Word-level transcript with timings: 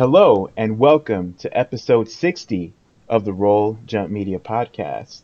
Hello 0.00 0.48
and 0.56 0.78
welcome 0.78 1.34
to 1.40 1.54
episode 1.54 2.08
60 2.08 2.72
of 3.06 3.26
the 3.26 3.34
Roll 3.34 3.76
Jump 3.84 4.10
Media 4.10 4.38
podcast. 4.38 5.20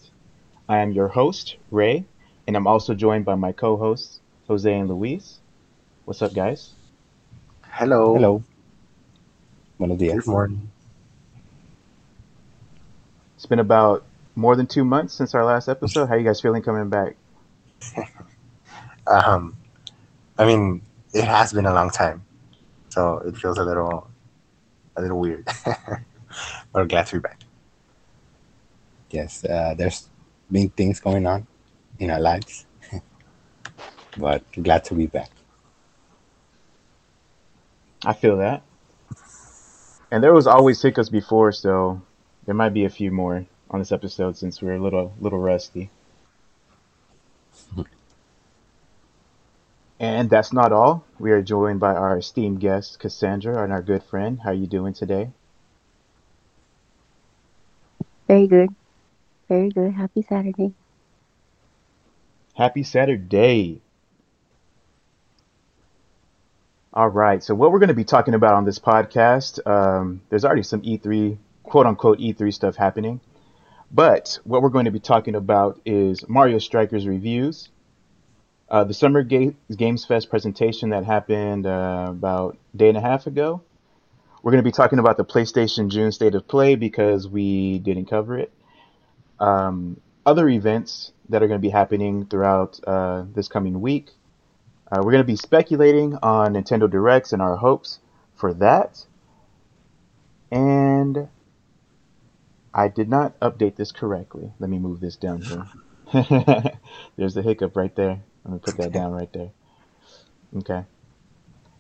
I 0.69 0.81
am 0.81 0.93
your 0.93 1.09
host, 1.09 1.57
Ray, 1.71 2.05
and 2.47 2.55
I'm 2.55 2.67
also 2.67 2.93
joined 2.93 3.25
by 3.25 3.37
my 3.37 3.53
co 3.53 3.79
hosts, 3.79 4.21
Jose 4.49 4.71
and 4.71 4.91
Luis. 4.91 5.39
What's 6.05 6.21
up, 6.21 6.35
guys? 6.35 6.73
Hello. 7.63 8.17
Hello. 8.17 8.43
Buenos 9.79 9.97
días. 9.97 10.17
Good 10.17 10.27
morning. 10.27 10.71
It's 13.37 13.47
been 13.47 13.61
about 13.61 14.05
more 14.35 14.57
than 14.57 14.67
two 14.67 14.85
months 14.85 15.15
since 15.15 15.35
our 15.35 15.47
last 15.47 15.71
episode. 15.71 16.11
How 16.11 16.17
you 16.17 16.25
guys 16.25 16.43
feeling 16.43 16.61
coming 16.61 16.91
back? 16.91 17.17
Um, 19.07 19.57
I 20.37 20.45
mean, 20.45 20.83
it 21.15 21.25
has 21.25 21.55
been 21.55 21.65
a 21.65 21.73
long 21.73 21.89
time, 21.89 22.27
so 22.91 23.23
it 23.25 23.39
feels 23.39 23.57
a 23.57 23.65
little, 23.65 24.11
a 24.97 25.03
little 25.03 25.19
weird. 25.19 25.47
but 26.73 26.89
glad 26.89 27.07
to 27.07 27.17
be 27.17 27.21
back. 27.21 27.41
Yes, 29.11 29.45
uh, 29.45 29.75
there's 29.77 30.09
been 30.51 30.69
things 30.71 31.01
going 31.01 31.27
on 31.27 31.47
in 31.99 32.11
our 32.11 32.21
lives, 32.21 32.67
but 34.19 34.43
glad 34.53 34.85
to 34.85 34.95
be 34.95 35.07
back. 35.07 35.31
I 38.05 38.13
feel 38.13 38.37
that. 38.39 38.63
And 40.11 40.23
there 40.23 40.33
was 40.33 40.47
always 40.47 40.81
hiccups 40.81 41.09
before, 41.09 41.53
so 41.53 42.01
there 42.45 42.55
might 42.55 42.75
be 42.75 42.85
a 42.85 42.91
few 42.91 43.11
more 43.11 43.47
on 43.71 43.81
this 43.81 43.93
episode 43.93 44.37
since 44.37 44.63
we're 44.63 44.77
a 44.77 44.83
little 44.83 45.13
little 45.21 45.39
rusty. 45.39 45.91
And 49.99 50.29
that's 50.29 50.53
not 50.53 50.73
all. 50.73 51.05
We 51.19 51.31
are 51.33 51.43
joined 51.43 51.81
by 51.81 51.95
our 51.95 52.19
esteemed 52.19 52.61
guest, 52.61 52.99
Cassandra, 52.99 53.63
and 53.63 53.73
our 53.73 53.83
good 53.83 54.03
friend. 54.03 54.39
How 54.43 54.51
are 54.51 54.55
you 54.55 54.67
doing 54.67 54.93
today? 54.93 55.31
Very 58.29 58.47
good. 58.47 58.71
Very 59.49 59.71
good. 59.71 59.93
Happy 59.93 60.23
Saturday. 60.23 60.75
Happy 62.55 62.83
Saturday. 62.83 63.81
All 66.93 67.09
right. 67.09 67.43
So, 67.43 67.55
what 67.55 67.73
we're 67.73 67.79
going 67.79 67.89
to 67.89 67.95
be 67.95 68.05
talking 68.05 68.35
about 68.35 68.55
on 68.55 68.65
this 68.65 68.79
podcast, 68.79 69.65
um, 69.67 70.23
there's 70.31 70.45
already 70.45 70.63
some 70.63 70.83
E3, 70.83 71.37
quote 71.63 71.87
unquote, 71.87 72.19
E3 72.19 72.53
stuff 72.53 72.77
happening. 72.77 73.21
But 73.91 74.39
what 74.45 74.63
we're 74.63 74.71
going 74.71 74.87
to 74.87 74.91
be 74.91 75.01
talking 75.01 75.35
about 75.35 75.81
is 75.85 76.29
Mario 76.29 76.59
Strikers 76.59 77.07
reviews, 77.07 77.69
uh, 78.69 78.85
the 78.85 78.95
Summer 78.95 79.23
Ga- 79.23 79.55
Games 79.75 80.05
Fest 80.05 80.31
presentation 80.31 80.91
that 80.91 81.05
happened 81.05 81.67
uh, 81.67 82.07
about 82.09 82.57
a 82.75 82.77
day 82.77 82.89
and 82.89 82.99
a 82.99 83.01
half 83.01 83.27
ago. 83.27 83.63
We're 84.43 84.53
going 84.53 84.63
to 84.63 84.69
be 84.69 84.73
talking 84.73 84.99
about 84.99 85.17
the 85.17 85.25
PlayStation 85.25 85.89
June 85.89 86.13
State 86.13 86.35
of 86.35 86.47
Play 86.47 86.77
because 86.77 87.29
we 87.29 87.79
didn't 87.79 88.07
cover 88.07 88.39
it. 88.39 88.53
Um, 89.41 90.01
other 90.25 90.49
events 90.49 91.13
that 91.29 91.43
are 91.43 91.49
going 91.49 91.61
to 91.61 91.63
be 91.63 91.71
happening 91.71 92.27
throughout 92.27 92.81
uh, 92.87 93.25
this 93.35 93.49
coming 93.49 93.81
week. 93.81 94.11
Uh, 94.91 94.99
we're 94.99 95.13
going 95.13 95.23
to 95.23 95.25
be 95.25 95.37
speculating 95.37 96.17
on 96.23 96.55
Nintendo 96.55 96.89
Directs 96.89 97.33
and 97.33 97.43
our 97.43 97.57
hopes 97.57 97.99
for 98.37 98.55
that. 98.55 99.05
And 100.51 101.29
I 102.73 102.89
did 102.89 103.09
not 103.09 103.39
update 103.41 103.77
this 103.77 103.91
correctly. 103.91 104.53
Let 104.59 104.71
me 104.71 104.79
move 104.79 105.01
this 105.01 105.17
down 105.17 105.43
here. 105.43 105.67
There's 107.17 107.35
the 107.35 107.43
hiccup 107.43 107.77
right 107.77 107.95
there. 107.97 108.21
Let 108.47 108.53
me 108.53 108.59
put 108.61 108.77
that 108.77 108.93
down 108.93 109.11
right 109.11 109.33
there. 109.33 109.51
Okay. 110.59 110.85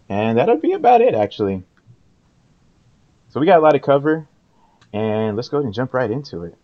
And 0.08 0.36
that'll 0.36 0.56
be 0.56 0.72
about 0.72 1.00
it, 1.00 1.14
actually. 1.14 1.62
So 3.28 3.38
we 3.38 3.46
got 3.46 3.60
a 3.60 3.62
lot 3.62 3.72
to 3.72 3.78
cover, 3.78 4.26
and 4.92 5.36
let's 5.36 5.48
go 5.48 5.58
ahead 5.58 5.66
and 5.66 5.74
jump 5.74 5.94
right 5.94 6.10
into 6.10 6.42
it. 6.42 6.56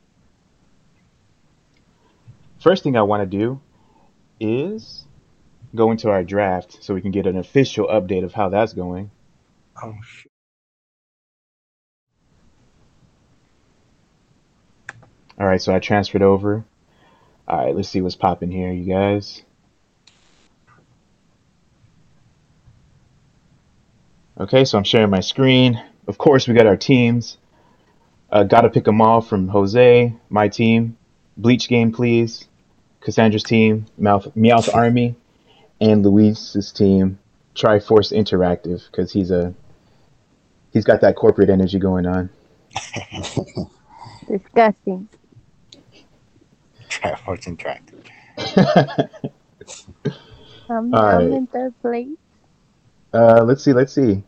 First 2.61 2.83
thing 2.83 2.97
I 2.97 3.03
want 3.03 3.23
to 3.23 3.27
do 3.27 3.61
is 4.41 5.05
go 5.73 5.93
into 5.93 6.11
our 6.11 6.25
draft 6.25 6.79
so 6.83 6.95
we 6.95 7.01
can 7.01 7.13
get 7.13 7.27
an 7.27 7.37
official 7.37 7.87
update 7.87 8.25
of 8.25 8.33
how 8.33 8.49
that's 8.49 8.73
going. 8.73 9.13
Oh 9.81 9.95
shit. 10.05 10.33
All 15.39 15.47
right, 15.47 15.63
so 15.63 15.73
I 15.73 15.79
transferred 15.79 16.23
over. 16.23 16.65
All 17.47 17.67
right, 17.67 17.75
let's 17.75 17.89
see 17.89 18.01
what's 18.01 18.17
popping 18.17 18.51
here, 18.51 18.73
you 18.73 18.85
guys. 18.85 19.43
Okay, 24.43 24.65
so 24.65 24.77
I'm 24.77 24.83
sharing 24.83 25.11
my 25.11 25.21
screen. 25.21 25.81
Of 26.09 26.19
course, 26.19 26.49
we 26.49 26.55
got 26.55 26.67
our 26.67 26.77
teams. 26.77 27.37
Uh, 28.29 28.43
gotta 28.43 28.71
pick 28.71 28.83
them 28.83 29.01
all 29.01 29.21
from 29.21 29.47
Jose, 29.47 30.13
my 30.31 30.49
team. 30.49 30.97
Bleach 31.37 31.69
game, 31.69 31.93
please. 31.93 32.49
Cassandra's 33.01 33.45
team, 33.45 33.87
Mouth, 33.97 34.35
Meowth 34.35 34.75
Army, 34.75 35.15
and 35.81 36.05
Luis's 36.05 36.73
team, 36.73 37.21
Triforce 37.55 38.11
Interactive, 38.13 38.83
because 38.91 39.13
he's 39.13 39.31
a 39.31 39.55
he's 40.73 40.85
got 40.85 41.03
that 41.03 41.15
corporate 41.15 41.49
energy 41.49 41.79
going 41.79 42.07
on. 42.07 42.29
Disgusting. 44.29 45.09
Triforce 46.91 47.47
Interactive. 47.47 48.05
I'm, 50.69 50.93
All 50.95 51.01
I'm 51.01 51.31
right. 51.31 51.31
in 51.31 51.47
third 51.47 51.81
place. 51.81 52.09
Uh, 53.15 53.45
let's 53.45 53.63
see, 53.63 53.73
let's 53.73 53.93
see. 53.93 54.25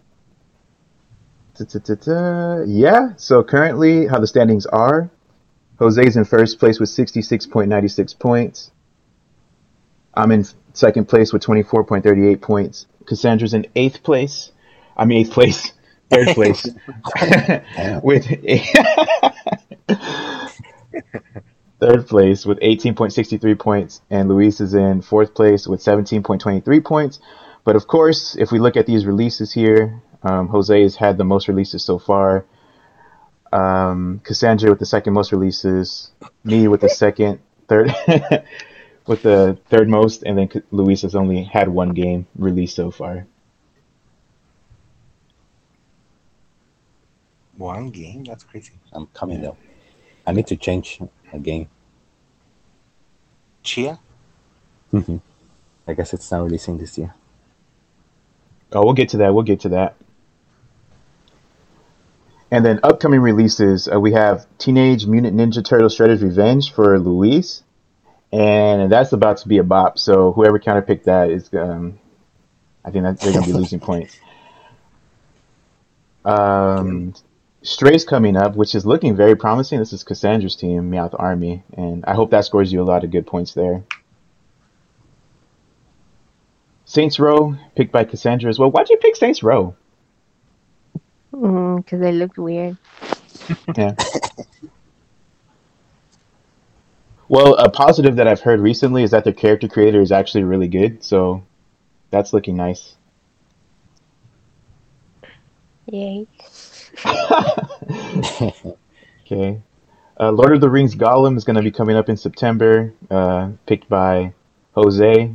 Yeah, 2.67 3.15
so 3.17 3.43
currently 3.45 4.07
how 4.07 4.19
the 4.21 4.27
standings 4.27 4.67
are 4.67 5.11
Jose's 5.79 6.17
in 6.17 6.25
first 6.25 6.59
place 6.59 6.79
with 6.79 6.89
66.96 6.89 8.19
points. 8.19 8.71
I'm 10.15 10.31
in 10.31 10.45
second 10.73 11.09
place 11.09 11.33
with 11.33 11.43
24.38 11.43 12.41
points. 12.41 12.87
Cassandra's 13.07 13.55
in 13.55 13.67
eighth 13.75 14.03
place. 14.03 14.53
I 14.97 15.05
mean, 15.05 15.21
eighth 15.21 15.33
place, 15.33 15.73
third 16.11 16.35
place 16.35 16.67
with 18.03 18.25
third 21.81 22.07
place 22.07 22.47
with 22.47 22.61
18.63 22.61 23.59
points, 23.59 24.01
and 24.11 24.29
Luis 24.29 24.61
is 24.61 24.75
in 24.75 25.03
fourth 25.03 25.35
place 25.35 25.67
with 25.67 25.81
17.23 25.81 26.85
points. 26.85 27.19
But 27.65 27.77
of 27.77 27.87
course, 27.89 28.37
if 28.39 28.53
we 28.53 28.59
look 28.61 28.77
at 28.77 28.87
these 28.87 29.07
releases 29.07 29.53
here, 29.53 30.03
um, 30.25 30.49
Jose 30.49 30.83
has 30.83 30.97
had 30.97 31.19
the 31.19 31.25
most 31.25 31.49
releases 31.49 31.85
so 31.85 31.99
far. 31.99 32.45
Um, 33.53 34.21
Cassandra 34.25 34.71
with 34.71 34.81
the 34.81 34.87
second 34.87 35.12
most 35.12 35.31
releases, 35.31 36.11
me 36.43 36.67
with 36.67 36.81
the 36.81 36.89
second, 36.89 37.39
third, 37.69 37.95
with 39.07 39.23
the 39.23 39.59
third 39.69 39.89
most, 39.89 40.25
and 40.25 40.37
then 40.37 40.62
Luis 40.73 41.03
has 41.03 41.15
only 41.15 41.45
had 41.45 41.69
one 41.69 41.91
game 41.91 42.27
released 42.37 42.75
so 42.75 42.91
far. 42.91 43.27
One 47.56 47.91
game? 47.91 48.25
That's 48.25 48.43
crazy. 48.43 48.73
I'm 48.93 49.06
coming 49.09 49.41
though. 49.41 49.56
I 50.27 50.33
need 50.33 50.49
to 50.49 50.56
change 50.56 51.01
a 51.33 51.39
game. 51.39 51.69
Chia? 53.62 54.01
Mhm. 54.93 55.21
I 55.87 55.93
guess 55.95 56.12
it's 56.12 56.31
not 56.33 56.43
releasing 56.43 56.79
this 56.79 56.99
year. 56.99 57.15
Oh, 58.73 58.85
we'll 58.85 58.95
get 58.95 59.11
to 59.11 59.17
that. 59.19 59.33
We'll 59.35 59.45
get 59.45 59.61
to 59.61 59.69
that. 59.71 59.95
And 62.55 62.65
then 62.65 62.79
upcoming 62.85 63.19
releases, 63.19 63.89
uh, 63.93 63.99
we 63.99 64.13
have 64.13 64.47
Teenage 64.59 65.07
Mutant 65.07 65.37
Ninja 65.37 65.65
Turtles 65.65 65.99
Shredder's 65.99 66.23
Revenge 66.23 66.73
for 66.73 67.01
Luis, 67.01 67.65
and 68.33 68.93
that's 68.93 69.13
about 69.13 69.39
to 69.39 69.49
be 69.49 69.59
a 69.59 69.65
bop. 69.65 69.99
So 69.99 70.31
whoever 70.31 70.61
counterpicked 70.61 71.03
that 71.03 71.31
is, 71.31 71.53
um, 71.53 71.99
I 72.85 72.93
think 72.93 73.03
that 73.03 73.19
they're 73.19 73.33
gonna 73.33 73.45
be 73.45 73.53
losing 73.61 73.81
points. 73.81 74.17
Um, 76.25 77.15
Stray's 77.63 78.05
coming 78.05 78.37
up, 78.37 78.55
which 78.55 78.77
is 78.77 78.87
looking 78.87 79.17
very 79.17 79.35
promising. 79.35 79.81
This 79.81 79.93
is 79.93 80.05
Cassandra's 80.05 80.55
team, 80.55 80.93
Meowth 80.93 81.17
Army, 81.19 81.65
and 81.77 82.05
I 82.05 82.15
hope 82.15 82.31
that 82.31 82.45
scores 82.45 82.73
you 82.73 82.81
a 82.81 82.85
lot 82.85 83.03
of 83.03 83.11
good 83.11 83.27
points 83.27 83.53
there. 83.55 83.83
Saints 86.85 87.19
Row, 87.19 87.57
picked 87.75 87.91
by 87.91 88.05
Cassandra 88.05 88.49
as 88.49 88.61
well. 88.61 88.71
Why'd 88.71 88.91
you 88.91 88.99
pick 88.99 89.17
Saints 89.17 89.43
Row? 89.43 89.75
Because 91.35 92.01
they 92.01 92.13
looked 92.13 92.39
weird. 92.39 92.77
Yeah. 93.77 93.95
Well, 97.29 97.55
a 97.55 97.71
positive 97.71 98.17
that 98.17 98.29
I've 98.29 98.43
heard 98.43 98.61
recently 98.61 99.03
is 99.03 99.11
that 99.13 99.25
the 99.25 99.33
character 99.33 99.67
creator 99.67 100.01
is 100.01 100.13
actually 100.13 100.45
really 100.45 100.69
good, 100.69 101.03
so 101.03 101.43
that's 102.11 102.33
looking 102.35 102.57
nice. 102.57 102.97
Yay. 105.87 106.27
Okay. 109.27 109.63
Uh, 110.21 110.31
Lord 110.31 110.53
of 110.53 110.61
the 110.61 110.69
Rings 110.69 110.95
Gollum 110.95 111.39
is 111.39 111.45
going 111.45 111.57
to 111.57 111.63
be 111.63 111.71
coming 111.71 111.97
up 111.97 112.11
in 112.11 112.17
September, 112.19 112.93
uh, 113.11 113.53
picked 113.67 113.89
by 113.89 114.35
Jose, 114.75 115.35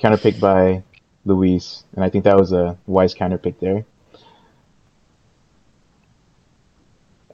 counterpicked 0.00 0.38
by 0.38 0.84
Luis, 1.24 1.82
and 1.94 2.04
I 2.04 2.08
think 2.08 2.22
that 2.24 2.36
was 2.38 2.52
a 2.52 2.78
wise 2.86 3.14
counterpick 3.16 3.58
there. 3.60 3.84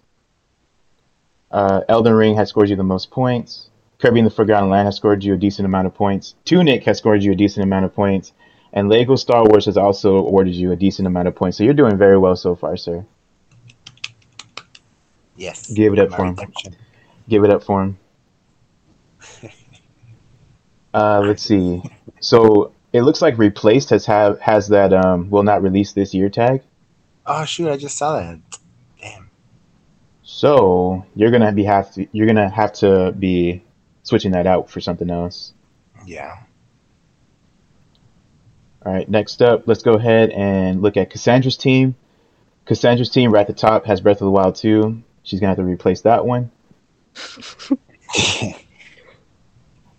Uh, 1.51 1.81
Elden 1.89 2.15
Ring 2.15 2.37
has 2.37 2.49
scored 2.49 2.69
you 2.69 2.77
the 2.77 2.83
most 2.83 3.11
points. 3.11 3.71
Kirby 4.01 4.21
and 4.21 4.27
the 4.27 4.31
Forgotten 4.31 4.71
Land 4.71 4.87
has 4.87 4.97
scored 4.97 5.25
you 5.25 5.35
a 5.35 5.37
decent 5.37 5.67
amount 5.67 5.87
of 5.87 5.95
points. 5.95 6.35
Tunic 6.45 6.85
has 6.85 6.99
scored 6.99 7.23
you 7.23 7.33
a 7.33 7.37
decent 7.37 7.65
amount 7.65 7.85
of 7.85 7.95
points. 7.95 8.33
And 8.73 8.89
Lego 8.89 9.17
Star 9.17 9.45
Wars 9.45 9.67
has 9.67 9.77
also 9.77 10.17
awarded 10.17 10.55
you 10.55 10.73
a 10.73 10.77
decent 10.77 11.07
amount 11.07 11.29
of 11.29 11.35
points. 11.35 11.57
So 11.59 11.65
you're 11.65 11.75
doing 11.75 11.97
very 11.97 12.19
well 12.19 12.37
so 12.37 12.55
far, 12.55 12.77
sir. 12.77 13.05
Yes. 15.37 15.71
Give 15.71 15.93
it 15.93 15.99
up 15.99 16.11
for 16.11 16.25
him. 16.25 16.35
redemption. 16.35 16.77
Give 17.29 17.45
it 17.45 17.51
up 17.51 17.63
for 17.65 17.83
him. 17.83 17.99
Uh, 20.93 21.23
let's 21.25 21.45
see. 21.45 21.81
So 22.19 22.73
it 22.93 23.03
looks 23.03 23.23
like 23.23 23.39
Replaced 23.39 23.91
has 23.91 24.07
have 24.07 24.41
has 24.41 24.67
that 24.69 24.93
um 24.93 25.31
will 25.31 25.45
not 25.45 25.63
release 25.63 25.93
this 25.93 26.13
year 26.13 26.29
tag. 26.29 26.63
Oh 27.27 27.45
shoot! 27.45 27.71
I 27.71 27.77
just 27.77 27.97
saw 27.97 28.19
that. 28.19 28.41
Damn. 29.01 29.31
So 30.25 31.07
you're 31.15 31.31
gonna 31.31 31.53
be 31.53 31.63
have 31.63 31.93
to 31.95 32.09
you're 32.11 32.27
gonna 32.27 32.51
have 32.51 32.73
to 32.75 33.13
be 33.13 33.63
switching 34.03 34.33
that 34.33 34.49
out 34.49 34.69
for 34.69 34.81
something 34.81 35.11
else. 35.11 35.53
Yeah. 36.05 36.39
All 38.85 38.93
right, 38.93 39.09
next 39.09 39.43
up, 39.43 39.65
let's 39.67 39.83
go 39.83 39.95
ahead 39.95 40.31
and 40.31 40.81
look 40.81 40.97
at 40.97 41.11
Cassandra's 41.11 41.57
team. 41.57 41.95
Cassandra's 42.65 43.11
team 43.11 43.31
right 43.33 43.43
at 43.43 43.47
the 43.47 43.53
top 43.53 43.85
has 43.87 44.01
Breath 44.01 44.21
of 44.21 44.27
the 44.27 44.31
Wild 44.31 44.55
2. 44.57 45.03
She's 45.23 45.39
gonna 45.39 45.51
have 45.51 45.59
to 45.59 45.65
replace 45.65 46.01
that 46.03 46.25
one. 46.25 46.51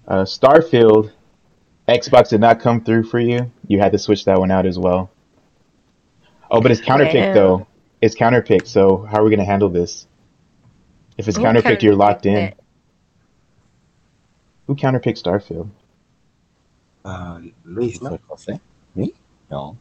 Uh, 0.08 0.26
Starfield, 0.26 1.12
Xbox 1.88 2.28
did 2.30 2.42
not 2.42 2.60
come 2.60 2.84
through 2.84 3.04
for 3.04 3.18
you. 3.18 3.50
You 3.68 3.80
had 3.80 3.94
to 3.94 3.98
switch 3.98 4.26
that 4.26 4.38
one 4.38 4.52
out 4.52 4.66
as 4.66 4.78
well. 4.78 5.10
Oh, 6.50 6.60
but 6.60 6.70
it's 6.70 6.82
counterpicked 6.82 7.14
Damn. 7.14 7.34
though. 7.34 7.68
It's 8.02 8.16
counterpicked. 8.16 8.68
So 8.68 9.06
how 9.10 9.22
are 9.22 9.24
we 9.24 9.30
gonna 9.30 9.46
handle 9.46 9.70
this? 9.70 10.08
If 11.18 11.30
it's 11.30 11.38
Who 11.38 11.44
counterpicked, 11.44 11.82
you're 11.82 11.96
locked 11.96 12.26
in. 12.26 12.34
counterpicked 12.34 12.52
it? 12.52 12.60
Who 14.68 14.76
counterpicked 14.76 15.24
Starfield? 15.24 15.70
Uh, 17.06 17.40
Luis, 17.64 18.02
no. 18.02 18.20
Jose? 18.28 18.60
Me? 18.96 19.14
No. 19.50 19.78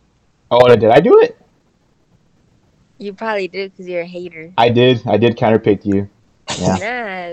Oh, 0.50 0.66
did 0.68 0.84
I 0.84 1.00
do 1.00 1.20
it? 1.20 1.36
You 2.98 3.14
probably 3.14 3.48
did 3.48 3.72
because 3.72 3.88
you're 3.88 4.02
a 4.02 4.06
hater. 4.06 4.52
I 4.58 4.68
did. 4.68 5.06
I 5.06 5.16
did 5.16 5.36
counterpick 5.36 5.84
you. 5.84 6.08
Yeah. 6.58 6.76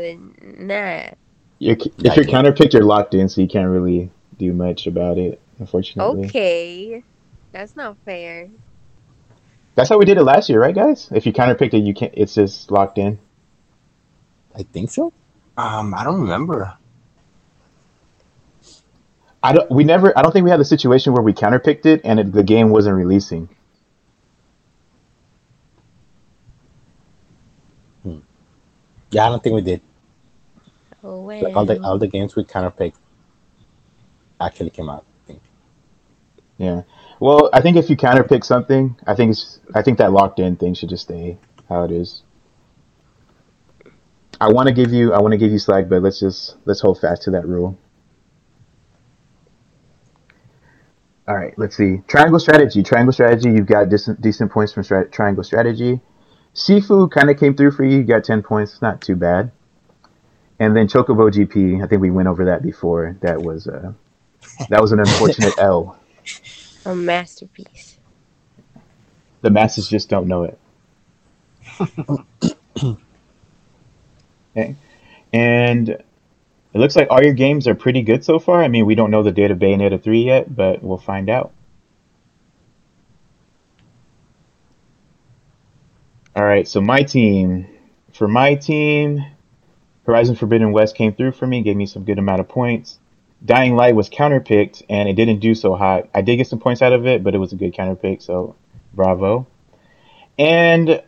Nah, 0.38 0.64
nah. 0.66 1.10
You're, 1.60 1.76
if 1.76 1.86
you're 1.98 2.14
I 2.14 2.16
did. 2.16 2.28
counterpicked, 2.28 2.74
you're 2.74 2.84
locked 2.84 3.14
in, 3.14 3.28
so 3.30 3.42
you 3.42 3.48
can't 3.48 3.68
really 3.70 4.12
do 4.38 4.54
much 4.54 4.86
about 4.88 5.18
it, 5.18 5.42
unfortunately. 5.60 6.26
Okay. 6.28 7.04
That's 7.52 7.76
not 7.76 7.98
fair. 8.06 8.50
That's 9.76 9.90
how 9.90 9.98
we 9.98 10.06
did 10.06 10.18
it 10.18 10.24
last 10.24 10.50
year, 10.50 10.62
right, 10.62 10.76
guys? 10.76 11.10
If 11.12 11.26
you 11.26 11.34
counterpicked 11.34 11.74
it, 11.74 11.84
you 11.84 11.94
can't. 11.94 12.14
It's 12.16 12.36
just 12.36 12.72
locked 12.72 12.98
in. 12.98 13.20
I 14.56 14.64
think 14.64 14.90
so. 14.92 15.14
Um, 15.58 15.94
I 15.94 16.04
don't 16.04 16.22
remember. 16.22 16.78
I 19.44 19.54
don't. 19.54 19.72
We 19.72 19.84
never. 19.84 20.18
I 20.18 20.22
don't 20.22 20.32
think 20.32 20.44
we 20.46 20.52
had 20.52 20.60
the 20.60 20.66
situation 20.66 21.14
where 21.14 21.22
we 21.24 21.34
counterpicked 21.34 21.86
it 21.86 22.02
and 22.04 22.20
it, 22.20 22.32
the 22.32 22.44
game 22.44 22.70
wasn't 22.70 22.96
releasing. 22.96 23.50
Hmm. 28.04 28.20
Yeah, 29.12 29.26
I 29.28 29.30
don't 29.30 29.44
think 29.44 29.56
we 29.56 29.62
did. 29.62 29.82
Oh, 31.04 31.22
Like, 31.22 31.56
all 31.56 31.66
the 31.66 31.82
all 31.84 31.98
the 31.98 32.08
games 32.08 32.36
we 32.36 32.44
counterpicked 32.44 32.96
actually 34.42 34.72
came 34.72 34.90
out. 34.90 35.06
I 35.24 35.28
think. 35.28 35.42
Yeah. 36.58 36.84
Well, 37.20 37.50
I 37.54 37.62
think 37.62 37.78
if 37.78 37.90
you 37.90 37.98
counterpick 37.98 38.44
something, 38.44 38.96
I 39.08 39.16
think 39.16 39.32
it's. 39.32 39.60
I 39.76 39.82
think 39.82 40.00
that 40.00 40.12
locked 40.12 40.40
in 40.40 40.56
thing 40.58 40.74
should 40.74 40.90
just 40.90 41.04
stay 41.04 41.38
how 41.70 41.84
it 41.84 41.92
is. 41.92 42.24
I 44.40 44.50
want 44.50 44.68
to 44.68 44.74
give 44.74 44.92
you. 44.92 45.14
I 45.14 45.22
want 45.22 45.32
to 45.34 45.38
give 45.38 45.52
you 45.52 45.60
slack, 45.60 45.90
but 45.90 46.02
let's 46.02 46.20
just 46.20 46.58
let's 46.66 46.82
hold 46.82 47.00
fast 47.00 47.24
to 47.24 47.32
that 47.32 47.48
rule. 47.48 47.78
All 51.28 51.36
right. 51.36 51.54
Let's 51.58 51.76
see. 51.78 52.02
Triangle 52.08 52.40
strategy. 52.40 52.84
Triangle 52.84 53.14
strategy. 53.14 53.50
You've 53.52 53.68
got 53.68 53.90
decent 53.90 54.22
decent 54.22 54.52
points 54.52 54.74
from 54.74 54.84
strat- 54.84 55.12
triangle 55.12 55.44
strategy. 55.44 56.02
Sifu 56.56 57.12
kind 57.12 57.30
of 57.30 57.40
came 57.40 57.56
through 57.56 57.72
for 57.72 57.84
you. 57.86 57.98
You 58.00 58.04
got 58.04 58.24
ten 58.24 58.44
points. 58.44 58.74
It's 58.74 58.82
Not 58.82 59.02
too 59.02 59.16
bad. 59.16 59.52
And 60.60 60.76
then 60.76 60.88
Chocobo 60.88 61.32
GP. 61.32 61.84
I 61.84 61.88
think 61.88 62.02
we 62.02 62.12
went 62.12 62.28
over 62.28 62.46
that 62.46 62.64
before. 62.64 63.18
That 63.22 63.42
was 63.42 63.68
uh, 63.68 63.94
that 64.70 64.82
was 64.82 64.92
an 64.92 65.00
unfortunate 65.00 65.54
L. 65.60 66.00
A 66.86 66.96
masterpiece. 66.96 68.00
The 69.42 69.50
masses 69.50 69.88
just 69.90 70.10
don't 70.10 70.28
know 70.28 70.44
it. 70.46 70.60
okay. 74.58 74.76
And 75.34 76.04
it 76.78 76.80
looks 76.80 76.96
like 76.96 77.08
all 77.10 77.24
your 77.24 77.34
games 77.34 77.68
are 77.68 77.74
pretty 77.74 78.04
good 78.04 78.24
so 78.24 78.38
far. 78.38 78.64
I 78.64 78.68
mean, 78.68 78.86
we 78.86 78.94
don't 78.94 79.10
know 79.10 79.24
the 79.24 79.32
date 79.32 79.50
of 79.50 79.58
Bayonetta 79.58 80.04
3 80.04 80.22
yet, 80.22 80.56
but 80.56 80.84
we'll 80.84 81.00
find 81.00 81.28
out. 81.28 81.52
All 86.36 86.46
right, 86.46 86.68
so 86.68 86.80
my 86.80 87.02
team. 87.02 87.68
For 88.14 88.28
my 88.28 88.54
team, 88.54 89.26
Horizon 90.06 90.36
Forbidden 90.36 90.72
West 90.72 90.96
came 90.96 91.16
through 91.16 91.32
for 91.32 91.48
me, 91.48 91.64
gave 91.64 91.76
me 91.76 91.88
some 91.88 92.04
good 92.04 92.20
amount 92.20 92.42
of 92.42 92.48
points. 92.48 93.00
Dying 93.44 93.76
Light 93.76 93.96
was 93.96 94.08
counterpicked, 94.08 94.84
and 94.88 95.10
it 95.10 95.14
didn't 95.14 95.40
do 95.40 95.56
so 95.56 95.74
hot. 95.74 96.08
I 96.14 96.22
did 96.22 96.38
get 96.38 96.46
some 96.46 96.60
points 96.60 96.84
out 96.84 96.94
of 96.94 97.08
it, 97.08 97.24
but 97.24 97.34
it 97.34 97.40
was 97.40 97.54
a 97.54 97.56
good 97.56 97.74
counterpick, 97.74 98.22
so 98.22 98.56
bravo. 98.94 99.48
And 100.38 101.02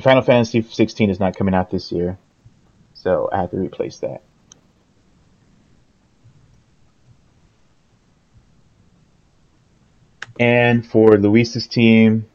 Final 0.00 0.22
Fantasy 0.22 0.62
16 0.62 1.10
is 1.10 1.18
not 1.18 1.36
coming 1.36 1.54
out 1.54 1.72
this 1.72 1.90
year, 1.90 2.18
so 2.94 3.28
I 3.32 3.38
have 3.40 3.50
to 3.50 3.56
replace 3.56 3.98
that. 3.98 4.22
And 10.40 10.86
for 10.86 11.18
Luis's 11.18 11.66
team, 11.66 12.26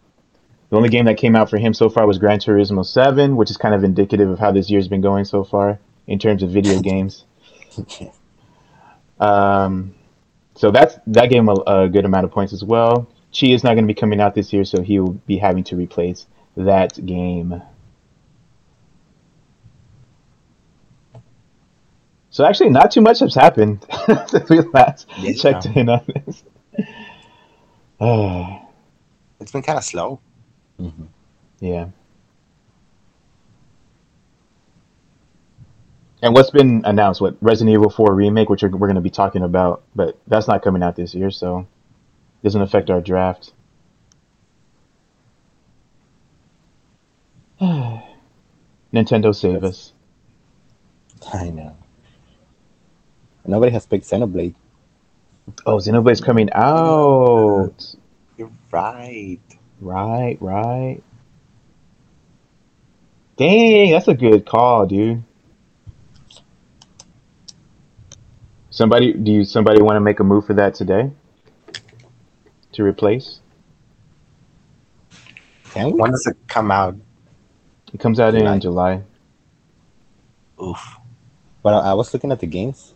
the 0.70 0.77
only 0.77 0.89
game 0.89 1.06
that 1.06 1.18
came 1.18 1.36
out 1.36 1.50
for 1.50 1.58
him 1.58 1.74
so 1.74 1.89
far 1.89 2.06
was 2.06 2.18
Gran 2.18 2.39
Turismo 2.39 2.86
7, 2.86 3.36
which 3.36 3.50
is 3.50 3.58
kind 3.58 3.74
of 3.74 3.84
indicative 3.84 4.30
of 4.30 4.39
how 4.39 4.51
this 4.51 4.70
year's 4.70 4.88
been 4.88 5.01
going 5.01 5.25
so 5.25 5.44
far 5.44 5.80
in 6.08 6.20
terms 6.20 6.44
of 6.44 6.51
video 6.51 6.80
games. 6.82 7.25
Um, 9.20 9.96
so 10.56 10.72
that's 10.72 10.96
that 11.08 11.30
gave 11.30 11.39
him 11.39 11.50
a, 11.50 11.56
a 11.68 11.89
good 11.89 12.06
amount 12.06 12.25
of 12.25 12.32
points 12.32 12.54
as 12.54 12.63
well. 12.63 13.08
Chi 13.38 13.48
is 13.48 13.63
not 13.63 13.74
going 13.74 13.84
to 13.88 13.94
be 13.94 14.00
coming 14.00 14.20
out 14.20 14.36
this 14.36 14.51
year, 14.51 14.63
so 14.63 14.82
he 14.82 15.00
will 15.00 15.13
be 15.27 15.38
having 15.38 15.63
to 15.66 15.75
replace 15.75 16.25
that 16.56 17.06
game. 17.06 17.62
So 22.30 22.46
actually, 22.46 22.70
not 22.70 22.92
too 22.92 23.01
much 23.01 23.20
has 23.20 23.34
happened 23.34 23.86
since 24.27 24.50
we 24.50 24.60
last 24.60 25.08
checked 25.38 25.66
in 25.68 25.89
on 25.89 26.06
this. 26.08 26.44
Ah, 28.00 28.62
It's 29.39 29.51
been 29.51 29.62
kind 29.62 29.77
of 29.77 29.84
slow. 29.84 30.20
Mhm. 30.80 31.08
yeah. 31.60 31.88
And 36.22 36.34
what's 36.34 36.50
been 36.50 36.82
announced? 36.86 37.22
What 37.22 37.38
Resident 37.42 37.74
Evil 37.74 37.89
4 37.89 38.13
remake, 38.13 38.50
which 38.50 38.63
we're, 38.63 38.70
we're 38.70 38.88
going 38.88 38.96
to 38.96 39.01
be 39.01 39.10
talking 39.10 39.44
about, 39.44 39.84
but 39.96 40.18
that's 40.27 40.48
not 40.48 40.63
coming 40.63 40.82
out 40.84 40.96
this 40.96 41.13
year, 41.13 41.30
so 41.32 41.68
doesn't 42.44 42.62
affect 42.62 42.89
our 42.89 43.01
draft. 43.01 43.54
Nintendo 48.94 49.36
save 49.36 49.63
us. 49.63 49.94
I 51.34 51.50
know. 51.50 51.75
Nobody 53.46 53.72
has 53.72 53.86
picked 53.86 54.06
Xenoblade. 54.06 54.56
Oh, 55.66 55.77
Xenoblade's 55.77 56.22
coming 56.22 56.50
out. 56.54 57.96
You're 58.38 58.51
right. 58.72 59.39
Right, 59.80 60.38
right. 60.39 61.01
Dang, 63.38 63.92
that's 63.92 64.08
a 64.08 64.13
good 64.13 64.46
call, 64.46 64.88
dude. 64.88 65.24
Somebody, 68.70 69.13
do 69.13 69.32
you 69.32 69.44
somebody 69.44 69.82
want 69.82 69.96
to 69.96 70.01
make 70.01 70.20
a 70.20 70.24
move 70.24 70.46
for 70.46 70.54
that 70.54 70.75
today? 70.75 71.12
To 72.74 72.84
replace? 72.84 73.39
Can 75.72 75.92
we? 75.92 76.00
When 76.00 76.12
does 76.12 76.27
it 76.27 76.38
come 76.48 76.72
out? 76.72 76.96
It 77.94 78.00
comes 78.00 78.20
out 78.20 78.34
July. 78.34 78.54
in 78.54 78.60
July. 78.62 79.01
Oof. 80.62 80.98
But 81.63 81.74
I 81.74 81.92
I 81.92 81.94
was 81.94 82.13
looking 82.13 82.32
at 82.32 82.39
the 82.39 82.48
games, 82.48 82.94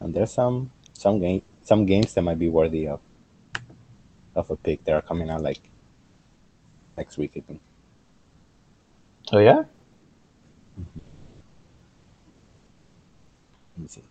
and 0.00 0.14
there's 0.14 0.32
some 0.32 0.70
some 0.92 1.20
game 1.20 1.42
some 1.68 1.84
games 1.84 2.14
that 2.14 2.22
might 2.22 2.38
be 2.38 2.48
worthy 2.48 2.88
of 2.88 3.00
of 4.34 4.50
a 4.50 4.56
pick 4.56 4.82
that 4.84 4.94
are 4.94 5.02
coming 5.02 5.28
out 5.28 5.42
like 5.42 5.60
next 6.96 7.18
week. 7.18 7.32
I 7.36 7.40
think. 7.40 7.60
Oh 9.32 9.38
yeah? 9.38 9.64
Mm-hmm. 10.80 11.00
Let 13.76 13.82
me 13.82 13.88
see. 13.88 14.02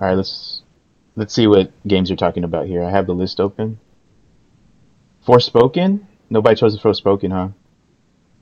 All 0.00 0.08
right, 0.08 0.14
let's 0.14 0.62
let's 1.16 1.34
see 1.34 1.46
what 1.46 1.70
games 1.86 2.08
you're 2.08 2.16
talking 2.16 2.44
about 2.44 2.66
here. 2.66 2.82
I 2.82 2.90
have 2.90 3.06
the 3.06 3.14
list 3.14 3.40
open. 3.40 3.78
Forspoken? 5.26 6.06
Nobody 6.30 6.56
chose 6.56 6.74
the 6.74 6.80
Forspoken, 6.80 7.30
huh? 7.30 7.48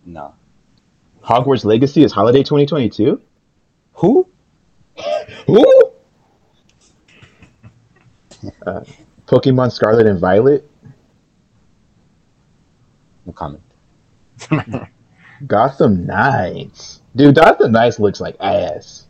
No. 0.05 0.35
Hogwarts 1.27 1.65
Legacy 1.65 2.05
is 2.05 2.13
holiday 2.13 2.43
2022? 2.43 3.21
Who? 3.95 4.29
Who? 5.47 5.65
Uh, 8.65 8.85
Pokemon 9.27 9.73
Scarlet 9.73 10.07
and 10.07 10.21
Violet, 10.21 10.69
No 13.27 13.33
comment. 13.33 13.63
Gotham 15.47 16.07
Knights. 16.07 17.03
Dude, 17.17 17.35
Gotham 17.35 17.73
Knights 17.73 17.99
looks 17.99 18.21
like 18.21 18.37
ass. 18.39 19.07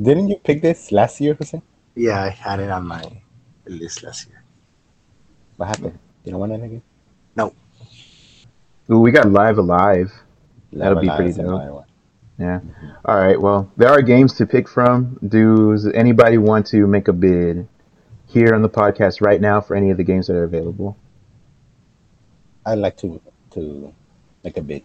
Didn't 0.00 0.28
you 0.28 0.36
pick 0.36 0.62
this 0.62 0.92
last 0.92 1.20
year, 1.20 1.34
Jose? 1.34 1.60
Yeah, 1.96 2.22
I 2.22 2.28
had 2.28 2.60
it 2.60 2.70
on 2.70 2.86
my 2.86 3.02
list 3.66 4.04
last 4.04 4.28
year. 4.28 4.44
What 5.56 5.66
happened? 5.66 5.98
You 6.24 6.30
don't 6.30 6.40
want 6.40 6.52
it 6.52 6.62
again? 6.62 6.82
No. 7.34 7.52
Ooh, 8.90 9.00
we 9.00 9.10
got 9.10 9.30
Live 9.30 9.58
A 9.58 9.62
Live. 9.62 10.12
That'll 10.78 11.00
be 11.00 11.08
pretty 11.08 11.30
is 11.30 11.36
dope. 11.36 11.46
another 11.46 11.74
one. 11.74 11.84
Yeah. 12.38 12.60
All 13.04 13.16
right. 13.16 13.40
Well, 13.40 13.70
there 13.76 13.90
are 13.90 14.02
games 14.02 14.34
to 14.34 14.46
pick 14.46 14.68
from. 14.68 15.18
Does 15.26 15.86
anybody 15.86 16.38
want 16.38 16.66
to 16.68 16.86
make 16.86 17.08
a 17.08 17.12
bid 17.12 17.68
here 18.26 18.54
on 18.54 18.62
the 18.62 18.68
podcast 18.68 19.20
right 19.20 19.40
now 19.40 19.60
for 19.60 19.76
any 19.76 19.90
of 19.90 19.96
the 19.96 20.04
games 20.04 20.26
that 20.26 20.34
are 20.34 20.44
available? 20.44 20.96
I'd 22.66 22.78
like 22.78 22.96
to 22.98 23.20
to 23.52 23.94
make 24.42 24.56
a 24.56 24.62
bid. 24.62 24.82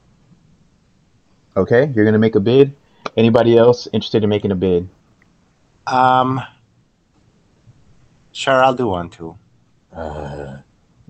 Okay, 1.58 1.92
you're 1.96 2.06
gonna 2.06 2.20
make 2.20 2.36
a 2.36 2.40
bid. 2.40 2.76
Anybody 3.18 3.58
else 3.58 3.88
interested 3.92 4.24
in 4.24 4.30
making 4.30 4.52
a 4.52 4.56
bid? 4.56 4.88
Um, 5.88 6.42
sure, 8.32 8.64
I'll 8.64 8.76
do 8.76 8.88
one 8.88 9.10
too. 9.10 9.38
Uh, 9.92 10.58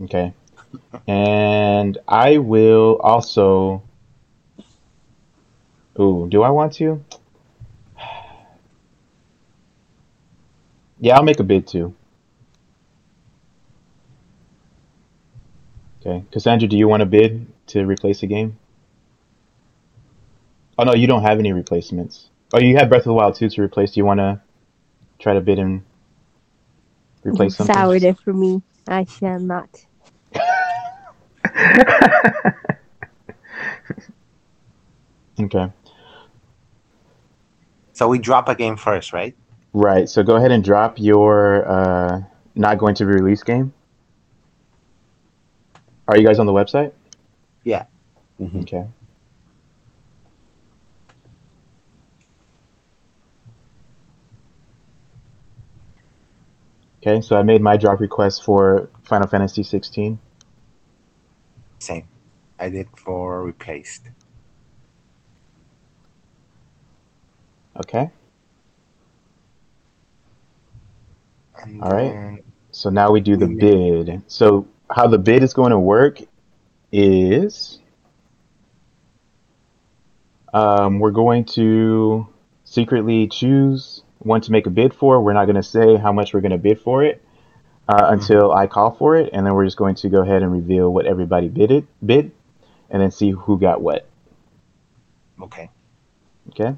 Okay. 0.03 0.33
And 1.07 1.97
I 2.07 2.37
will 2.37 2.99
also. 3.01 3.81
Ooh, 5.99 6.27
do 6.29 6.43
I 6.43 6.49
want 6.49 6.73
to? 6.73 7.03
Yeah, 10.99 11.17
I'll 11.17 11.23
make 11.23 11.39
a 11.39 11.43
bid 11.43 11.67
too. 11.67 11.93
Okay. 15.99 16.23
Cassandra, 16.31 16.67
do 16.67 16.77
you 16.77 16.87
want 16.87 17.03
a 17.03 17.05
bid 17.05 17.47
to 17.67 17.85
replace 17.85 18.23
a 18.23 18.27
game? 18.27 18.57
Oh, 20.77 20.83
no, 20.83 20.93
you 20.93 21.07
don't 21.07 21.23
have 21.23 21.39
any 21.39 21.51
replacements. 21.51 22.29
Oh, 22.53 22.59
you 22.59 22.77
have 22.77 22.87
Breath 22.87 23.01
of 23.01 23.05
the 23.05 23.13
Wild 23.13 23.35
2 23.35 23.49
to 23.49 23.61
replace. 23.61 23.91
Do 23.91 23.99
you 23.99 24.05
want 24.05 24.19
to 24.19 24.41
try 25.19 25.33
to 25.33 25.41
bid 25.41 25.59
and 25.59 25.83
replace 27.23 27.57
something? 27.57 27.75
soured 27.75 28.03
it 28.03 28.17
for 28.19 28.33
me. 28.33 28.61
I 28.87 29.03
shall 29.03 29.39
not. 29.39 29.69
Okay. 35.41 35.71
So 37.99 38.07
we 38.07 38.17
drop 38.17 38.47
a 38.47 38.55
game 38.55 38.77
first, 38.77 39.11
right? 39.11 39.35
Right. 39.73 40.07
So 40.07 40.23
go 40.23 40.37
ahead 40.37 40.53
and 40.53 40.63
drop 40.63 40.97
your 40.97 41.67
uh, 41.69 42.21
not 42.55 42.77
going 42.77 42.95
to 42.95 43.03
be 43.03 43.11
released 43.11 43.45
game. 43.45 43.73
Are 46.07 46.17
you 46.17 46.25
guys 46.25 46.39
on 46.39 46.45
the 46.45 46.53
website? 46.53 46.93
Yeah. 47.65 47.87
mhm. 48.39 48.61
Okay. 48.61 48.87
Okay, 57.01 57.19
so 57.19 57.35
I 57.35 57.43
made 57.43 57.61
my 57.61 57.75
drop 57.75 57.99
request 57.99 58.45
for 58.45 58.89
Final 59.03 59.27
Fantasy 59.27 59.63
16. 59.63 60.17
Same. 61.79 62.07
I 62.57 62.69
did 62.69 62.87
for 62.95 63.43
replaced. 63.43 64.03
Okay. 67.79 68.09
And 71.63 71.81
All 71.81 71.91
right. 71.91 72.43
So 72.71 72.89
now 72.89 73.11
we 73.11 73.19
do 73.19 73.35
the 73.35 73.47
bid. 73.47 74.21
So 74.27 74.67
how 74.89 75.07
the 75.07 75.17
bid 75.17 75.43
is 75.43 75.53
going 75.53 75.71
to 75.71 75.79
work 75.79 76.19
is 76.91 77.79
um, 80.53 80.99
we're 80.99 81.11
going 81.11 81.45
to 81.45 82.27
secretly 82.63 83.27
choose 83.27 84.03
one 84.19 84.41
to 84.41 84.51
make 84.51 84.65
a 84.65 84.69
bid 84.69 84.93
for. 84.93 85.21
We're 85.21 85.33
not 85.33 85.45
going 85.45 85.55
to 85.55 85.63
say 85.63 85.95
how 85.97 86.11
much 86.11 86.33
we're 86.33 86.41
going 86.41 86.51
to 86.51 86.57
bid 86.57 86.79
for 86.79 87.03
it 87.03 87.23
uh, 87.87 88.07
until 88.09 88.51
I 88.53 88.67
call 88.67 88.91
for 88.91 89.15
it, 89.15 89.29
and 89.33 89.45
then 89.45 89.53
we're 89.53 89.65
just 89.65 89.77
going 89.77 89.95
to 89.95 90.09
go 90.09 90.21
ahead 90.21 90.43
and 90.43 90.51
reveal 90.51 90.91
what 90.93 91.05
everybody 91.05 91.47
bid 91.47 91.71
it 91.71 91.85
bid, 92.05 92.31
and 92.89 93.01
then 93.01 93.11
see 93.11 93.31
who 93.31 93.59
got 93.59 93.81
what. 93.81 94.07
Okay. 95.41 95.69
Okay. 96.49 96.75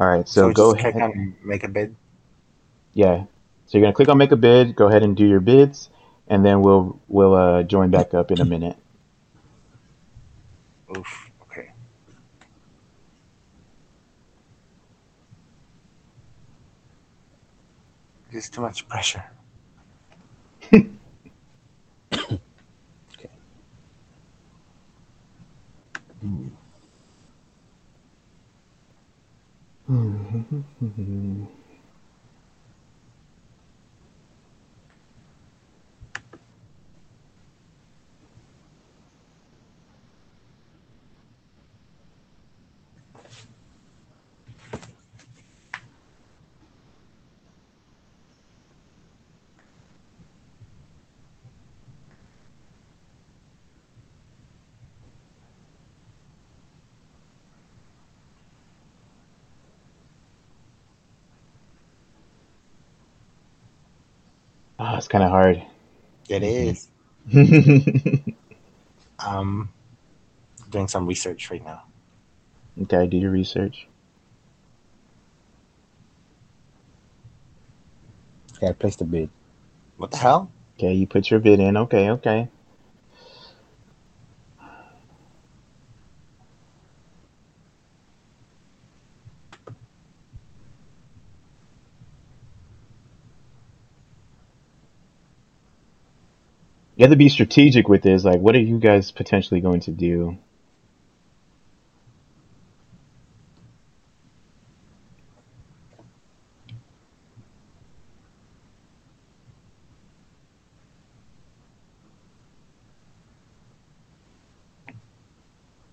All 0.00 0.08
right. 0.08 0.26
So, 0.26 0.48
So, 0.48 0.54
go 0.54 0.74
ahead. 0.74 0.96
on 0.96 1.36
make 1.44 1.62
a 1.62 1.68
bid. 1.68 1.94
Yeah. 2.94 3.24
So 3.66 3.78
you're 3.78 3.82
gonna 3.82 3.94
click 3.94 4.08
on 4.08 4.18
make 4.18 4.32
a 4.32 4.36
bid. 4.36 4.74
Go 4.74 4.88
ahead 4.88 5.02
and 5.02 5.14
do 5.14 5.26
your 5.26 5.40
bids, 5.40 5.90
and 6.26 6.44
then 6.44 6.62
we'll 6.62 6.98
we'll 7.06 7.34
uh, 7.34 7.62
join 7.62 7.90
back 7.90 8.14
up 8.14 8.30
in 8.30 8.40
a 8.40 8.44
minute. 8.44 8.76
Oof. 10.96 11.30
Okay. 11.42 11.70
This 18.32 18.44
is 18.44 18.50
too 18.50 18.62
much 18.62 18.88
pressure. 18.88 19.24
Ah, 29.90 31.59
it's 65.00 65.08
kind 65.08 65.24
of 65.24 65.30
hard. 65.30 65.62
It 66.28 66.42
is. 66.42 66.88
Um, 69.20 69.68
doing 70.70 70.88
some 70.88 71.06
research 71.06 71.50
right 71.50 71.62
now. 71.62 71.82
Okay, 72.80 73.06
do 73.06 73.18
your 73.18 73.30
research. 73.30 73.86
Okay, 78.56 78.68
I 78.68 78.72
placed 78.72 79.02
a 79.02 79.04
bid. 79.04 79.28
What 79.98 80.10
the 80.10 80.16
hell? 80.16 80.50
Okay, 80.78 80.94
you 80.94 81.06
put 81.06 81.30
your 81.30 81.38
bid 81.38 81.60
in. 81.60 81.76
Okay, 81.76 82.08
okay. 82.12 82.48
You 97.00 97.04
have 97.04 97.12
to 97.12 97.16
be 97.16 97.30
strategic 97.30 97.88
with 97.88 98.02
this. 98.02 98.24
Like, 98.24 98.40
what 98.40 98.54
are 98.54 98.60
you 98.60 98.78
guys 98.78 99.10
potentially 99.10 99.62
going 99.62 99.80
to 99.80 99.90
do? 99.90 100.36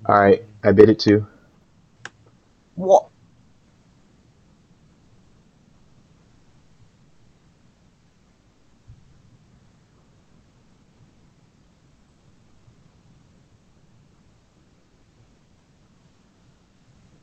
All 0.05 0.19
right, 0.19 0.43
I 0.61 0.73
bid 0.73 0.89
it 0.89 0.99
too. 0.99 1.25
What? 2.75 3.07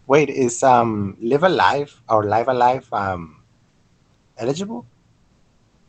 Wait, 0.06 0.28
is 0.28 0.62
um 0.62 1.16
Live 1.20 1.42
A 1.44 1.48
Live 1.48 2.02
or 2.08 2.24
Live 2.24 2.48
A 2.48 2.54
Live 2.54 2.92
um 2.92 3.42
eligible? 4.36 4.86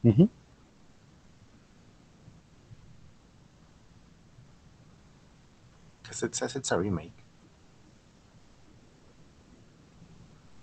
Mm-hmm. 0.06 0.26
Because 6.02 6.24
it 6.24 6.36
says 6.36 6.56
it's 6.56 6.72
a 6.72 6.80
remake. 6.80 7.14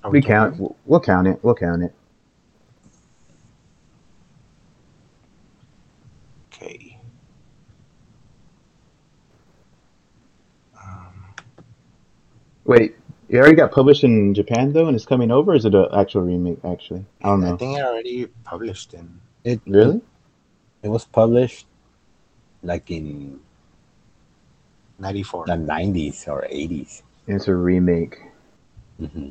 Are 0.04 0.10
We 0.10 0.20
counting 0.20 0.58
count. 0.58 0.60
it? 0.60 0.76
We'll 0.86 1.00
count 1.00 1.28
it. 1.28 1.38
We'll 1.42 1.54
count 1.54 1.82
it. 1.82 1.94
Okay. 6.52 6.98
Um, 10.82 11.34
Wait, 12.64 12.96
it 13.32 13.38
already 13.38 13.56
got 13.56 13.72
published 13.72 14.04
in 14.04 14.34
Japan 14.34 14.72
though, 14.72 14.86
and 14.86 14.94
it's 14.94 15.06
coming 15.06 15.30
over. 15.30 15.52
Or 15.52 15.54
is 15.54 15.64
it 15.64 15.74
an 15.74 15.86
actual 15.92 16.20
remake? 16.22 16.58
Actually, 16.64 17.06
I 17.22 17.28
don't 17.28 17.40
know. 17.40 17.54
I 17.54 17.56
think 17.56 17.78
it 17.78 17.82
already 17.82 18.26
published 18.44 18.92
in. 18.94 19.20
It 19.42 19.60
Really? 19.66 20.02
It 20.82 20.88
was 20.88 21.04
published 21.06 21.66
like 22.62 22.90
in 22.90 23.40
94. 24.98 25.46
the 25.46 25.52
90s 25.52 26.28
or 26.28 26.42
80s. 26.42 27.02
It's 27.26 27.48
a 27.48 27.54
remake. 27.54 28.20
hmm 28.98 29.30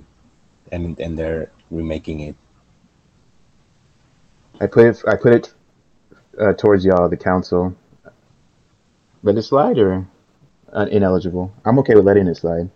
And 0.71 0.99
and 0.99 1.17
they're 1.17 1.51
remaking 1.69 2.21
it. 2.21 2.35
I 4.59 4.67
put 4.67 4.85
it. 4.85 5.03
I 5.07 5.15
put 5.15 5.33
it 5.33 5.53
uh, 6.39 6.53
towards 6.53 6.85
y'all, 6.85 7.07
the 7.09 7.17
council. 7.17 7.75
Let 9.23 9.37
it 9.37 9.43
slide 9.43 9.77
or 9.77 10.07
uh, 10.73 10.87
ineligible. 10.89 11.53
I'm 11.65 11.77
okay 11.79 11.93
with 11.93 12.05
letting 12.05 12.27
it 12.27 12.35
slide. 12.35 12.69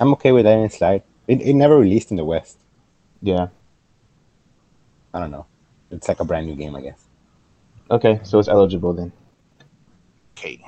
I'm 0.00 0.12
okay 0.14 0.32
with 0.32 0.44
that 0.44 0.58
in 0.58 0.70
slide. 0.70 1.02
It, 1.28 1.40
it 1.42 1.54
never 1.54 1.76
released 1.78 2.10
in 2.10 2.16
the 2.16 2.24
West. 2.24 2.58
Yeah. 3.22 3.48
I 5.14 5.20
don't 5.20 5.30
know. 5.30 5.46
It's 5.90 6.08
like 6.08 6.20
a 6.20 6.24
brand 6.24 6.46
new 6.46 6.54
game, 6.56 6.76
I 6.76 6.82
guess. 6.82 7.04
Okay, 7.90 8.20
so 8.24 8.38
it's 8.38 8.48
eligible 8.48 8.92
then. 8.92 9.12
Okay. 10.38 10.60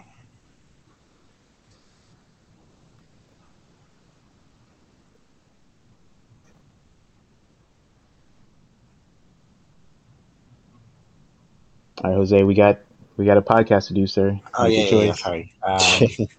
All 12.03 12.11
right, 12.11 12.17
Jose, 12.17 12.43
we 12.45 12.55
got 12.55 12.79
we 13.17 13.25
got 13.27 13.37
a 13.37 13.43
podcast 13.43 13.89
to 13.89 13.95
do, 13.95 14.07
sir. 14.07 14.39
Oh, 14.55 14.65
Make 14.65 14.77
yeah, 14.77 14.85
yeah, 14.85 15.05
yeah, 15.07 15.13
sorry. 15.13 15.53
Um, 15.63 16.29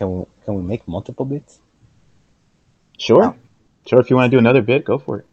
Can 0.00 0.20
we 0.20 0.26
can 0.46 0.56
we 0.56 0.62
make 0.62 0.88
multiple 0.88 1.26
bits? 1.26 1.60
Sure, 2.98 3.34
Oh. 3.34 3.36
sure. 3.86 4.00
If 4.00 4.10
you 4.10 4.16
want 4.16 4.30
to 4.32 4.36
do 4.36 4.40
another 4.40 4.62
bit, 4.62 4.84
go 4.86 4.98
for 4.98 5.20
it. 5.20 5.26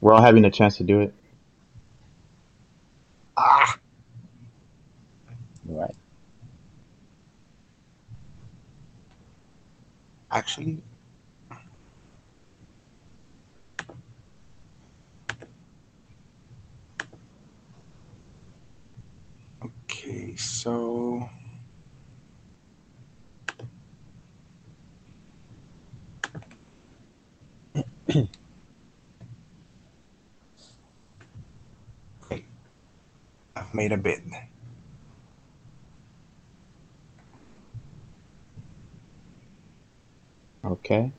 We're 0.00 0.14
all 0.14 0.22
having 0.22 0.44
a 0.44 0.50
chance 0.52 0.78
to 0.78 0.84
do 0.84 1.00
it. 1.00 1.14
ah, 3.36 3.78
Right. 5.66 5.96
actually. 10.30 10.82
Okay, 19.62 20.36
so. 20.36 21.28
I've 33.56 33.74
made 33.74 33.92
a 33.92 33.96
bid. 33.96 34.22
Okay. 40.64 41.12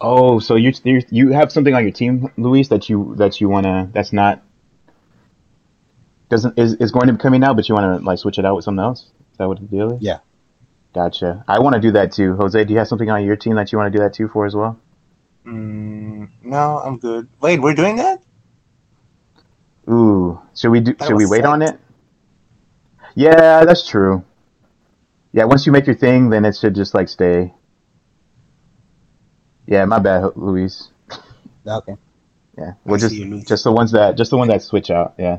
Oh, 0.00 0.38
so 0.38 0.54
you 0.54 0.72
you 0.84 1.02
you 1.10 1.32
have 1.32 1.50
something 1.50 1.74
on 1.74 1.82
your 1.82 1.92
team, 1.92 2.30
Luis, 2.36 2.68
that 2.68 2.88
you 2.88 3.14
that 3.16 3.40
you 3.40 3.48
wanna 3.48 3.90
that's 3.92 4.12
not 4.12 4.42
doesn't 6.28 6.58
is 6.58 6.74
is 6.74 6.92
going 6.92 7.08
to 7.08 7.12
be 7.14 7.18
coming 7.18 7.42
out, 7.42 7.56
but 7.56 7.68
you 7.68 7.74
wanna 7.74 7.98
like 7.98 8.18
switch 8.18 8.38
it 8.38 8.44
out 8.44 8.54
with 8.54 8.64
something 8.64 8.82
else? 8.82 9.06
Is 9.32 9.38
that 9.38 9.48
what 9.48 9.58
the 9.58 9.66
deal 9.66 9.92
is? 9.94 10.02
Yeah. 10.02 10.18
Gotcha. 10.98 11.44
I 11.46 11.60
want 11.60 11.74
to 11.74 11.80
do 11.80 11.92
that 11.92 12.10
too. 12.10 12.34
Jose, 12.34 12.64
do 12.64 12.72
you 12.72 12.78
have 12.80 12.88
something 12.88 13.08
on 13.08 13.24
your 13.24 13.36
team 13.36 13.54
that 13.54 13.70
you 13.70 13.78
want 13.78 13.92
to 13.92 13.96
do 13.96 14.02
that 14.02 14.12
too 14.12 14.26
for 14.26 14.46
as 14.46 14.56
well? 14.56 14.80
Mm, 15.46 16.28
no, 16.42 16.80
I'm 16.80 16.98
good. 16.98 17.28
Wait, 17.40 17.60
we're 17.60 17.76
doing 17.76 17.94
that? 17.98 18.20
Ooh, 19.88 20.40
should 20.56 20.70
we 20.70 20.80
do? 20.80 20.94
That 20.94 21.06
Should 21.06 21.16
we 21.16 21.22
was 21.22 21.30
wait 21.30 21.44
on 21.44 21.62
it? 21.62 21.78
Yeah, 23.14 23.64
that's 23.64 23.86
true. 23.86 24.24
Yeah, 25.30 25.44
once 25.44 25.66
you 25.66 25.70
make 25.70 25.86
your 25.86 25.94
thing, 25.94 26.30
then 26.30 26.44
it 26.44 26.56
should 26.56 26.74
just 26.74 26.94
like 26.94 27.08
stay. 27.08 27.54
Yeah, 29.66 29.84
my 29.84 30.00
bad, 30.00 30.32
Luis. 30.34 30.90
Okay. 31.64 31.94
Yeah, 32.58 32.72
we'll 32.84 32.96
I 32.96 32.98
just 32.98 33.14
you, 33.14 33.44
just 33.44 33.62
the 33.62 33.70
ones 33.70 33.92
that 33.92 34.16
just 34.16 34.32
the 34.32 34.36
one 34.36 34.48
that 34.48 34.62
switch 34.62 34.90
out. 34.90 35.14
Yeah. 35.16 35.38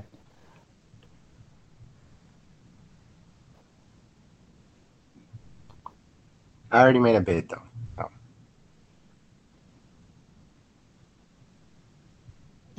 I 6.71 6.82
already 6.82 6.99
made 6.99 7.15
a 7.15 7.21
bid 7.21 7.49
though. 7.49 7.62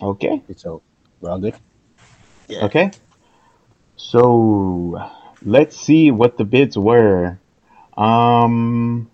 Oh. 0.01 0.11
Okay. 0.11 0.43
So 0.57 0.83
we're 1.21 1.31
all 1.31 1.39
good. 1.39 1.55
Yeah. 2.49 2.65
Okay. 2.65 2.91
So 3.97 5.11
let's 5.45 5.77
see 5.77 6.11
what 6.11 6.39
the 6.39 6.45
bids 6.45 6.77
were. 6.77 7.39
Um, 7.97 9.11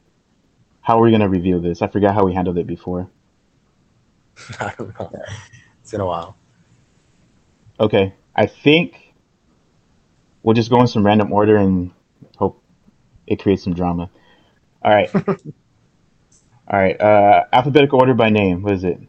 how 0.80 0.98
are 1.00 1.02
we 1.02 1.10
gonna 1.10 1.28
reveal 1.28 1.60
this? 1.60 1.82
I 1.82 1.88
forgot 1.88 2.14
how 2.14 2.24
we 2.24 2.34
handled 2.34 2.58
it 2.58 2.66
before. 2.66 3.10
I 4.60 4.72
don't 4.78 4.98
know. 4.98 5.10
It's 5.80 5.90
been 5.90 6.00
a 6.00 6.06
while. 6.06 6.36
Okay, 7.78 8.14
I 8.34 8.46
think 8.46 9.14
we'll 10.42 10.54
just 10.54 10.70
go 10.70 10.80
in 10.80 10.86
some 10.86 11.04
random 11.04 11.32
order 11.32 11.56
and 11.56 11.90
hope 12.36 12.62
it 13.26 13.40
creates 13.40 13.64
some 13.64 13.74
drama. 13.74 14.10
All 14.82 14.92
right. 14.92 15.14
All 15.14 16.80
right. 16.80 17.00
Uh, 17.00 17.44
alphabetical 17.52 18.00
order 18.00 18.14
by 18.14 18.30
name. 18.30 18.62
What 18.62 18.72
is 18.74 18.84
it? 18.84 19.00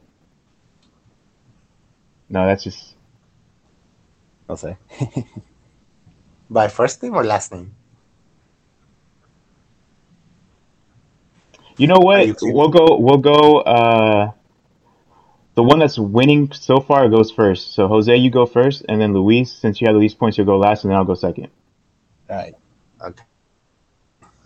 No, 2.29 2.45
that's 2.45 2.63
just 2.63 2.97
I'll 4.49 4.57
say. 4.57 4.77
By 6.49 6.69
first 6.69 7.03
name 7.03 7.13
or 7.13 7.23
last 7.23 7.51
name? 7.51 7.75
You 11.77 11.87
know 11.87 11.99
what? 11.99 12.25
you? 12.25 12.35
We'll 12.41 12.69
go. 12.69 12.97
We'll 12.97 13.17
go. 13.17 13.59
Uh, 13.59 14.31
the 15.55 15.63
one 15.63 15.79
that's 15.79 15.99
winning 15.99 16.51
so 16.53 16.79
far 16.79 17.09
goes 17.09 17.31
first. 17.31 17.73
So 17.73 17.87
Jose, 17.87 18.15
you 18.15 18.29
go 18.29 18.45
first, 18.45 18.85
and 18.87 19.01
then 19.01 19.13
Luis, 19.13 19.51
since 19.51 19.81
you 19.81 19.87
have 19.87 19.95
the 19.95 19.99
least 19.99 20.17
points, 20.17 20.37
you'll 20.37 20.47
go 20.47 20.57
last, 20.57 20.83
and 20.83 20.91
then 20.91 20.97
I'll 20.97 21.05
go 21.05 21.13
second. 21.13 21.49
All 22.29 22.35
right. 22.35 22.55
Okay. 23.01 23.23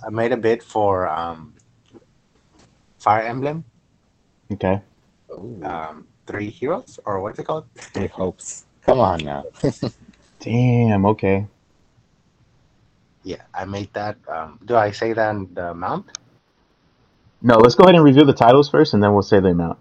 I 0.05 0.09
made 0.09 0.31
a 0.31 0.37
bid 0.37 0.63
for 0.63 1.07
um, 1.07 1.55
Fire 2.99 3.23
Emblem, 3.23 3.65
Okay. 4.51 4.81
Ooh, 5.31 5.61
um, 5.63 6.07
Three 6.27 6.49
Heroes, 6.49 6.99
or 7.05 7.21
what's 7.21 7.39
it 7.39 7.45
called? 7.45 7.65
three 7.93 8.07
hopes. 8.07 8.65
Come 8.85 8.99
on 8.99 9.19
now. 9.23 9.45
Damn. 10.39 11.05
Okay. 11.05 11.47
Yeah, 13.23 13.43
I 13.53 13.65
made 13.65 13.93
that. 13.93 14.17
Um, 14.27 14.59
do 14.65 14.75
I 14.75 14.91
say 14.91 15.13
that 15.13 15.31
in 15.35 15.53
the 15.53 15.71
amount? 15.71 16.07
No, 17.41 17.57
let's 17.57 17.75
go 17.75 17.83
ahead 17.85 17.95
and 17.95 18.03
review 18.03 18.25
the 18.25 18.33
titles 18.33 18.69
first, 18.69 18.93
and 18.93 19.03
then 19.03 19.13
we'll 19.13 19.21
say 19.23 19.39
the 19.39 19.49
amount. 19.49 19.79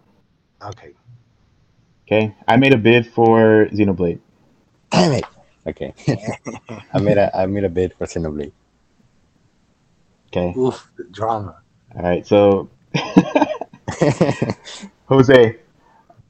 Okay. 0.62 0.94
Okay. 2.06 2.34
I 2.48 2.56
made 2.56 2.74
a 2.74 2.78
bid 2.78 3.06
for 3.06 3.66
Xenoblade. 3.72 4.20
Damn 4.90 5.12
it. 5.12 5.24
Okay. 5.66 5.94
I 6.94 6.98
made 7.00 7.18
a 7.18 7.36
I 7.36 7.46
made 7.46 7.64
a 7.64 7.68
bid 7.68 7.94
for 7.94 8.06
Xenoblade. 8.06 8.52
Okay. 10.32 10.54
Oof, 10.58 10.90
drama. 11.10 11.60
All 11.96 12.02
right. 12.02 12.26
So, 12.26 12.68
Jose, 15.06 15.56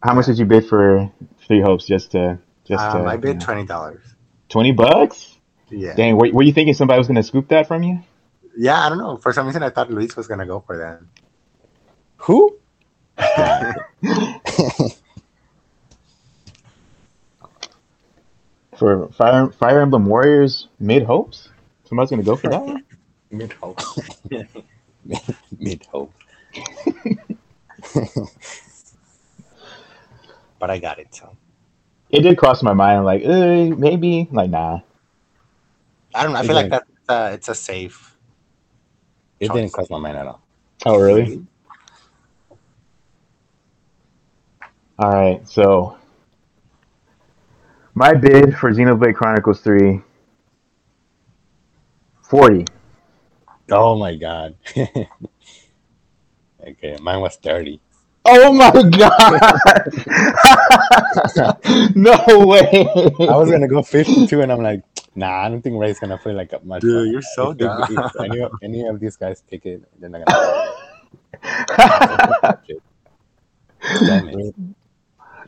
how 0.03 0.15
much 0.15 0.27
did 0.27 0.39
you 0.39 0.47
bid 0.47 0.67
for 0.67 1.11
Three 1.47 1.61
Hopes? 1.61 1.87
Just 1.87 2.13
to 2.13 2.39
just 2.65 2.83
Um, 2.83 3.03
to, 3.03 3.09
I 3.09 3.15
you 3.15 3.21
bid 3.21 3.39
know. 3.39 3.45
twenty 3.45 3.67
dollars. 3.67 4.01
twenty 4.49 4.73
bucks. 4.73 5.37
Yeah. 5.71 5.95
Dang. 5.95 6.17
Were, 6.17 6.31
were 6.33 6.43
you 6.43 6.53
thinking 6.53 6.75
somebody 6.75 6.99
was 6.99 7.07
gonna 7.09 7.23
scoop 7.23 7.49
that 7.49 7.69
from 7.69 7.83
you? 7.83 8.01
Yeah, 8.57 8.85
I 8.85 8.89
don't 8.89 8.99
know. 8.99 9.17
For 9.19 9.33
some 9.33 9.47
reason, 9.47 9.63
I 9.63 9.71
thought 9.71 9.91
Luis 9.91 10.17
was 10.17 10.27
gonna 10.27 10.47
go 10.47 10.61
for 10.61 10.77
that. 10.79 11.01
Who? 12.19 12.57
For 18.77 19.09
Fire 19.13 19.51
Fire 19.51 19.81
Emblem 19.83 20.07
Warriors 20.07 20.69
Mid 20.79 21.03
Hopes? 21.03 21.51
Somebody's 21.85 22.11
gonna 22.11 22.23
go 22.23 22.37
for 22.37 22.49
that 22.49 22.63
one? 22.63 22.83
Mid 23.31 23.53
hope. 23.55 23.81
Mid 25.59 25.87
hope. 25.87 26.13
but 30.59 30.71
I 30.71 30.79
got 30.79 30.99
it. 30.99 31.15
So 31.15 31.37
It 32.11 32.23
did 32.23 32.37
cross 32.39 32.63
my 32.63 32.73
mind, 32.73 33.05
like, 33.05 33.25
uh, 33.25 33.75
maybe, 33.77 34.29
like, 34.33 34.51
nah. 34.51 34.81
I 36.15 36.23
don't 36.25 36.33
know. 36.33 36.41
I 36.41 36.47
feel 36.47 36.57
like 36.57 36.71
that 36.71 36.85
uh, 37.09 37.31
it's 37.33 37.49
a 37.49 37.55
safe. 37.55 38.17
It 39.39 39.49
Choice. 39.49 39.57
didn't 39.57 39.73
cross 39.73 39.91
my 39.91 39.99
mind 39.99 40.17
at 40.17 40.27
all. 40.27 40.43
Oh, 40.87 40.99
really? 40.99 41.47
All 44.99 45.11
right, 45.11 45.49
so 45.49 45.97
my 47.95 48.13
bid 48.13 48.57
for 48.57 48.71
Xenoblade 48.71 49.15
Chronicles 49.15 49.61
3 49.61 50.03
40. 52.23 52.70
Oh 53.71 53.97
my 53.97 54.15
god. 54.17 54.57
okay, 54.77 55.07
mine 57.01 57.21
was 57.21 57.37
thirty. 57.37 57.81
Oh 58.25 58.53
my 58.53 58.71
god! 58.71 59.41
no 61.97 62.47
way! 62.47 62.87
I 63.29 63.37
was 63.37 63.51
gonna 63.51 63.67
go 63.69 63.83
fifty-two, 63.83 64.43
and 64.43 64.53
I'm 64.53 64.63
like, 64.63 64.83
nah, 65.15 65.45
I 65.45 65.49
don't 65.49 65.63
think 65.63 65.81
Ray's 65.81 65.99
gonna 65.99 66.19
play 66.19 66.35
like 66.35 66.53
much. 66.65 66.83
Dude, 66.83 67.11
you're 67.13 67.23
so 67.23 67.51
if, 67.53 67.59
they- 67.59 67.65
dumb. 67.65 67.83
if 67.89 68.21
any, 68.21 68.41
of, 68.41 68.53
any 68.63 68.87
of 68.87 69.01
these 69.01 69.17
guys 69.17 69.43
pick 69.49 69.65
it, 69.65 69.83
they're 69.99 70.11
not 70.11 70.27
gonna. 70.27 70.75
Damn 74.01 74.29
it. 74.29 74.55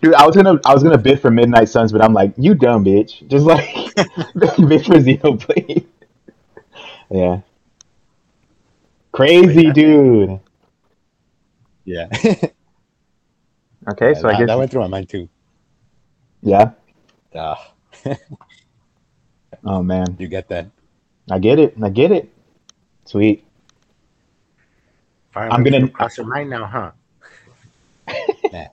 Dude, 0.01 0.15
I 0.15 0.27
was 0.27 0.35
gonna 0.35 0.59
I 0.65 0.73
was 0.73 0.83
gonna 0.83 0.97
bid 0.99 1.21
for 1.21 1.31
Midnight 1.31 1.69
Suns, 1.69 1.93
but 1.93 2.03
I'm 2.03 2.15
like, 2.15 2.33
you 2.39 2.55
dumb 2.55 2.85
bitch. 2.85 3.29
Just 3.29 3.45
like 3.45 3.67
bid 3.95 4.87
for 4.87 4.95
Xenoblade. 4.95 5.85
yeah. 7.11 7.41
Crazy 9.13 9.67
Wait, 9.67 9.75
dude. 9.75 10.41
Yeah. 11.85 12.09
Okay, 13.91 14.15
so 14.15 14.29
I 14.29 14.39
guess 14.39 14.47
that 14.47 14.57
went 14.57 14.71
through 14.71 14.83
my 14.83 14.87
mind 14.87 15.09
too. 15.09 15.29
yeah. 16.41 16.71
Uh, 17.35 17.57
Oh 19.65 19.83
man, 19.83 20.15
you 20.21 20.29
get 20.29 20.49
that? 20.51 20.67
I 21.31 21.41
get 21.41 21.59
it. 21.59 21.75
I 21.83 21.89
get 21.89 22.13
it. 22.13 22.33
Sweet. 23.05 23.45
Fire 25.33 25.51
I'm 25.51 25.65
gonna- 25.65 25.89
cross 25.89 26.17
your 26.17 26.27
mind 26.27 26.51
now, 26.51 26.65
huh? 26.65 26.93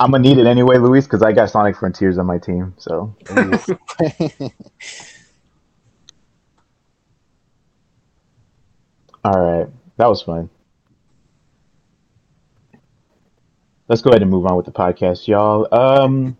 I'm 0.00 0.10
gonna 0.10 0.18
need 0.22 0.36
it 0.38 0.46
anyway, 0.46 0.76
Luis, 0.78 1.04
because 1.04 1.22
I 1.22 1.32
got 1.32 1.48
Sonic 1.50 1.76
Frontiers 1.76 2.18
on 2.18 2.26
my 2.26 2.36
team. 2.38 2.74
So 2.78 3.14
all 9.24 9.32
right, 9.32 9.68
that 9.96 10.08
was 10.08 10.22
fun. 10.22 10.50
Let's 13.88 14.02
go 14.02 14.10
ahead 14.10 14.22
and 14.22 14.30
move 14.30 14.46
on 14.46 14.56
with 14.56 14.66
the 14.66 14.72
podcast, 14.72 15.26
y'all. 15.26 15.66
Um, 15.72 16.38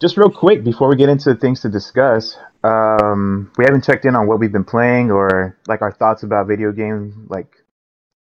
just 0.00 0.16
real 0.16 0.30
quick 0.30 0.62
before 0.62 0.88
we 0.88 0.96
get 0.96 1.08
into 1.08 1.34
things 1.34 1.62
to 1.62 1.70
discuss, 1.70 2.36
um, 2.62 3.50
we 3.56 3.64
haven't 3.64 3.84
checked 3.84 4.04
in 4.04 4.14
on 4.14 4.26
what 4.26 4.38
we've 4.38 4.52
been 4.52 4.64
playing 4.64 5.10
or 5.10 5.58
like 5.66 5.80
our 5.82 5.92
thoughts 5.92 6.22
about 6.22 6.46
video 6.46 6.70
games, 6.70 7.14
like 7.28 7.48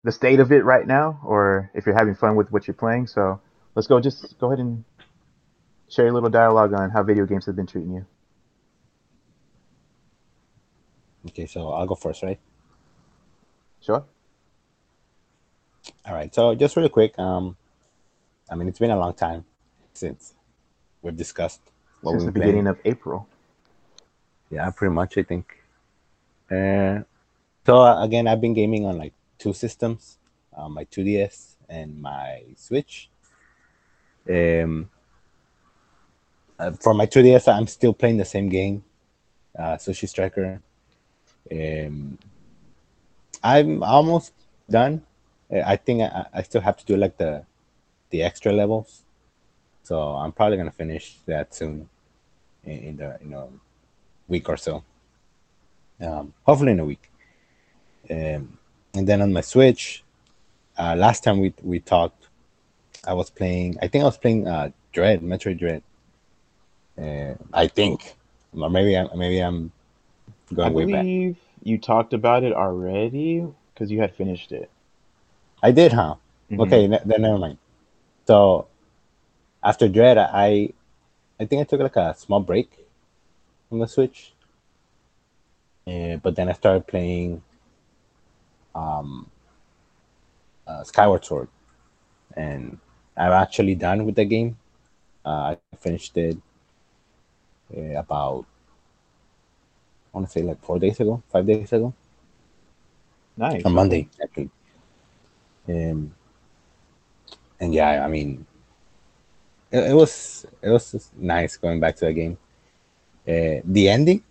the 0.04 0.12
state 0.12 0.40
of 0.40 0.52
it 0.52 0.66
right 0.66 0.86
now, 0.86 1.20
or 1.24 1.72
if 1.74 1.86
you're 1.86 1.98
having 1.98 2.16
fun 2.16 2.36
with 2.36 2.52
what 2.52 2.68
you're 2.68 2.74
playing. 2.74 3.08
So 3.08 3.40
let's 3.74 3.88
go. 3.88 4.00
Just 4.00 4.38
go 4.40 4.48
ahead 4.48 4.60
and 4.60 4.84
share 5.90 6.08
a 6.08 6.12
little 6.12 6.30
dialogue 6.30 6.74
on 6.74 6.90
how 6.90 7.04
video 7.04 7.26
games 7.26 7.46
have 7.46 7.56
been 7.56 7.68
treating 7.68 7.94
you. 7.94 8.06
okay, 11.28 11.46
so 11.46 11.70
I'll 11.70 11.86
go 11.86 11.96
first, 11.96 12.24
right? 12.24 12.40
Sure. 13.82 14.04
All 16.06 16.13
right. 16.13 16.34
So 16.34 16.54
just 16.56 16.76
really 16.76 16.89
quick, 16.89 17.18
um, 17.18 17.56
I 18.50 18.56
mean, 18.56 18.68
it's 18.68 18.80
been 18.80 18.92
a 18.92 18.98
long 18.98 19.13
time 19.13 19.46
since 19.94 20.34
we've 21.02 21.15
discussed 21.15 21.62
what 22.02 22.12
Since 22.13 22.26
the 22.26 22.32
been 22.32 22.42
playing. 22.42 22.52
beginning 22.52 22.68
of 22.68 22.80
April. 22.86 23.28
Yeah, 24.50 24.70
pretty 24.72 24.94
much. 24.94 25.18
I 25.18 25.24
think. 25.24 25.63
Uh, 26.50 27.04
so 27.65 27.82
uh, 27.82 28.04
again, 28.04 28.28
I've 28.28 28.42
been 28.42 28.54
gaming 28.54 28.86
on 28.86 28.98
like 28.98 29.13
two 29.38 29.54
systems, 29.54 30.18
uh, 30.56 30.68
my 30.68 30.86
2DS 30.86 31.56
and 31.70 32.02
my 32.02 32.44
Switch. 32.56 33.10
Um, 34.28 34.89
uh, 36.58 36.72
for 36.72 36.94
my 36.94 37.06
2DS, 37.06 37.48
I'm 37.52 37.68
still 37.68 37.94
playing 37.94 38.18
the 38.18 38.26
same 38.26 38.50
game, 38.50 38.84
uh, 39.58 39.78
Sushi 39.78 40.10
Striker. 40.10 40.62
Um, 41.52 42.18
I'm 43.43 43.84
almost 43.84 44.34
done. 44.69 45.04
I 45.52 45.75
think 45.78 46.02
I, 46.04 46.25
I 46.34 46.41
still 46.43 46.62
have 46.62 46.78
to 46.78 46.86
do 46.86 46.95
like 46.95 47.17
the 47.17 47.43
the 48.12 48.23
extra 48.23 48.52
levels, 48.52 49.04
so 49.84 49.99
I'm 49.99 50.32
probably 50.32 50.58
gonna 50.58 50.71
finish 50.71 51.17
that 51.25 51.54
soon 51.54 51.89
in, 52.63 52.78
in 52.80 52.97
the 52.97 53.17
you 53.21 53.30
know 53.30 53.52
week 54.28 54.47
or 54.49 54.58
so. 54.58 54.84
Um, 56.02 56.34
hopefully 56.43 56.71
in 56.71 56.80
a 56.80 56.86
week. 56.86 57.12
Um, 58.10 58.58
and 58.93 59.08
then 59.08 59.21
on 59.21 59.34
my 59.34 59.41
Switch, 59.41 60.04
uh, 60.78 60.95
last 60.95 61.23
time 61.23 61.39
we 61.39 61.54
we 61.63 61.80
talked, 61.80 62.28
I 63.06 63.13
was 63.13 63.30
playing. 63.30 63.78
I 63.82 63.88
think 63.88 64.04
I 64.04 64.06
was 64.06 64.17
playing 64.17 64.47
uh, 64.47 64.71
Dread, 64.91 65.21
Metroid 65.21 65.60
Dread. 65.60 65.84
Uh, 66.97 67.36
I 67.54 67.67
think, 67.67 68.15
or 68.54 68.69
maybe 68.69 68.95
I'm 68.95 69.10
maybe 69.17 69.39
I'm 69.39 69.71
I 70.52 70.56
going 70.56 70.73
way 70.73 70.91
back. 70.91 71.38
You 71.63 71.78
talked 71.78 72.13
about 72.13 72.43
it 72.43 72.54
already 72.54 73.45
because 73.74 73.91
you 73.91 74.00
had 74.02 74.15
finished 74.15 74.52
it. 74.52 74.69
I 75.62 75.72
did, 75.72 75.93
huh? 75.93 76.15
Mhm. 76.50 76.62
Okay, 76.62 76.88
ne- 76.88 77.02
then 77.06 77.22
never 77.22 77.38
mind. 77.38 77.58
So 78.28 78.67
after 79.63 79.88
Dread, 79.88 80.17
I 80.17 80.74
I 81.39 81.45
think 81.45 81.62
I 81.62 81.63
took 81.65 81.82
like 81.82 81.95
a 81.98 82.13
small 82.15 82.39
break 82.41 82.69
from 83.69 83.80
the 83.80 83.88
Switch. 83.88 84.34
Uh, 85.88 86.17
but 86.17 86.36
then 86.36 86.50
I 86.50 86.54
started 86.54 86.88
playing 86.88 87.41
um, 88.76 89.28
uh, 90.67 90.84
Skyward 90.84 91.26
Sword, 91.26 91.48
and 92.36 92.78
I'm 93.17 93.32
actually 93.32 93.76
done 93.76 94.06
with 94.06 94.15
the 94.15 94.26
game. 94.26 94.58
Uh, 95.26 95.56
I 95.56 95.60
finished 95.62 96.02
it 96.02 96.22
uh, 97.76 97.82
about 98.00 98.45
I 100.13 100.17
want 100.17 100.28
to 100.28 100.32
say 100.32 100.41
like 100.41 100.62
four 100.63 100.80
days 100.80 101.00
ago, 101.00 101.22
five 101.32 101.45
days 101.45 101.72
ago 101.72 101.93
Nice. 103.38 103.63
on 103.65 103.74
Monday 103.74 104.08
actually. 104.22 104.50
Um, 105.67 106.13
and 107.60 107.74
yeah, 107.74 108.04
I 108.04 108.08
mean, 108.08 108.45
it, 109.72 109.91
it 109.91 109.93
was 109.93 110.45
it 110.62 110.69
was 110.69 110.91
just 110.91 111.15
nice 111.17 111.58
going 111.58 111.80
back 111.80 111.95
to 111.98 112.06
the 112.06 112.13
game. 112.13 112.38
Uh, 113.28 113.62
the 113.63 113.88
ending 113.89 114.24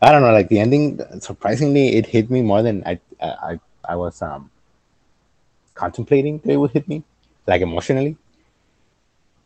I 0.00 0.12
don't 0.12 0.20
know, 0.22 0.32
like 0.32 0.48
the 0.48 0.60
ending. 0.60 1.00
Surprisingly, 1.20 1.96
it 1.96 2.06
hit 2.06 2.30
me 2.30 2.42
more 2.42 2.62
than 2.62 2.82
I 2.86 3.00
I 3.20 3.58
I, 3.88 3.96
was 3.96 4.20
um 4.20 4.50
contemplating 5.74 6.38
that 6.40 6.52
it 6.52 6.56
would 6.58 6.70
hit 6.72 6.86
me, 6.86 7.02
like 7.46 7.62
emotionally. 7.62 8.16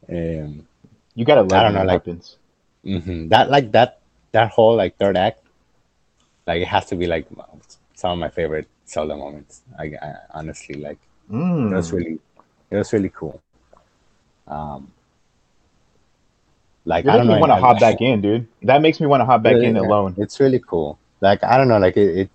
Um, 0.08 0.66
You 1.14 1.24
gotta 1.24 1.42
I 1.54 1.62
don't 1.62 1.74
know, 1.74 1.84
like- 1.84 2.02
happens. 2.04 2.36
hmm 2.82 3.28
That 3.28 3.48
like 3.48 3.70
that 3.72 3.99
that 4.32 4.50
whole 4.50 4.76
like 4.76 4.96
third 4.96 5.16
act, 5.16 5.40
like 6.46 6.62
it 6.62 6.68
has 6.68 6.86
to 6.86 6.96
be 6.96 7.06
like 7.06 7.26
some 7.94 8.12
of 8.12 8.18
my 8.18 8.28
favorite 8.28 8.68
Zelda 8.86 9.16
moments. 9.16 9.62
I, 9.78 9.94
I 10.00 10.14
honestly 10.32 10.76
like 10.76 10.98
Mm. 11.30 11.70
it 11.70 11.74
was 11.76 11.92
really 11.92 12.18
it 12.70 12.76
was 12.76 12.92
really 12.92 13.10
cool. 13.14 13.40
Um, 14.48 14.90
like 16.84 17.04
You're 17.04 17.14
I 17.14 17.16
don't 17.18 17.26
know, 17.28 17.38
want 17.38 17.50
to 17.50 17.54
I- 17.56 17.60
hop 17.60 17.78
back 17.80 18.00
in, 18.00 18.20
dude. 18.20 18.48
That 18.62 18.82
makes 18.82 19.00
me 19.00 19.06
want 19.06 19.20
to 19.20 19.24
hop 19.24 19.42
back 19.42 19.56
in 19.56 19.76
alone. 19.76 20.14
It's 20.18 20.40
really 20.40 20.58
cool. 20.58 20.98
Like 21.20 21.44
I 21.44 21.56
don't 21.56 21.68
know, 21.68 21.78
like 21.78 21.96
it, 21.96 22.18
it. 22.18 22.30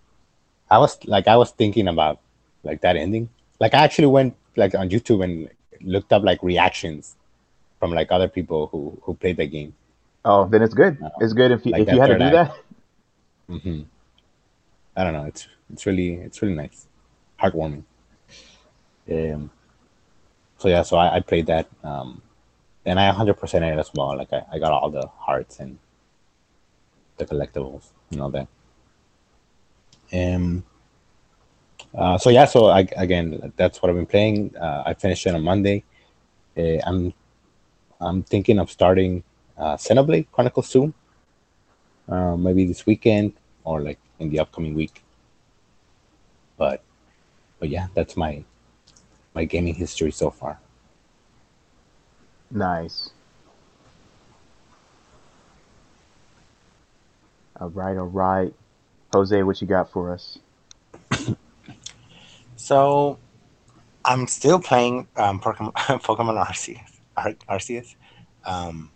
I 0.70 0.78
was 0.78 0.98
like 1.06 1.28
I 1.28 1.36
was 1.36 1.52
thinking 1.52 1.88
about 1.88 2.20
like 2.64 2.82
that 2.82 2.96
ending. 2.96 3.30
Like 3.60 3.74
I 3.74 3.84
actually 3.84 4.08
went 4.08 4.36
like 4.56 4.76
on 4.76 4.90
YouTube 4.90 5.24
and 5.24 5.50
looked 5.82 6.14
up 6.14 6.24
like 6.24 6.42
reactions 6.42 7.16
from 7.80 7.92
like 7.92 8.12
other 8.12 8.28
people 8.30 8.68
who 8.68 8.98
who 9.04 9.14
played 9.16 9.38
the 9.38 9.46
game. 9.48 9.74
Oh, 10.26 10.48
then 10.48 10.62
it's 10.64 10.74
good. 10.74 11.00
No. 11.00 11.12
It's 11.22 11.34
good 11.34 11.52
if 11.52 11.66
you, 11.66 11.72
Like 11.74 11.84
if 11.88 11.94
you 11.94 12.02
had 12.02 12.08
to 12.08 12.18
do 12.18 12.24
act. 12.36 12.56
that. 13.48 13.62
hmm 13.62 13.82
I 14.98 15.04
don't 15.04 15.14
know. 15.14 15.26
It's 15.26 15.48
it's 15.72 15.86
really 15.86 16.14
it's 16.16 16.42
really 16.42 16.56
nice, 16.56 16.88
heartwarming. 17.40 17.84
Um. 19.12 19.52
So 20.58 20.68
yeah, 20.70 20.82
so 20.84 20.98
I, 20.98 21.18
I 21.18 21.20
played 21.20 21.48
that, 21.48 21.68
um, 21.84 22.22
and 22.86 22.98
I 23.00 23.12
100% 23.12 23.54
it 23.56 23.78
as 23.78 23.92
well. 23.94 24.18
Like 24.18 24.32
I, 24.34 24.44
I 24.54 24.58
got 24.58 24.72
all 24.72 24.90
the 24.90 25.06
hearts 25.20 25.60
and 25.60 25.78
the 27.18 27.26
collectibles 27.26 27.92
and 28.12 28.22
all 28.22 28.30
that. 28.32 28.48
Um. 30.14 30.64
Uh, 31.94 32.18
so 32.18 32.30
yeah, 32.30 32.46
so 32.46 32.66
I, 32.68 32.88
again, 32.98 33.54
that's 33.58 33.82
what 33.82 33.90
I've 33.90 33.96
been 33.96 34.06
playing. 34.06 34.56
Uh, 34.58 34.84
I 34.86 34.94
finished 34.96 35.26
it 35.28 35.36
on 35.36 35.44
Monday. 35.44 35.84
Uh, 36.58 36.80
I'm 36.86 37.14
I'm 38.02 38.24
thinking 38.24 38.60
of 38.60 38.72
starting 38.72 39.24
uh, 39.58 39.76
Xenoblade 39.78 40.28
Chronicles 40.32 40.68
soon. 40.68 40.94
Uh, 42.08 42.36
maybe 42.36 42.66
this 42.66 42.86
weekend 42.86 43.34
or 43.64 43.82
like 43.82 44.00
in 44.20 44.30
the 44.30 44.40
upcoming 44.40 44.74
week. 44.76 45.04
But 46.58 46.84
but 47.60 47.70
yeah, 47.70 47.88
that's 47.94 48.16
my 48.16 48.44
my 49.34 49.46
gaming 49.46 49.76
history 49.76 50.12
so 50.12 50.30
far. 50.30 50.60
Nice. 52.52 53.12
All 57.60 57.70
right, 57.70 57.98
all 57.98 58.06
right. 58.06 58.54
Jose, 59.14 59.42
what 59.44 59.62
you 59.62 59.68
got 59.68 59.90
for 59.92 60.12
us? 60.12 60.40
So, 62.58 63.20
I'm 64.06 64.28
still 64.28 64.60
playing 64.60 65.08
um, 65.18 65.40
Pokemon, 65.40 65.74
Pokemon 65.76 66.44
Arceus. 66.44 66.80
Ar- 67.16 67.36
Arceus. 67.50 67.96
Um, 68.46 68.90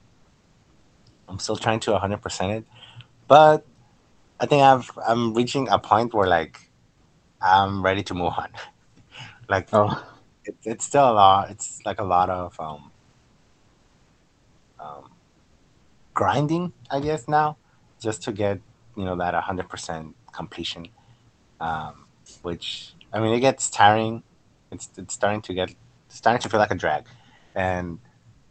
I'm 1.29 1.39
still 1.39 1.57
trying 1.57 1.79
to 1.81 1.91
100% 1.91 2.57
it, 2.57 2.65
but 3.27 3.65
I 4.39 4.45
think 4.45 4.63
I've 4.63 4.91
I'm 5.07 5.33
reaching 5.33 5.67
a 5.69 5.79
point 5.79 6.13
where 6.13 6.27
like 6.27 6.59
I'm 7.41 7.83
ready 7.83 8.03
to 8.03 8.13
move 8.13 8.33
on. 8.37 8.49
like 9.49 9.69
Oh, 9.73 10.03
it, 10.45 10.55
it's 10.63 10.85
still 10.85 11.09
a 11.11 11.13
lot. 11.13 11.51
It's 11.51 11.81
like 11.85 11.99
a 11.99 12.03
lot 12.03 12.29
of 12.29 12.59
um, 12.59 12.91
um, 14.79 15.11
grinding, 16.13 16.73
I 16.89 16.99
guess 16.99 17.27
now, 17.27 17.57
just 18.01 18.23
to 18.23 18.31
get 18.31 18.59
you 18.97 19.05
know 19.05 19.15
that 19.17 19.33
hundred 19.35 19.69
percent 19.69 20.15
completion. 20.31 20.89
Um, 21.59 22.05
which 22.41 22.93
I 23.13 23.19
mean, 23.19 23.33
it 23.33 23.39
gets 23.41 23.69
tiring. 23.69 24.23
It's 24.71 24.89
it's 24.97 25.13
starting 25.13 25.41
to 25.43 25.53
get 25.53 25.75
starting 26.09 26.41
to 26.41 26.49
feel 26.49 26.59
like 26.59 26.71
a 26.71 26.75
drag, 26.75 27.05
and 27.55 27.99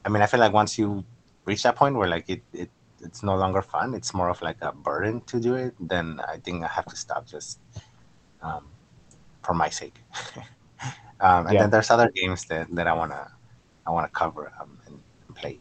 I 0.04 0.08
mean, 0.10 0.22
I 0.22 0.26
feel 0.26 0.40
like 0.40 0.52
once 0.52 0.78
you 0.78 1.04
reach 1.48 1.62
that 1.64 1.76
point 1.76 1.96
where 1.96 2.08
like 2.08 2.28
it 2.28 2.42
it 2.52 2.70
it's 3.00 3.22
no 3.22 3.36
longer 3.36 3.62
fun. 3.62 3.94
It's 3.94 4.12
more 4.14 4.28
of 4.30 4.42
like 4.42 4.58
a 4.62 4.72
burden 4.72 5.22
to 5.30 5.40
do 5.40 5.54
it. 5.54 5.74
Then 5.80 6.20
I 6.28 6.38
think 6.38 6.64
I 6.64 6.68
have 6.68 6.86
to 6.86 6.96
stop 6.96 7.26
just 7.26 7.60
um, 8.42 8.64
for 9.44 9.54
my 9.54 9.70
sake. 9.70 9.98
um, 11.20 11.46
and 11.46 11.54
Yeah. 11.54 11.60
then 11.60 11.70
there's 11.70 11.90
other 11.90 12.10
games 12.14 12.44
that, 12.46 12.66
that 12.74 12.86
I 12.86 12.92
wanna 12.92 13.30
I 13.86 13.90
wanna 13.90 14.10
cover 14.10 14.52
um, 14.60 14.78
and 14.86 15.00
play. 15.34 15.60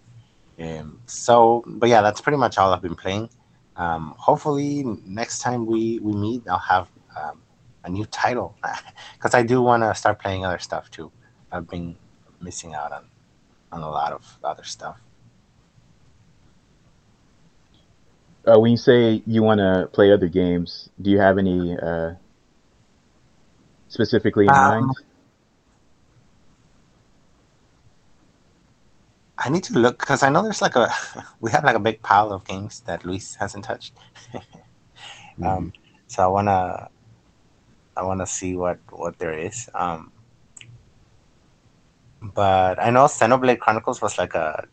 Um, 0.60 1.02
so, 1.06 1.64
but 1.68 1.90
yeah, 1.90 2.02
that's 2.02 2.22
pretty 2.22 2.38
much 2.38 2.58
all 2.58 2.74
I've 2.74 2.82
been 2.82 2.96
playing. 2.96 3.30
Um, 3.76 4.16
hopefully, 4.18 4.84
next 5.06 5.40
time 5.40 5.66
we 5.66 6.00
we 6.00 6.14
meet, 6.14 6.44
I'll 6.50 6.58
have 6.60 6.90
um, 7.16 7.42
a 7.84 7.90
new 7.90 8.06
title 8.08 8.56
because 9.18 9.36
I 9.36 9.44
do 9.44 9.62
want 9.62 9.84
to 9.84 9.94
start 9.96 10.20
playing 10.20 10.46
other 10.46 10.60
stuff 10.60 10.90
too. 10.92 11.12
I've 11.52 11.68
been 11.70 11.98
missing 12.42 12.74
out 12.76 12.92
on 12.92 13.06
on 13.72 13.82
a 13.82 13.90
lot 13.90 14.14
of 14.14 14.24
other 14.44 14.64
stuff. 14.64 15.00
Uh, 18.48 18.60
when 18.60 18.72
you 18.72 18.78
say 18.78 19.22
you 19.28 19.44
want 19.44 19.60
to 19.60 19.90
play 19.94 20.12
other 20.12 20.28
games, 20.28 20.90
do 21.02 21.12
you 21.12 21.20
have 21.20 21.38
any 21.38 21.78
uh, 21.78 22.14
specifically 23.90 24.48
in 24.48 24.54
Um, 24.54 24.62
mind? 24.62 24.96
I 29.38 29.50
need 29.50 29.64
to 29.66 29.74
look 29.80 30.00
because 30.00 30.24
I 30.24 30.30
know 30.30 30.44
there's 30.44 30.62
like 30.62 30.76
a 30.76 30.90
we 31.42 31.52
have 31.52 31.64
like 31.64 31.76
a 31.76 31.80
big 31.80 32.02
pile 32.02 32.32
of 32.34 32.46
games 32.46 32.82
that 32.82 33.06
Luis 33.06 33.36
hasn't 33.36 33.66
touched. 33.66 33.94
um, 35.44 35.74
so 36.08 36.24
I 36.24 36.28
wanna 36.28 36.90
I 37.98 38.04
wanna 38.04 38.26
see 38.28 38.56
what 38.56 38.80
what 38.92 39.20
there 39.20 39.38
is. 39.38 39.70
Um, 39.76 40.14
but 42.22 42.82
I 42.82 42.90
know 42.92 43.06
Xenoblade 43.06 43.60
Chronicles 43.60 44.02
was 44.02 44.18
like 44.18 44.36
a 44.36 44.68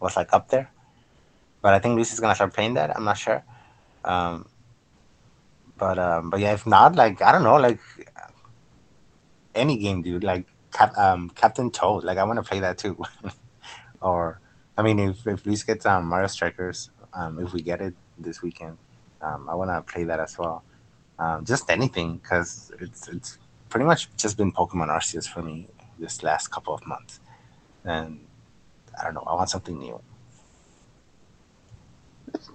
was 0.00 0.16
like 0.16 0.32
up 0.32 0.48
there, 0.48 0.71
but 1.62 1.74
I 1.74 1.78
think 1.78 1.94
Luis 1.96 2.12
is 2.12 2.20
gonna 2.20 2.34
start 2.34 2.52
playing 2.52 2.74
that. 2.74 2.94
I'm 2.94 3.04
not 3.04 3.18
sure. 3.18 3.42
Um, 4.04 4.46
but 5.78 5.98
um, 5.98 6.30
but 6.30 6.40
yeah, 6.40 6.52
if 6.52 6.66
not, 6.66 6.96
like 6.96 7.22
I 7.22 7.32
don't 7.32 7.44
know, 7.44 7.56
like 7.56 7.80
any 9.54 9.78
game, 9.78 10.02
dude. 10.02 10.24
Like 10.24 10.46
Cap, 10.72 10.96
um, 10.98 11.30
Captain 11.30 11.70
Toad, 11.70 12.04
like 12.04 12.18
I 12.18 12.24
want 12.24 12.38
to 12.38 12.42
play 12.42 12.60
that 12.60 12.78
too. 12.78 12.96
or 14.00 14.40
I 14.76 14.82
mean, 14.82 14.98
if 14.98 15.26
if 15.26 15.46
Luis 15.46 15.62
gets 15.62 15.86
um, 15.86 16.06
Mario 16.06 16.26
Strikers, 16.26 16.90
um, 17.14 17.38
if 17.38 17.52
we 17.52 17.62
get 17.62 17.80
it 17.80 17.94
this 18.18 18.42
weekend, 18.42 18.78
um, 19.20 19.48
I 19.48 19.54
want 19.54 19.70
to 19.70 19.92
play 19.92 20.04
that 20.04 20.20
as 20.20 20.38
well. 20.38 20.64
Um, 21.18 21.44
just 21.44 21.70
anything, 21.70 22.18
because 22.18 22.72
it's 22.80 23.08
it's 23.08 23.38
pretty 23.68 23.84
much 23.86 24.08
just 24.16 24.36
been 24.36 24.52
Pokemon 24.52 24.88
Arceus 24.88 25.28
for 25.28 25.42
me 25.42 25.68
this 25.98 26.22
last 26.22 26.48
couple 26.48 26.74
of 26.74 26.86
months, 26.86 27.20
and 27.84 28.20
I 28.98 29.04
don't 29.04 29.14
know. 29.14 29.24
I 29.26 29.34
want 29.34 29.50
something 29.50 29.78
new. 29.78 30.00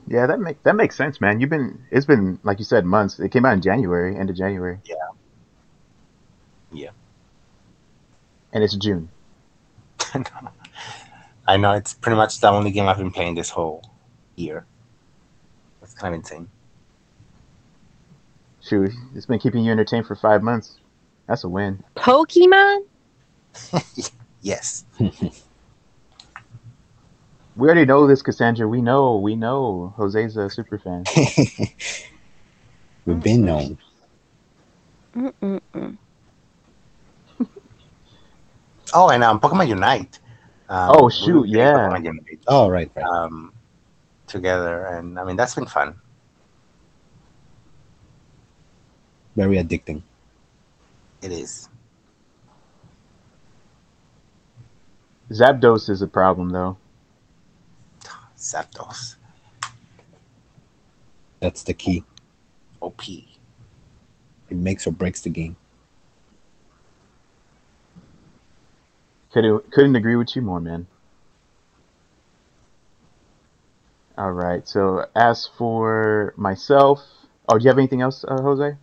Yeah, 0.07 0.25
that 0.27 0.39
make 0.39 0.61
that 0.63 0.75
makes 0.75 0.95
sense, 0.95 1.19
man. 1.19 1.39
You've 1.39 1.49
been 1.49 1.83
it's 1.91 2.05
been 2.05 2.39
like 2.43 2.59
you 2.59 2.65
said 2.65 2.85
months. 2.85 3.19
It 3.19 3.29
came 3.29 3.45
out 3.45 3.53
in 3.53 3.61
January, 3.61 4.17
end 4.17 4.29
of 4.29 4.35
January. 4.35 4.79
Yeah. 4.85 4.95
Yeah. 6.71 6.89
And 8.53 8.63
it's 8.63 8.75
June. 8.75 9.09
I 11.47 11.57
know 11.57 11.73
it's 11.73 11.93
pretty 11.93 12.15
much 12.15 12.39
the 12.39 12.49
only 12.49 12.71
game 12.71 12.87
I've 12.87 12.97
been 12.97 13.11
playing 13.11 13.35
this 13.35 13.49
whole 13.49 13.83
year. 14.35 14.65
That's 15.81 15.93
kind 15.93 16.13
of 16.13 16.19
insane. 16.19 16.49
Shoot, 18.61 18.91
it's 19.15 19.25
been 19.25 19.39
keeping 19.39 19.63
you 19.63 19.71
entertained 19.71 20.07
for 20.07 20.15
five 20.15 20.43
months. 20.43 20.77
That's 21.27 21.43
a 21.43 21.49
win. 21.49 21.83
Pokemon? 21.95 22.85
Yes. 24.41 24.85
We 27.57 27.67
already 27.67 27.85
know 27.85 28.05
this, 28.05 28.21
Cassandra. 28.21 28.67
We 28.67 28.81
know, 28.81 29.17
we 29.17 29.35
know. 29.35 29.91
Jose's 29.97 30.37
a 30.37 30.47
super 30.47 30.77
fan. 30.77 31.03
We've 33.05 33.21
been 33.23 33.45
known. 33.45 33.79
Mm-mm-mm. 35.15 35.97
Oh, 38.93 39.09
and 39.09 39.21
um, 39.21 39.41
Pokemon 39.41 39.67
Unite. 39.67 40.17
Um, 40.69 40.91
Oh, 40.95 41.09
shoot, 41.09 41.43
played 41.43 41.55
yeah. 41.57 41.89
Pokemon 41.89 42.05
Unite, 42.05 42.39
Oh 42.47 42.69
right, 42.69 42.89
right. 42.95 43.05
um, 43.05 43.51
together, 44.27 44.85
and 44.85 45.19
I 45.19 45.25
mean 45.25 45.35
that's 45.35 45.55
been 45.55 45.65
fun. 45.65 45.99
Very 49.35 49.57
addicting. 49.57 50.03
It 51.21 51.31
is. 51.33 51.67
Zapdos 55.31 55.89
is 55.89 56.01
a 56.01 56.07
problem, 56.07 56.49
though. 56.49 56.77
Zapdos. 58.53 59.15
That's 61.39 61.63
the 61.63 61.73
key. 61.73 62.03
OP. 62.81 63.01
It 63.09 64.57
makes 64.57 64.87
or 64.87 64.91
breaks 64.91 65.21
the 65.21 65.29
game. 65.29 65.55
Couldn't 69.31 69.71
couldn't 69.71 69.95
agree 69.95 70.15
with 70.15 70.35
you 70.35 70.41
more, 70.41 70.59
man. 70.59 70.87
All 74.17 74.31
right. 74.31 74.67
So 74.67 75.05
as 75.15 75.47
for 75.57 76.33
myself, 76.37 77.01
oh, 77.47 77.57
do 77.57 77.63
you 77.63 77.69
have 77.69 77.77
anything 77.77 78.01
else, 78.01 78.23
uh, 78.27 78.41
Jose? 78.41 78.75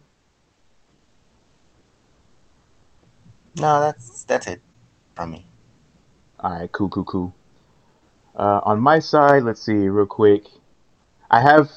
No, 3.57 3.81
that's 3.81 4.25
that's 4.25 4.47
it 4.47 4.61
from 5.15 5.33
me. 5.33 5.47
All 6.41 6.51
right. 6.53 6.71
Cool. 6.71 6.89
Cool. 6.89 7.05
Cool. 7.05 7.35
Uh, 8.35 8.61
on 8.65 8.81
my 8.81 8.99
side, 8.99 9.45
let's 9.45 9.63
see, 9.63 9.89
real 9.89 10.07
quick. 10.07 10.47
I 11.31 11.41
have 11.41 11.71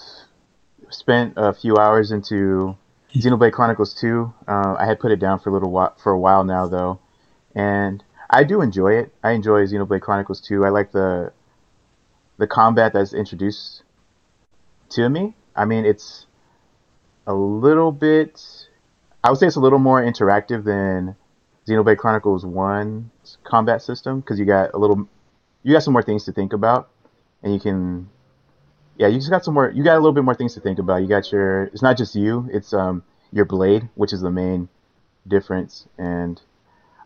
spent 0.90 1.34
a 1.38 1.54
few 1.54 1.78
hours 1.78 2.12
into 2.12 2.76
Xenoblade 3.14 3.52
Chronicles 3.52 3.94
2. 3.94 4.34
Uh, 4.48 4.76
I 4.78 4.86
had 4.86 5.00
put 5.00 5.12
it 5.12 5.20
down 5.20 5.40
for 5.40 5.50
a 5.50 5.54
little 5.54 5.72
while, 5.72 5.96
for 6.02 6.12
a 6.12 6.20
while 6.20 6.44
now, 6.44 6.68
though, 6.68 7.00
and 7.56 8.04
I 8.30 8.44
do 8.44 8.62
enjoy 8.62 8.94
it. 8.94 9.14
I 9.24 9.32
enjoy 9.32 9.66
Xenoblade 9.66 10.02
Chronicles 10.02 10.42
2. 10.42 10.66
I 10.66 10.70
like 10.70 10.92
the 10.92 11.32
the 12.38 12.48
combat 12.48 12.94
that's 12.94 13.14
introduced 13.14 13.82
to 14.90 15.10
me. 15.10 15.36
I 15.56 15.66
mean, 15.66 15.86
it's 15.86 16.28
a 17.26 17.34
little 17.34 17.92
bit. 17.92 18.42
I 19.24 19.30
would 19.30 19.40
say 19.40 19.48
it's 19.48 19.56
a 19.56 19.62
little 19.62 19.80
more 19.80 20.02
interactive 20.02 20.64
than 20.64 21.16
Xenoblade 21.68 21.98
Chronicles 21.98 22.46
1's 22.46 23.38
combat 23.44 23.82
system 23.82 24.20
because 24.20 24.40
you 24.40 24.46
got 24.46 24.74
a 24.74 24.78
little, 24.78 25.08
you 25.64 25.74
got 25.74 25.84
some 25.84 25.94
more 25.94 26.04
things 26.04 26.26
to 26.26 26.32
think 26.32 26.54
about, 26.54 26.90
and 27.44 27.54
you 27.54 27.60
can, 27.60 28.10
yeah, 28.98 29.08
you 29.08 29.18
just 29.18 29.30
got 29.30 29.44
some 29.44 29.54
more. 29.54 29.70
You 29.70 29.84
got 29.84 29.94
a 29.94 30.00
little 30.00 30.14
bit 30.14 30.24
more 30.24 30.36
things 30.36 30.54
to 30.56 30.60
think 30.60 30.80
about. 30.80 30.98
You 30.98 31.08
got 31.08 31.32
your. 31.32 31.66
It's 31.66 31.82
not 31.82 31.98
just 31.98 32.16
you. 32.16 32.50
It's 32.52 32.74
um 32.74 33.04
your 33.32 33.46
blade, 33.46 33.90
which 33.96 34.14
is 34.14 34.22
the 34.22 34.32
main 34.32 34.70
difference, 35.28 35.88
and 35.98 36.42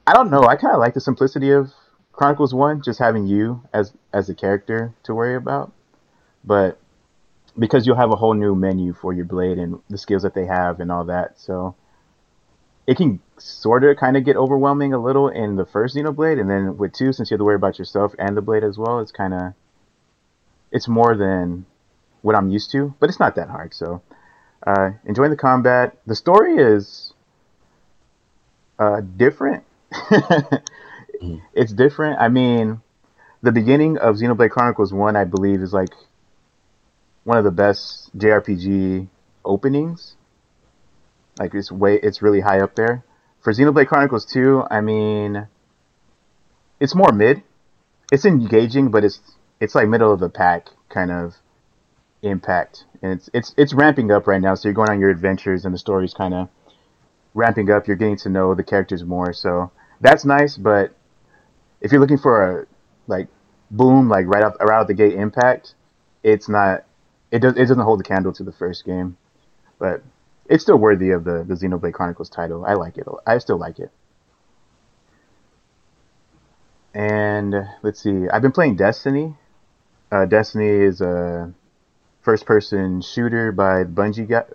I 0.06 0.14
don't 0.14 0.30
know. 0.30 0.44
I 0.44 0.56
kind 0.56 0.74
of 0.74 0.80
like 0.80 0.94
the 0.94 1.02
simplicity 1.02 1.52
of 1.52 1.72
Chronicles 2.12 2.54
One, 2.54 2.82
just 2.82 3.00
having 3.00 3.28
you 3.28 3.64
as 3.74 3.94
as 4.14 4.30
a 4.30 4.36
character 4.36 4.94
to 5.04 5.16
worry 5.16 5.36
about, 5.36 5.72
but 6.44 6.78
because 7.58 7.86
you'll 7.86 7.98
have 7.98 8.12
a 8.12 8.16
whole 8.16 8.34
new 8.34 8.56
menu 8.56 8.94
for 8.94 9.12
your 9.14 9.26
blade 9.26 9.58
and 9.58 9.80
the 9.90 9.98
skills 9.98 10.24
that 10.24 10.34
they 10.34 10.46
have 10.46 10.80
and 10.80 10.92
all 10.92 11.04
that, 11.06 11.40
so 11.40 11.76
it 12.88 12.98
can 12.98 13.20
sort 13.38 13.84
of 13.84 13.98
kind 13.98 14.18
of 14.18 14.26
get 14.26 14.36
overwhelming 14.36 14.94
a 14.94 14.98
little 14.98 15.28
in 15.28 15.56
the 15.56 15.66
first 15.66 15.96
Xenoblade, 15.96 16.40
and 16.40 16.50
then 16.50 16.78
with 16.78 16.94
two, 16.94 17.14
since 17.14 17.30
you 17.30 17.36
have 17.36 17.40
to 17.40 17.46
worry 17.46 17.56
about 17.56 17.80
yourself 17.80 18.14
and 18.20 18.36
the 18.36 18.42
blade 18.42 18.64
as 18.64 18.78
well, 18.78 19.00
it's 19.00 19.12
kind 19.12 19.34
of 19.34 19.54
it's 20.72 20.88
more 20.88 21.16
than 21.16 21.66
what 22.22 22.36
I'm 22.36 22.50
used 22.50 22.72
to, 22.72 22.94
but 23.00 23.10
it's 23.10 23.20
not 23.20 23.36
that 23.36 23.50
hard. 23.50 23.74
So, 23.74 24.02
uh, 24.66 24.92
enjoying 25.06 25.32
the 25.32 25.38
combat. 25.38 25.98
The 26.06 26.16
story 26.16 26.56
is 26.58 27.14
uh, 28.80 29.02
different. 29.02 29.64
It's 31.54 31.72
different. 31.72 32.20
I 32.20 32.30
mean, 32.30 32.82
the 33.42 33.52
beginning 33.52 33.98
of 33.98 34.16
Xenoblade 34.16 34.50
Chronicles 34.50 34.94
One, 34.94 35.16
I 35.16 35.24
believe, 35.24 35.62
is 35.62 35.74
like 35.74 35.94
one 37.24 37.38
of 37.38 37.44
the 37.44 37.52
best 37.52 38.16
JRPG 38.18 39.08
openings. 39.46 40.16
Like 41.42 41.56
it's 41.56 41.72
way, 41.72 41.96
it's 41.96 42.22
really 42.22 42.42
high 42.42 42.60
up 42.60 42.76
there. 42.76 43.04
For 43.42 43.52
Xenoblade 43.52 43.88
Chronicles 43.88 44.26
Two, 44.26 44.64
I 44.70 44.80
mean, 44.80 45.48
it's 46.80 46.94
more 46.94 47.12
mid. 47.12 47.42
It's 48.12 48.26
engaging, 48.26 48.92
but 48.92 49.04
it's 49.04 49.20
it's 49.60 49.74
like 49.74 49.88
middle 49.88 50.14
of 50.14 50.20
the 50.20 50.30
pack 50.30 50.68
kind 50.90 51.10
of 51.10 51.34
impact, 52.22 52.86
and 53.02 53.14
it's 53.14 53.28
it's 53.34 53.56
it's 53.58 53.74
ramping 53.74 54.12
up 54.12 54.28
right 54.28 54.40
now. 54.40 54.54
So 54.54 54.68
you're 54.68 54.76
going 54.76 54.92
on 54.92 55.00
your 55.00 55.10
adventures, 55.10 55.66
and 55.66 55.74
the 55.74 55.80
story's 55.80 56.14
kind 56.14 56.36
of 56.36 56.48
ramping 57.34 57.72
up. 57.72 57.88
You're 57.88 57.98
getting 57.98 58.18
to 58.18 58.30
know 58.30 58.54
the 58.54 58.64
characters 58.64 59.04
more, 59.04 59.34
so 59.34 59.72
that's 60.00 60.24
nice. 60.24 60.58
But 60.58 60.94
if 61.80 61.92
you're 61.92 62.02
looking 62.02 62.20
for 62.20 62.60
a 62.60 62.68
like 63.08 63.30
boom, 63.72 64.10
like 64.10 64.28
right 64.28 64.44
up 64.44 64.58
right 64.60 64.80
out 64.80 64.88
the 64.88 64.94
gate 64.94 65.16
impact, 65.16 65.74
it's 66.22 66.48
not. 66.48 66.86
It 67.32 67.40
does. 67.40 67.56
It 67.56 67.66
doesn't 67.66 67.80
hold 67.80 68.00
the 68.00 68.04
candle 68.04 68.32
to 68.34 68.44
the 68.44 68.52
first 68.52 68.86
game, 68.86 69.18
but 69.80 70.04
it's 70.52 70.64
still 70.64 70.78
worthy 70.78 71.12
of 71.12 71.24
the 71.24 71.44
the 71.48 71.56
Xenoblade 71.56 71.94
Chronicles 71.94 72.30
title. 72.30 72.66
I 72.66 72.74
like 72.74 72.98
it. 72.98 73.08
I 73.26 73.38
still 73.38 73.58
like 73.58 73.80
it. 73.80 73.92
And 76.94 77.56
let's 77.82 78.02
see. 78.02 78.28
I've 78.32 78.42
been 78.42 78.52
playing 78.52 78.76
Destiny. 78.76 79.36
Uh, 80.12 80.26
Destiny 80.26 80.68
is 80.68 81.00
a 81.00 81.54
first 82.22 82.46
person 82.46 83.02
shooter 83.02 83.54
by 83.54 83.86
Bungie, 83.86 84.28
got 84.28 84.50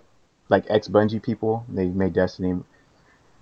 like 0.49 0.65
ex 0.69 0.87
Bungie 0.87 1.21
people. 1.21 1.65
They 1.67 1.87
made 1.87 2.13
Destiny. 2.13 2.63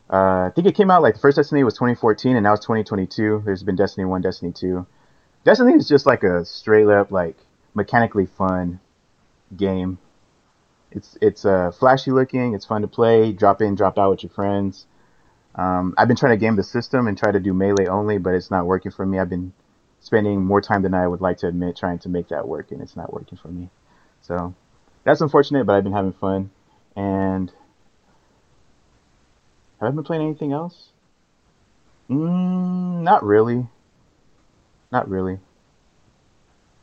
Uh, 0.09 0.47
I 0.47 0.51
think 0.55 0.65
it 0.65 0.75
came 0.75 0.89
out 0.89 1.01
like 1.01 1.15
the 1.15 1.19
first 1.19 1.35
Destiny 1.35 1.63
was 1.65 1.73
2014, 1.73 2.37
and 2.37 2.43
now 2.43 2.53
it's 2.53 2.65
2022. 2.65 3.43
There's 3.43 3.63
been 3.63 3.75
Destiny 3.75 4.05
One, 4.05 4.21
Destiny 4.21 4.53
Two. 4.53 4.87
Destiny 5.43 5.73
is 5.73 5.89
just 5.89 6.05
like 6.05 6.23
a 6.23 6.45
straight 6.45 6.87
up 6.87 7.11
like 7.11 7.35
mechanically 7.73 8.27
fun 8.27 8.79
game. 9.57 9.97
It's 10.95 11.17
it's 11.21 11.45
uh, 11.45 11.71
flashy 11.71 12.11
looking. 12.11 12.53
It's 12.53 12.65
fun 12.65 12.81
to 12.81 12.87
play. 12.87 13.33
Drop 13.33 13.61
in, 13.61 13.75
drop 13.75 13.99
out 13.99 14.11
with 14.11 14.23
your 14.23 14.31
friends. 14.31 14.87
Um, 15.55 15.93
I've 15.97 16.07
been 16.07 16.17
trying 16.17 16.33
to 16.33 16.37
game 16.37 16.55
the 16.55 16.63
system 16.63 17.07
and 17.07 17.17
try 17.17 17.31
to 17.31 17.39
do 17.39 17.53
melee 17.53 17.87
only, 17.87 18.17
but 18.17 18.33
it's 18.33 18.49
not 18.49 18.65
working 18.65 18.91
for 18.91 19.05
me. 19.05 19.19
I've 19.19 19.29
been 19.29 19.53
spending 19.99 20.43
more 20.43 20.61
time 20.61 20.81
than 20.81 20.93
I 20.93 21.07
would 21.07 21.21
like 21.21 21.37
to 21.39 21.47
admit 21.47 21.75
trying 21.77 21.99
to 21.99 22.09
make 22.09 22.29
that 22.29 22.47
work, 22.47 22.71
and 22.71 22.81
it's 22.81 22.95
not 22.95 23.13
working 23.13 23.37
for 23.37 23.49
me. 23.49 23.69
So 24.21 24.55
that's 25.03 25.21
unfortunate, 25.21 25.65
but 25.65 25.75
I've 25.75 25.83
been 25.83 25.93
having 25.93 26.13
fun. 26.13 26.49
And 26.95 27.51
have 29.81 29.89
I 29.89 29.91
been 29.91 30.03
playing 30.03 30.23
anything 30.23 30.53
else? 30.53 30.89
Mm, 32.09 33.01
not 33.01 33.23
really. 33.23 33.67
Not 34.91 35.09
really. 35.09 35.39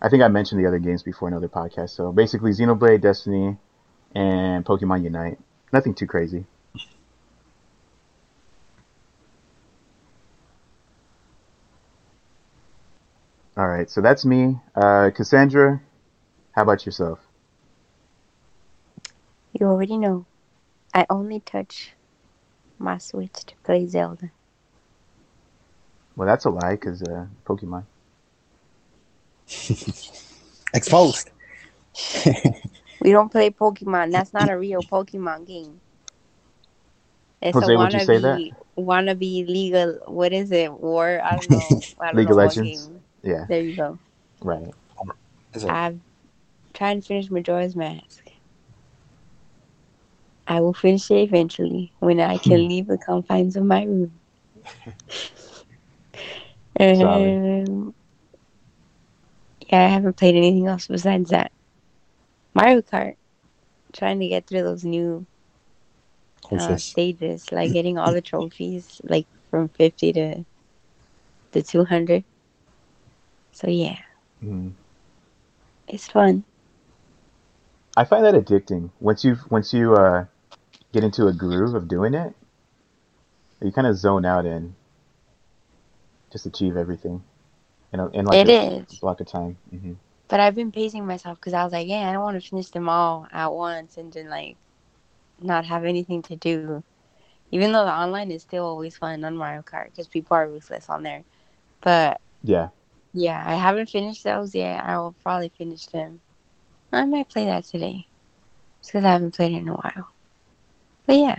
I 0.02 0.08
think 0.08 0.22
I 0.22 0.28
mentioned 0.28 0.62
the 0.62 0.66
other 0.66 0.80
games 0.80 1.02
before 1.02 1.28
in 1.28 1.34
other 1.34 1.48
podcasts. 1.48 1.90
So 1.90 2.12
basically, 2.12 2.50
Xenoblade, 2.50 3.00
Destiny, 3.00 3.56
and 4.14 4.64
Pokemon 4.64 5.04
Unite. 5.04 5.38
Nothing 5.72 5.94
too 5.94 6.06
crazy. 6.06 6.44
All 13.56 13.68
right, 13.68 13.90
so 13.90 14.00
that's 14.00 14.24
me. 14.24 14.58
Uh, 14.74 15.10
Cassandra, 15.14 15.80
how 16.52 16.62
about 16.62 16.86
yourself? 16.86 17.18
You 19.52 19.66
already 19.66 19.98
know. 19.98 20.26
I 20.94 21.06
only 21.10 21.40
touch 21.40 21.92
my 22.78 22.98
Switch 22.98 23.44
to 23.46 23.54
play 23.62 23.86
Zelda. 23.86 24.30
Well, 26.16 26.26
that's 26.26 26.46
a 26.46 26.50
lie, 26.50 26.72
because 26.72 27.02
uh, 27.02 27.26
Pokemon. 27.44 27.84
Exposed. 30.74 31.30
We 33.02 33.10
don't 33.12 33.30
play 33.32 33.50
Pokemon. 33.50 34.12
That's 34.12 34.32
not 34.32 34.48
a 34.48 34.58
real 34.58 34.82
Pokemon 34.84 35.46
game. 35.46 35.80
It's 37.42 37.60
Jose, 37.60 37.62
a 37.62 37.68
would 37.76 37.92
you 37.92 38.00
say 38.00 38.18
that? 38.18 38.40
wannabe, 38.40 38.54
wannabe 38.78 39.46
legal. 39.46 40.00
What 40.06 40.32
is 40.32 40.52
it? 40.52 40.72
War? 40.72 41.20
I 41.22 41.34
don't 41.36 41.48
know. 41.50 41.84
I 42.00 42.12
don't 42.12 42.16
League 42.16 42.24
know 42.24 42.32
of 42.32 42.36
Legends? 42.36 42.60
game. 42.60 43.02
Yeah, 43.22 43.46
There 43.48 43.60
you 43.60 43.74
go. 43.74 43.98
right. 44.42 44.72
Is 45.54 45.64
it? 45.64 45.70
I'm 45.70 46.02
trying 46.74 47.00
to 47.00 47.06
finish 47.06 47.30
Majora's 47.30 47.76
Mask. 47.76 48.30
I 50.46 50.60
will 50.60 50.74
finish 50.74 51.10
it 51.10 51.22
eventually 51.22 51.92
when 52.00 52.20
I 52.20 52.38
can 52.38 52.68
leave 52.68 52.86
the 52.86 52.98
confines 52.98 53.56
of 53.56 53.64
my 53.64 53.84
room. 53.84 54.20
Um, 56.78 57.94
yeah, 59.68 59.84
I 59.84 59.88
haven't 59.88 60.16
played 60.16 60.34
anything 60.36 60.66
else 60.66 60.86
besides 60.88 61.30
that. 61.30 61.52
Mario 62.54 62.82
Kart. 62.82 63.16
Trying 63.92 64.20
to 64.20 64.28
get 64.28 64.46
through 64.46 64.62
those 64.62 64.84
new 64.84 65.26
uh, 66.56 66.76
stages, 66.76 67.52
like 67.52 67.72
getting 67.74 67.98
all 67.98 68.12
the 68.12 68.22
trophies, 68.22 69.00
like 69.04 69.26
from 69.50 69.68
50 69.68 70.12
to 70.14 70.44
the 71.52 71.62
200. 71.62 72.24
So 73.52 73.68
yeah, 73.68 73.98
Mhm. 74.42 74.72
it's 75.88 76.08
fun. 76.08 76.44
I 77.96 78.04
find 78.04 78.24
that 78.24 78.34
addicting. 78.34 78.90
Once 79.00 79.24
you 79.24 79.36
once 79.50 79.72
you 79.74 79.94
uh, 79.94 80.26
get 80.92 81.04
into 81.04 81.26
a 81.26 81.32
groove 81.32 81.74
of 81.74 81.88
doing 81.88 82.14
it, 82.14 82.34
you 83.60 83.72
kind 83.72 83.86
of 83.86 83.96
zone 83.96 84.24
out 84.24 84.46
and 84.46 84.74
just 86.32 86.46
achieve 86.46 86.76
everything 86.76 87.22
in 87.92 88.00
a, 88.00 88.08
in 88.10 88.24
like 88.26 88.40
It 88.40 88.48
a 88.48 88.50
is. 88.50 88.98
block 89.00 89.20
of 89.20 89.26
time. 89.26 89.58
hmm 89.70 89.92
But 90.32 90.40
I've 90.40 90.56
been 90.56 90.72
pacing 90.72 91.06
myself 91.06 91.40
because 91.40 91.54
I 91.54 91.64
was 91.64 91.74
like, 91.74 91.88
yeah, 91.88 92.10
I 92.10 92.14
don't 92.14 92.24
want 92.24 92.42
to 92.42 92.50
finish 92.50 92.70
them 92.70 92.90
all 92.90 93.28
at 93.32 93.52
once 93.52 93.98
and 93.98 94.14
then 94.14 94.30
like 94.30 94.58
not 95.42 95.66
have 95.66 95.84
anything 95.86 96.24
to 96.24 96.36
do. 96.36 96.84
Even 97.52 97.72
though 97.72 97.84
the 97.84 97.92
online 97.92 98.32
is 98.32 98.42
still 98.42 98.66
always 98.66 98.96
fun 98.96 99.24
on 99.24 99.36
Mario 99.36 99.62
Kart 99.62 99.86
because 99.90 100.08
people 100.08 100.36
are 100.36 100.48
ruthless 100.48 100.90
on 100.90 101.04
there. 101.04 101.24
But 101.82 102.20
Yeah, 102.42 102.70
yeah, 103.14 103.42
I 103.46 103.56
haven't 103.56 103.90
finished 103.90 104.24
those 104.24 104.54
yet. 104.54 104.84
I 104.84 104.98
will 104.98 105.16
probably 105.22 105.50
finish 105.50 105.86
them. 105.86 106.22
I 106.92 107.04
might 107.06 107.28
play 107.30 107.46
that 107.46 107.64
today. 107.64 108.06
Because 108.86 109.04
I 109.04 109.12
haven't 109.12 109.34
played 109.36 109.52
it 109.52 109.58
in 109.58 109.68
a 109.68 109.74
while. 109.74 110.08
But 111.06 111.16
yeah, 111.16 111.38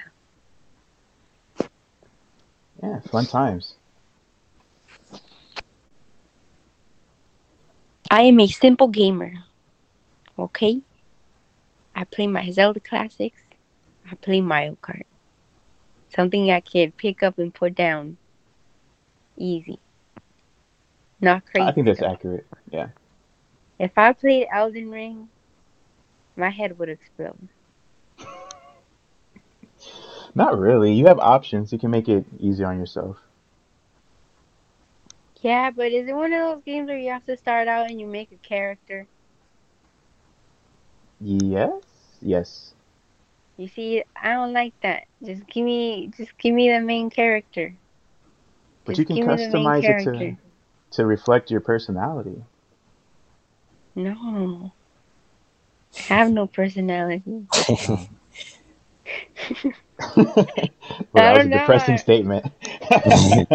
yeah, 2.81 2.99
fun 3.01 3.25
times. 3.25 3.75
I 8.13 8.21
am 8.21 8.39
a 8.39 8.47
simple 8.47 8.89
gamer. 8.89 9.33
Okay? 10.37 10.81
I 11.95 12.03
play 12.03 12.27
my 12.27 12.51
Zelda 12.51 12.79
classics. 12.79 13.41
I 14.09 14.13
play 14.13 14.39
Mario 14.39 14.77
Kart. 14.83 15.05
Something 16.15 16.51
I 16.51 16.59
can 16.59 16.91
pick 16.91 17.23
up 17.23 17.39
and 17.39 17.51
put 17.51 17.73
down. 17.73 18.17
Easy. 19.35 19.79
Not 21.21 21.43
crazy. 21.47 21.65
I 21.65 21.71
think 21.71 21.87
that's 21.87 21.97
stuff. 21.97 22.13
accurate. 22.13 22.45
Yeah. 22.69 22.89
If 23.79 23.97
I 23.97 24.13
played 24.13 24.45
Elden 24.53 24.91
Ring, 24.91 25.29
my 26.35 26.51
head 26.51 26.77
would 26.77 26.89
explode. 26.89 27.47
Not 30.35 30.59
really. 30.59 30.93
You 30.93 31.07
have 31.07 31.17
options. 31.17 31.73
You 31.73 31.79
can 31.79 31.89
make 31.89 32.07
it 32.07 32.25
easier 32.39 32.67
on 32.67 32.77
yourself. 32.77 33.17
Yeah, 35.43 35.69
but 35.71 35.91
is 35.91 36.07
it 36.09 36.15
one 36.15 36.33
of 36.33 36.39
those 36.55 36.63
games 36.63 36.87
where 36.89 36.97
you 36.97 37.11
have 37.11 37.25
to 37.25 37.37
start 37.37 37.67
out 37.67 37.87
and 37.89 37.99
you 38.01 38.07
make 38.07 38.31
a 38.31 38.37
character? 38.37 39.07
Yes. 41.21 42.17
Yes. 42.21 42.75
You 43.57 43.67
see, 43.67 44.03
I 44.15 44.33
don't 44.33 44.53
like 44.53 44.75
that. 44.81 45.05
Just 45.23 45.47
give 45.47 45.65
me, 45.65 46.09
just 46.17 46.37
give 46.37 46.53
me 46.53 46.69
the 46.71 46.79
main 46.81 47.09
character. 47.09 47.77
But 48.85 48.97
Just 48.97 49.05
you 49.05 49.05
can 49.05 49.17
give 49.17 49.25
me 49.25 49.37
the 49.37 49.49
main 49.49 49.73
customize 49.73 49.89
it 49.89 49.97
to 50.03 50.37
to 50.91 51.05
reflect 51.05 51.51
your 51.51 51.61
personality. 51.61 52.43
No, 53.95 54.73
I 56.09 56.15
have 56.15 56.31
no 56.31 56.47
personality. 56.47 57.47
well, 61.13 61.23
that 61.23 61.33
was 61.33 61.45
a 61.45 61.49
don't 61.49 61.51
depressing 61.51 61.97
statement. 61.97 62.45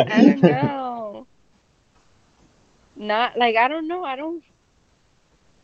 I 0.08 0.22
don't 0.22 0.42
know. 0.44 0.87
Not 2.98 3.38
like 3.38 3.56
I 3.56 3.68
don't 3.68 3.88
know. 3.88 4.04
I 4.04 4.16
don't. 4.16 4.44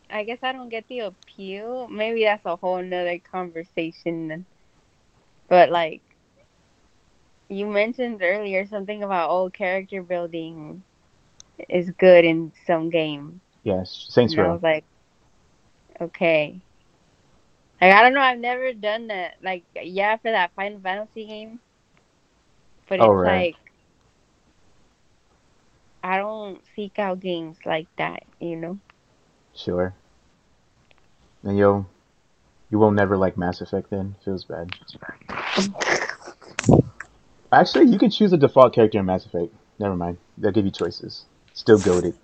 I 0.09 0.23
guess 0.23 0.39
I 0.43 0.53
don't 0.53 0.69
get 0.69 0.87
the 0.87 0.99
appeal. 0.99 1.87
Maybe 1.87 2.23
that's 2.23 2.45
a 2.45 2.55
whole 2.57 2.81
nother 2.83 3.19
conversation. 3.19 4.47
But 5.49 5.69
like, 5.71 6.03
you 7.49 7.67
mentioned 7.67 8.21
earlier 8.23 8.65
something 8.65 9.03
about 9.03 9.29
old 9.29 9.53
character 9.53 10.01
building 10.03 10.83
is 11.69 11.91
good 11.91 12.25
in 12.25 12.51
some 12.65 12.89
games. 12.89 13.41
yes, 13.63 14.07
Saints 14.09 14.35
And 14.35 14.39
I 14.39 14.51
was 14.51 14.63
like, 14.63 14.85
okay. 16.01 16.61
Like 17.81 17.93
I 17.93 18.01
don't 18.03 18.13
know. 18.13 18.21
I've 18.21 18.39
never 18.39 18.73
done 18.73 19.07
that. 19.07 19.35
Like 19.43 19.65
yeah, 19.75 20.17
for 20.17 20.31
that 20.31 20.53
Final 20.55 20.79
Fantasy 20.81 21.25
game. 21.27 21.61
But 22.87 22.99
oh, 22.99 23.05
it's 23.05 23.11
Oh, 23.11 23.13
right. 23.13 23.49
like 23.49 23.64
I 26.05 26.17
don't 26.17 26.61
seek 26.75 26.99
out 26.99 27.19
games 27.19 27.57
like 27.65 27.87
that. 27.97 28.23
You 28.39 28.57
know. 28.57 28.79
Sure. 29.55 29.91
And 31.43 31.57
you'll 31.57 31.87
you 32.69 32.77
will 32.77 32.91
never 32.91 33.17
like 33.17 33.39
Mass 33.39 33.59
Effect 33.59 33.89
then. 33.89 34.15
Feels 34.23 34.45
bad. 34.45 34.71
Actually, 37.51 37.87
you 37.87 37.97
can 37.97 38.11
choose 38.11 38.31
a 38.33 38.37
default 38.37 38.75
character 38.75 38.99
in 38.99 39.05
Mass 39.05 39.25
Effect. 39.25 39.51
Never 39.79 39.95
mind. 39.95 40.17
They'll 40.37 40.51
give 40.51 40.65
you 40.65 40.71
choices. 40.71 41.25
Still 41.53 41.79
goaded. 41.79 42.15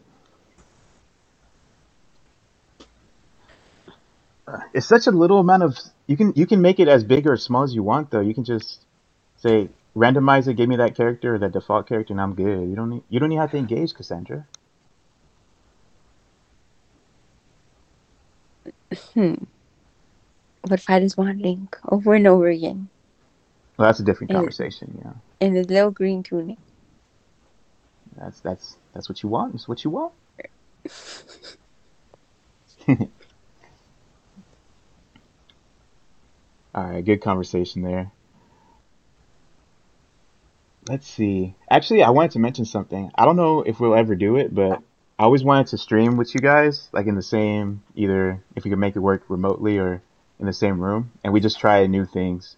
It's 4.73 4.85
such 4.85 5.07
a 5.07 5.11
little 5.11 5.39
amount 5.39 5.63
of 5.63 5.75
you 6.05 6.17
can 6.17 6.33
you 6.35 6.45
can 6.45 6.61
make 6.61 6.79
it 6.79 6.87
as 6.87 7.03
big 7.03 7.25
or 7.25 7.33
as 7.33 7.41
small 7.41 7.63
as 7.63 7.73
you 7.73 7.81
want 7.81 8.11
though. 8.11 8.19
You 8.19 8.35
can 8.35 8.43
just 8.43 8.81
say 9.37 9.69
randomize 9.95 10.47
it, 10.47 10.55
give 10.55 10.69
me 10.69 10.77
that 10.77 10.95
character 10.95 11.37
that 11.39 11.53
default 11.53 11.87
character, 11.87 12.13
and 12.13 12.21
I'm 12.21 12.35
good. 12.35 12.69
You 12.69 12.75
don't 12.75 12.89
need 12.89 13.03
you 13.09 13.19
don't 13.19 13.31
even 13.31 13.41
have 13.41 13.51
to 13.51 13.57
engage 13.57 13.93
Cassandra. 13.93 14.47
Hmm. 19.13 19.35
But 20.63 20.79
if 20.79 20.89
I 20.89 20.99
just 20.99 21.17
want 21.17 21.41
Link 21.41 21.77
over 21.89 22.13
and 22.15 22.27
over 22.27 22.47
again 22.49 22.89
Well, 23.77 23.87
that's 23.87 23.99
a 23.99 24.03
different 24.03 24.31
Mm. 24.31 24.35
conversation. 24.35 24.99
Yeah. 25.03 25.13
in 25.41 25.53
the 25.53 25.63
little 25.63 25.91
green 25.91 26.23
tunic. 26.23 26.59
That's 28.17 28.41
that's 28.41 28.77
that's 28.93 29.09
what 29.09 29.23
you 29.23 29.29
want. 29.29 29.55
It's 29.55 29.67
what 29.67 29.83
you 29.83 29.91
want. 29.91 30.13
All 36.75 36.83
right, 36.91 37.05
good 37.05 37.21
conversation 37.21 37.81
there. 37.83 38.11
Let's 40.91 41.07
see. 41.07 41.55
Actually, 41.69 42.03
I 42.03 42.09
wanted 42.09 42.31
to 42.31 42.39
mention 42.39 42.65
something. 42.65 43.11
I 43.15 43.23
don't 43.23 43.37
know 43.37 43.61
if 43.61 43.79
we'll 43.79 43.95
ever 43.95 44.13
do 44.13 44.35
it, 44.35 44.53
but 44.53 44.81
I 45.17 45.23
always 45.23 45.41
wanted 45.41 45.67
to 45.67 45.77
stream 45.77 46.17
with 46.17 46.35
you 46.35 46.41
guys, 46.41 46.89
like 46.91 47.07
in 47.07 47.15
the 47.15 47.21
same, 47.21 47.81
either 47.95 48.43
if 48.57 48.65
we 48.65 48.69
could 48.71 48.77
make 48.77 48.97
it 48.97 48.99
work 48.99 49.23
remotely 49.29 49.77
or 49.77 50.01
in 50.37 50.47
the 50.47 50.51
same 50.51 50.81
room, 50.81 51.13
and 51.23 51.31
we 51.31 51.39
just 51.39 51.61
try 51.61 51.87
new 51.87 52.03
things, 52.03 52.57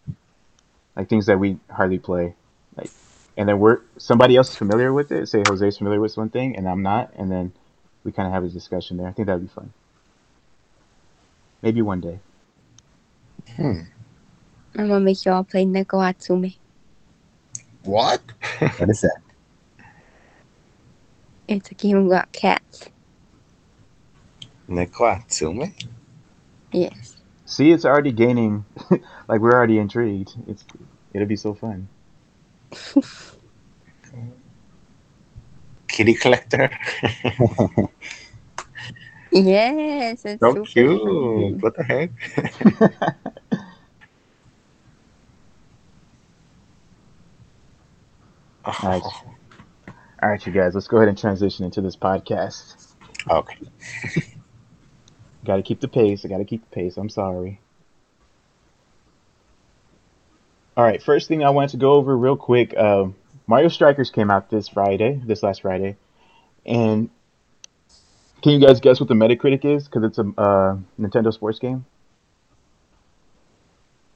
like 0.96 1.10
things 1.10 1.28
that 1.28 1.40
we 1.40 1.60
hardly 1.70 2.00
play, 2.00 2.34
like, 2.76 2.90
and 3.38 3.48
then 3.48 3.60
we're 3.60 3.82
somebody 4.00 4.36
else 4.36 4.50
is 4.50 4.56
familiar 4.56 4.92
with 4.92 5.12
it. 5.12 5.28
Say 5.28 5.44
Jose's 5.44 5.78
familiar 5.78 6.02
with 6.02 6.12
something, 6.12 6.56
and 6.56 6.68
I'm 6.68 6.82
not, 6.82 7.14
and 7.16 7.32
then 7.32 7.54
we 8.04 8.12
kind 8.12 8.26
of 8.26 8.34
have 8.34 8.44
a 8.44 8.50
discussion 8.50 8.98
there. 8.98 9.08
I 9.08 9.12
think 9.12 9.28
that'd 9.28 9.44
be 9.44 9.54
fun. 9.54 9.72
Maybe 11.62 11.84
one 11.84 12.02
day. 12.02 12.18
Hmm. 13.58 13.82
I'm 14.76 14.88
gonna 14.88 15.02
make 15.02 15.24
y'all 15.24 15.44
play 15.44 15.66
Neko 15.66 16.02
Atsume. 16.02 16.56
What? 17.84 18.22
What 18.78 18.90
is 18.90 19.02
that? 19.02 19.18
It's 21.48 21.70
a 21.72 21.74
game 21.74 22.08
about 22.08 22.32
cats. 22.32 22.90
Neko 24.70 25.22
Atsume? 25.22 25.74
Yes. 26.72 27.18
See, 27.46 27.72
it's 27.72 27.86
already 27.86 28.12
gaining. 28.12 28.66
like 29.28 29.42
we're 29.42 29.54
already 29.54 29.78
intrigued. 29.78 30.32
It's 30.48 30.64
it'll 31.14 31.28
be 31.28 31.36
so 31.36 31.54
fun. 31.54 31.90
Kitty 35.88 36.14
collector? 36.16 36.72
Yes, 39.34 40.26
it's 40.26 40.40
so 40.42 40.54
super 40.54 40.66
cute. 40.66 41.02
fun. 41.02 41.60
What 41.60 41.76
the 41.76 41.84
heck? 41.84 42.12
Nice. 48.66 49.04
All 50.22 50.30
right, 50.30 50.46
you 50.46 50.54
guys, 50.54 50.74
let's 50.74 50.88
go 50.88 50.98
ahead 50.98 51.10
and 51.10 51.18
transition 51.18 51.66
into 51.66 51.82
this 51.82 51.96
podcast. 51.96 52.94
Okay. 53.30 53.58
Got 55.46 55.58
to 55.58 55.64
keep 55.64 55.82
the 55.82 55.90
pace. 55.90 56.24
I 56.24 56.30
got 56.30 56.38
to 56.38 56.46
keep 56.46 56.62
the 56.62 56.74
pace. 56.74 56.96
I'm 56.96 57.10
sorry. 57.10 57.60
All 60.78 60.84
right, 60.84 61.04
first 61.04 61.28
thing 61.28 61.44
I 61.44 61.50
wanted 61.50 61.72
to 61.72 61.78
go 61.78 61.94
over 61.94 62.18
real 62.18 62.38
quick. 62.38 62.74
Uh, 62.76 63.08
Mario 63.46 63.68
Strikers 63.68 64.10
came 64.10 64.32
out 64.32 64.50
this 64.50 64.70
Friday, 64.70 65.22
this 65.26 65.44
last 65.44 65.62
Friday, 65.62 65.98
and 66.66 67.10
can 68.42 68.54
you 68.54 68.66
guys 68.66 68.80
guess 68.80 69.00
what 69.00 69.10
the 69.10 69.16
Metacritic 69.16 69.66
is? 69.66 69.86
Because 69.86 70.04
it's 70.04 70.18
a 70.18 70.22
uh, 70.38 70.78
Nintendo 71.00 71.34
sports 71.34 71.60
game. 71.60 71.86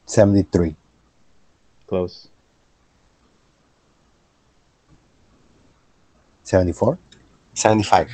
73. 0.05 0.75
Close. 1.87 2.29
74? 6.47 6.97
75. 7.55 8.09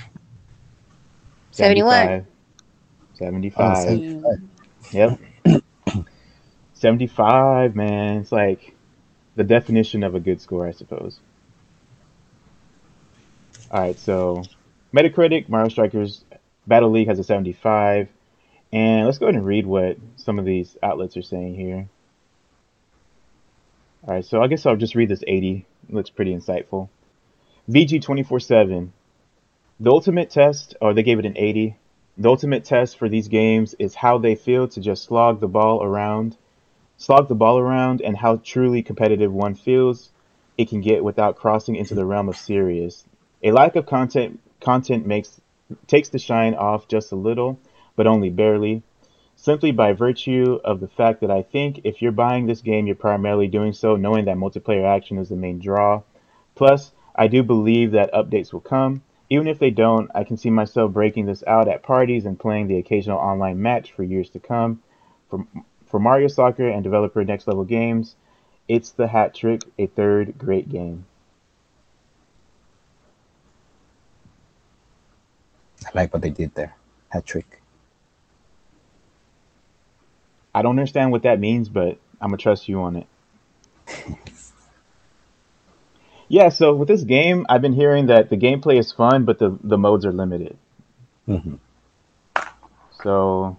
71. 1.51 2.25
75. 3.13 3.77
Oh, 3.77 3.79
75. 3.79 4.41
Yep. 4.91 5.19
75, 6.73 7.75
man. 7.75 8.17
It's 8.17 8.31
like 8.31 8.75
the 9.35 9.43
definition 9.43 10.01
of 10.01 10.15
a 10.15 10.19
good 10.19 10.41
score, 10.41 10.67
I 10.67 10.71
suppose. 10.71 11.19
All 13.69 13.81
right, 13.81 13.99
so 13.99 14.41
Metacritic, 14.95 15.47
Mario 15.47 15.69
Strikers 15.69 16.25
Battle 16.65 16.89
League 16.89 17.09
has 17.09 17.19
a 17.19 17.23
75. 17.23 18.09
And 18.71 19.05
let's 19.05 19.19
go 19.19 19.27
ahead 19.27 19.35
and 19.35 19.45
read 19.45 19.67
what 19.67 19.97
some 20.15 20.39
of 20.39 20.45
these 20.45 20.75
outlets 20.81 21.15
are 21.17 21.21
saying 21.21 21.53
here. 21.53 21.87
All 24.07 24.15
right, 24.15 24.25
so 24.25 24.41
I 24.41 24.47
guess 24.47 24.65
I'll 24.65 24.75
just 24.75 24.95
read 24.95 25.09
this 25.09 25.23
80. 25.27 25.67
It 25.87 25.93
looks 25.93 26.09
pretty 26.09 26.33
insightful. 26.33 26.89
VG 27.69 28.01
24 28.01 28.41
7. 28.41 28.91
The 29.79 29.89
ultimate 29.89 30.29
test, 30.29 30.75
or 30.81 30.93
they 30.93 31.01
gave 31.01 31.19
it 31.19 31.25
an 31.25 31.37
80. 31.37 31.77
The 32.17 32.27
ultimate 32.27 32.65
test 32.65 32.97
for 32.97 33.07
these 33.07 33.29
games 33.29 33.73
is 33.79 33.95
how 33.95 34.17
they 34.17 34.35
feel 34.35 34.67
to 34.67 34.81
just 34.81 35.05
slog 35.05 35.39
the 35.39 35.47
ball 35.47 35.81
around, 35.81 36.35
slog 36.97 37.29
the 37.29 37.35
ball 37.35 37.57
around, 37.57 38.01
and 38.01 38.17
how 38.17 38.35
truly 38.43 38.83
competitive 38.83 39.31
one 39.31 39.55
feels 39.55 40.09
it 40.57 40.67
can 40.67 40.81
get 40.81 41.05
without 41.05 41.37
crossing 41.37 41.77
into 41.77 41.95
the 41.95 42.05
realm 42.05 42.27
of 42.27 42.35
serious. 42.35 43.05
A 43.41 43.51
lack 43.53 43.77
of 43.77 43.85
content 43.85 44.41
content 44.59 45.07
makes 45.07 45.39
takes 45.87 46.09
the 46.09 46.19
shine 46.19 46.55
off 46.55 46.89
just 46.89 47.13
a 47.13 47.15
little, 47.15 47.57
but 47.95 48.07
only 48.07 48.29
barely. 48.29 48.83
Simply 49.37 49.71
by 49.71 49.93
virtue 49.93 50.59
of 50.65 50.81
the 50.81 50.89
fact 50.89 51.21
that 51.21 51.31
I 51.31 51.43
think 51.43 51.79
if 51.85 52.01
you're 52.01 52.11
buying 52.11 52.45
this 52.45 52.59
game, 52.59 52.87
you're 52.87 52.95
primarily 52.97 53.47
doing 53.47 53.71
so 53.71 53.95
knowing 53.95 54.25
that 54.25 54.35
multiplayer 54.35 54.85
action 54.85 55.17
is 55.17 55.29
the 55.29 55.37
main 55.37 55.59
draw. 55.59 56.01
Plus, 56.55 56.91
I 57.15 57.27
do 57.27 57.43
believe 57.43 57.91
that 57.91 58.11
updates 58.13 58.51
will 58.51 58.61
come, 58.61 59.03
Even 59.29 59.47
if 59.47 59.57
they 59.57 59.71
don't, 59.71 60.11
I 60.13 60.23
can 60.23 60.37
see 60.37 60.51
myself 60.51 60.91
breaking 60.91 61.25
this 61.25 61.43
out 61.47 61.67
at 61.67 61.81
parties 61.81 62.25
and 62.25 62.39
playing 62.39 62.67
the 62.67 62.77
occasional 62.77 63.17
online 63.17 63.61
match 63.61 63.91
for 63.91 64.03
years 64.03 64.29
to 64.31 64.39
come. 64.39 64.83
For, 65.29 65.45
for 65.87 65.99
Mario 65.99 66.27
Soccer 66.27 66.67
and 66.67 66.83
developer 66.83 67.23
Next 67.23 67.47
Level 67.47 67.63
Games, 67.63 68.15
it's 68.67 68.91
the 68.91 69.07
hat 69.07 69.33
trick, 69.33 69.63
a 69.79 69.87
third 69.87 70.37
great 70.37 70.69
game. 70.69 71.05
I 75.85 75.89
like 75.95 76.13
what 76.13 76.21
they 76.21 76.29
did 76.29 76.53
there. 76.55 76.75
Hat 77.09 77.25
trick. 77.25 77.59
I 80.53 80.61
don't 80.61 80.77
understand 80.77 81.11
what 81.11 81.23
that 81.23 81.39
means, 81.39 81.69
but 81.69 81.97
I'm 82.21 82.29
gonna 82.29 82.37
trust 82.37 82.69
you 82.69 82.81
on 82.81 82.95
it. 82.97 83.07
yeah, 86.27 86.49
so 86.49 86.73
with 86.73 86.87
this 86.87 87.03
game, 87.03 87.45
I've 87.49 87.61
been 87.61 87.73
hearing 87.73 88.07
that 88.07 88.29
the 88.29 88.37
gameplay 88.37 88.77
is 88.79 88.91
fun, 88.91 89.25
but 89.25 89.39
the 89.39 89.57
the 89.63 89.77
modes 89.77 90.05
are 90.05 90.13
limited. 90.13 90.57
hmm 91.25 91.55
So, 92.91 93.57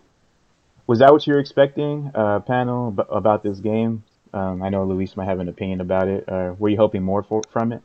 was 0.86 0.98
that 1.00 1.12
what 1.12 1.26
you 1.26 1.34
were 1.34 1.40
expecting, 1.40 2.10
uh, 2.14 2.40
panel, 2.40 2.94
ab- 2.98 3.08
about 3.10 3.42
this 3.42 3.60
game? 3.60 4.04
Um, 4.32 4.62
I 4.62 4.68
know 4.70 4.84
Luis 4.84 5.16
might 5.16 5.26
have 5.26 5.40
an 5.40 5.48
opinion 5.48 5.80
about 5.80 6.08
it. 6.08 6.28
Uh, 6.28 6.54
were 6.58 6.68
you 6.70 6.76
hoping 6.76 7.02
more 7.02 7.22
for, 7.22 7.42
from 7.50 7.72
it? 7.72 7.82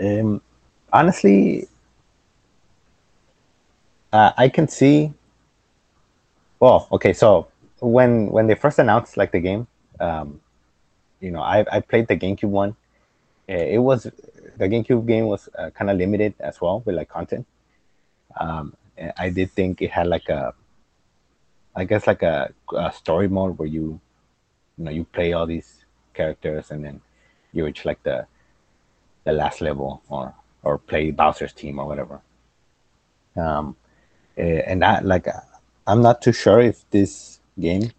Um, 0.00 0.40
honestly, 0.92 1.68
uh, 4.12 4.32
I 4.36 4.48
can 4.48 4.68
see. 4.68 5.12
Well, 6.60 6.88
okay, 6.92 7.12
so 7.12 7.48
when 7.80 8.30
when 8.30 8.46
they 8.46 8.54
first 8.54 8.78
announced 8.78 9.16
like 9.16 9.32
the 9.32 9.40
game, 9.40 9.66
um, 10.00 10.40
you 11.24 11.30
know, 11.30 11.40
I 11.40 11.64
I 11.76 11.80
played 11.80 12.06
the 12.08 12.16
GameCube 12.16 12.54
one. 12.62 12.72
Uh, 13.48 13.66
It 13.76 13.82
was 13.88 14.00
the 14.60 14.68
GameCube 14.72 15.06
game 15.06 15.26
was 15.34 15.48
uh, 15.58 15.70
kind 15.70 15.90
of 15.90 15.96
limited 15.96 16.34
as 16.38 16.60
well 16.60 16.82
with 16.84 16.94
like 16.96 17.08
content. 17.08 17.46
Um, 18.38 18.76
I 19.24 19.30
did 19.30 19.50
think 19.58 19.82
it 19.82 19.90
had 19.90 20.06
like 20.06 20.28
a, 20.28 20.54
I 21.74 21.84
guess 21.84 22.06
like 22.06 22.22
a, 22.22 22.52
a 22.76 22.92
story 22.92 23.28
mode 23.28 23.58
where 23.58 23.68
you, 23.68 24.00
you 24.76 24.84
know, 24.84 24.90
you 24.90 25.04
play 25.04 25.32
all 25.32 25.46
these 25.46 25.84
characters 26.12 26.70
and 26.70 26.84
then 26.84 27.00
you 27.52 27.64
reach 27.64 27.84
like 27.84 28.02
the 28.02 28.26
the 29.24 29.32
last 29.32 29.60
level 29.60 30.02
or 30.08 30.34
or 30.62 30.78
play 30.78 31.10
Bowser's 31.10 31.52
team 31.52 31.78
or 31.78 31.86
whatever. 31.86 32.20
Um, 33.36 33.76
eh, 34.36 34.62
and 34.66 34.82
that 34.82 35.04
like 35.04 35.26
I'm 35.86 36.02
not 36.02 36.22
too 36.22 36.32
sure 36.32 36.60
if 36.60 36.88
this 36.90 37.40
game, 37.58 37.90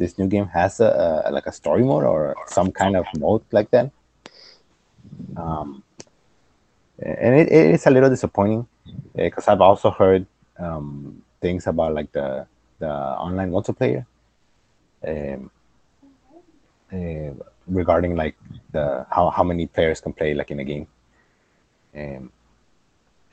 this 0.00 0.18
new 0.18 0.26
game 0.26 0.48
has 0.48 0.80
a, 0.80 1.22
a 1.26 1.30
like 1.30 1.46
a 1.46 1.52
story 1.52 1.84
mode 1.84 2.04
or 2.04 2.34
some 2.46 2.72
kind 2.72 2.96
of 2.96 3.06
mode 3.18 3.44
like 3.52 3.70
that. 3.70 3.90
Um, 5.36 5.84
and 6.98 7.34
it, 7.40 7.52
it 7.52 7.74
is 7.76 7.86
a 7.86 7.90
little 7.90 8.10
disappointing 8.10 8.66
because 9.14 9.46
I've 9.46 9.60
also 9.60 9.90
heard 9.90 10.26
um, 10.58 11.22
things 11.40 11.66
about 11.66 11.94
like 11.94 12.10
the 12.12 12.46
the 12.78 12.90
online 12.90 13.50
multiplayer 13.52 14.06
um, 15.06 15.50
uh, 16.92 17.30
regarding 17.66 18.16
like 18.16 18.36
the 18.72 19.06
how, 19.10 19.30
how 19.30 19.44
many 19.44 19.66
players 19.66 20.00
can 20.00 20.12
play 20.12 20.34
like 20.34 20.50
in 20.50 20.60
a 20.60 20.64
game. 20.64 20.86
Um, 21.94 22.32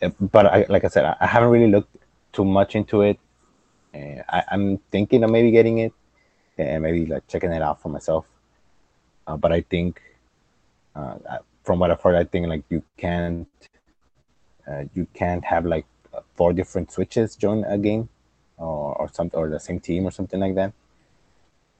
uh, 0.02 0.10
but 0.20 0.46
I, 0.46 0.66
like 0.70 0.84
I 0.84 0.90
said, 0.90 1.06
I, 1.06 1.16
I 1.22 1.28
haven't 1.28 1.50
really 1.50 1.72
looked 1.72 1.96
too 2.34 2.46
much 2.46 2.76
into 2.76 3.02
it. 3.02 3.20
Uh, 3.96 4.22
I, 4.30 4.44
I'm 4.52 4.78
thinking 4.92 5.24
of 5.24 5.32
maybe 5.32 5.52
getting 5.52 5.78
it 5.80 5.94
and 6.58 6.84
maybe 6.84 7.06
like 7.06 7.28
checking 7.28 7.52
it 7.52 7.62
out 7.62 7.82
for 7.82 7.90
myself. 7.90 8.26
Uh, 9.28 9.38
but 9.38 9.52
I 9.52 9.62
think, 9.62 10.02
uh, 10.96 11.18
from 11.64 11.80
what 11.80 11.92
I've 11.92 12.02
heard, 12.02 12.16
I 12.16 12.24
think 12.24 12.48
like 12.48 12.64
you 12.70 12.84
can't, 12.98 13.48
uh, 14.68 14.84
you 14.94 15.08
can't 15.14 15.44
have 15.46 15.66
like 15.66 15.86
four 16.36 16.54
different 16.54 16.92
switches 16.92 17.36
join 17.36 17.64
a 17.66 17.78
game, 17.78 18.10
or 18.58 18.96
or 18.96 19.10
something, 19.10 19.38
or 19.40 19.50
the 19.50 19.60
same 19.60 19.80
team 19.80 20.06
or 20.06 20.12
something 20.12 20.40
like 20.40 20.56
that. 20.56 20.74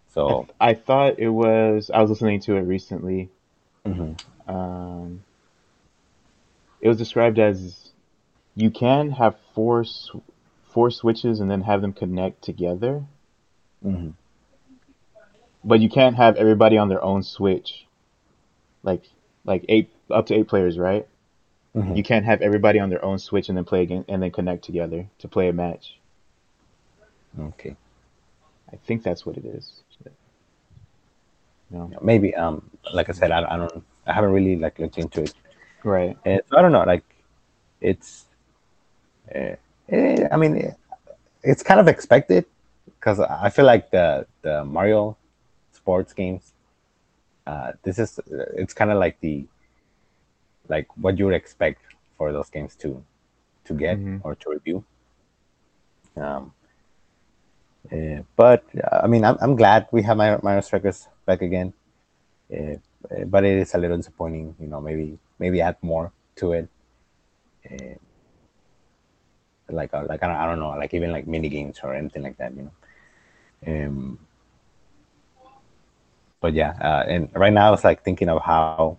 I, 0.10 0.14
So, 0.14 0.48
I 0.60 0.74
thought 0.74 1.20
it 1.20 1.30
was. 1.30 1.90
I 1.94 2.02
was 2.02 2.10
listening 2.10 2.40
to 2.42 2.56
it 2.56 2.62
recently. 2.62 3.30
mhm, 3.86 4.18
Um, 4.48 5.24
it 6.82 6.88
was 6.88 6.98
described 6.98 7.40
as 7.40 7.92
you 8.56 8.70
can 8.72 9.12
have 9.12 9.36
four 9.54 9.84
sw- 9.84 10.18
four 10.70 10.92
switches 10.92 11.40
and 11.40 11.50
then 11.50 11.62
have 11.62 11.82
them 11.82 11.94
connect 11.94 12.44
together, 12.44 13.04
mhm. 13.86 14.14
But 15.68 15.80
you 15.82 15.90
can't 15.90 16.16
have 16.16 16.36
everybody 16.38 16.78
on 16.78 16.88
their 16.90 17.04
own 17.04 17.22
switch. 17.24 17.86
Like 18.84 19.04
like 19.46 19.64
eight 19.70 19.90
up 20.10 20.26
to 20.28 20.34
eight 20.36 20.48
players, 20.48 20.78
right? 20.78 21.06
Mhm. 21.76 21.96
You 21.98 22.04
can't 22.04 22.26
have 22.26 22.42
everybody 22.42 22.80
on 22.80 22.90
their 22.90 23.04
own 23.04 23.20
switch 23.20 23.50
and 23.50 23.58
then 23.58 23.66
play 23.66 23.82
again 23.84 24.04
and 24.08 24.22
then 24.24 24.32
connect 24.32 24.64
together 24.64 25.06
to 25.20 25.28
play 25.28 25.48
a 25.50 25.54
match. 25.54 25.86
okay. 27.50 27.76
I 28.74 28.76
think 28.86 29.04
that's 29.04 29.26
what 29.26 29.38
it 29.38 29.46
is. 29.46 29.66
No. 31.70 31.92
maybe 32.02 32.34
um 32.34 32.64
like 32.94 33.10
i 33.10 33.12
said 33.12 33.30
i, 33.30 33.40
I 33.54 33.58
don't 33.58 33.84
i 34.06 34.14
haven't 34.14 34.32
really 34.32 34.56
like 34.56 34.80
looked 34.80 34.98
into 34.98 35.24
it 35.24 35.34
Right. 35.84 36.16
and 36.24 36.40
so 36.50 36.58
i 36.58 36.62
don't 36.62 36.72
know 36.72 36.86
like 36.94 37.04
it's 37.82 38.24
uh, 39.36 39.56
eh, 39.90 40.28
i 40.32 40.38
mean 40.38 40.74
it's 41.44 41.64
kind 41.64 41.82
of 41.82 41.90
expected 41.90 42.46
because 42.86 43.20
i 43.20 43.50
feel 43.50 43.66
like 43.66 43.92
the 43.92 44.26
the 44.44 44.64
mario 44.64 45.18
sports 45.88 46.14
games 46.14 46.54
uh 47.48 47.72
this 47.84 47.98
is 48.00 48.20
it's 48.62 48.74
kind 48.74 48.92
of 48.92 48.98
like 49.00 49.18
the 49.22 49.46
like 50.68 50.88
what 50.98 51.18
you 51.18 51.26
would 51.26 51.34
expect 51.44 51.82
for 52.18 52.32
those 52.36 52.50
games 52.50 52.76
to 52.76 52.90
to 53.64 53.74
get 53.74 53.98
Mhm. 54.00 54.20
or 54.24 54.36
to 54.36 54.50
review 54.50 54.84
um 56.18 56.52
uh, 57.92 58.22
but 58.36 58.64
uh, 58.84 59.00
I 59.04 59.08
mean, 59.08 59.24
I'm, 59.24 59.38
I'm 59.40 59.56
glad 59.56 59.88
we 59.92 60.04
have 60.04 60.18
my 60.18 60.38
Mario 60.44 60.60
Strikers 60.60 61.08
back 61.26 61.42
again. 61.42 61.72
Uh, 62.52 62.76
uh, 63.10 63.24
but 63.26 63.46
it 63.46 63.60
is 63.60 63.74
a 63.76 63.78
little 63.78 63.96
disappointing, 63.96 64.56
you 64.60 64.68
know. 64.68 64.82
Maybe 64.82 65.18
maybe 65.40 65.62
add 65.62 65.78
more 65.82 66.12
to 66.36 66.52
it, 66.52 66.70
uh, 67.72 67.96
like 69.70 69.94
uh, 69.94 70.04
like 70.08 70.22
I 70.24 70.28
don't, 70.28 70.36
I 70.36 70.46
don't 70.48 70.60
know, 70.60 70.72
like 70.72 70.94
even 70.94 71.12
like 71.14 71.28
mini 71.28 71.50
games 71.50 71.80
or 71.84 71.96
anything 71.96 72.24
like 72.24 72.38
that, 72.40 72.54
you 72.58 72.64
know. 72.64 72.76
Um, 73.88 74.20
but 76.42 76.54
yeah, 76.54 76.74
uh, 76.82 77.04
and 77.08 77.30
right 77.36 77.54
now 77.54 77.74
it's 77.74 77.84
like 77.84 78.04
thinking 78.04 78.30
of 78.30 78.42
how 78.44 78.98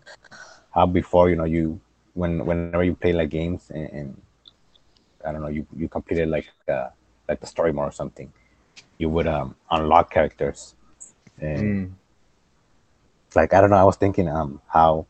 how 0.74 0.86
before 0.86 1.30
you 1.30 1.36
know 1.36 1.44
you 1.44 1.80
when 2.14 2.44
whenever 2.46 2.84
you 2.84 2.94
play 2.94 3.12
like 3.12 3.30
games 3.30 3.70
and, 3.70 3.88
and 3.92 4.22
I 5.24 5.32
don't 5.32 5.42
know 5.42 5.48
you 5.48 5.66
you 5.76 5.88
completed 5.88 6.28
like 6.28 6.46
uh, 6.68 6.88
like 7.28 7.40
the 7.40 7.46
story 7.46 7.72
mode 7.72 7.88
or 7.88 7.92
something 7.92 8.32
you 8.98 9.08
would 9.08 9.26
um, 9.26 9.54
unlock 9.70 10.10
characters. 10.10 10.74
And 11.40 11.76
Mm. 11.76 11.94
like 13.34 13.52
I 13.54 13.60
don't 13.60 13.70
know, 13.70 13.76
I 13.76 13.84
was 13.84 13.96
thinking 13.96 14.28
um 14.28 14.60
how 14.68 15.06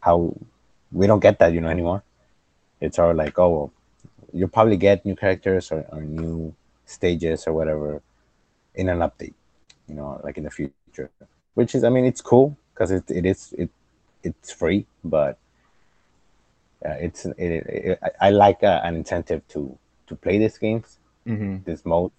how 0.00 0.34
we 0.92 1.06
don't 1.06 1.20
get 1.20 1.38
that 1.38 1.52
you 1.52 1.60
know 1.60 1.68
anymore. 1.68 2.02
It's 2.80 2.98
all 2.98 3.14
like 3.14 3.38
oh 3.38 3.50
well, 3.50 3.72
you'll 4.32 4.48
probably 4.48 4.76
get 4.76 5.04
new 5.04 5.16
characters 5.16 5.72
or, 5.72 5.86
or 5.92 6.02
new 6.02 6.54
stages 6.86 7.46
or 7.46 7.52
whatever 7.54 8.02
in 8.74 8.88
an 8.88 9.00
update, 9.00 9.34
you 9.88 9.94
know, 9.94 10.20
like 10.24 10.38
in 10.38 10.44
the 10.44 10.50
future. 10.50 10.88
Which 11.54 11.74
is 11.74 11.84
I 11.84 11.90
mean 11.90 12.04
it's 12.04 12.20
cool 12.20 12.56
because 12.72 12.90
it, 12.90 13.10
it 13.10 13.26
is 13.26 13.52
it 13.58 13.70
it's 14.22 14.50
free, 14.52 14.86
but 15.04 15.38
uh, 16.84 16.96
it's 17.00 17.24
it, 17.26 17.36
it, 17.38 17.98
I 18.02 18.28
I 18.28 18.30
like 18.30 18.62
uh, 18.62 18.80
an 18.84 18.96
incentive 18.96 19.46
to 19.48 19.76
to 20.06 20.16
play 20.16 20.38
these 20.38 20.58
games, 20.58 20.98
hmm 21.26 21.58
this 21.64 21.84
mode, 21.84 22.12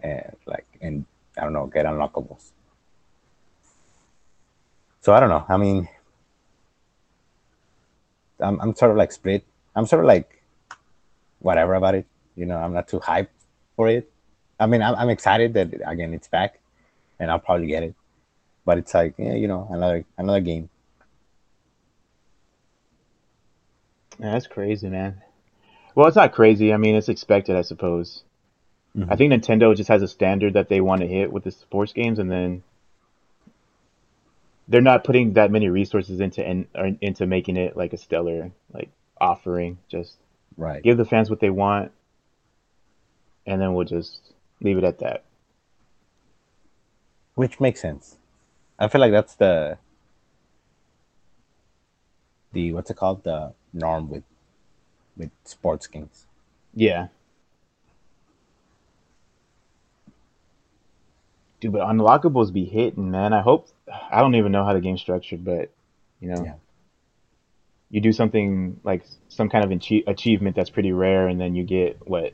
and 0.00 0.36
like 0.46 0.66
and 0.80 1.04
I 1.36 1.42
don't 1.42 1.52
know, 1.52 1.66
get 1.66 1.86
unlockables. 1.86 2.50
So 5.00 5.14
I 5.14 5.20
don't 5.20 5.28
know. 5.30 5.44
I 5.48 5.56
mean, 5.56 5.88
I'm 8.40 8.60
I'm 8.60 8.74
sort 8.74 8.90
of 8.90 8.96
like 8.96 9.12
split. 9.12 9.44
I'm 9.76 9.86
sort 9.86 10.04
of 10.04 10.08
like 10.08 10.42
whatever 11.38 11.74
about 11.74 11.94
it. 11.94 12.06
You 12.36 12.46
know, 12.46 12.56
I'm 12.56 12.72
not 12.72 12.88
too 12.88 13.00
hyped 13.00 13.28
for 13.76 13.88
it. 13.88 14.10
I 14.60 14.66
mean, 14.66 14.82
I'm 14.82 14.94
I'm 14.94 15.10
excited 15.10 15.54
that 15.54 15.72
again 15.86 16.12
it's 16.12 16.28
back, 16.28 16.60
and 17.18 17.30
I'll 17.30 17.38
probably 17.38 17.68
get 17.68 17.82
it. 17.82 17.94
But 18.68 18.76
it's 18.76 18.92
like 18.92 19.14
yeah, 19.16 19.32
you 19.32 19.48
know, 19.48 19.66
another 19.70 20.04
another 20.18 20.42
game. 20.42 20.68
Yeah, 24.20 24.32
that's 24.32 24.46
crazy, 24.46 24.90
man. 24.90 25.22
Well, 25.94 26.06
it's 26.06 26.16
not 26.16 26.34
crazy. 26.34 26.70
I 26.74 26.76
mean, 26.76 26.94
it's 26.94 27.08
expected, 27.08 27.56
I 27.56 27.62
suppose. 27.62 28.24
I 28.94 28.98
Mhm. 28.98 29.16
think 29.16 29.32
Nintendo 29.32 29.74
just 29.74 29.88
has 29.88 30.02
a 30.02 30.06
standard 30.06 30.52
that 30.52 30.68
they 30.68 30.82
want 30.82 31.00
to 31.00 31.06
hit 31.06 31.32
with 31.32 31.44
the 31.44 31.50
sports 31.50 31.94
games, 31.94 32.18
and 32.18 32.30
then 32.30 32.62
they're 34.68 34.82
not 34.82 35.02
putting 35.02 35.32
that 35.32 35.50
many 35.50 35.70
resources 35.70 36.20
into 36.20 36.66
or 36.74 36.94
into 37.00 37.26
making 37.26 37.56
it 37.56 37.74
like 37.74 37.94
a 37.94 37.96
stellar 37.96 38.50
like 38.74 38.90
offering. 39.18 39.78
Just 39.88 40.18
Right. 40.58 40.82
give 40.82 40.98
the 40.98 41.06
fans 41.06 41.30
what 41.30 41.40
they 41.40 41.48
want, 41.48 41.90
and 43.46 43.62
then 43.62 43.72
we'll 43.72 43.86
just 43.86 44.34
leave 44.60 44.76
it 44.76 44.84
at 44.84 44.98
that. 44.98 45.24
Which 47.34 47.60
makes 47.60 47.80
sense. 47.80 48.17
I 48.78 48.88
feel 48.88 49.00
like 49.00 49.12
that's 49.12 49.34
the 49.34 49.78
the 52.52 52.72
what's 52.72 52.90
it 52.90 52.96
called 52.96 53.24
the 53.24 53.52
norm 53.72 54.08
with 54.08 54.24
with 55.16 55.30
sports 55.44 55.86
games. 55.86 56.26
Yeah. 56.74 57.08
Dude, 61.60 61.72
but 61.72 61.80
unlockables 61.82 62.52
be 62.52 62.64
hitting, 62.64 63.10
man. 63.10 63.32
I 63.32 63.40
hope 63.40 63.68
I 64.10 64.20
don't 64.20 64.36
even 64.36 64.52
know 64.52 64.64
how 64.64 64.74
the 64.74 64.80
game's 64.80 65.00
structured, 65.00 65.44
but 65.44 65.70
you 66.20 66.28
know, 66.28 66.44
Yeah. 66.44 66.54
you 67.90 68.00
do 68.00 68.12
something 68.12 68.78
like 68.84 69.04
some 69.28 69.48
kind 69.48 69.64
of 69.64 69.70
achie- 69.70 70.04
achievement 70.06 70.54
that's 70.54 70.70
pretty 70.70 70.92
rare, 70.92 71.26
and 71.26 71.40
then 71.40 71.56
you 71.56 71.64
get 71.64 72.06
what 72.08 72.32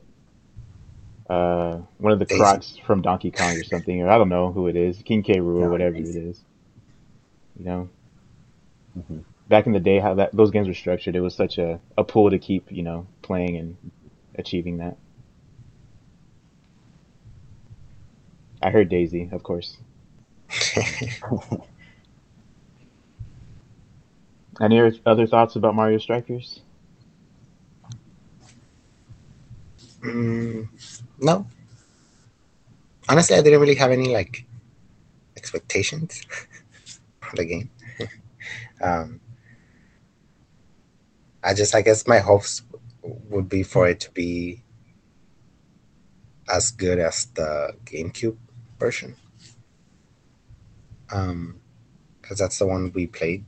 uh 1.29 1.79
one 1.97 2.13
of 2.13 2.19
the 2.19 2.25
crocs 2.25 2.77
from 2.85 3.01
Donkey 3.01 3.31
Kong 3.31 3.57
or 3.57 3.63
something, 3.63 4.01
or 4.01 4.09
I 4.09 4.17
don't 4.17 4.29
know 4.29 4.51
who 4.51 4.67
it 4.67 4.75
is, 4.75 5.01
King 5.03 5.23
K. 5.23 5.37
Rool 5.39 5.61
or 5.61 5.69
whatever 5.69 5.95
it 5.97 6.15
is. 6.15 6.43
You 7.57 7.65
know, 7.65 7.89
Mhm. 8.97 9.23
back 9.49 9.65
in 9.67 9.73
the 9.73 9.79
day, 9.79 9.99
how 9.99 10.13
that 10.15 10.31
those 10.35 10.51
games 10.51 10.67
were 10.67 10.73
structured, 10.73 11.15
it 11.15 11.21
was 11.21 11.35
such 11.35 11.57
a 11.57 11.79
a 11.97 12.03
pull 12.03 12.29
to 12.29 12.39
keep 12.39 12.71
you 12.71 12.83
know 12.83 13.07
playing 13.21 13.57
and 13.57 13.77
achieving 14.35 14.77
that. 14.77 14.97
I 18.61 18.71
heard 18.71 18.89
Daisy, 18.89 19.29
of 19.31 19.43
course. 19.43 19.77
Any 24.61 24.91
other 25.05 25.27
thoughts 25.27 25.55
about 25.55 25.75
Mario 25.75 25.97
Strikers? 25.97 26.61
Mm, 30.05 30.67
no. 31.19 31.47
Honestly, 33.09 33.35
I 33.35 33.41
didn't 33.41 33.59
really 33.59 33.75
have 33.75 33.91
any 33.91 34.13
like 34.13 34.45
expectations 35.35 36.21
for 37.21 37.35
the 37.35 37.45
game. 37.45 37.69
um, 38.81 39.19
I 41.43 41.53
just, 41.53 41.73
I 41.75 41.81
guess, 41.81 42.07
my 42.07 42.19
hopes 42.19 42.61
would 43.01 43.49
be 43.49 43.63
for 43.63 43.87
it 43.87 43.99
to 44.01 44.11
be 44.11 44.61
as 46.47 46.71
good 46.71 46.99
as 46.99 47.25
the 47.33 47.75
GameCube 47.85 48.37
version. 48.79 49.15
Um, 51.11 51.59
because 52.21 52.39
that's 52.39 52.57
the 52.57 52.65
one 52.65 52.91
we 52.93 53.05
played. 53.05 53.45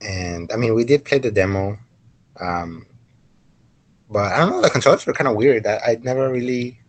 And 0.00 0.52
I 0.52 0.56
mean, 0.56 0.74
we 0.74 0.84
did 0.84 1.04
play 1.04 1.18
the 1.18 1.32
demo. 1.32 1.78
Um, 2.38 2.86
but 4.10 4.32
I 4.32 4.38
don't 4.38 4.50
know, 4.50 4.62
the 4.62 4.70
controls 4.70 5.06
were 5.06 5.12
kind 5.12 5.28
of 5.28 5.36
weird. 5.36 5.66
I, 5.66 5.78
I 5.86 5.98
never 6.02 6.30
really 6.30 6.80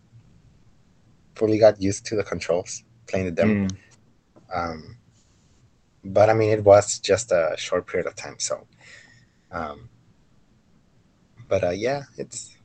fully 1.34 1.58
got 1.58 1.80
used 1.80 2.06
to 2.06 2.16
the 2.16 2.24
controls 2.24 2.82
playing 3.06 3.26
the 3.26 3.32
demo. 3.32 3.54
Mm, 3.54 3.76
Um, 4.54 4.96
but 6.04 6.30
I 6.30 6.34
mean, 6.34 6.50
it 6.50 6.64
was 6.64 6.98
just 6.98 7.32
a 7.32 7.54
short 7.56 7.86
period 7.86 8.06
of 8.06 8.14
time. 8.16 8.36
So, 8.38 8.66
um, 9.50 9.88
but 11.48 11.64
uh, 11.64 11.70
yeah, 11.70 12.04
it's 12.16 12.56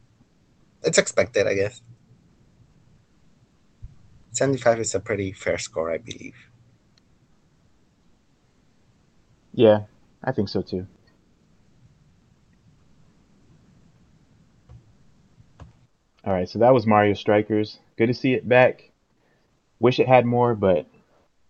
it's 0.84 0.98
expected, 0.98 1.48
I 1.48 1.56
guess. 1.56 1.82
Seventy-five 4.32 4.80
is 4.82 4.96
a 4.96 5.00
pretty 5.00 5.32
fair 5.32 5.58
score, 5.58 5.92
I 5.92 5.98
believe. 5.98 6.36
yeah, 9.54 9.82
I 10.24 10.32
think 10.32 10.50
so 10.50 10.62
too. 10.62 10.88
All 16.26 16.32
right, 16.32 16.48
so 16.48 16.60
that 16.60 16.74
was 16.74 16.86
Mario 16.86 17.16
Strikers. 17.16 17.80
Good 17.98 18.08
to 18.08 18.14
see 18.14 18.34
it 18.34 18.48
back. 18.48 18.92
Wish 19.80 20.00
it 20.00 20.08
had 20.08 20.26
more, 20.26 20.56
but 20.56 20.88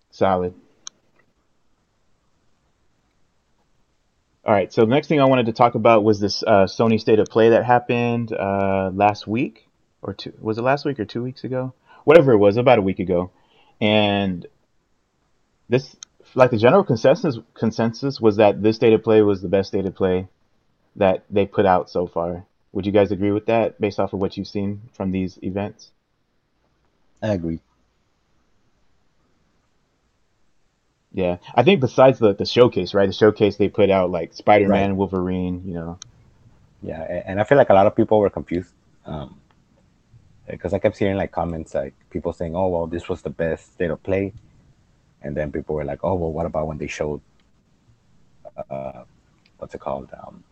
solid. 0.09 0.55
All 4.45 4.53
right, 4.53 4.73
so 4.73 4.81
the 4.81 4.87
next 4.87 5.07
thing 5.07 5.21
I 5.21 5.25
wanted 5.25 5.45
to 5.45 5.53
talk 5.53 5.75
about 5.75 6.03
was 6.03 6.19
this 6.19 6.41
uh, 6.43 6.65
Sony 6.65 6.99
State 6.99 7.19
of 7.19 7.27
Play 7.27 7.49
that 7.49 7.63
happened 7.63 8.33
uh, 8.33 8.89
last 8.93 9.27
week, 9.27 9.69
or 10.01 10.13
two, 10.13 10.33
was 10.41 10.57
it 10.57 10.63
last 10.63 10.85
week 10.85 10.99
or 10.99 11.05
two 11.05 11.21
weeks 11.21 11.43
ago? 11.43 11.73
Whatever 12.03 12.33
it 12.33 12.37
was, 12.37 12.57
about 12.57 12.79
a 12.79 12.81
week 12.81 12.99
ago. 12.99 13.31
And 13.79 14.45
this, 15.69 15.95
like 16.33 16.49
the 16.51 16.57
general 16.57 16.83
consensus 16.83 17.37
consensus 17.53 18.19
was 18.19 18.37
that 18.37 18.61
this 18.61 18.75
State 18.75 18.93
of 18.93 19.03
Play 19.03 19.21
was 19.21 19.41
the 19.41 19.47
best 19.47 19.69
State 19.69 19.85
of 19.85 19.95
Play 19.95 20.27
that 20.95 21.23
they 21.29 21.45
put 21.45 21.67
out 21.67 21.89
so 21.91 22.07
far. 22.07 22.45
Would 22.73 22.85
you 22.85 22.91
guys 22.91 23.11
agree 23.11 23.31
with 23.31 23.45
that, 23.45 23.79
based 23.79 23.99
off 23.99 24.13
of 24.13 24.19
what 24.19 24.35
you've 24.35 24.47
seen 24.47 24.81
from 24.93 25.11
these 25.11 25.39
events? 25.41 25.91
I 27.21 27.29
agree. 27.29 27.59
Yeah, 31.13 31.37
I 31.53 31.61
think 31.61 31.79
besides 31.79 32.17
the 32.17 32.33
the 32.33 32.45
showcase, 32.45 32.95
right? 32.95 33.05
The 33.05 33.13
showcase 33.13 33.57
they 33.57 33.69
put 33.69 33.91
out 33.91 34.09
like 34.09 34.33
Spider-Man, 34.33 34.97
Wolverine, 34.97 35.61
you 35.65 35.75
know. 35.75 35.99
Yeah, 36.81 37.01
and 37.03 37.39
I 37.39 37.43
feel 37.43 37.57
like 37.57 37.69
a 37.69 37.73
lot 37.75 37.85
of 37.85 37.95
people 37.95 38.19
were 38.19 38.31
confused. 38.31 38.73
Um, 39.05 39.39
because 40.47 40.73
I 40.73 40.79
kept 40.79 40.97
hearing 40.97 41.17
like 41.17 41.31
comments 41.31 41.75
like 41.75 41.93
people 42.09 42.33
saying, 42.33 42.55
"Oh, 42.55 42.67
well, 42.69 42.87
this 42.87 43.07
was 43.07 43.21
the 43.21 43.29
best 43.29 43.73
state 43.73 43.91
of 43.91 44.01
play," 44.01 44.33
and 45.21 45.37
then 45.37 45.51
people 45.51 45.75
were 45.75 45.85
like, 45.85 46.03
"Oh, 46.03 46.15
well, 46.15 46.31
what 46.31 46.45
about 46.47 46.67
when 46.67 46.79
they 46.79 46.87
showed, 46.87 47.21
uh, 48.69 49.03
what's 49.59 49.75
it 49.75 49.81
called, 49.81 50.11
um, 50.19 50.43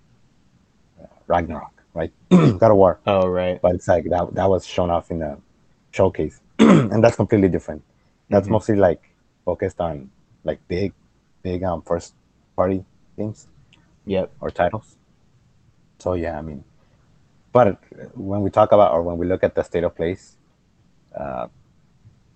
Ragnarok, 1.27 1.80
right? 1.93 2.11
God 2.29 2.71
of 2.71 2.77
War." 2.77 2.99
Oh, 3.07 3.27
right. 3.27 3.61
But 3.61 3.75
it's 3.75 3.87
like 3.87 4.05
that 4.09 4.33
that 4.35 4.49
was 4.49 4.65
shown 4.65 4.89
off 4.89 5.11
in 5.11 5.21
a 5.21 5.37
showcase, 5.91 6.39
and 6.59 7.03
that's 7.03 7.15
completely 7.15 7.49
different. 7.49 7.83
That's 8.29 8.47
Mhm. 8.47 8.51
mostly 8.51 8.75
like 8.75 9.01
focused 9.45 9.79
on 9.81 10.09
like 10.43 10.59
big, 10.67 10.93
big 11.43 11.63
um 11.63 11.81
first 11.81 12.13
party 12.55 12.83
games 13.17 13.47
Yep. 14.05 14.31
or 14.41 14.49
titles. 14.51 14.97
So 15.99 16.13
yeah, 16.13 16.37
I 16.37 16.41
mean, 16.41 16.63
but 17.51 17.77
when 18.15 18.41
we 18.41 18.49
talk 18.49 18.71
about 18.71 18.91
or 18.93 19.01
when 19.03 19.17
we 19.17 19.25
look 19.27 19.43
at 19.43 19.53
the 19.55 19.63
state 19.63 19.83
of 19.83 19.95
plays, 19.95 20.37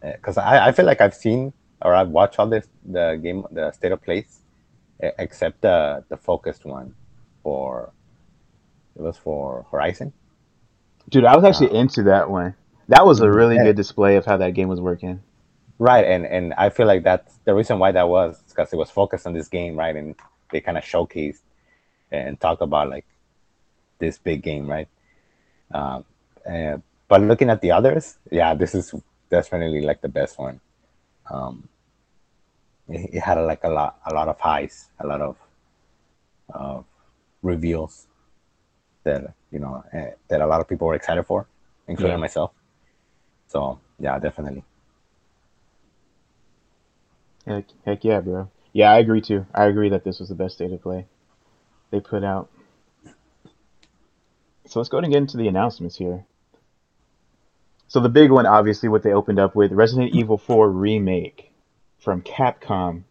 because 0.02 0.38
I, 0.38 0.68
I 0.68 0.72
feel 0.72 0.86
like 0.86 1.02
I've 1.02 1.16
seen 1.16 1.54
or 1.82 1.94
I've 1.96 2.10
watched 2.10 2.40
all 2.40 2.48
this 2.48 2.68
the 2.86 3.20
game 3.22 3.46
the 3.52 3.72
state 3.72 3.92
of 3.92 4.02
plays, 4.02 4.42
e- 5.04 5.10
except 5.18 5.62
the 5.62 6.04
the 6.10 6.18
focused 6.18 6.66
one 6.66 6.94
for 7.44 7.92
it 8.96 9.02
was 9.02 9.18
for 9.18 9.66
Horizon. 9.72 10.14
Dude, 11.10 11.26
I 11.26 11.36
was 11.36 11.46
actually 11.46 11.78
into 11.78 12.04
that 12.04 12.30
one. 12.30 12.56
That 12.88 13.06
was 13.06 13.20
a 13.20 13.30
really 13.30 13.58
good 13.58 13.76
display 13.76 14.16
of 14.16 14.26
how 14.26 14.38
that 14.38 14.54
game 14.54 14.68
was 14.68 14.82
working. 14.82 15.22
Right, 15.78 16.06
and 16.06 16.26
and 16.26 16.54
I 16.54 16.70
feel 16.70 16.88
like 16.88 17.04
that's 17.04 17.38
the 17.44 17.54
reason 17.54 17.80
why 17.80 17.92
that 17.92 18.08
was 18.08 18.42
because 18.48 18.72
it 18.72 18.78
was 18.78 18.90
focused 18.90 19.28
on 19.28 19.34
this 19.34 19.50
game, 19.50 19.76
right? 19.76 19.96
And 19.96 20.16
they 20.52 20.62
kind 20.62 20.78
of 20.78 20.84
showcased 20.84 21.42
and 22.12 22.40
talked 22.40 22.62
about 22.62 22.90
like 22.90 23.06
this 24.00 24.18
big 24.18 24.42
game, 24.42 24.68
right? 24.68 24.88
Um, 25.74 26.06
and, 26.46 26.84
but 27.08 27.22
looking 27.22 27.50
at 27.50 27.62
the 27.62 27.72
others, 27.72 28.18
yeah, 28.32 28.54
this 28.54 28.76
is 28.76 28.94
definitely 29.30 29.82
like 29.82 30.02
the 30.02 30.10
best 30.10 30.38
one. 30.38 30.62
Um, 31.30 31.68
it, 32.88 33.16
it 33.16 33.20
had 33.20 33.38
like 33.40 33.64
a 33.64 33.70
lot, 33.70 34.00
a 34.06 34.14
lot 34.14 34.28
of 34.28 34.40
highs, 34.40 34.90
a 35.00 35.08
lot 35.08 35.22
of 35.22 35.38
uh, 36.54 36.82
reveals 37.42 38.08
that 39.06 39.34
you 39.52 39.60
know 39.60 39.84
eh, 39.94 40.12
that 40.28 40.42
a 40.42 40.48
lot 40.48 40.60
of 40.62 40.68
people 40.68 40.88
were 40.88 40.96
excited 40.96 41.24
for, 41.24 41.48
including 41.88 42.18
Yeah. 42.18 42.22
myself. 42.22 42.52
So 43.48 43.80
yeah, 44.00 44.20
definitely. 44.20 44.64
Heck, 47.48 47.66
heck 47.86 48.04
yeah, 48.04 48.20
bro. 48.20 48.50
Yeah, 48.74 48.92
I 48.92 48.98
agree 48.98 49.22
too. 49.22 49.46
I 49.54 49.66
agree 49.66 49.90
that 49.90 50.04
this 50.04 50.20
was 50.20 50.30
the 50.30 50.36
best 50.36 50.56
state 50.56 50.72
of 50.72 50.82
play 50.82 51.06
they 51.92 52.00
put 52.02 52.24
out. 52.24 52.50
So 54.66 54.80
let's 54.80 54.90
go 54.90 54.98
ahead 54.98 55.06
and 55.06 55.14
get 55.14 55.20
into 55.20 55.38
the 55.38 55.48
announcements 55.48 55.96
here. 55.96 56.26
So 57.88 58.00
the 58.00 58.10
big 58.10 58.32
one, 58.32 58.48
obviously, 58.48 58.90
what 58.90 59.04
they 59.04 59.14
opened 59.14 59.40
up 59.40 59.56
with 59.56 59.72
Resident 59.72 60.14
Evil 60.14 60.38
4 60.38 60.70
remake 60.72 61.52
from 62.00 62.22
Capcom. 62.22 63.04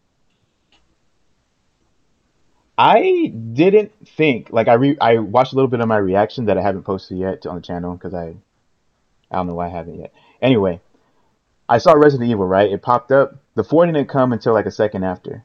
I 2.77 3.33
didn't 3.53 3.93
think 4.17 4.51
like 4.51 4.67
I 4.69 4.75
re- 4.75 4.99
I 5.01 5.19
watched 5.19 5.53
a 5.53 5.57
little 5.57 5.71
bit 5.71 5.81
of 5.81 5.87
my 5.89 5.97
reaction 5.97 6.47
that 6.47 6.59
I 6.59 6.63
haven't 6.63 6.83
posted 6.83 7.19
yet 7.19 7.47
on 7.47 7.57
the 7.57 7.61
channel 7.63 7.95
because 7.95 8.15
I 8.15 8.35
I 9.31 9.37
don't 9.37 9.47
know 9.47 9.55
why 9.55 9.67
I 9.67 9.71
haven't 9.71 10.01
yet. 10.01 10.13
Anyway, 10.43 10.81
I 11.69 11.79
saw 11.79 11.93
Resident 11.93 12.31
Evil, 12.31 12.47
right? 12.47 12.71
It 12.71 12.83
popped 12.83 13.13
up. 13.13 13.37
The 13.55 13.63
4 13.65 13.87
didn't 13.87 14.09
come 14.09 14.33
until 14.33 14.53
like 14.55 14.67
a 14.67 14.73
second 14.73 15.05
after. 15.05 15.45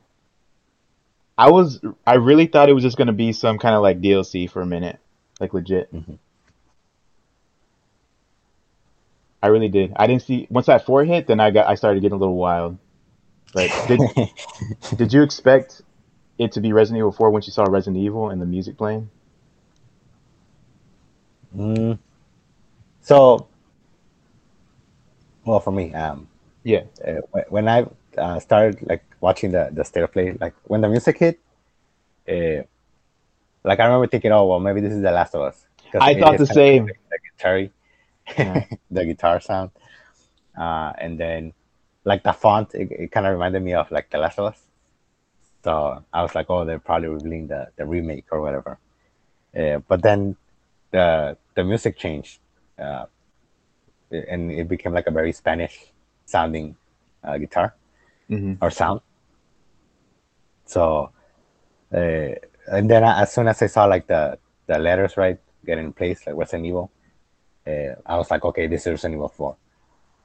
I 1.37 1.51
was 1.51 1.79
I 2.05 2.15
really 2.15 2.47
thought 2.47 2.69
it 2.69 2.73
was 2.73 2.83
just 2.83 2.97
gonna 2.97 3.13
be 3.13 3.31
some 3.31 3.59
kind 3.59 3.75
of 3.75 3.83
like 3.83 4.01
DLC 4.01 4.49
for 4.49 4.61
a 4.61 4.65
minute, 4.65 4.97
like 5.39 5.53
legit. 5.53 5.93
Mhm. 5.93 6.17
I 9.41 9.47
really 9.47 9.69
did. 9.69 9.93
I 9.95 10.07
didn't 10.07 10.23
see 10.23 10.47
once 10.49 10.65
that 10.65 10.85
four 10.85 11.03
hit, 11.05 11.27
then 11.27 11.39
I 11.39 11.51
got 11.51 11.67
I 11.67 11.75
started 11.75 12.01
getting 12.01 12.15
a 12.15 12.19
little 12.19 12.35
wild. 12.35 12.77
But 13.53 13.69
did 13.87 14.01
did 14.97 15.13
you 15.13 15.21
expect 15.21 15.81
it 16.39 16.51
to 16.53 16.61
be 16.61 16.73
Resident 16.73 16.99
Evil 16.99 17.11
4 17.11 17.29
once 17.31 17.45
you 17.47 17.53
saw 17.53 17.63
Resident 17.65 17.97
Evil 18.01 18.29
and 18.29 18.41
the 18.41 18.45
music 18.45 18.77
playing? 18.77 19.09
Mm. 21.55 21.99
So, 23.01 23.47
well, 25.45 25.59
for 25.59 25.71
me, 25.71 25.93
um, 25.93 26.27
Yeah. 26.63 26.83
uh, 27.05 27.21
when 27.49 27.67
I 27.67 27.85
uh, 28.17 28.39
started 28.39 28.81
like 28.87 29.03
watching 29.21 29.51
the 29.51 29.69
the 29.71 29.83
state 29.83 30.03
of 30.03 30.11
play, 30.11 30.33
like 30.39 30.53
when 30.65 30.81
the 30.81 30.89
music 30.89 31.17
hit, 31.17 31.39
uh, 32.27 32.63
like 33.63 33.79
I 33.79 33.85
remember 33.85 34.07
thinking, 34.07 34.31
oh 34.31 34.45
well, 34.45 34.59
maybe 34.59 34.81
this 34.81 34.93
is 34.93 35.01
The 35.01 35.11
Last 35.11 35.33
of 35.35 35.41
Us. 35.41 35.65
I 35.99 36.13
thought 36.19 36.37
the 36.37 36.45
same. 36.45 36.85
like 36.85 36.99
The 37.09 37.19
guitar, 37.37 37.57
Yeah. 38.37 38.65
the 38.91 39.05
guitar 39.05 39.39
sound, 39.39 39.71
uh, 40.57 40.93
and 40.97 41.19
then 41.19 41.53
like 42.05 42.23
the 42.23 42.31
font, 42.33 42.73
it, 42.75 42.91
it 42.91 43.11
kind 43.11 43.25
of 43.25 43.33
reminded 43.33 43.61
me 43.63 43.73
of 43.73 43.89
like 43.91 44.09
The 44.09 44.19
Last 44.19 44.37
of 44.39 44.45
Us. 44.53 44.61
So 45.63 46.03
I 46.13 46.21
was 46.21 46.35
like, 46.35 46.49
oh, 46.49 46.65
they're 46.65 46.79
probably 46.79 47.09
revealing 47.09 47.47
the, 47.47 47.67
the 47.75 47.85
remake 47.85 48.25
or 48.31 48.41
whatever. 48.41 48.79
Uh, 49.57 49.79
but 49.87 50.01
then 50.01 50.35
the 50.91 51.37
the 51.55 51.63
music 51.63 51.97
changed, 51.97 52.39
uh, 52.77 53.05
and 54.11 54.51
it 54.51 54.67
became 54.67 54.93
like 54.93 55.07
a 55.07 55.11
very 55.11 55.31
Spanish 55.31 55.91
sounding 56.25 56.75
uh, 57.23 57.37
guitar 57.37 57.75
hmm 58.27 58.53
or 58.61 58.69
sound. 58.71 59.01
So, 60.65 61.11
uh, 61.93 62.31
and 62.71 62.89
then 62.89 63.03
I, 63.03 63.21
as 63.23 63.33
soon 63.33 63.47
as 63.47 63.61
I 63.61 63.67
saw 63.67 63.85
like 63.85 64.07
the 64.07 64.37
the 64.67 64.77
letters 64.77 65.17
right 65.17 65.39
get 65.65 65.77
in 65.77 65.93
place, 65.93 66.25
like 66.25 66.35
Resident 66.35 66.67
Evil, 66.67 66.91
uh, 67.67 67.95
I 68.05 68.17
was 68.17 68.29
like, 68.31 68.45
okay, 68.45 68.67
this 68.67 68.81
is 68.81 68.87
Resident 68.91 69.15
Evil 69.15 69.29
Four. 69.29 69.57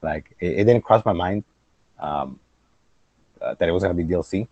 Like 0.03 0.37
it, 0.41 0.61
it 0.61 0.65
didn't 0.65 0.85
cross 0.85 1.05
my 1.05 1.13
mind 1.13 1.45
um, 1.99 2.39
uh, 3.41 3.55
that 3.55 3.69
it 3.69 3.73
was 3.73 3.83
gonna 3.83 3.95
be 3.95 4.05
DLC, 4.05 4.47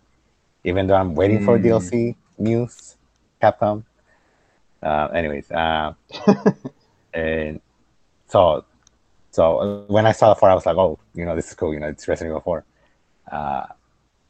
even 0.63 0.87
though 0.87 0.95
I'm 0.95 1.15
waiting 1.15 1.39
for 1.39 1.57
Mm. 1.57 1.63
DLC 1.63 2.15
news, 2.37 2.97
Capcom. 3.41 3.83
Uh, 4.81 5.07
anyways, 5.13 5.49
uh, 5.51 5.93
and 7.13 7.61
so 8.27 8.65
so 9.31 9.85
when 9.87 10.05
I 10.05 10.11
saw 10.11 10.29
the 10.29 10.35
four, 10.35 10.49
I 10.49 10.55
was 10.55 10.65
like, 10.65 10.77
oh, 10.77 10.99
you 11.13 11.25
know, 11.25 11.35
this 11.35 11.47
is 11.47 11.55
cool. 11.55 11.73
You 11.73 11.79
know, 11.79 11.87
it's 11.87 12.07
Resident 12.07 12.31
Evil 12.31 12.41
Four 12.41 12.65
uh, 13.31 13.65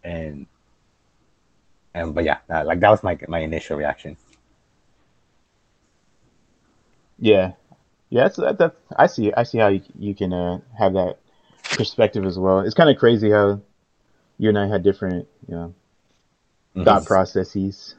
and 0.03 0.47
and 1.93 2.15
but 2.15 2.23
yeah, 2.23 2.39
uh, 2.49 2.63
like 2.65 2.79
that 2.79 2.89
was 2.89 3.03
my 3.03 3.17
my 3.27 3.39
initial 3.39 3.77
reaction. 3.77 4.17
Yeah, 7.19 7.53
yeah. 8.09 8.23
That's, 8.23 8.37
that, 8.37 8.57
that, 8.57 8.75
I 8.97 9.07
see. 9.07 9.31
I 9.33 9.43
see 9.43 9.59
how 9.59 9.67
you, 9.67 9.81
you 9.97 10.15
can 10.15 10.33
uh, 10.33 10.59
have 10.77 10.93
that 10.93 11.19
perspective 11.63 12.25
as 12.25 12.37
well. 12.37 12.59
It's 12.59 12.73
kind 12.75 12.89
of 12.89 12.97
crazy 12.97 13.29
how 13.31 13.61
you 14.37 14.49
and 14.49 14.57
I 14.57 14.67
had 14.67 14.83
different, 14.83 15.27
you 15.47 15.55
know, 15.55 15.73
Mhm. 16.75 16.85
thought 16.85 17.05
processes. 17.05 17.95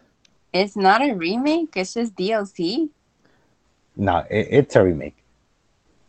It's 0.52 0.76
not 0.76 1.02
a 1.02 1.14
remake. 1.14 1.76
It's 1.76 1.94
just 1.94 2.14
DLC. 2.14 2.90
No, 3.96 4.18
it, 4.30 4.48
it's 4.50 4.76
a 4.76 4.82
remake, 4.84 5.16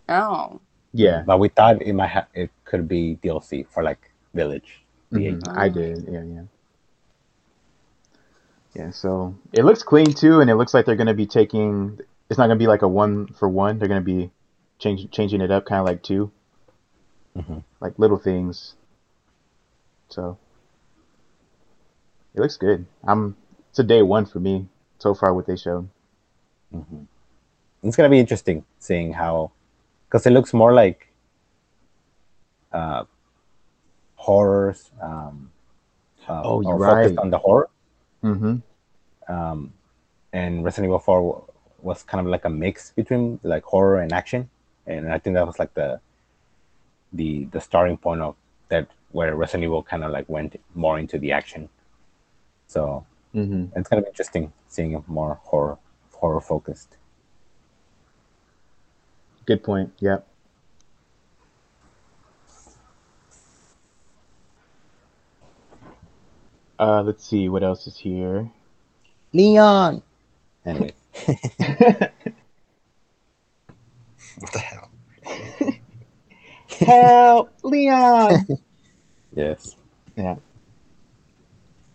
Oh, 0.09 0.59
Yeah, 0.93 1.23
but 1.25 1.39
we 1.39 1.49
thought 1.49 1.81
it 1.81 1.93
might 1.93 2.07
have 2.07 2.27
it 2.33 2.49
could 2.63 2.87
be 2.87 3.17
DLC 3.23 3.63
for 3.67 3.83
like 3.83 4.11
Village. 4.33 4.81
the 5.11 5.19
mhm, 5.19 5.37
eight. 5.37 5.47
I 5.49 5.69
did. 5.69 6.05
Yeah, 6.09 6.23
yeah, 6.23 6.43
yeah. 8.73 8.91
So 8.91 9.35
it 9.53 9.63
looks 9.65 9.83
clean 9.83 10.13
too, 10.13 10.41
and 10.41 10.49
it 10.49 10.55
looks 10.55 10.73
like 10.73 10.85
they're 10.85 10.95
gonna 10.95 11.13
be 11.13 11.25
taking. 11.27 11.99
It's 12.29 12.37
not 12.37 12.47
gonna 12.47 12.59
be 12.59 12.67
like 12.67 12.81
a 12.81 12.87
one 12.87 13.27
for 13.27 13.47
one. 13.47 13.77
They're 13.79 13.87
gonna 13.87 14.01
be 14.01 14.31
changing 14.79 15.09
changing 15.09 15.41
it 15.41 15.51
up, 15.51 15.65
kind 15.65 15.79
of 15.79 15.85
like 15.85 16.01
two, 16.03 16.31
Mhm. 17.37 17.63
like 17.79 17.97
little 17.99 18.17
things. 18.17 18.75
So 20.09 20.37
it 22.35 22.39
looks 22.39 22.57
good. 22.57 22.85
I'm. 23.03 23.35
It's 23.69 23.79
a 23.79 23.83
day 23.83 24.01
one 24.01 24.25
for 24.25 24.39
me 24.39 24.67
so 24.99 25.13
far. 25.13 25.33
What 25.33 25.45
they 25.47 25.55
showed. 25.57 25.89
Mhm. 26.73 27.07
It's 27.83 27.95
gonna 27.95 28.09
be 28.09 28.19
interesting 28.19 28.65
seeing 28.79 29.13
how, 29.13 29.51
because 30.07 30.25
it 30.25 30.31
looks 30.31 30.53
more 30.53 30.73
like 30.73 31.07
uh, 32.71 33.03
horrors. 34.15 34.91
Um, 35.01 35.51
uh, 36.27 36.41
Oh, 36.43 36.61
you're 36.61 36.73
or 36.75 36.89
focused 36.89 37.17
on 37.19 37.29
the 37.29 37.37
horror. 37.37 37.69
Mm-hmm. 38.23 38.55
um, 39.31 39.71
and 40.33 40.63
Resident 40.65 40.85
Evil 40.89 40.97
4 40.99 41.43
was 41.83 42.01
kind 42.01 42.19
of 42.19 42.25
like 42.25 42.43
a 42.45 42.49
mix 42.49 42.91
between 42.91 43.39
like 43.43 43.63
horror 43.63 43.99
and 44.01 44.11
action, 44.11 44.49
and 44.87 45.13
I 45.13 45.19
think 45.19 45.35
that 45.35 45.45
was 45.45 45.59
like 45.59 45.73
the 45.75 45.99
the 47.13 47.45
the 47.51 47.61
starting 47.61 47.97
point 47.97 48.21
of 48.21 48.35
that 48.69 48.87
where 49.11 49.35
Resident 49.35 49.63
Evil 49.65 49.83
kind 49.83 50.03
of 50.03 50.11
like 50.11 50.27
went 50.27 50.59
more 50.73 50.97
into 50.97 51.19
the 51.19 51.31
action. 51.31 51.69
So 52.67 53.05
Mm-hmm. 53.35 53.77
it's 53.77 53.89
kind 53.89 54.01
of 54.01 54.07
interesting 54.07 54.53
seeing 54.69 54.93
it 54.93 55.05
more 55.09 55.39
horror 55.43 55.77
horror 56.13 56.39
focused. 56.39 56.95
Good 59.45 59.61
point. 59.61 59.91
Yep. 59.99 60.25
Uh, 66.79 67.01
let's 67.03 67.25
see 67.25 67.47
what 67.49 67.63
else 67.63 67.87
is 67.87 67.97
here. 67.97 68.49
Leon. 69.33 70.01
Anyway, 70.65 70.93
What 74.39 74.51
the 74.51 74.59
hell? 74.59 74.89
Help, 76.79 77.53
Leon. 77.63 78.47
yes. 79.35 79.75
Yeah. 80.17 80.35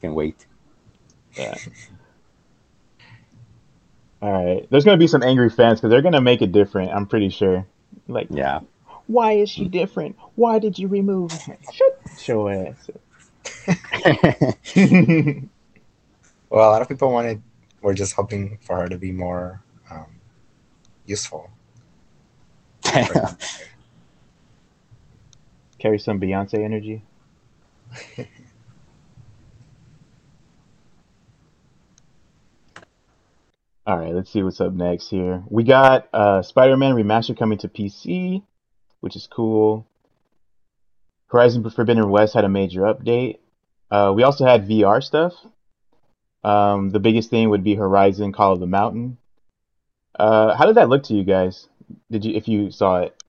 Can 0.01 0.14
wait. 0.14 0.47
Yeah. 1.41 1.55
All 4.22 4.32
right. 4.32 4.66
There's 4.70 4.84
gonna 4.84 4.97
be 4.99 5.07
some 5.07 5.22
angry 5.22 5.49
fans 5.51 5.80
because 5.80 5.91
they're 5.91 6.03
gonna 6.03 6.20
make 6.20 6.43
it 6.43 6.53
different. 6.53 6.93
I'm 6.93 7.07
pretty 7.07 7.30
sure. 7.30 7.66
Like, 8.09 8.28
Yeah. 8.30 8.61
why 9.07 9.32
is 9.32 9.49
she 9.51 9.66
different? 9.68 10.16
Why 10.34 10.59
did 10.59 10.78
you 10.78 10.88
remove 10.88 11.32
her? 11.32 11.57
Shut 11.72 12.28
your 12.28 12.53
ass. 12.53 12.91
Well, 16.51 16.68
a 16.68 16.70
lot 16.72 16.82
of 16.82 16.88
people 16.88 17.12
wanted 17.12 17.43
were 17.80 17.95
just 17.95 18.14
hoping 18.14 18.59
for 18.61 18.76
her 18.76 18.88
to 18.88 18.99
be 18.99 19.12
more 19.12 19.62
um, 19.91 20.07
useful. 21.07 21.49
Carry 25.78 25.99
some 25.99 26.20
Beyonce 26.20 26.55
energy. 26.55 27.03
All 33.87 33.97
right, 33.99 34.14
let's 34.14 34.31
see 34.31 34.43
what's 34.43 34.61
up 34.61 34.72
next 34.72 35.09
here. 35.09 35.43
We 35.49 35.64
got 35.64 36.09
uh, 36.12 36.43
Spider-Man 36.43 36.95
Remastered 36.95 37.39
coming 37.39 37.59
to 37.59 37.68
PC, 37.68 38.43
which 39.01 39.16
is 39.16 39.26
cool. 39.26 39.87
Horizon 41.28 41.68
Forbidden 41.70 42.11
West 42.11 42.35
had 42.35 42.45
a 42.45 42.49
major 42.49 42.83
update. 42.83 43.39
Uh, 43.91 44.12
we 44.14 44.22
also 44.22 44.45
had 44.45 44.68
VR 44.68 45.03
stuff. 45.03 45.35
Um, 46.45 46.91
the 46.91 47.01
biggest 47.01 47.31
thing 47.31 47.51
would 47.51 47.64
be 47.64 47.74
Horizon 47.74 48.33
Call 48.33 48.53
of 48.53 48.61
the 48.61 48.66
Mountain. 48.66 49.18
Uh, 50.18 50.55
how 50.55 50.66
did 50.66 50.76
that 50.76 50.89
look 50.89 51.05
to 51.05 51.14
you 51.14 51.24
guys? 51.24 51.68
Did 52.11 52.24
you, 52.24 52.35
if 52.35 52.49
you 52.49 52.70
saw 52.70 53.01
it, 53.01 53.22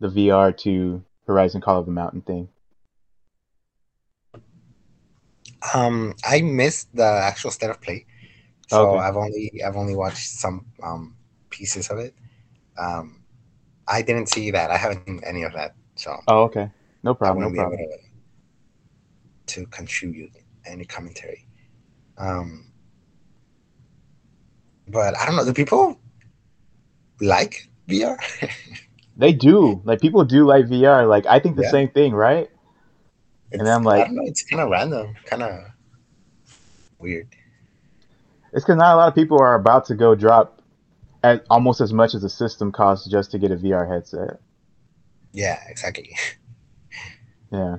the 0.00 0.08
VR 0.08 0.56
to 0.58 1.02
Horizon 1.26 1.60
Call 1.60 1.80
of 1.80 1.86
the 1.86 1.92
Mountain 1.92 2.22
thing? 2.22 2.48
Um, 5.74 6.14
I 6.24 6.40
missed 6.42 6.94
the 6.94 7.04
actual 7.04 7.50
state 7.50 7.70
of 7.70 7.80
play, 7.80 8.06
so 8.68 8.90
Okay. 8.90 9.00
I've 9.04 9.16
only 9.16 9.52
I've 9.66 9.76
only 9.76 9.96
watched 9.96 10.28
some 10.28 10.66
um, 10.82 11.16
pieces 11.50 11.90
of 11.90 11.98
it. 11.98 12.14
Um, 12.78 13.22
I 13.88 14.02
didn't 14.02 14.28
see 14.28 14.50
that. 14.52 14.70
I 14.70 14.76
haven't 14.76 15.04
seen 15.06 15.20
any 15.26 15.42
of 15.42 15.52
that, 15.54 15.74
so 15.96 16.16
Oh, 16.28 16.42
okay. 16.44 16.70
No 17.02 17.14
problem. 17.14 17.52
No 17.52 17.60
problem. 17.60 17.78
to, 19.46 19.62
to 19.62 19.66
contribute 19.66 20.30
any 20.66 20.84
commentary. 20.84 21.46
Um, 22.18 22.70
but 24.88 25.16
I 25.18 25.26
don't 25.26 25.36
know. 25.36 25.44
Do 25.44 25.52
people 25.54 25.98
like 27.20 27.68
VR? 27.88 28.16
They 29.18 29.32
do. 29.32 29.82
Like 29.84 30.00
people 30.00 30.24
do 30.24 30.46
like 30.46 30.66
VR. 30.66 31.08
Like 31.08 31.26
I 31.26 31.40
think 31.40 31.56
the 31.56 31.62
Yeah. 31.64 31.70
same 31.72 31.88
thing, 31.90 32.12
right? 32.14 32.48
It's, 33.50 33.58
And 33.58 33.68
I'm 33.68 33.82
I 33.88 33.90
like- 33.90 34.06
don't 34.06 34.14
know, 34.14 34.22
it's 34.26 34.44
kind 34.44 34.62
of 34.62 34.70
random, 34.70 35.16
kind 35.24 35.42
of 35.42 35.58
weird. 37.00 37.26
It's 38.52 38.64
because 38.64 38.76
not 38.78 38.94
a 38.94 38.96
lot 38.96 39.08
of 39.08 39.14
people 39.14 39.38
are 39.40 39.54
about 39.54 39.86
to 39.86 39.94
go 39.94 40.14
drop 40.14 40.62
at 41.22 41.44
almost 41.50 41.80
as 41.80 41.92
much 41.92 42.14
as 42.14 42.22
the 42.22 42.28
system 42.30 42.72
costs 42.72 43.08
just 43.08 43.30
to 43.32 43.38
get 43.38 43.50
a 43.50 43.56
VR 43.56 43.86
headset. 43.88 44.40
Yeah, 45.32 45.60
exactly. 45.68 46.16
Yeah. 47.50 47.78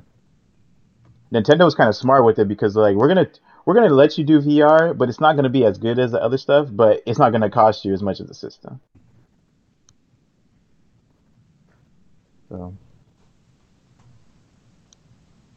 Nintendo 1.32 1.64
was 1.64 1.76
kind 1.76 1.90
of 1.90 1.96
smart 1.96 2.26
with 2.26 2.40
it 2.40 2.48
because 2.48 2.76
like 2.76 2.96
we're 2.96 3.08
gonna 3.08 3.30
we're 3.66 3.76
gonna 3.76 3.94
let 3.94 4.18
you 4.18 4.24
do 4.24 4.42
VR, 4.42 4.98
but 4.98 5.10
it's 5.10 5.20
not 5.20 5.36
gonna 5.36 5.48
be 5.50 5.64
as 5.64 5.78
good 5.78 6.00
as 6.00 6.12
the 6.12 6.20
other 6.20 6.40
stuff, 6.40 6.70
but 6.72 7.04
it's 7.06 7.20
not 7.20 7.32
gonna 7.32 7.52
cost 7.52 7.86
you 7.86 7.94
as 7.94 8.02
much 8.02 8.20
as 8.20 8.28
the 8.28 8.34
system. 8.34 8.82
So 12.50 12.74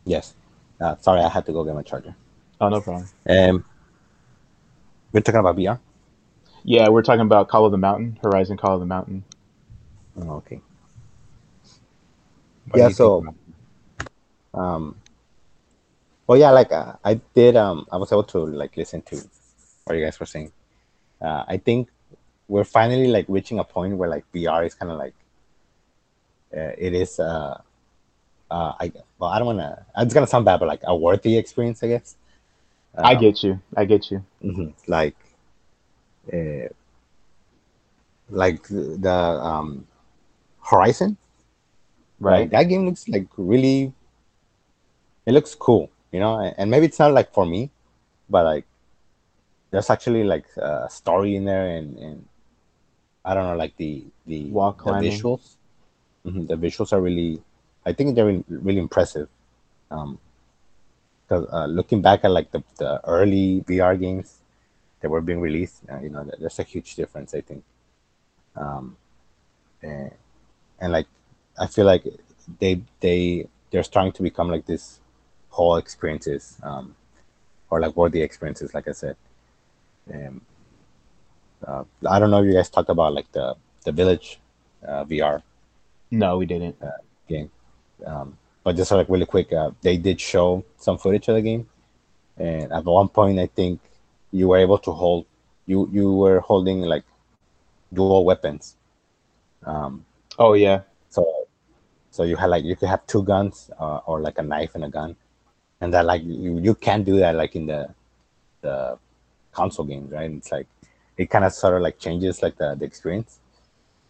Yes. 0.04 0.34
Uh, 0.78 0.96
sorry, 1.00 1.22
I 1.22 1.28
had 1.30 1.46
to 1.46 1.52
go 1.52 1.64
get 1.64 1.74
my 1.74 1.82
charger. 1.82 2.14
oh 2.60 2.68
no 2.68 2.82
problem. 2.82 3.08
Um, 3.28 3.64
we're 5.12 5.20
talking 5.20 5.40
about 5.40 5.56
VR. 5.56 5.78
Yeah, 6.64 6.88
we're 6.88 7.02
talking 7.02 7.20
about 7.22 7.48
Call 7.48 7.64
of 7.66 7.72
the 7.72 7.78
Mountain, 7.78 8.18
Horizon 8.22 8.56
Call 8.56 8.74
of 8.74 8.80
the 8.80 8.86
Mountain. 8.86 9.24
Oh, 10.20 10.30
okay. 10.36 10.60
What 12.70 12.78
Yeah, 12.78 12.88
so- 12.88 13.34
um 14.54 14.96
well 16.26 16.38
yeah 16.38 16.50
like 16.50 16.70
uh, 16.70 16.92
i 17.02 17.14
did 17.34 17.56
um 17.56 17.86
i 17.90 17.96
was 17.96 18.12
able 18.12 18.22
to 18.22 18.38
like 18.38 18.76
listen 18.76 19.00
to 19.00 19.16
what 19.84 19.96
you 19.96 20.04
guys 20.04 20.18
were 20.20 20.26
saying. 20.26 20.52
Uh, 21.20 21.44
I 21.48 21.56
think 21.56 21.88
we're 22.48 22.64
finally 22.64 23.06
like 23.08 23.26
reaching 23.28 23.58
a 23.58 23.64
point 23.64 23.96
where 23.96 24.08
like 24.08 24.24
VR 24.32 24.64
is 24.66 24.74
kind 24.74 24.90
of 24.92 24.98
like 24.98 25.14
uh, 26.56 26.72
it 26.78 26.94
is. 26.94 27.18
Uh, 27.18 27.60
uh, 28.50 28.72
I 28.78 28.92
well, 29.18 29.30
I 29.30 29.38
don't 29.38 29.46
want 29.46 29.58
to. 29.60 29.84
It's 29.98 30.12
gonna 30.14 30.26
sound 30.26 30.44
bad, 30.44 30.60
but 30.60 30.68
like 30.68 30.80
a 30.84 30.94
worthy 30.94 31.36
experience, 31.38 31.82
I 31.82 31.88
guess. 31.88 32.16
I 32.96 33.14
Um, 33.14 33.20
get 33.20 33.42
you. 33.42 33.60
I 33.76 33.84
get 33.84 34.10
you. 34.10 34.24
Mhm. 34.42 34.74
Like, 34.86 35.16
uh, 36.32 36.68
like 38.30 38.62
the 38.68 39.10
um, 39.42 39.86
Horizon, 40.60 41.16
Right. 42.20 42.42
Like, 42.42 42.50
that 42.50 42.64
game 42.64 42.86
looks 42.86 43.08
like 43.08 43.26
really. 43.36 43.92
It 45.26 45.32
looks 45.32 45.54
cool, 45.54 45.90
you 46.12 46.20
know, 46.20 46.38
and, 46.38 46.70
maybe 46.70 46.86
it's 46.86 46.98
not 46.98 47.12
like 47.12 47.32
for 47.32 47.44
me, 47.46 47.70
but 48.30 48.44
like, 48.44 48.64
there's 49.70 49.90
actually 49.90 50.22
like 50.24 50.46
a 50.56 50.88
story 50.90 51.34
in 51.36 51.44
there, 51.44 51.66
and 51.66 51.98
and 51.98 52.26
I 53.24 53.34
don't 53.34 53.44
know, 53.46 53.56
like 53.56 53.76
the 53.76 54.04
the 54.26 54.50
Wall 54.50 54.72
the 54.72 54.92
visuals. 54.92 55.56
Mhm, 56.26 56.46
The 56.46 56.54
visuals 56.56 56.92
are 56.92 57.00
really, 57.00 57.42
I 57.86 57.92
think 57.92 58.14
they're 58.14 58.26
really, 58.26 58.44
really 58.48 58.78
impressive. 58.78 59.28
Um, 59.90 60.18
because 61.32 61.48
uh, 61.52 61.66
looking 61.66 62.02
back 62.02 62.24
at 62.24 62.30
like 62.30 62.50
the, 62.50 62.62
the 62.78 63.00
early 63.08 63.64
VR 63.66 63.98
games 63.98 64.40
that 65.00 65.10
were 65.10 65.22
being 65.22 65.40
released, 65.40 65.82
uh, 65.90 65.98
you 66.00 66.10
know, 66.10 66.28
there's 66.38 66.58
a 66.58 66.62
huge 66.62 66.94
difference, 66.94 67.34
I 67.34 67.40
think. 67.40 67.64
Um, 68.54 68.96
and, 69.82 70.10
and 70.78 70.92
like, 70.92 71.06
I 71.58 71.66
feel 71.66 71.86
like 71.86 72.04
they 72.58 72.82
they 73.00 73.46
they're 73.70 73.82
starting 73.82 74.12
to 74.12 74.22
become 74.22 74.50
like 74.50 74.66
this 74.66 75.00
whole 75.48 75.76
experiences, 75.76 76.58
um, 76.62 76.94
or 77.70 77.80
like 77.80 77.96
worthy 77.96 78.20
experiences, 78.22 78.74
like 78.74 78.88
I 78.88 78.92
said. 78.92 79.16
Um, 80.12 80.42
uh, 81.66 81.84
I 82.08 82.18
don't 82.18 82.30
know 82.30 82.42
if 82.42 82.46
you 82.46 82.54
guys 82.54 82.68
talked 82.68 82.90
about 82.90 83.14
like 83.14 83.30
the 83.32 83.54
the 83.84 83.92
village 83.92 84.38
uh, 84.86 85.04
VR 85.04 85.42
No, 86.10 86.36
we 86.36 86.46
didn't. 86.46 86.76
game. 87.28 87.50
Um, 88.04 88.36
but 88.64 88.76
just 88.76 88.90
like 88.92 89.08
really 89.08 89.26
quick, 89.26 89.52
uh, 89.52 89.70
they 89.82 89.96
did 89.96 90.20
show 90.20 90.64
some 90.76 90.98
footage 90.98 91.28
of 91.28 91.34
the 91.36 91.42
game, 91.42 91.68
and 92.38 92.72
at 92.72 92.84
one 92.84 93.08
point, 93.08 93.38
I 93.38 93.46
think 93.46 93.80
you 94.32 94.48
were 94.48 94.58
able 94.58 94.78
to 94.78 94.92
hold 94.92 95.26
you 95.66 95.88
you 95.92 96.12
were 96.12 96.40
holding 96.40 96.82
like 96.82 97.04
dual 97.92 98.24
weapons. 98.24 98.76
Um, 99.64 100.04
Oh 100.38 100.54
yeah. 100.54 100.82
so 101.08 101.46
so 102.10 102.24
you 102.24 102.36
had 102.36 102.46
like 102.50 102.64
you 102.64 102.76
could 102.76 102.88
have 102.88 103.06
two 103.06 103.22
guns 103.22 103.70
uh, 103.78 104.00
or 104.06 104.20
like 104.20 104.38
a 104.38 104.42
knife 104.42 104.74
and 104.74 104.84
a 104.84 104.88
gun, 104.88 105.16
and 105.80 105.92
that 105.94 106.04
like 106.06 106.22
you, 106.24 106.58
you 106.58 106.74
can't 106.74 107.04
do 107.04 107.18
that 107.18 107.34
like 107.36 107.56
in 107.56 107.66
the 107.66 107.88
the 108.62 108.98
console 109.52 109.84
games, 109.84 110.10
right? 110.12 110.30
It's 110.30 110.52
like 110.52 110.66
it 111.16 111.30
kind 111.30 111.44
of 111.44 111.52
sort 111.52 111.76
of 111.76 111.82
like 111.82 111.98
changes 111.98 112.42
like 112.42 112.56
the, 112.56 112.74
the 112.74 112.84
experience, 112.84 113.40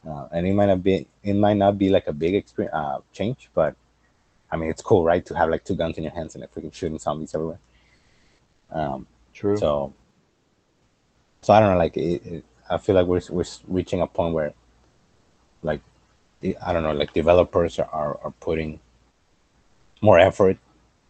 uh, 0.08 0.28
and 0.32 0.46
it 0.46 0.54
might 0.54 0.66
not 0.66 0.82
be 0.82 1.06
it 1.22 1.34
might 1.34 1.56
not 1.56 1.78
be 1.78 1.90
like 1.90 2.06
a 2.06 2.12
big 2.12 2.34
experience 2.34 2.74
uh, 2.74 2.98
change, 3.12 3.50
but 3.54 3.76
I 4.52 4.56
mean 4.56 4.68
it's 4.70 4.82
cool, 4.82 5.02
right? 5.02 5.24
To 5.26 5.34
have 5.34 5.48
like 5.48 5.64
two 5.64 5.74
guns 5.74 5.96
in 5.96 6.04
your 6.04 6.12
hands 6.12 6.34
and 6.34 6.42
like 6.42 6.54
freaking 6.54 6.72
shooting 6.74 6.98
zombies 6.98 7.34
everywhere. 7.34 7.58
Um, 8.70 9.06
True. 9.32 9.56
so, 9.56 9.94
so 11.40 11.52
I 11.54 11.60
don't 11.60 11.72
know. 11.72 11.78
Like, 11.78 11.96
it, 11.96 12.26
it, 12.26 12.44
I 12.70 12.76
feel 12.78 12.94
like 12.94 13.06
we're 13.06 13.22
we're 13.30 13.44
reaching 13.66 14.00
a 14.02 14.06
point 14.06 14.34
where, 14.34 14.52
like, 15.62 15.80
the- 16.40 16.56
I 16.58 16.72
don't 16.72 16.82
know, 16.82 16.92
like 16.92 17.12
developers 17.12 17.78
are 17.78 17.88
are 18.22 18.34
putting 18.40 18.78
more 20.02 20.18
effort 20.18 20.58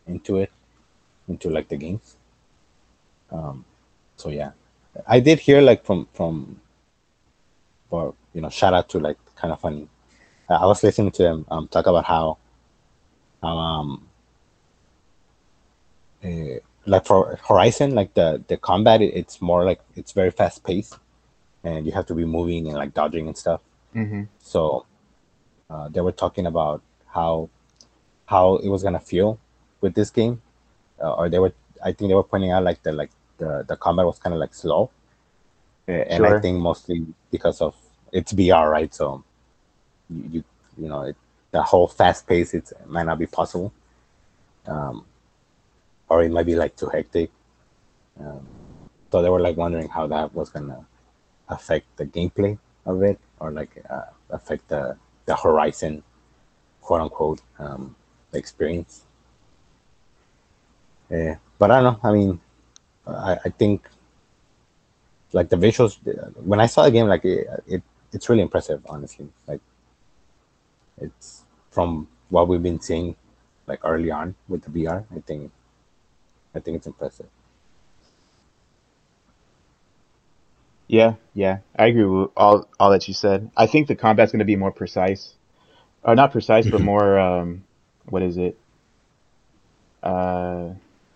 into 0.07 0.39
it, 0.39 0.53
into 1.29 1.51
like 1.51 1.69
the 1.69 1.77
games. 1.77 2.17
Um, 3.31 3.65
so 4.17 4.29
yeah, 4.29 4.53
I 5.07 5.21
did 5.21 5.41
hear 5.41 5.61
like 5.61 5.85
from 5.85 6.07
from, 6.13 6.61
or 7.91 8.15
you 8.35 8.41
know, 8.41 8.51
shout 8.51 8.75
out 8.75 8.89
to 8.91 9.01
like 9.01 9.19
Kinda 9.41 9.57
Funny. 9.57 9.89
I 10.49 10.67
was 10.67 10.83
listening 10.83 11.13
to 11.13 11.23
them 11.23 11.47
um, 11.51 11.69
talk 11.69 11.87
about 11.87 12.05
how 12.05 12.37
um, 13.43 14.09
uh, 16.25 16.59
like 16.87 17.07
for 17.07 17.39
Horizon, 17.49 17.95
like 17.95 18.15
the 18.15 18.43
the 18.49 18.57
combat, 18.57 19.01
it, 19.03 19.15
it's 19.15 19.41
more 19.41 19.65
like 19.65 19.81
it's 19.97 20.13
very 20.13 20.31
fast 20.31 20.65
paced, 20.65 20.99
and 21.65 21.87
you 21.87 21.93
have 21.93 22.07
to 22.07 22.15
be 22.15 22.25
moving 22.25 22.69
and 22.69 22.77
like 22.77 22.95
dodging 22.95 23.27
and 23.29 23.37
stuff. 23.37 23.61
hmm 23.93 24.25
So 24.41 24.87
uh, 25.71 25.89
they 25.89 26.01
were 26.01 26.13
talking 26.13 26.47
about 26.47 26.83
how 27.09 27.51
how 28.27 28.57
it 28.57 28.69
was 28.69 28.83
gonna 28.83 29.01
feel 29.01 29.39
with 29.81 29.95
this 29.95 30.11
game, 30.11 30.43
uh, 31.03 31.15
or 31.15 31.29
they 31.29 31.39
were 31.39 31.53
I 31.85 31.93
think 31.93 32.09
they 32.11 32.15
were 32.15 32.25
pointing 32.25 32.53
out 32.53 32.65
like 32.65 32.83
the 32.83 32.93
like 32.93 33.11
the 33.39 33.65
the 33.69 33.77
combat 33.77 34.07
was 34.07 34.19
kind 34.19 34.35
of 34.35 34.41
like 34.41 34.55
slow, 34.55 34.91
Uh, 35.89 35.93
and 36.15 36.27
I 36.27 36.35
think 36.35 36.59
mostly 36.61 37.07
because 37.31 37.61
of 37.61 37.75
it's 38.13 38.33
VR, 38.33 38.71
right? 38.71 38.93
So 38.95 39.25
you 40.11 40.25
you, 40.33 40.45
you 40.79 40.89
know 40.89 41.03
it, 41.03 41.17
the 41.53 41.63
whole 41.63 41.87
fast 41.87 42.27
pace 42.27 42.55
it 42.55 42.73
might 42.87 43.07
not 43.07 43.19
be 43.19 43.27
possible, 43.27 43.73
um, 44.67 45.05
or 46.09 46.23
it 46.23 46.33
might 46.33 46.47
be 46.47 46.57
like 46.57 46.75
too 46.77 46.89
hectic. 46.89 47.31
Um, 48.19 48.47
so 49.11 49.23
they 49.23 49.29
were 49.29 49.41
like 49.41 49.57
wondering 49.57 49.89
how 49.89 50.07
that 50.09 50.35
was 50.35 50.51
gonna 50.51 50.85
affect 51.49 51.87
the 51.97 52.07
gameplay 52.07 52.59
of 52.87 53.03
it, 53.03 53.19
or 53.39 53.53
like 53.53 53.85
uh, 53.89 54.11
affect 54.31 54.69
the 54.69 54.97
the 55.27 55.37
Horizon, 55.37 56.03
quote 56.81 57.01
unquote, 57.03 57.41
um, 57.59 57.95
experience. 58.33 59.03
Yeah, 61.11 61.37
but 61.59 61.71
I 61.71 61.81
don't 61.81 61.93
know. 61.93 62.09
I 62.09 62.13
mean, 62.13 62.41
I, 63.07 63.37
I 63.45 63.49
think 63.51 63.89
like 65.35 65.49
the 65.51 65.57
visuals 65.57 65.97
when 66.43 66.61
I 66.61 66.67
saw 66.67 66.85
the 66.85 66.91
game, 66.91 67.07
like 67.07 67.25
it, 67.25 67.47
it 67.67 67.83
it's 68.13 68.29
really 68.29 68.43
impressive, 68.43 68.81
honestly. 68.89 69.29
Like 69.47 69.61
it's 70.99 71.45
from 71.71 72.09
what 72.29 72.49
we've 72.49 72.63
been 72.63 72.81
seeing 72.81 73.17
like 73.67 73.81
early 73.85 74.11
on 74.11 74.35
with 74.49 74.63
the 74.63 74.71
VR. 74.71 75.05
I 75.15 75.21
think 75.21 75.51
I 76.55 76.61
think 76.61 76.77
it's 76.77 76.87
impressive. 76.87 77.27
Yeah, 80.89 81.15
yeah. 81.33 81.59
I 81.79 81.87
agree 81.87 82.05
with 82.05 82.31
all 82.37 82.69
all 82.79 82.91
that 82.91 83.09
you 83.09 83.15
said. 83.15 83.51
I 83.57 83.67
think 83.67 83.89
the 83.89 83.95
combat's 83.95 84.33
going 84.33 84.41
to 84.41 84.45
be 84.45 84.57
more 84.57 84.73
precise, 84.73 85.35
or 86.03 86.15
not 86.15 86.33
precise, 86.33 86.69
but 86.69 86.81
more 86.93 87.19
um, 87.19 87.65
what 88.09 88.23
is 88.23 88.37
it? 88.37 88.59
Uh, 90.03 90.71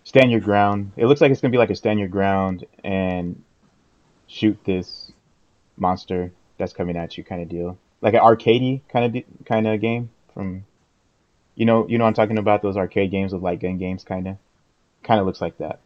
stand 0.04 0.30
your 0.30 0.40
ground. 0.40 0.92
It 0.96 1.06
looks 1.06 1.20
like 1.20 1.30
it's 1.30 1.40
going 1.40 1.50
to 1.50 1.54
be 1.54 1.58
like 1.58 1.70
a 1.70 1.74
stand 1.74 1.98
your 1.98 2.08
ground 2.08 2.64
and 2.84 3.42
shoot 4.28 4.58
this 4.64 5.12
monster 5.76 6.32
that's 6.58 6.72
coming 6.72 6.96
at 6.96 7.18
you 7.18 7.24
kind 7.24 7.42
of 7.42 7.48
deal, 7.48 7.78
like 8.00 8.14
an 8.14 8.20
arcadey 8.20 8.82
kind 8.88 9.16
of 9.16 9.22
kind 9.44 9.66
of 9.66 9.80
game 9.80 10.10
from, 10.34 10.64
you 11.54 11.64
know, 11.64 11.88
you 11.88 11.98
know 11.98 12.04
I'm 12.04 12.14
talking 12.14 12.38
about 12.38 12.62
those 12.62 12.76
arcade 12.76 13.10
games 13.10 13.32
with 13.32 13.42
like 13.42 13.60
gun 13.60 13.78
games 13.78 14.04
kind 14.04 14.28
of, 14.28 14.36
kind 15.02 15.20
of 15.20 15.26
looks 15.26 15.40
like 15.40 15.58
that, 15.58 15.80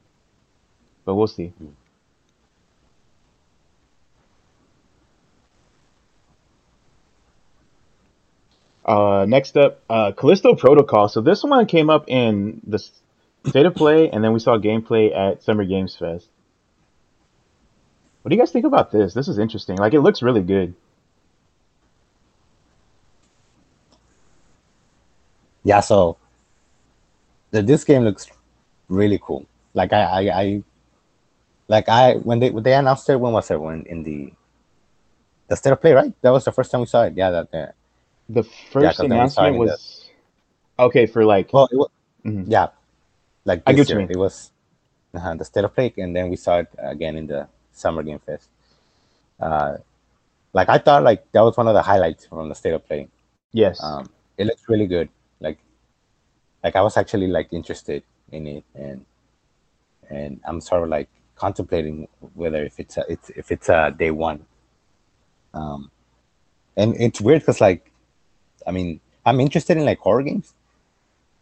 but 1.04 1.14
we'll 1.14 1.26
see. 1.26 1.52
Uh, 8.84 9.24
next 9.28 9.56
up, 9.56 9.80
uh, 9.88 10.10
Callisto 10.10 10.56
Protocol. 10.56 11.08
So 11.08 11.20
this 11.20 11.44
one 11.44 11.64
came 11.66 11.90
up 11.90 12.06
in 12.08 12.60
the 12.66 12.78
state 13.46 13.66
of 13.66 13.76
play, 13.76 14.10
and 14.10 14.24
then 14.24 14.32
we 14.32 14.40
saw 14.40 14.58
gameplay 14.58 15.16
at 15.16 15.44
Summer 15.44 15.64
Games 15.64 15.94
Fest. 15.94 16.28
What 18.22 18.30
do 18.30 18.34
you 18.34 18.42
guys 18.42 18.50
think 18.50 18.64
about 18.64 18.90
this? 18.90 19.14
This 19.14 19.28
is 19.28 19.38
interesting. 19.38 19.76
Like, 19.76 19.94
it 19.94 20.00
looks 20.00 20.22
really 20.22 20.42
good. 20.42 20.74
Yeah, 25.64 25.80
so 25.80 26.16
the, 27.50 27.62
this 27.62 27.84
game 27.84 28.02
looks 28.04 28.28
really 28.88 29.18
cool. 29.22 29.46
Like 29.74 29.92
I, 29.92 30.02
I, 30.02 30.40
I 30.42 30.62
like 31.68 31.88
I 31.88 32.14
when 32.14 32.38
they 32.40 32.50
when 32.50 32.62
they 32.62 32.74
announced 32.74 33.08
it, 33.10 33.16
when 33.20 33.32
was 33.32 33.50
it? 33.50 33.60
When 33.60 33.84
in 33.86 34.02
the 34.02 34.32
the 35.48 35.56
state 35.56 35.72
of 35.72 35.80
play, 35.80 35.92
right? 35.92 36.12
That 36.22 36.30
was 36.30 36.44
the 36.44 36.52
first 36.52 36.70
time 36.70 36.80
we 36.80 36.86
saw 36.86 37.02
it. 37.04 37.14
Yeah, 37.16 37.30
that. 37.30 37.48
Uh, 37.54 37.72
The 38.30 38.42
Yeah, 38.44 38.50
first 38.70 38.98
'cause 38.98 39.08
then 39.08 39.18
we 39.22 39.28
saw 39.28 39.44
it 39.44 39.48
announcement 39.48 39.54
in 39.56 39.60
the- 39.66 39.72
was 39.72 40.10
okay 40.78 41.06
for 41.06 41.24
like. 41.24 41.52
well, 41.52 41.68
it 41.70 41.76
was, 41.76 41.90
mhm. 42.24 42.44
yeah, 42.48 42.68
like 43.44 43.62
I 43.66 43.72
this 43.72 43.88
get 43.88 43.96
year 43.96 44.06
it 44.08 44.16
was 44.16 44.52
uh, 45.14 45.34
the 45.34 45.44
state 45.44 45.64
of 45.64 45.74
play, 45.74 45.92
and 45.98 46.14
then 46.14 46.30
we 46.30 46.36
saw 46.36 46.58
it 46.58 46.68
again 46.78 47.16
in 47.16 47.26
the 47.26 47.48
summer 47.72 48.02
game 48.02 48.18
fest. 48.20 48.48
Uh, 49.40 49.78
like 50.52 50.68
I 50.68 50.78
thought, 50.78 51.02
like 51.02 51.30
that 51.32 51.42
was 51.42 51.56
one 51.56 51.66
of 51.68 51.74
the 51.74 51.82
highlights 51.82 52.26
from 52.26 52.48
the 52.48 52.54
state 52.54 52.74
of 52.74 52.86
play. 52.86 53.08
Yes. 53.52 53.82
Um, 53.82 54.08
it 54.38 54.46
looks 54.46 54.62
really 54.68 54.86
good. 54.86 55.08
Like, 56.62 56.76
I 56.76 56.82
was 56.82 56.96
actually 56.96 57.26
like 57.26 57.52
interested 57.52 58.02
in 58.32 58.46
it, 58.46 58.64
and 58.74 59.04
and 60.08 60.40
I'm 60.44 60.60
sort 60.60 60.82
of 60.82 60.88
like 60.88 61.08
contemplating 61.36 62.06
whether 62.34 62.62
if 62.64 62.78
it's 62.78 62.96
a, 62.96 63.04
it's 63.08 63.30
if 63.30 63.50
it's 63.50 63.68
a 63.68 63.94
day 63.96 64.10
one. 64.10 64.44
Um, 65.54 65.90
and 66.76 66.94
it's 67.00 67.20
weird 67.20 67.42
because 67.42 67.60
like, 67.60 67.90
I 68.66 68.70
mean, 68.70 69.00
I'm 69.24 69.40
interested 69.40 69.76
in 69.76 69.84
like 69.84 69.98
horror 69.98 70.22
games, 70.22 70.54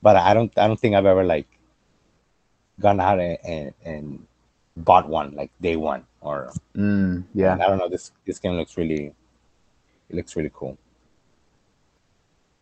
but 0.03 0.17
I 0.17 0.35
don't 0.35 0.53
I 0.57 0.67
don't 0.67 0.79
think 0.79 0.95
I've 0.95 1.07
ever 1.07 1.25
like 1.25 1.49
gone 2.81 3.01
out 3.01 3.19
and 3.21 3.39
and, 3.45 3.75
and 3.85 4.27
bought 4.77 5.09
one 5.09 5.35
like 5.35 5.51
day 5.61 5.77
one. 5.77 6.05
or 6.21 6.53
Mm, 6.77 7.25
yeah. 7.35 7.55
I 7.55 7.67
don't 7.67 7.79
know. 7.79 7.89
This 7.89 8.13
this 8.25 8.39
game 8.39 8.53
looks 8.53 8.77
really, 8.77 9.13
it 10.09 10.17
looks 10.17 10.37
really 10.37 10.51
cool. 10.55 10.79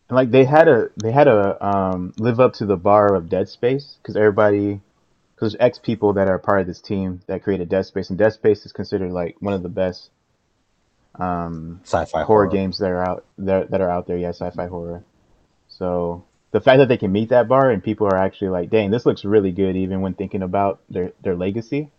Like 0.09 0.31
they 0.31 0.45
had 0.45 0.67
a 0.67 0.89
they 0.95 1.11
had 1.11 1.25
to 1.25 1.65
um, 1.65 2.13
live 2.17 2.39
up 2.39 2.53
to 2.53 2.65
the 2.65 2.77
bar 2.77 3.13
of 3.13 3.29
Dead 3.29 3.49
Space 3.49 3.97
because 4.01 4.15
everybody 4.15 4.81
because 5.35 5.53
there's 5.53 5.61
X 5.61 5.79
people 5.79 6.13
that 6.13 6.27
are 6.27 6.39
part 6.39 6.61
of 6.61 6.67
this 6.67 6.79
team 6.79 7.21
that 7.27 7.43
created 7.43 7.69
Dead 7.69 7.85
Space 7.85 8.09
and 8.09 8.17
Dead 8.17 8.31
Space 8.31 8.65
is 8.65 8.71
considered 8.71 9.11
like 9.11 9.35
one 9.41 9.53
of 9.53 9.63
the 9.63 9.69
best 9.69 10.09
um, 11.19 11.81
Sci-fi 11.83 12.23
horror 12.23 12.45
horror. 12.45 12.47
games 12.47 12.79
that 12.79 12.89
are 12.89 13.03
out 13.03 13.25
that, 13.37 13.71
that 13.71 13.81
are 13.81 13.89
out 13.89 14.07
there. 14.07 14.17
Yeah, 14.17 14.29
sci-fi 14.29 14.67
horror. 14.67 15.03
So 15.67 16.23
the 16.51 16.61
fact 16.61 16.79
that 16.79 16.87
they 16.87 16.97
can 16.97 17.11
meet 17.11 17.29
that 17.29 17.47
bar 17.47 17.69
and 17.69 17.83
people 17.83 18.07
are 18.07 18.17
actually 18.17 18.49
like, 18.49 18.69
dang, 18.69 18.91
this 18.91 19.05
looks 19.05 19.25
really 19.25 19.51
good, 19.51 19.75
even 19.75 20.01
when 20.01 20.13
thinking 20.13 20.41
about 20.41 20.79
their 20.89 21.11
their 21.21 21.35
legacy. 21.35 21.89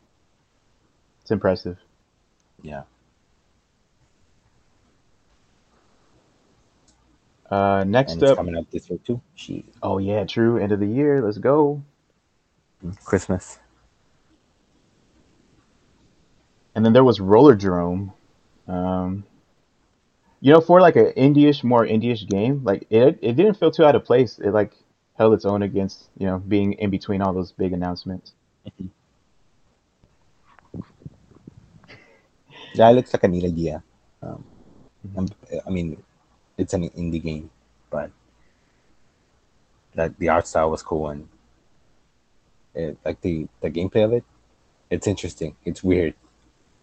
It's 1.22 1.30
impressive. 1.30 1.76
Yeah. 2.62 2.84
Uh, 7.51 7.78
And 7.82 7.90
next 7.92 8.14
it's 8.14 8.22
up, 8.24 8.36
coming 8.36 8.57
up 8.57 8.70
this 8.70 8.90
year 8.90 8.99
too. 9.05 9.20
She 9.34 9.64
oh 9.82 9.99
yeah, 9.99 10.24
true, 10.24 10.59
end 10.59 10.72
of 10.72 10.80
the 10.80 10.86
year. 10.86 11.22
Let's 11.22 11.38
go. 11.38 11.82
Christmas. 13.05 13.59
And 16.74 16.84
then 16.84 16.92
there 16.92 17.05
was 17.05 17.18
Rollerdrome. 17.18 18.12
Um, 18.68 19.24
you 20.40 20.53
know, 20.53 20.61
for 20.61 20.80
like 20.80 20.94
an 20.94 21.12
indie-ish, 21.16 21.64
more 21.64 21.84
indie-ish 21.84 22.26
game, 22.26 22.62
like 22.62 22.86
it 22.90 23.18
it 23.22 23.32
didn't 23.34 23.55
feel 23.55 23.70
too 23.70 23.84
out 23.84 23.96
of 23.96 24.05
place. 24.05 24.38
It 24.38 24.51
like 24.51 24.72
held 25.14 25.34
its 25.34 25.44
own 25.44 25.62
against, 25.62 26.11
you 26.18 26.26
know, 26.26 26.38
being 26.38 26.74
in 26.74 26.90
between 26.90 27.22
all 27.22 27.32
those 27.32 27.53
big 27.53 27.72
announcements. 27.72 28.32
It 32.74 32.92
looks 32.94 33.12
like 33.12 33.24
a 33.24 33.28
neat 33.28 33.44
idea. 33.44 33.82
Um, 34.22 34.44
and, 35.16 35.34
I 35.66 35.70
mean, 35.70 36.01
it's 36.59 36.74
an 36.74 36.90
indie 36.90 37.22
game, 37.22 37.50
but 37.88 38.11
like 39.94 40.18
the 40.18 40.28
art 40.28 40.46
style 40.46 40.70
was 40.70 40.82
cool 40.82 41.09
and 41.09 41.28
it, 42.74 42.98
like 43.04 43.20
the 43.22 43.48
the 43.61 43.70
gameplay 43.70 44.04
of 44.04 44.12
it, 44.12 44.24
it's 44.90 45.06
interesting. 45.06 45.56
It's 45.64 45.82
weird. 45.82 46.14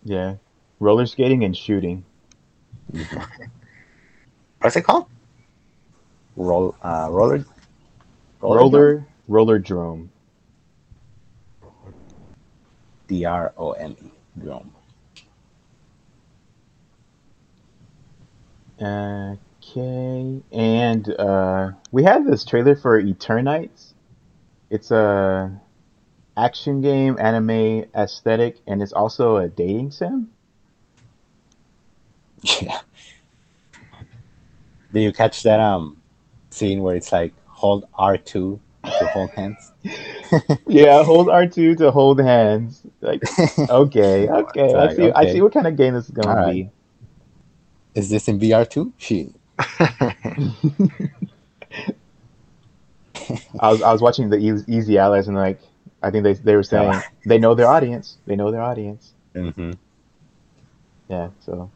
Yeah, 0.03 0.35
roller 0.79 1.05
skating 1.05 1.43
and 1.43 1.55
shooting. 1.55 2.05
What's 4.61 4.75
it 4.75 4.81
called? 4.81 5.07
Roll, 6.35 6.75
uh, 6.81 7.07
roller, 7.11 7.45
Roller 8.41 9.05
Rollerdrome. 9.29 10.09
D 13.07 13.25
R 13.25 13.53
O 13.57 13.71
M 13.73 13.95
E, 14.01 14.11
drone. 14.39 14.71
Okay, 19.67 20.41
and 20.51 21.09
uh, 21.17 21.71
we 21.91 22.03
had 22.03 22.25
this 22.25 22.45
trailer 22.45 22.75
for 22.75 23.01
Eternights. 23.01 23.93
It's 24.69 24.91
a 24.91 25.59
action 26.37 26.81
game, 26.81 27.17
anime 27.19 27.85
aesthetic, 27.95 28.57
and 28.67 28.81
it's 28.81 28.93
also 28.93 29.37
a 29.37 29.47
dating 29.47 29.91
sim. 29.91 30.29
Yeah. 32.61 32.79
Did 34.93 35.01
you 35.01 35.11
catch 35.11 35.43
that 35.43 35.59
um 35.59 35.97
scene 36.51 36.81
where 36.81 36.95
it's 36.95 37.11
like 37.11 37.33
hold 37.47 37.87
R 37.95 38.17
two 38.17 38.59
to 38.83 39.07
hold 39.07 39.31
hands? 39.31 39.71
Yeah, 40.67 41.03
hold 41.03 41.29
R 41.29 41.47
two 41.47 41.75
to 41.75 41.91
hold 41.91 42.19
hands. 42.19 42.81
Like, 43.01 43.23
okay, 43.59 44.27
okay, 44.29 44.73
I 44.75 44.93
see. 44.93 45.11
I 45.11 45.31
see 45.31 45.41
what 45.41 45.53
kind 45.53 45.67
of 45.67 45.75
game 45.75 45.93
this 45.93 46.05
is 46.05 46.11
gonna 46.11 46.53
be. 46.53 46.69
Is 47.93 48.09
this 48.09 48.27
in 48.27 48.39
VR 48.39 48.69
too? 48.69 48.93
She. 48.97 49.33
I 53.59 53.71
was 53.71 53.81
I 53.81 53.91
was 53.91 54.01
watching 54.01 54.29
the 54.29 54.37
Eas- 54.37 54.67
Easy 54.67 54.97
Allies 54.97 55.27
and 55.27 55.37
like 55.37 55.59
I 56.03 56.11
think 56.11 56.23
they 56.23 56.33
they 56.33 56.55
were 56.55 56.63
saying 56.63 56.91
Yeah. 56.91 57.01
they 57.25 57.37
know 57.37 57.55
their 57.55 57.67
audience. 57.67 58.17
They 58.25 58.35
know 58.35 58.51
their 58.51 58.61
audience. 58.61 59.13
Mm-hmm. 59.33 59.71
Yeah. 61.09 61.29
So. 61.39 61.71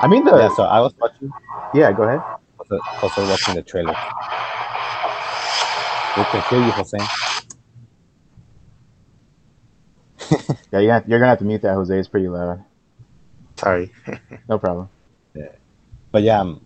I 0.00 0.06
mean 0.08 0.24
the 0.24 0.36
Yeah. 0.36 0.54
So 0.54 0.62
I 0.64 0.80
was 0.80 0.94
watching. 1.00 1.32
yeah. 1.74 1.92
Go 1.92 2.04
ahead. 2.04 2.22
Also, 2.58 2.78
also 3.02 3.28
watching 3.28 3.54
the 3.54 3.62
trailer. 3.62 3.94
We 6.16 6.24
can 6.24 6.42
hear 6.50 6.64
you, 6.64 6.72
Jose. 6.72 6.98
Yeah, 10.72 10.80
yeah. 10.80 11.00
You're 11.06 11.18
gonna 11.18 11.28
have 11.30 11.38
to 11.38 11.44
mute 11.44 11.62
that, 11.62 11.74
Jose. 11.74 11.96
It's 11.98 12.08
pretty 12.08 12.28
loud. 12.28 12.64
Sorry. 13.56 13.92
No 14.48 14.58
problem. 14.58 14.88
But 16.16 16.22
yeah, 16.22 16.40
um, 16.40 16.64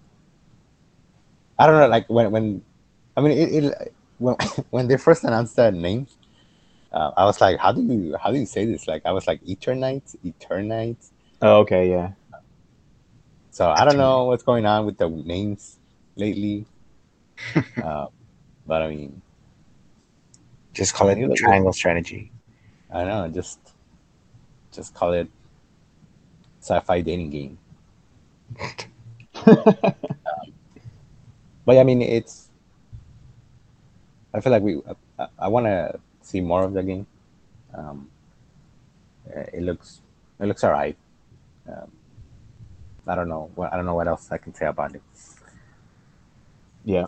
I 1.58 1.66
don't 1.66 1.80
know. 1.80 1.88
Like 1.88 2.06
when 2.08 2.30
when, 2.30 2.62
I 3.16 3.20
mean, 3.20 3.32
it, 3.36 3.64
it 3.64 3.94
when 4.18 4.36
when 4.70 4.86
they 4.86 4.96
first 4.96 5.24
announced 5.24 5.56
that 5.56 5.74
name, 5.74 6.06
uh, 6.92 7.10
I 7.16 7.24
was 7.24 7.40
like, 7.40 7.58
how 7.58 7.72
do 7.72 7.82
you 7.82 8.16
how 8.16 8.30
do 8.30 8.38
you 8.38 8.46
say 8.46 8.64
this? 8.64 8.86
Like 8.86 9.02
I 9.04 9.10
was 9.10 9.26
like 9.26 9.42
Eternights, 9.42 10.14
Eternights. 10.24 11.10
Oh, 11.42 11.66
okay. 11.66 11.90
Yeah. 11.90 12.12
So 13.50 13.68
I 13.68 13.84
don't 13.84 13.98
know 13.98 14.26
what's 14.26 14.44
going 14.44 14.66
on 14.66 14.86
with 14.86 14.98
the 14.98 15.08
names 15.08 15.80
lately. 16.14 16.64
uh, 17.82 18.06
but 18.68 18.82
I 18.82 18.86
mean, 18.86 19.20
Just 20.74 20.94
call 20.94 21.08
it 21.08 21.18
triangle 21.34 21.72
strategy. 21.72 22.30
I 22.88 22.98
don't 22.98 23.08
know. 23.08 23.28
Just 23.34 23.58
just 24.70 24.94
call 24.94 25.12
it 25.12 25.28
sci-fi 26.60 27.00
dating 27.00 27.30
game. 27.30 27.58
But 31.66 31.78
I 31.78 31.84
mean, 31.84 32.02
it's. 32.02 32.48
I 34.34 34.40
feel 34.40 34.50
like 34.52 34.62
we. 34.62 34.80
I, 35.18 35.28
I 35.38 35.48
want 35.48 35.66
to 35.66 36.00
see 36.22 36.40
more 36.40 36.64
of 36.64 36.72
the 36.72 36.82
game. 36.82 37.06
Um, 37.74 38.08
uh, 39.28 39.40
it 39.52 39.62
looks. 39.62 40.00
It 40.40 40.46
looks 40.46 40.64
alright. 40.64 40.96
Um, 41.68 41.92
I 43.06 43.14
don't 43.14 43.28
know. 43.28 43.50
What 43.54 43.72
I 43.72 43.76
don't 43.76 43.86
know 43.86 43.94
what 43.94 44.08
else 44.08 44.32
I 44.32 44.38
can 44.38 44.54
say 44.54 44.66
about 44.66 44.94
it. 44.94 45.02
yeah. 46.84 47.06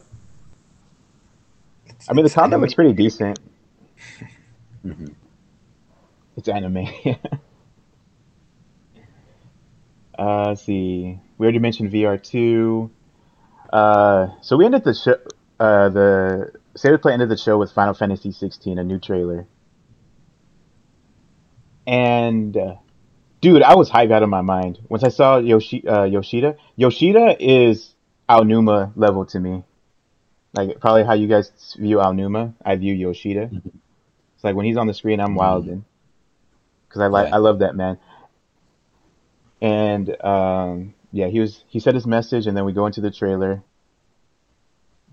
It's- 1.87 2.07
I 2.09 2.13
mean, 2.13 2.25
the 2.27 2.43
anime. 2.43 2.61
looks 2.61 2.75
pretty 2.75 2.93
decent. 2.93 3.39
Mhm. 4.85 5.15
It's 6.37 6.49
anime. 6.49 6.89
uh, 10.23 10.49
let's 10.49 10.63
see. 10.63 11.19
We 11.37 11.47
already 11.47 11.59
mentioned 11.59 11.91
VR 11.91 12.17
two. 12.17 12.91
Uh, 13.73 14.29
so 14.41 14.57
we 14.57 14.65
ended 14.65 14.85
the 14.85 14.95
show. 14.95 15.17
Uh, 15.59 15.89
the 15.89 16.53
of 16.85 17.03
Play 17.03 17.13
ended 17.13 17.29
the 17.29 17.37
show 17.37 17.59
with 17.59 17.73
Final 17.73 17.95
Fantasy 17.95 18.33
16, 18.33 18.79
a 18.79 18.85
new 18.85 18.99
trailer. 18.99 19.47
And 21.87 22.57
uh, 22.57 22.77
dude, 23.41 23.63
I 23.63 23.75
was 23.75 23.91
hyped 23.91 24.13
out 24.13 24.23
of 24.23 24.29
my 24.29 24.43
mind 24.43 24.79
once 24.89 25.03
I 25.03 25.09
saw 25.09 25.39
Yoshi 25.39 25.87
uh, 25.87 26.05
Yoshida. 26.05 26.57
Yoshida 26.77 27.37
is 27.41 27.95
Aonuma 28.29 28.93
level 28.95 29.27
to 29.27 29.41
me. 29.41 29.65
Like 30.55 30.79
probably 30.81 31.05
how 31.05 31.15
you 31.15 31.27
guys 31.27 31.51
view 31.79 31.97
Aonuma, 31.97 32.55
I 32.65 32.77
view 32.77 32.95
Yoshida. 32.95 33.47
Mhm. 33.49 33.73
It's 34.37 34.45
like 34.45 34.55
when 34.55 34.67
he's 34.67 34.77
on 34.77 34.87
the 34.87 34.95
screen, 34.95 35.19
I'm 35.19 35.33
Mhm. 35.33 35.37
wilding 35.37 35.85
because 36.89 37.03
I 37.03 37.07
like. 37.09 37.33
I 37.33 37.39
love 37.39 37.59
that 37.61 37.75
man. 37.75 37.99
And 39.63 40.23
um, 40.25 40.95
yeah, 41.13 41.29
he 41.29 41.39
was 41.39 41.63
he 41.69 41.79
said 41.79 41.95
his 41.95 42.07
message, 42.07 42.49
and 42.49 42.57
then 42.57 42.65
we 42.65 42.73
go 42.73 42.87
into 42.87 43.01
the 43.01 43.13
trailer. 43.13 43.63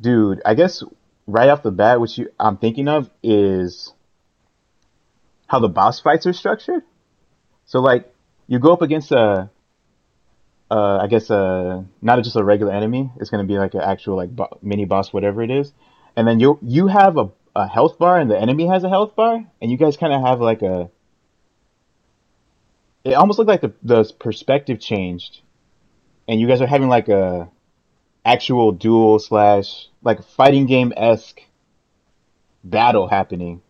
Dude, 0.02 0.42
I 0.44 0.56
guess 0.56 0.84
right 1.28 1.50
off 1.50 1.62
the 1.62 1.72
bat, 1.72 2.00
what 2.00 2.18
you 2.18 2.32
I'm 2.40 2.58
thinking 2.58 2.88
of 2.88 3.12
is 3.22 3.94
how 5.46 5.60
the 5.60 5.70
boss 5.70 6.00
fights 6.00 6.26
are 6.26 6.34
structured. 6.34 6.82
So 7.66 7.80
like 7.80 8.12
you 8.48 8.58
go 8.58 8.74
up 8.74 8.82
against 8.82 9.12
a, 9.12 9.52
I 10.72 11.06
guess 11.08 11.30
a 11.30 11.86
not 12.02 12.24
just 12.24 12.36
a 12.36 12.44
regular 12.44 12.74
enemy. 12.74 13.12
It's 13.18 13.30
gonna 13.30 13.44
be 13.44 13.60
like 13.60 13.76
an 13.76 13.82
actual 13.82 14.16
like 14.16 14.36
bo- 14.36 14.58
mini 14.64 14.86
boss, 14.86 15.14
whatever 15.14 15.44
it 15.44 15.52
is, 15.52 15.74
and 16.16 16.28
then 16.28 16.40
you 16.40 16.58
you 16.64 16.88
have 16.88 17.18
a, 17.18 17.30
a 17.56 17.68
health 17.68 18.00
bar 18.00 18.20
and 18.20 18.32
the 18.32 18.40
enemy 18.40 18.66
has 18.66 18.84
a 18.84 18.90
health 18.90 19.16
bar, 19.16 19.46
and 19.62 19.70
you 19.70 19.78
guys 19.78 19.96
kind 19.96 20.12
of 20.12 20.22
have 20.22 20.42
like 20.42 20.64
a. 20.64 20.90
It 23.10 23.16
almost 23.16 23.40
looked 23.40 23.50
like 23.50 23.62
the 23.62 23.74
the 23.84 24.12
perspective 24.20 24.80
changed, 24.80 25.42
and 26.28 26.40
you 26.40 26.48
guys 26.48 26.62
are 26.62 26.68
having 26.68 26.90
like 26.90 27.10
a 27.10 27.50
actual 28.26 28.72
duel 28.72 29.20
slash 29.20 29.88
like 30.04 30.24
fighting 30.24 30.66
game 30.66 30.94
esque 30.96 31.42
battle 32.64 33.08
happening, 33.08 33.62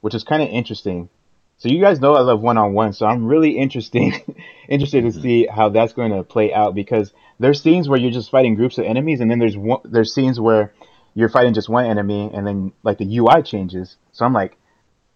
which 0.00 0.14
is 0.14 0.24
kind 0.24 0.42
of 0.42 0.48
interesting. 0.48 1.08
So 1.56 1.68
you 1.68 1.80
guys 1.80 2.00
know 2.00 2.14
I 2.14 2.20
love 2.20 2.40
one 2.42 2.58
on 2.58 2.74
one, 2.74 2.92
so 2.92 3.06
I'm 3.06 3.26
really 3.26 3.52
interesting 3.58 4.12
interested 4.68 5.02
to 5.02 5.08
Mhm. 5.18 5.22
see 5.22 5.46
how 5.46 5.68
that's 5.70 5.92
going 5.92 6.12
to 6.12 6.22
play 6.22 6.52
out 6.52 6.74
because 6.74 7.12
there's 7.40 7.62
scenes 7.62 7.88
where 7.88 7.98
you're 7.98 8.10
just 8.10 8.30
fighting 8.30 8.54
groups 8.54 8.78
of 8.78 8.84
enemies, 8.84 9.20
and 9.20 9.30
then 9.30 9.38
there's 9.38 9.56
one, 9.56 9.80
there's 9.84 10.14
scenes 10.14 10.38
where 10.38 10.72
you're 11.14 11.28
fighting 11.28 11.54
just 11.54 11.68
one 11.68 11.86
enemy, 11.86 12.30
and 12.32 12.46
then 12.46 12.72
like 12.82 12.98
the 12.98 13.18
UI 13.18 13.42
changes. 13.42 13.96
So 14.12 14.24
I'm 14.24 14.32
like, 14.32 14.56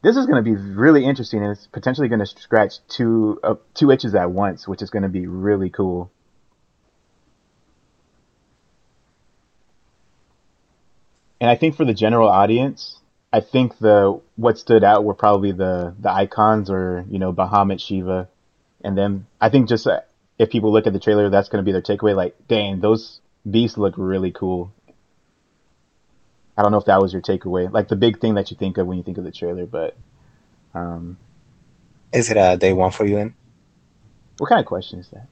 this 0.03 0.17
is 0.17 0.27
going 0.27 0.43
to 0.43 0.49
be 0.49 0.57
really 0.57 1.05
interesting, 1.05 1.43
and 1.43 1.53
it's 1.53 1.67
potentially 1.67 2.09
going 2.09 2.21
to 2.21 2.27
scratch 2.27 2.75
two 2.89 3.41
uh, 3.43 3.55
two 3.75 3.91
itches 3.91 4.15
at 4.15 4.31
once, 4.31 4.69
which 4.69 4.83
is 4.83 4.91
going 4.91 5.03
to 5.03 5.09
be 5.09 5.27
really 5.27 5.71
cool. 5.71 6.11
And 11.41 11.51
I 11.51 11.57
think 11.57 11.77
for 11.77 11.85
the 11.85 11.95
general 11.95 12.29
audience, 12.29 12.99
I 13.33 13.41
think 13.41 13.79
the 13.79 14.21
what 14.37 14.59
stood 14.59 14.85
out 14.85 15.05
were 15.05 15.15
probably 15.15 15.53
the 15.53 15.95
the 15.99 16.11
Eikons 16.11 16.71
or 16.71 17.05
you 17.09 17.19
know 17.19 17.33
Bahamut 17.33 17.81
Shiva, 17.81 18.29
and 18.83 18.97
then 18.97 19.27
I 19.41 19.49
think 19.49 19.69
just 19.69 19.87
uh, 19.87 20.01
if 20.39 20.51
people 20.51 20.73
look 20.73 20.87
at 20.87 20.93
the 20.93 21.01
trailer, 21.01 21.29
that's 21.29 21.49
going 21.49 21.65
to 21.65 21.67
be 21.67 21.73
their 21.73 21.83
takeaway. 21.83 22.15
Like, 22.15 22.37
dang, 22.47 22.81
those 22.81 23.21
beasts 23.49 23.77
look 23.77 23.95
really 23.97 24.31
cool. 24.31 24.73
I 26.59 26.63
don't 26.63 26.73
know 26.73 26.79
if 26.79 26.87
that 26.87 27.01
was 27.01 27.13
your 27.13 27.23
takeaway, 27.23 27.73
like 27.73 27.87
the 27.87 27.95
big 27.95 28.21
thing 28.21 28.35
that 28.35 28.51
you 28.51 28.57
think 28.57 28.79
of 28.79 28.87
when 28.89 28.99
you 28.99 29.05
think 29.05 29.17
of 29.17 29.23
the 29.23 29.31
trailer. 29.31 29.65
But 29.65 29.97
um, 30.75 31.17
Is 32.13 32.31
it 32.33 32.37
a 32.37 32.57
day 32.57 32.73
one 32.73 32.91
for 32.91 33.07
you? 33.07 33.15
Then? 33.15 33.35
what 34.39 34.49
kind 34.49 34.61
of 34.61 34.67
question 34.67 34.99
is 35.01 35.09
that? 35.09 35.29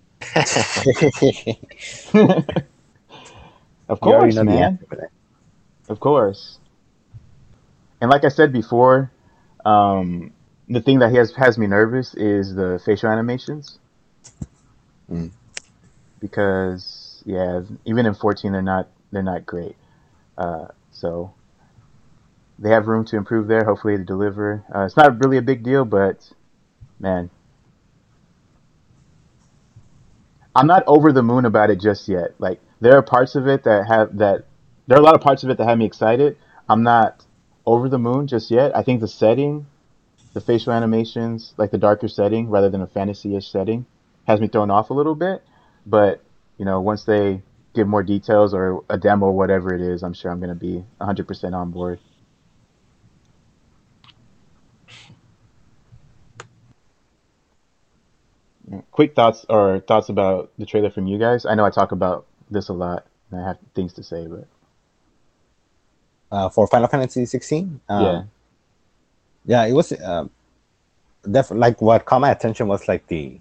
of 3.88 4.00
course, 4.00 4.36
man. 4.36 4.78
Of 5.88 6.00
course. 6.00 6.58
And 8.00 8.10
like 8.10 8.24
I 8.24 8.28
said 8.28 8.52
before, 8.52 9.10
um, 9.64 10.32
the 10.68 10.80
thing 10.80 11.00
that 11.00 11.12
has 11.12 11.32
has 11.34 11.58
me 11.58 11.66
nervous 11.66 12.14
is 12.14 12.54
the 12.54 12.80
facial 12.84 13.10
animations. 13.10 13.78
Mm. 15.10 15.30
Because 16.20 17.22
yeah, 17.24 17.62
even 17.84 18.06
in 18.06 18.14
14 18.14 18.52
they're 18.52 18.62
not 18.62 18.88
they're 19.10 19.22
not 19.22 19.44
great. 19.44 19.76
Uh, 20.38 20.68
so 21.00 21.32
they 22.58 22.70
have 22.70 22.86
room 22.88 23.04
to 23.06 23.16
improve 23.16 23.48
there. 23.48 23.64
Hopefully 23.64 23.96
they 23.96 24.04
deliver. 24.04 24.64
Uh, 24.74 24.84
it's 24.84 24.96
not 24.96 25.22
really 25.22 25.36
a 25.36 25.42
big 25.42 25.62
deal, 25.62 25.84
but 25.84 26.32
man, 26.98 27.30
I'm 30.54 30.66
not 30.66 30.84
over 30.86 31.12
the 31.12 31.22
moon 31.22 31.44
about 31.44 31.70
it 31.70 31.80
just 31.80 32.08
yet. 32.08 32.34
Like 32.38 32.60
there 32.80 32.96
are 32.96 33.02
parts 33.02 33.34
of 33.34 33.46
it 33.46 33.64
that 33.64 33.86
have 33.86 34.16
that 34.18 34.46
there 34.86 34.96
are 34.96 35.00
a 35.00 35.04
lot 35.04 35.14
of 35.14 35.20
parts 35.20 35.44
of 35.44 35.50
it 35.50 35.58
that 35.58 35.66
have 35.66 35.78
me 35.78 35.84
excited. 35.84 36.38
I'm 36.68 36.82
not 36.82 37.24
over 37.66 37.88
the 37.88 37.98
moon 37.98 38.26
just 38.26 38.50
yet. 38.50 38.74
I 38.74 38.82
think 38.82 39.00
the 39.00 39.08
setting, 39.08 39.66
the 40.32 40.40
facial 40.40 40.72
animations, 40.72 41.52
like 41.58 41.72
the 41.72 41.78
darker 41.78 42.08
setting 42.08 42.48
rather 42.48 42.70
than 42.70 42.80
a 42.80 42.86
fantasy-ish 42.86 43.50
setting, 43.50 43.84
has 44.26 44.40
me 44.40 44.48
thrown 44.48 44.70
off 44.70 44.90
a 44.90 44.94
little 44.94 45.14
bit. 45.14 45.42
But 45.84 46.22
you 46.56 46.64
know, 46.64 46.80
once 46.80 47.04
they 47.04 47.42
give 47.76 47.88
more 47.88 48.02
details 48.02 48.54
or 48.54 48.84
a 48.90 48.98
demo 48.98 49.26
or 49.26 49.32
whatever 49.32 49.74
it 49.74 49.82
is, 49.82 50.02
I'm 50.02 50.14
sure 50.14 50.32
I'm 50.32 50.40
going 50.40 50.50
to 50.50 50.56
be 50.56 50.84
100% 51.00 51.54
on 51.54 51.70
board. 51.72 52.00
Quick 58.90 59.14
thoughts 59.14 59.46
or 59.48 59.78
thoughts 59.80 60.08
about 60.08 60.50
the 60.58 60.66
trailer 60.66 60.90
from 60.90 61.06
you 61.06 61.18
guys. 61.18 61.46
I 61.46 61.54
know 61.54 61.64
I 61.64 61.70
talk 61.70 61.92
about 61.92 62.26
this 62.50 62.68
a 62.68 62.72
lot 62.72 63.06
and 63.30 63.40
I 63.40 63.46
have 63.46 63.58
things 63.74 63.92
to 63.94 64.02
say, 64.02 64.26
but 64.26 64.48
Uh, 66.32 66.48
for 66.48 66.66
Final 66.66 66.88
Fantasy 66.88 67.24
16, 67.24 67.80
um, 67.88 68.02
yeah. 68.04 68.22
yeah, 69.46 69.64
it 69.66 69.72
was 69.72 69.92
um, 70.02 70.30
def- 71.30 71.52
like 71.52 71.80
what 71.80 72.04
caught 72.04 72.20
my 72.20 72.30
attention 72.32 72.66
was 72.66 72.88
like 72.88 73.06
the 73.06 73.38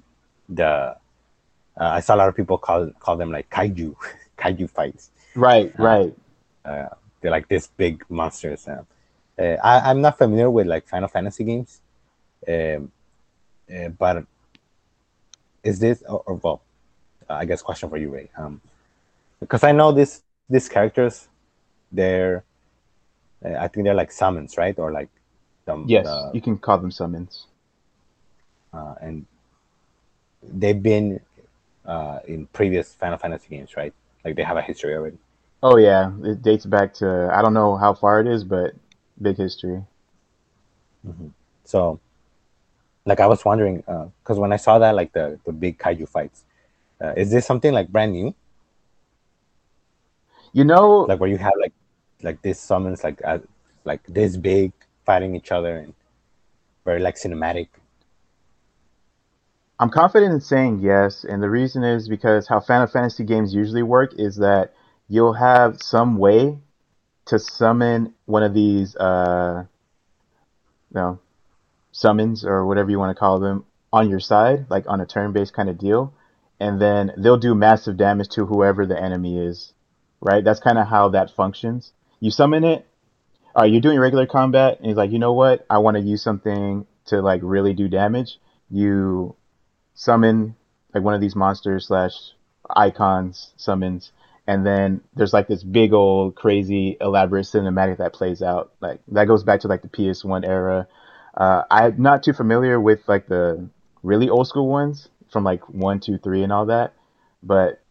the 0.47 0.65
uh, 0.65 0.95
I 1.97 1.99
saw 2.01 2.15
a 2.15 2.17
lot 2.17 2.29
of 2.29 2.35
people 2.35 2.59
call 2.59 2.91
call 2.99 3.17
them 3.17 3.31
like 3.31 3.49
kaiju 3.49 3.95
kaiju 4.37 4.69
fights. 4.69 5.11
Right, 5.35 5.73
Uh, 5.79 5.83
right. 5.83 6.15
Uh, 6.63 6.87
they're 7.21 7.31
like 7.31 7.47
this 7.47 7.67
big 7.67 8.03
monsters. 8.09 8.67
Uh, 8.67 8.83
uh, 9.39 9.57
I, 9.63 9.89
I'm 9.89 10.01
not 10.01 10.17
familiar 10.17 10.49
with 10.49 10.67
like 10.67 10.87
Final 10.87 11.07
Fantasy 11.09 11.43
games, 11.43 11.81
um, 12.47 12.91
uh, 13.73 13.89
but 13.89 14.25
is 15.63 15.79
this 15.79 16.03
or, 16.07 16.21
or 16.25 16.35
well, 16.35 16.61
I 17.29 17.45
guess 17.45 17.61
question 17.61 17.89
for 17.89 17.97
you, 17.97 18.09
Ray? 18.09 18.29
Um, 18.37 18.61
because 19.39 19.63
I 19.63 19.71
know 19.71 19.91
this 19.91 20.21
these 20.49 20.69
characters, 20.69 21.27
they're 21.91 22.43
uh, 23.43 23.55
I 23.59 23.67
think 23.67 23.83
they're 23.85 23.93
like 23.93 24.11
summons, 24.11 24.57
right? 24.57 24.77
Or 24.77 24.91
like 24.91 25.09
the, 25.65 25.83
Yes, 25.87 26.05
the 26.05 26.31
you 26.33 26.41
can 26.41 26.57
call 26.57 26.77
them 26.77 26.91
summons. 26.91 27.47
uh, 28.73 28.95
and 29.01 29.25
they've 30.43 30.81
been 30.81 31.19
uh, 31.85 32.19
in 32.27 32.45
previous 32.47 32.93
Final 32.93 33.17
Fantasy 33.17 33.47
games, 33.49 33.75
right? 33.75 33.93
Like 34.25 34.35
they 34.35 34.43
have 34.43 34.57
a 34.57 34.61
history 34.61 34.95
already. 34.95 35.17
Oh 35.63 35.77
yeah, 35.77 36.11
it 36.23 36.41
dates 36.41 36.65
back 36.65 36.93
to 36.95 37.29
I 37.31 37.41
don't 37.41 37.53
know 37.53 37.77
how 37.77 37.93
far 37.93 38.19
it 38.19 38.27
is, 38.27 38.43
but 38.43 38.73
big 39.21 39.37
history. 39.37 39.83
So, 41.63 41.99
like, 43.05 43.19
I 43.19 43.27
was 43.27 43.45
wondering 43.45 43.77
because 43.77 44.39
when 44.39 44.51
I 44.51 44.57
saw 44.57 44.79
that, 44.79 44.95
like 44.95 45.13
the 45.13 45.39
the 45.45 45.51
big 45.53 45.77
kaiju 45.77 46.09
fights, 46.09 46.43
uh, 47.01 47.13
is 47.15 47.31
this 47.31 47.45
something 47.45 47.73
like 47.73 47.89
brand 47.89 48.13
new? 48.13 48.33
You 50.53 50.63
know, 50.63 51.01
Like 51.01 51.19
where 51.19 51.29
you 51.29 51.37
have 51.37 51.53
like 51.61 51.73
like 52.23 52.41
this 52.41 52.59
summons 52.59 53.03
like 53.03 53.21
uh, 53.23 53.39
like 53.83 54.01
this 54.07 54.37
big 54.37 54.71
fighting 55.05 55.35
each 55.35 55.51
other 55.51 55.77
and 55.77 55.93
very 56.85 56.99
like 56.99 57.15
cinematic. 57.15 57.67
I'm 59.79 59.89
confident 59.89 60.33
in 60.33 60.39
saying 60.39 60.79
yes, 60.79 61.25
and 61.27 61.43
the 61.43 61.49
reason 61.49 61.83
is 61.83 62.07
because 62.07 62.47
how 62.47 62.61
Final 62.61 62.87
Fantasy 62.87 63.25
games 63.25 63.53
usually 63.53 63.83
work 63.83 64.13
is 64.17 64.37
that 64.37 64.73
you'll 65.09 65.33
have 65.33 65.81
some 65.81 66.17
way 66.17 66.57
to 67.25 67.39
summon 67.39 68.13
one 68.25 68.43
of 68.43 68.53
these, 68.53 68.95
uh, 68.95 69.65
you 70.91 70.95
know, 70.95 71.19
summons 71.91 72.45
or 72.45 72.65
whatever 72.65 72.89
you 72.89 72.99
want 72.99 73.15
to 73.15 73.19
call 73.19 73.39
them 73.39 73.65
on 73.91 74.09
your 74.09 74.19
side, 74.19 74.65
like 74.69 74.85
on 74.87 75.01
a 75.01 75.05
turn-based 75.05 75.53
kind 75.53 75.69
of 75.69 75.77
deal, 75.77 76.13
and 76.59 76.81
then 76.81 77.11
they'll 77.17 77.37
do 77.37 77.53
massive 77.53 77.97
damage 77.97 78.29
to 78.29 78.45
whoever 78.45 78.85
the 78.85 79.01
enemy 79.01 79.37
is, 79.37 79.73
right? 80.21 80.43
That's 80.43 80.59
kind 80.59 80.77
of 80.77 80.87
how 80.87 81.09
that 81.09 81.31
functions. 81.31 81.91
You 82.21 82.31
summon 82.31 82.63
it, 82.63 82.87
all 83.55 83.63
right, 83.63 83.71
you're 83.71 83.81
doing 83.81 83.99
regular 83.99 84.25
combat, 84.25 84.77
and 84.77 84.87
he's 84.87 84.97
like, 84.97 85.11
you 85.11 85.19
know 85.19 85.33
what? 85.33 85.65
I 85.69 85.79
want 85.79 85.95
to 85.97 86.01
use 86.01 86.21
something 86.21 86.85
to 87.07 87.21
like 87.21 87.41
really 87.43 87.73
do 87.73 87.87
damage. 87.87 88.37
You 88.69 89.35
summon 89.95 90.55
like 90.93 91.03
one 91.03 91.13
of 91.13 91.21
these 91.21 91.35
monsters 91.35 91.87
slash 91.87 92.13
Eikons 92.69 93.51
summons 93.57 94.11
and 94.47 94.65
then 94.65 95.01
there's 95.15 95.33
like 95.33 95.47
this 95.47 95.63
big 95.63 95.93
old 95.93 96.35
crazy 96.35 96.97
elaborate 97.01 97.45
cinematic 97.45 97.97
that 97.97 98.13
plays 98.13 98.41
out 98.41 98.71
like 98.81 98.99
that 99.07 99.25
goes 99.25 99.43
back 99.43 99.61
to 99.61 99.67
like 99.67 99.81
the 99.81 99.87
ps1 99.87 100.45
era. 100.45 100.87
Uh, 101.35 101.63
i'm 101.71 102.01
not 102.01 102.23
too 102.23 102.33
familiar 102.33 102.79
with 102.79 102.99
like 103.07 103.27
the 103.27 103.67
really 104.03 104.29
old 104.29 104.47
school 104.47 104.67
ones 104.67 105.09
from 105.31 105.43
like 105.43 105.67
one 105.69 105.99
two 105.99 106.17
three 106.17 106.43
and 106.43 106.51
all 106.51 106.67
that 106.67 106.93
but 107.41 107.81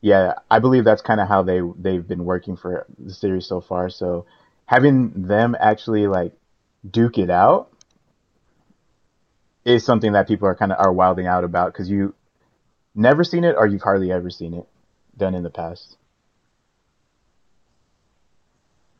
yeah 0.00 0.34
i 0.50 0.58
believe 0.58 0.84
that's 0.84 1.02
kind 1.02 1.20
of 1.20 1.28
how 1.28 1.42
they 1.42 1.60
they've 1.78 2.06
been 2.06 2.24
working 2.24 2.56
for 2.56 2.86
the 2.98 3.12
series 3.12 3.46
so 3.46 3.60
far. 3.60 3.88
So 3.90 4.26
having 4.66 5.10
them 5.26 5.56
actually 5.58 6.06
like 6.06 6.32
duke 6.88 7.18
it 7.18 7.30
out 7.30 7.70
is 9.66 9.84
something 9.84 10.12
that 10.12 10.28
people 10.28 10.46
are 10.48 10.54
kind 10.54 10.72
of 10.72 10.78
are 10.78 10.92
wilding 10.92 11.26
out 11.26 11.44
about 11.44 11.72
because 11.72 11.90
you 11.90 12.14
never 12.94 13.24
seen 13.24 13.44
it 13.44 13.56
or 13.56 13.66
you've 13.66 13.82
hardly 13.82 14.12
ever 14.12 14.30
seen 14.30 14.54
it 14.54 14.66
done 15.18 15.34
in 15.34 15.42
the 15.42 15.50
past. 15.50 15.96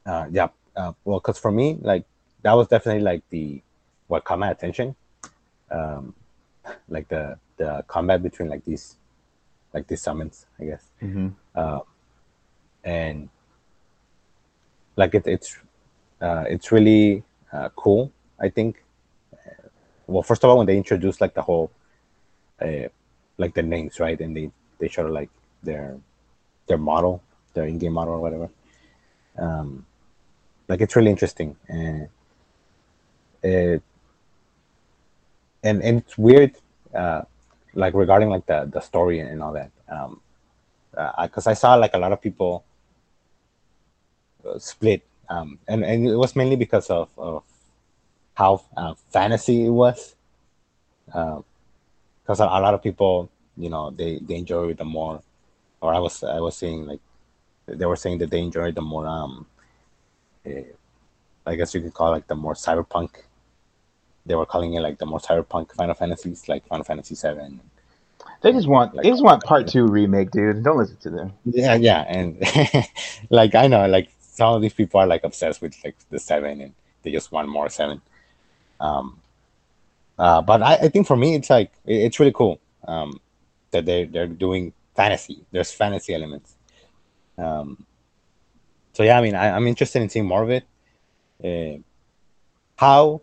Uh, 0.05 0.27
yeah. 0.31 0.49
Uh, 0.77 0.93
well, 1.05 1.21
because 1.21 1.39
for 1.39 1.53
me, 1.53 1.79
like 1.81 2.05
that 2.43 2.53
was 2.55 2.69
definitely 2.69 3.03
like 3.03 3.23
the 3.31 3.63
what 4.09 4.25
caught 4.25 4.39
my 4.41 4.51
attention. 4.51 4.97
Um, 5.71 6.15
like 6.89 7.09
the 7.09 7.39
the 7.57 7.85
combat 7.87 8.23
between 8.23 8.49
like 8.49 8.65
these 8.65 8.97
like 9.73 9.87
these 9.87 10.03
summons, 10.03 10.47
I 10.61 10.65
guess. 10.65 10.91
hmm 11.01 11.29
uh, 11.55 11.81
and 12.85 13.29
like 14.97 15.15
it, 15.15 15.27
it's 15.27 15.57
uh, 16.21 16.45
it's 16.49 16.73
really 16.73 17.23
uh, 17.53 17.69
cool. 17.77 18.13
I 18.41 18.49
think. 18.49 18.83
Well, 20.07 20.23
first 20.23 20.45
of 20.45 20.51
all, 20.51 20.59
when 20.59 20.67
they 20.67 20.77
introduced 20.77 21.21
like 21.21 21.35
the 21.35 21.43
whole, 21.43 21.71
uh, 22.61 22.89
like 23.39 23.55
the 23.55 23.63
names, 23.63 23.99
right, 24.01 24.21
and 24.21 24.37
they 24.37 24.51
they 24.79 24.89
showed 24.89 25.11
like 25.11 25.31
their 25.63 25.99
their 26.67 26.79
model, 26.79 27.23
their 27.55 27.67
in-game 27.67 27.93
model 27.93 28.15
or 28.15 28.21
whatever. 28.21 28.49
Um, 29.39 29.85
like 30.69 30.81
it's 30.81 30.97
really 30.97 31.11
interesting, 31.11 31.57
and 31.69 32.09
it 33.43 33.83
and 35.63 35.83
and 35.83 35.99
it's 35.99 36.17
weird, 36.17 36.57
uh, 36.95 37.23
like 37.75 37.95
regarding 37.95 38.31
like 38.31 38.47
the 38.47 38.69
the 38.73 38.81
story 38.81 39.21
and 39.21 39.43
all 39.43 39.53
that. 39.53 39.71
Um, 39.89 40.21
because 41.23 41.47
I 41.47 41.53
saw 41.53 41.75
like 41.75 41.95
a 41.95 41.99
lot 41.99 42.13
of 42.13 42.23
people 42.23 42.65
uh, 44.49 44.59
split, 44.59 45.03
um, 45.29 45.59
and 45.69 45.85
and 45.85 46.07
it 46.09 46.17
was 46.17 46.35
mainly 46.35 46.57
because 46.57 46.89
of 46.91 47.11
of 47.19 47.43
how 48.37 48.63
uh, 48.77 48.95
fantasy 49.11 49.67
it 49.67 49.71
was. 49.71 50.15
Because 51.07 52.41
a, 52.41 52.45
a 52.45 52.61
lot 52.61 52.75
of 52.75 52.83
people, 52.83 53.31
you 53.57 53.69
know, 53.71 53.91
they 53.91 54.19
they 54.19 54.37
enjoy 54.37 54.75
the 54.75 54.85
more, 54.85 55.23
or 55.81 55.95
I 55.95 55.99
was 55.99 56.23
I 56.23 56.41
was 56.41 56.57
saying 56.57 56.87
like 56.87 57.01
they 57.67 57.87
were 57.87 57.97
saying 57.97 58.19
that 58.19 58.31
they 58.31 58.41
enjoyed 58.41 58.75
the 58.75 58.83
more 58.83 59.07
um, 59.07 59.47
eh, 60.45 60.63
I 61.47 61.55
guess 61.57 61.75
you 61.75 61.81
could 61.81 61.95
call 61.95 62.09
it 62.09 62.17
like 62.19 62.27
the 62.29 62.35
more 62.35 62.55
cyberpunk 62.55 63.11
they 64.27 64.35
were 64.35 64.47
calling 64.47 64.75
it 64.75 64.81
like 64.81 64.99
the 64.99 65.07
more 65.07 65.21
cyberpunk 65.21 65.73
Final 65.73 65.95
Fantasies, 65.95 66.49
like 66.49 66.67
Final 66.67 66.85
Fantasy 66.85 67.15
Seven. 67.15 67.61
They 68.43 68.53
just 68.53 68.67
want 68.69 68.95
Like- 68.95 69.05
they 69.05 69.11
just 69.11 69.23
want 69.23 69.43
part 69.45 69.69
two 69.69 69.87
remake, 69.87 70.31
dude. 70.33 70.63
Don't 70.65 70.77
listen 70.79 70.97
to 70.99 71.11
them. 71.11 71.33
Yeah, 71.45 71.75
yeah, 71.75 72.01
and 72.09 72.43
like 73.31 73.55
I 73.55 73.67
know, 73.69 73.87
like 73.87 74.11
some 74.21 74.55
of 74.55 74.61
these 74.63 74.75
people 74.75 75.01
are 75.01 75.07
like 75.07 75.23
obsessed 75.25 75.63
with 75.63 75.75
like 75.85 75.97
the 76.11 76.19
seven, 76.19 76.61
and 76.61 76.75
they 77.03 77.13
just 77.13 77.31
want 77.33 77.49
more 77.49 77.69
seven. 77.71 78.03
Um, 78.81 79.21
uh, 80.19 80.43
but 80.43 80.63
I, 80.63 80.75
I 80.75 80.89
think 80.89 81.07
for 81.07 81.17
me, 81.17 81.35
it's 81.35 81.51
like 81.51 81.73
it- 81.85 82.03
it's 82.07 82.19
really 82.21 82.33
cool 82.33 82.61
um, 82.87 83.21
that 83.71 83.85
they 83.85 84.05
they're 84.05 84.27
doing 84.27 84.73
fantasy. 84.95 85.45
There's 85.53 85.73
fantasy 85.73 86.15
elements. 86.15 86.57
Um, 87.39 87.85
so 88.95 89.03
yeah, 89.03 89.19
I 89.19 89.23
mean, 89.23 89.35
I, 89.35 89.51
I'm 89.51 89.67
interested 89.67 90.01
in 90.03 90.09
seeing 90.09 90.27
more 90.27 90.43
of 90.43 90.51
it. 90.51 90.65
Uh, 91.45 91.83
how, 92.77 93.23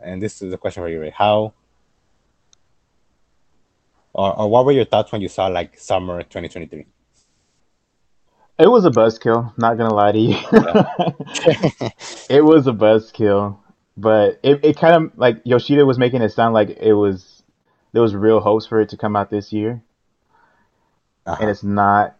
and 0.00 0.22
this 0.22 0.42
is 0.42 0.52
a 0.52 0.58
question 0.58 0.82
for 0.82 0.88
you, 0.88 1.00
Ray. 1.00 1.10
How, 1.10 1.54
or, 4.12 4.38
or 4.38 4.50
what 4.50 4.66
were 4.66 4.72
your 4.72 4.84
thoughts 4.84 5.12
when 5.12 5.22
you 5.22 5.28
saw 5.28 5.46
like 5.46 5.78
summer 5.78 6.22
2023? 6.22 6.86
It 8.58 8.66
was 8.66 8.84
a 8.84 8.90
buzzkill. 8.90 9.56
Not 9.56 9.78
gonna 9.78 9.94
lie 9.94 10.12
to 10.12 10.18
you. 10.18 10.36
it 12.28 12.44
was 12.44 12.66
a 12.66 12.72
buzzkill, 12.72 13.56
but 13.98 14.38
it, 14.44 14.64
it 14.64 14.76
kind 14.78 14.94
of 14.94 15.18
like 15.18 15.40
Yoshida 15.44 15.84
was 15.84 15.98
making 15.98 16.22
it 16.22 16.30
sound 16.30 16.54
like 16.54 16.70
it 16.70 16.94
was 16.94 17.42
there 17.92 18.02
was 18.02 18.14
real 18.14 18.40
hopes 18.40 18.66
for 18.66 18.80
it 18.80 18.90
to 18.90 18.96
come 18.96 19.16
out 19.16 19.28
this 19.30 19.52
year, 19.52 19.82
Uh-huh. 21.26 21.36
and 21.40 21.50
it's 21.50 21.62
not. 21.64 22.14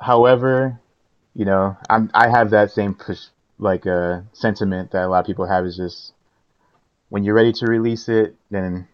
However, 0.00 0.80
you 1.34 1.44
know, 1.44 1.76
I'm 1.88 2.10
I 2.12 2.28
have 2.28 2.50
that 2.50 2.72
same 2.72 2.94
push 2.94 3.20
like 3.58 3.86
uh 3.86 4.22
sentiment 4.32 4.90
that 4.90 5.04
a 5.04 5.08
lot 5.08 5.20
of 5.20 5.26
people 5.26 5.46
have 5.46 5.64
is 5.64 5.76
just 5.76 6.12
when 7.08 7.22
you're 7.22 7.34
ready 7.34 7.52
to 7.52 7.66
release 7.66 8.08
it, 8.08 8.34
then 8.50 8.88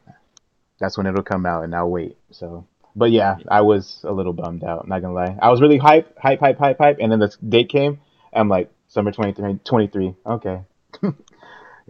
that's 0.78 0.98
when 0.98 1.06
it'll 1.06 1.22
come 1.22 1.46
out, 1.46 1.64
and 1.64 1.74
I'll 1.74 1.90
wait. 1.90 2.18
So, 2.30 2.66
but 2.94 3.10
yeah, 3.10 3.38
I 3.48 3.62
was 3.62 4.00
a 4.04 4.12
little 4.12 4.34
bummed 4.34 4.64
out. 4.64 4.86
Not 4.86 5.00
gonna 5.00 5.14
lie, 5.14 5.38
I 5.40 5.50
was 5.50 5.60
really 5.62 5.78
hype, 5.78 6.18
hype, 6.18 6.40
hype, 6.40 6.58
hype, 6.58 6.78
hype, 6.78 6.98
and 7.00 7.10
then 7.10 7.18
the 7.20 7.34
date 7.48 7.70
came. 7.70 8.00
I'm 8.34 8.48
like 8.48 8.70
summer 8.88 9.12
23, 9.12 9.60
23. 9.64 10.14
Okay, 10.26 10.60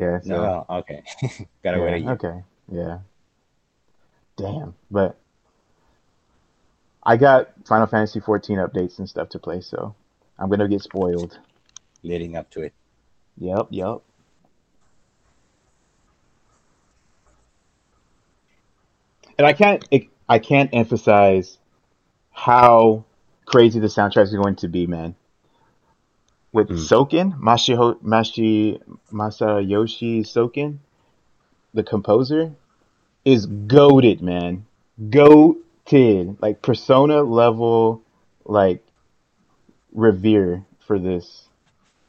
yeah. 0.01 0.20
So, 0.20 0.35
No, 0.36 0.66
okay. 0.70 1.02
Gotta 1.64 1.81
wait 1.81 1.94
a 1.94 1.98
yeah, 2.01 2.05
year. 2.05 2.12
okay, 2.14 2.44
yeah. 2.72 2.98
Damn, 4.36 4.74
but 4.90 5.18
I 7.05 7.16
got 7.18 7.51
Final 7.66 7.86
Fantasy 7.86 8.20
14 8.20 8.59
updates 8.59 8.98
and 8.98 9.09
stuff 9.09 9.28
to 9.31 9.39
play, 9.39 9.60
so 9.60 9.94
I'm 10.39 10.51
gonna 10.51 10.68
get 10.68 10.82
spoiled. 10.82 11.39
leading 12.02 12.36
up 12.36 12.51
to 12.52 12.62
it. 12.62 12.74
Yep, 13.39 13.68
yep. 13.70 14.02
And 19.39 19.47
I 19.47 19.52
can't 19.55 19.85
I 20.28 20.39
can't 20.39 20.70
emphasize 20.72 21.59
how 22.32 23.06
crazy 23.47 23.81
the 23.81 23.89
soundtrack 23.89 24.24
is 24.24 24.35
going 24.35 24.56
to 24.56 24.68
be, 24.68 24.86
man. 24.86 25.16
With 26.52 26.68
Mm. 26.68 26.89
Soken, 26.89 27.39
Mashiho, 27.39 27.94
Mashi 28.02 28.81
Masayoshi 29.12 30.22
Soken, 30.22 30.78
the 31.72 31.85
composer, 31.85 32.52
is 33.24 33.47
goaded, 33.47 34.20
man. 34.20 34.66
Goated. 35.01 36.36
Like 36.43 36.62
persona 36.62 37.22
level 37.22 38.02
like 38.44 38.85
revere 39.93 40.64
for 40.86 40.98
this 40.98 41.48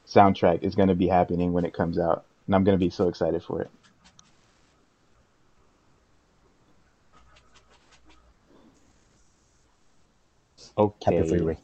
soundtrack 0.07 0.63
is 0.63 0.76
going 0.76 0.89
to 0.89 0.95
be 0.95 1.07
happening 1.07 1.53
when 1.53 1.65
it 1.65 1.73
comes 1.73 1.99
out, 1.99 2.26
and 2.47 2.55
I'm 2.55 2.63
going 2.63 2.77
to 2.77 2.84
be 2.84 2.89
so 2.89 3.07
excited 3.07 3.43
for 3.43 3.61
it. 3.61 3.69
Okay. 10.77 11.15
Happy 11.15 11.30
for 11.30 11.35
you, 11.35 11.57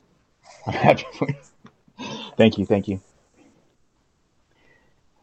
I'm 0.65 0.73
happy 0.73 1.05
for 1.13 1.27
you. 1.29 1.35
Thank 2.37 2.57
you, 2.57 2.65
thank 2.65 2.87
you. 2.87 3.01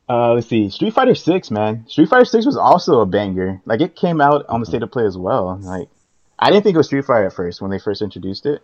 Uh, 0.09 0.35
let's 0.35 0.49
see, 0.49 0.69
Street 0.69 0.93
Fighter 0.93 1.15
Six, 1.15 1.51
man. 1.51 1.86
Street 1.89 2.09
Fighter 2.09 2.27
Six 2.27 2.45
was 2.45 2.57
also 2.57 3.01
a 3.01 3.07
banger. 3.07 3.62
Like 3.65 3.81
it 3.81 3.97
came 3.97 4.20
out 4.20 4.45
on 4.49 4.61
the 4.61 4.66
state 4.66 4.82
of 4.82 4.91
play 4.93 5.07
as 5.07 5.16
well. 5.16 5.59
Like 5.62 5.89
I 6.39 6.51
didn't 6.51 6.65
think 6.65 6.74
it 6.74 6.78
was 6.78 6.86
Street 6.86 7.05
Fighter 7.07 7.27
at 7.27 7.32
first 7.32 7.62
when 7.62 7.70
they 7.70 7.78
first 7.78 8.03
introduced 8.03 8.47
it, 8.47 8.62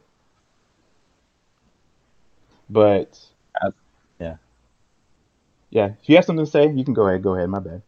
but 2.69 3.19
Uh, 3.61 3.71
yeah. 4.19 4.37
yeah. 5.71 5.93
If 6.03 6.09
you 6.09 6.17
have 6.17 6.25
something 6.25 6.45
to 6.45 6.51
say, 6.51 6.71
you 6.73 6.85
can 6.85 6.95
go 6.95 7.07
ahead. 7.09 7.23
Go 7.23 7.35
ahead. 7.35 7.49
My 7.49 7.59
bad. 7.61 7.83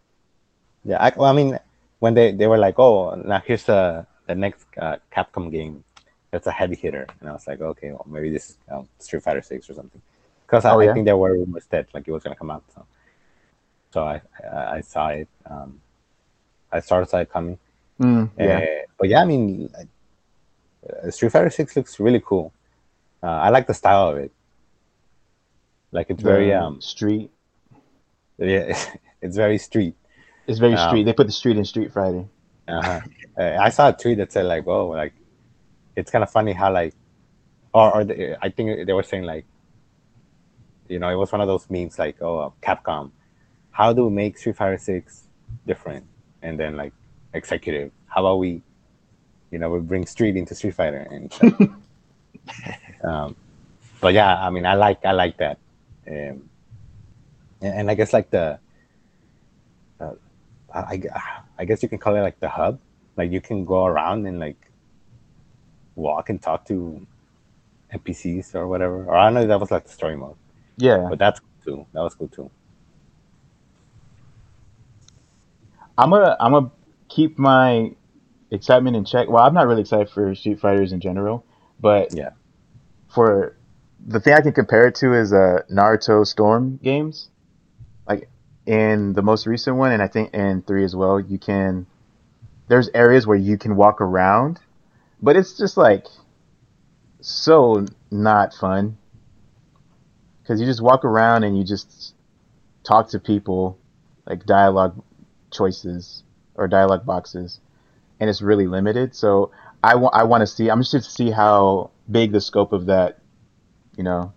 Yeah, 0.84 0.98
I, 1.02 1.12
well, 1.16 1.30
I 1.30 1.32
mean, 1.32 1.58
when 2.00 2.14
they, 2.14 2.32
they 2.32 2.46
were 2.46 2.58
like, 2.58 2.78
oh, 2.78 3.14
now 3.14 3.40
here's 3.46 3.64
the 3.64 4.06
the 4.26 4.34
next 4.34 4.66
uh, 4.78 4.96
Capcom 5.14 5.50
game. 5.52 5.84
It's 6.32 6.46
a 6.46 6.52
heavy 6.52 6.76
hitter, 6.76 7.06
and 7.20 7.28
I 7.28 7.32
was 7.32 7.46
like, 7.46 7.60
okay, 7.60 7.90
well, 7.92 8.06
maybe 8.08 8.30
this 8.30 8.50
is 8.50 8.58
um, 8.70 8.88
Street 8.98 9.22
Fighter 9.22 9.42
Six 9.42 9.68
or 9.70 9.74
something, 9.74 10.00
because 10.52 10.66
I, 10.66 10.74
Oh, 10.74 10.80
I 10.80 10.84
yeah? 10.84 10.92
think 10.92 11.06
there 11.06 11.16
were 11.16 11.32
rumors 11.32 11.64
that 11.70 11.88
like 11.94 12.06
it 12.06 12.12
was 12.12 12.22
gonna 12.22 12.36
come 12.36 12.50
out. 12.50 12.62
So, 12.74 12.84
so 13.92 14.04
I 14.04 14.20
I, 14.44 14.76
I 14.76 14.80
saw 14.82 15.08
it. 15.08 15.28
Um, 15.48 15.80
I 16.70 16.80
started 16.80 17.08
saw 17.08 17.18
it 17.18 17.30
coming. 17.32 17.58
Mm, 17.98 18.30
yeah. 18.38 18.58
Uh, 18.58 18.86
but 18.98 19.08
yeah, 19.08 19.22
I 19.22 19.24
mean, 19.24 19.70
uh, 19.72 21.10
Street 21.10 21.32
Fighter 21.32 21.50
Six 21.50 21.74
looks 21.76 21.98
really 21.98 22.20
cool. 22.24 22.52
Uh, 23.22 23.26
I 23.46 23.48
like 23.48 23.66
the 23.66 23.74
style 23.74 24.10
of 24.10 24.18
it. 24.18 24.32
Like 25.90 26.08
it's 26.10 26.22
very 26.22 26.52
um 26.52 26.80
street. 26.80 27.30
yeah, 28.38 28.76
it's 29.22 29.36
very 29.36 29.58
street. 29.58 29.94
It's 30.46 30.58
very 30.58 30.74
Um, 30.74 30.88
street. 30.88 31.04
They 31.04 31.12
put 31.14 31.26
the 31.28 31.32
street 31.32 31.56
in 31.56 31.64
Street 31.64 31.92
Fighter. 31.92 32.24
Uh-huh. 32.68 33.00
Uh, 33.38 33.56
I 33.60 33.68
saw 33.70 33.88
a 33.88 33.92
tweet 33.92 34.18
that 34.18 34.32
said 34.32 34.44
like, 34.46 34.66
"Oh, 34.66 34.88
like 34.88 35.14
it's 35.96 36.10
kind 36.10 36.22
of 36.24 36.30
funny 36.30 36.52
how 36.52 36.72
like, 36.72 36.94
or 37.72 37.94
or 37.96 38.04
the, 38.04 38.36
I 38.44 38.48
think 38.50 38.86
they 38.86 38.92
were 38.92 39.02
saying 39.02 39.24
like, 39.24 39.44
you 40.92 40.98
know, 40.98 41.08
it 41.08 41.16
was 41.16 41.32
one 41.32 41.40
of 41.40 41.48
those 41.48 41.68
memes 41.70 41.98
like, 41.98 42.20
oh, 42.22 42.52
Capcom, 42.62 43.10
how 43.70 43.92
do 43.92 44.04
we 44.06 44.10
make 44.12 44.38
Street 44.38 44.56
Fighter 44.56 44.78
Six 44.78 45.24
different? 45.66 46.04
And 46.42 46.58
then 46.60 46.76
like 46.76 46.92
executive, 47.34 47.90
how 48.06 48.20
about 48.20 48.36
we, 48.38 48.62
you 49.50 49.58
know, 49.58 49.70
we 49.70 49.80
bring 49.80 50.06
Street 50.06 50.36
into 50.36 50.54
Street 50.54 50.74
Fighter 50.74 51.06
and. 51.10 51.32
stuff. 51.32 51.54
um, 53.04 53.36
but 54.00 54.12
yeah, 54.14 54.34
I 54.46 54.50
mean, 54.50 54.66
I 54.66 54.74
like 54.74 55.04
I 55.04 55.12
like 55.12 55.36
that, 55.38 55.58
um, 56.08 56.48
and, 57.62 57.74
and 57.78 57.90
I 57.90 57.94
guess 57.94 58.12
like 58.12 58.30
the. 58.30 58.58
Uh, 60.00 60.12
I, 60.74 61.00
I- 61.14 61.38
I 61.58 61.64
guess 61.64 61.82
you 61.82 61.88
can 61.88 61.98
call 61.98 62.16
it 62.16 62.22
like 62.22 62.40
the 62.40 62.48
hub. 62.48 62.80
Like 63.16 63.30
you 63.30 63.40
can 63.40 63.64
go 63.64 63.84
around 63.86 64.26
and 64.26 64.40
like 64.40 64.56
walk 65.94 66.28
and 66.30 66.42
talk 66.42 66.66
to 66.66 67.06
NPCs 67.94 68.54
or 68.56 68.66
whatever. 68.66 69.04
Or 69.04 69.16
I 69.16 69.26
don't 69.26 69.34
know 69.34 69.42
if 69.42 69.48
that 69.48 69.60
was 69.60 69.70
like 69.70 69.84
the 69.84 69.92
story 69.92 70.16
mode, 70.16 70.34
Yeah. 70.76 71.06
but 71.08 71.18
that's 71.18 71.40
cool 71.40 71.76
too. 71.76 71.86
That 71.92 72.00
was 72.00 72.14
cool 72.14 72.28
too. 72.28 72.50
I'm 75.98 76.10
gonna 76.10 76.36
I'm 76.40 76.52
gonna 76.52 76.70
keep 77.08 77.38
my 77.38 77.92
excitement 78.50 78.96
in 78.96 79.04
check. 79.04 79.28
Well, 79.28 79.42
I'm 79.44 79.54
not 79.54 79.66
really 79.66 79.82
excited 79.82 80.10
for 80.10 80.34
Street 80.34 80.60
Fighters 80.60 80.92
in 80.92 81.00
general, 81.00 81.44
but 81.80 82.14
Yeah. 82.14 82.30
for 83.08 83.56
the 84.04 84.18
thing 84.20 84.34
I 84.34 84.40
can 84.40 84.52
compare 84.52 84.86
it 84.86 84.94
to 84.96 85.14
is 85.14 85.32
uh 85.32 85.62
Naruto 85.70 86.26
Storm 86.26 86.78
games. 86.82 87.28
Like 88.08 88.28
in 88.66 89.12
the 89.12 89.22
most 89.22 89.46
recent 89.46 89.76
one, 89.76 89.92
and 89.92 90.02
I 90.02 90.08
think 90.08 90.34
in 90.34 90.62
three 90.62 90.84
as 90.84 90.96
well, 90.96 91.20
you 91.20 91.38
can. 91.38 91.86
There's 92.68 92.88
areas 92.94 93.26
where 93.26 93.36
you 93.36 93.58
can 93.58 93.76
walk 93.76 94.00
around, 94.00 94.58
but 95.20 95.36
it's 95.36 95.56
just 95.56 95.76
like 95.76 96.06
so 97.20 97.86
not 98.10 98.54
fun 98.54 98.96
because 100.42 100.60
you 100.60 100.66
just 100.66 100.82
walk 100.82 101.04
around 101.04 101.44
and 101.44 101.56
you 101.56 101.64
just 101.64 102.14
talk 102.84 103.08
to 103.10 103.18
people 103.18 103.78
like 104.26 104.44
dialogue 104.46 105.02
choices 105.50 106.22
or 106.54 106.68
dialogue 106.68 107.06
boxes, 107.06 107.60
and 108.20 108.28
it's 108.30 108.42
really 108.42 108.66
limited. 108.66 109.14
So 109.14 109.50
I 109.82 109.96
want 109.96 110.14
I 110.14 110.24
want 110.24 110.42
to 110.42 110.46
see. 110.46 110.70
I'm 110.70 110.80
just 110.80 110.92
to 110.92 111.02
see 111.02 111.30
how 111.30 111.90
big 112.10 112.32
the 112.32 112.40
scope 112.40 112.72
of 112.72 112.86
that, 112.86 113.18
you 113.96 114.04
know, 114.04 114.32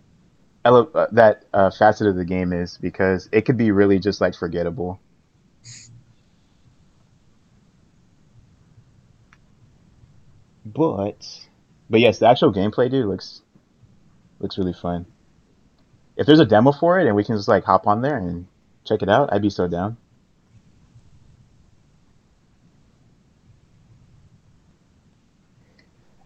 ele- 0.65 0.91
uh, 0.93 1.07
that 1.11 1.45
uh, 1.53 1.71
facet 1.71 2.07
of 2.07 2.15
the 2.15 2.25
game 2.25 2.53
is 2.53 2.77
because 2.77 3.29
it 3.31 3.41
could 3.43 3.57
be 3.57 3.71
really 3.71 3.99
just 3.99 4.21
like 4.21 4.35
forgettable. 4.35 4.99
But, 10.65 11.47
but 11.89 11.99
yes, 11.99 12.19
the 12.19 12.27
actual 12.27 12.51
gameplay, 12.51 12.89
dude, 12.89 13.05
looks 13.05 13.41
looks 14.39 14.57
really 14.57 14.73
fun. 14.73 15.05
If 16.17 16.25
there's 16.27 16.39
a 16.39 16.45
demo 16.45 16.71
for 16.71 16.99
it 16.99 17.07
and 17.07 17.15
we 17.15 17.23
can 17.23 17.35
just 17.37 17.47
like 17.47 17.63
hop 17.65 17.87
on 17.87 18.01
there 18.01 18.17
and 18.17 18.47
check 18.85 19.01
it 19.01 19.09
out, 19.09 19.33
I'd 19.33 19.41
be 19.41 19.49
so 19.49 19.67
down. 19.67 19.97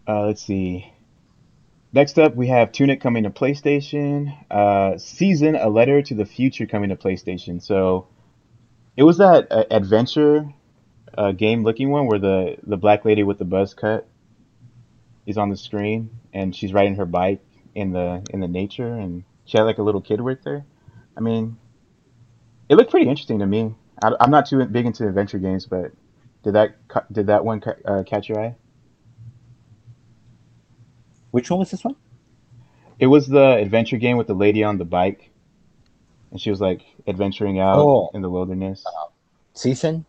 Uh, 0.07 0.25
let's 0.27 0.43
see. 0.43 0.91
Next 1.93 2.19
up, 2.19 2.35
we 2.35 2.47
have 2.47 2.71
Tunic 2.71 3.01
coming 3.01 3.23
to 3.23 3.29
PlayStation. 3.31 4.35
Uh, 4.51 4.97
Season, 4.97 5.55
a 5.55 5.69
letter 5.69 6.01
to 6.03 6.15
the 6.15 6.25
future 6.25 6.65
coming 6.67 6.89
to 6.89 6.95
PlayStation. 6.95 7.61
So, 7.61 8.07
It 8.95 9.03
was 9.03 9.17
that 9.17 9.51
uh, 9.51 9.65
adventure 9.71 10.53
uh, 11.17 11.31
game 11.31 11.63
looking 11.63 11.89
one 11.89 12.07
where 12.07 12.19
the 12.19 12.57
the 12.63 12.77
black 12.77 13.05
lady 13.05 13.23
with 13.23 13.39
the 13.39 13.45
buzz 13.45 13.73
cut 13.73 14.07
is 15.25 15.37
on 15.37 15.49
the 15.49 15.57
screen 15.57 16.09
and 16.33 16.55
she's 16.55 16.73
riding 16.73 16.95
her 16.95 17.05
bike 17.05 17.41
in 17.75 17.91
the 17.91 18.23
in 18.31 18.39
the 18.39 18.47
nature 18.47 18.93
and 18.93 19.23
she 19.49 19.57
had 19.57 19.63
like 19.63 19.79
a 19.79 19.83
little 19.83 19.99
kid 20.01 20.21
with 20.21 20.43
her. 20.45 20.63
I 21.17 21.21
mean, 21.21 21.57
it 22.69 22.75
looked 22.75 22.91
pretty 22.91 23.09
interesting 23.09 23.39
to 23.39 23.47
me. 23.47 23.73
I, 24.03 24.11
I'm 24.19 24.29
not 24.29 24.45
too 24.45 24.63
big 24.65 24.85
into 24.85 25.07
adventure 25.07 25.39
games, 25.39 25.65
but 25.65 25.91
did 26.43 26.53
that 26.53 26.75
did 27.11 27.25
that 27.27 27.43
one 27.43 27.61
uh, 27.83 28.03
catch 28.05 28.29
your 28.29 28.39
eye? 28.39 28.55
Which 31.31 31.49
one 31.49 31.59
was 31.59 31.71
this 31.71 31.83
one? 31.83 31.95
It 32.99 33.07
was 33.07 33.27
the 33.27 33.55
adventure 33.57 33.97
game 33.97 34.17
with 34.17 34.27
the 34.27 34.33
lady 34.35 34.63
on 34.63 34.77
the 34.77 34.85
bike, 34.85 35.31
and 36.31 36.39
she 36.39 36.51
was 36.51 36.61
like 36.61 36.81
adventuring 37.07 37.59
out 37.59 37.79
Oh. 37.79 38.09
in 38.13 38.21
the 38.21 38.29
wilderness. 38.29 38.85
Season 39.55 40.05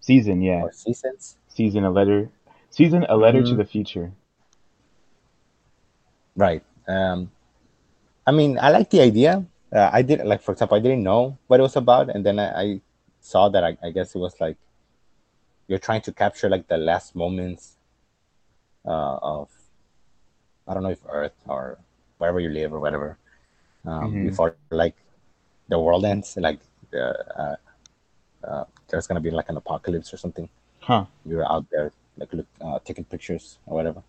Season, 0.00 0.40
yeah, 0.40 0.62
or 0.62 0.72
seasons? 0.72 1.36
season 1.48 1.84
a 1.84 1.90
letter, 1.90 2.30
season 2.70 3.04
a 3.08 3.16
letter 3.16 3.42
to 3.42 3.52
Mhm. 3.54 3.56
the 3.56 3.64
future. 3.64 4.12
Right. 6.36 6.62
Um, 6.86 7.30
I 8.28 8.30
mean, 8.30 8.58
I 8.60 8.68
like 8.68 8.90
the 8.90 9.00
idea. 9.00 9.32
Uh, 9.72 9.88
I 9.90 10.02
did 10.02 10.20
like, 10.24 10.42
for 10.42 10.52
example, 10.52 10.76
I 10.76 10.80
didn't 10.80 11.02
know 11.02 11.38
what 11.46 11.60
it 11.60 11.62
was 11.62 11.76
about, 11.76 12.10
and 12.14 12.20
then 12.26 12.38
I, 12.38 12.48
I 12.64 12.66
saw 13.20 13.48
that. 13.48 13.64
I, 13.64 13.72
I 13.82 13.90
guess 13.90 14.14
it 14.14 14.18
was 14.18 14.34
like 14.38 14.58
you're 15.66 15.78
trying 15.88 16.02
to 16.02 16.12
capture 16.12 16.48
like 16.48 16.68
the 16.68 16.76
last 16.76 17.16
moments 17.16 17.76
uh, 18.84 19.16
of 19.34 19.48
I 20.66 20.74
don't 20.74 20.82
know 20.82 20.90
if 20.98 21.00
Earth 21.08 21.38
or 21.46 21.78
wherever 22.18 22.40
you 22.40 22.50
live 22.50 22.72
or 22.74 22.80
whatever 22.80 23.16
um, 23.86 24.12
Mhm. 24.12 24.24
before 24.28 24.56
like 24.70 24.96
the 25.68 25.78
world 25.78 26.04
ends. 26.04 26.36
Like 26.36 26.60
uh, 26.92 27.16
uh, 27.42 27.56
uh, 28.44 28.64
there's 28.88 29.06
gonna 29.06 29.24
be 29.24 29.30
like 29.30 29.48
an 29.48 29.56
apocalypse 29.56 30.12
or 30.12 30.18
something. 30.18 30.48
Huh. 30.80 31.04
You're 31.24 31.50
out 31.50 31.64
there 31.70 31.92
like 32.18 32.32
look, 32.32 32.46
uh, 32.60 32.78
taking 32.84 33.04
pictures 33.04 33.58
or 33.66 33.74
whatever, 33.76 34.02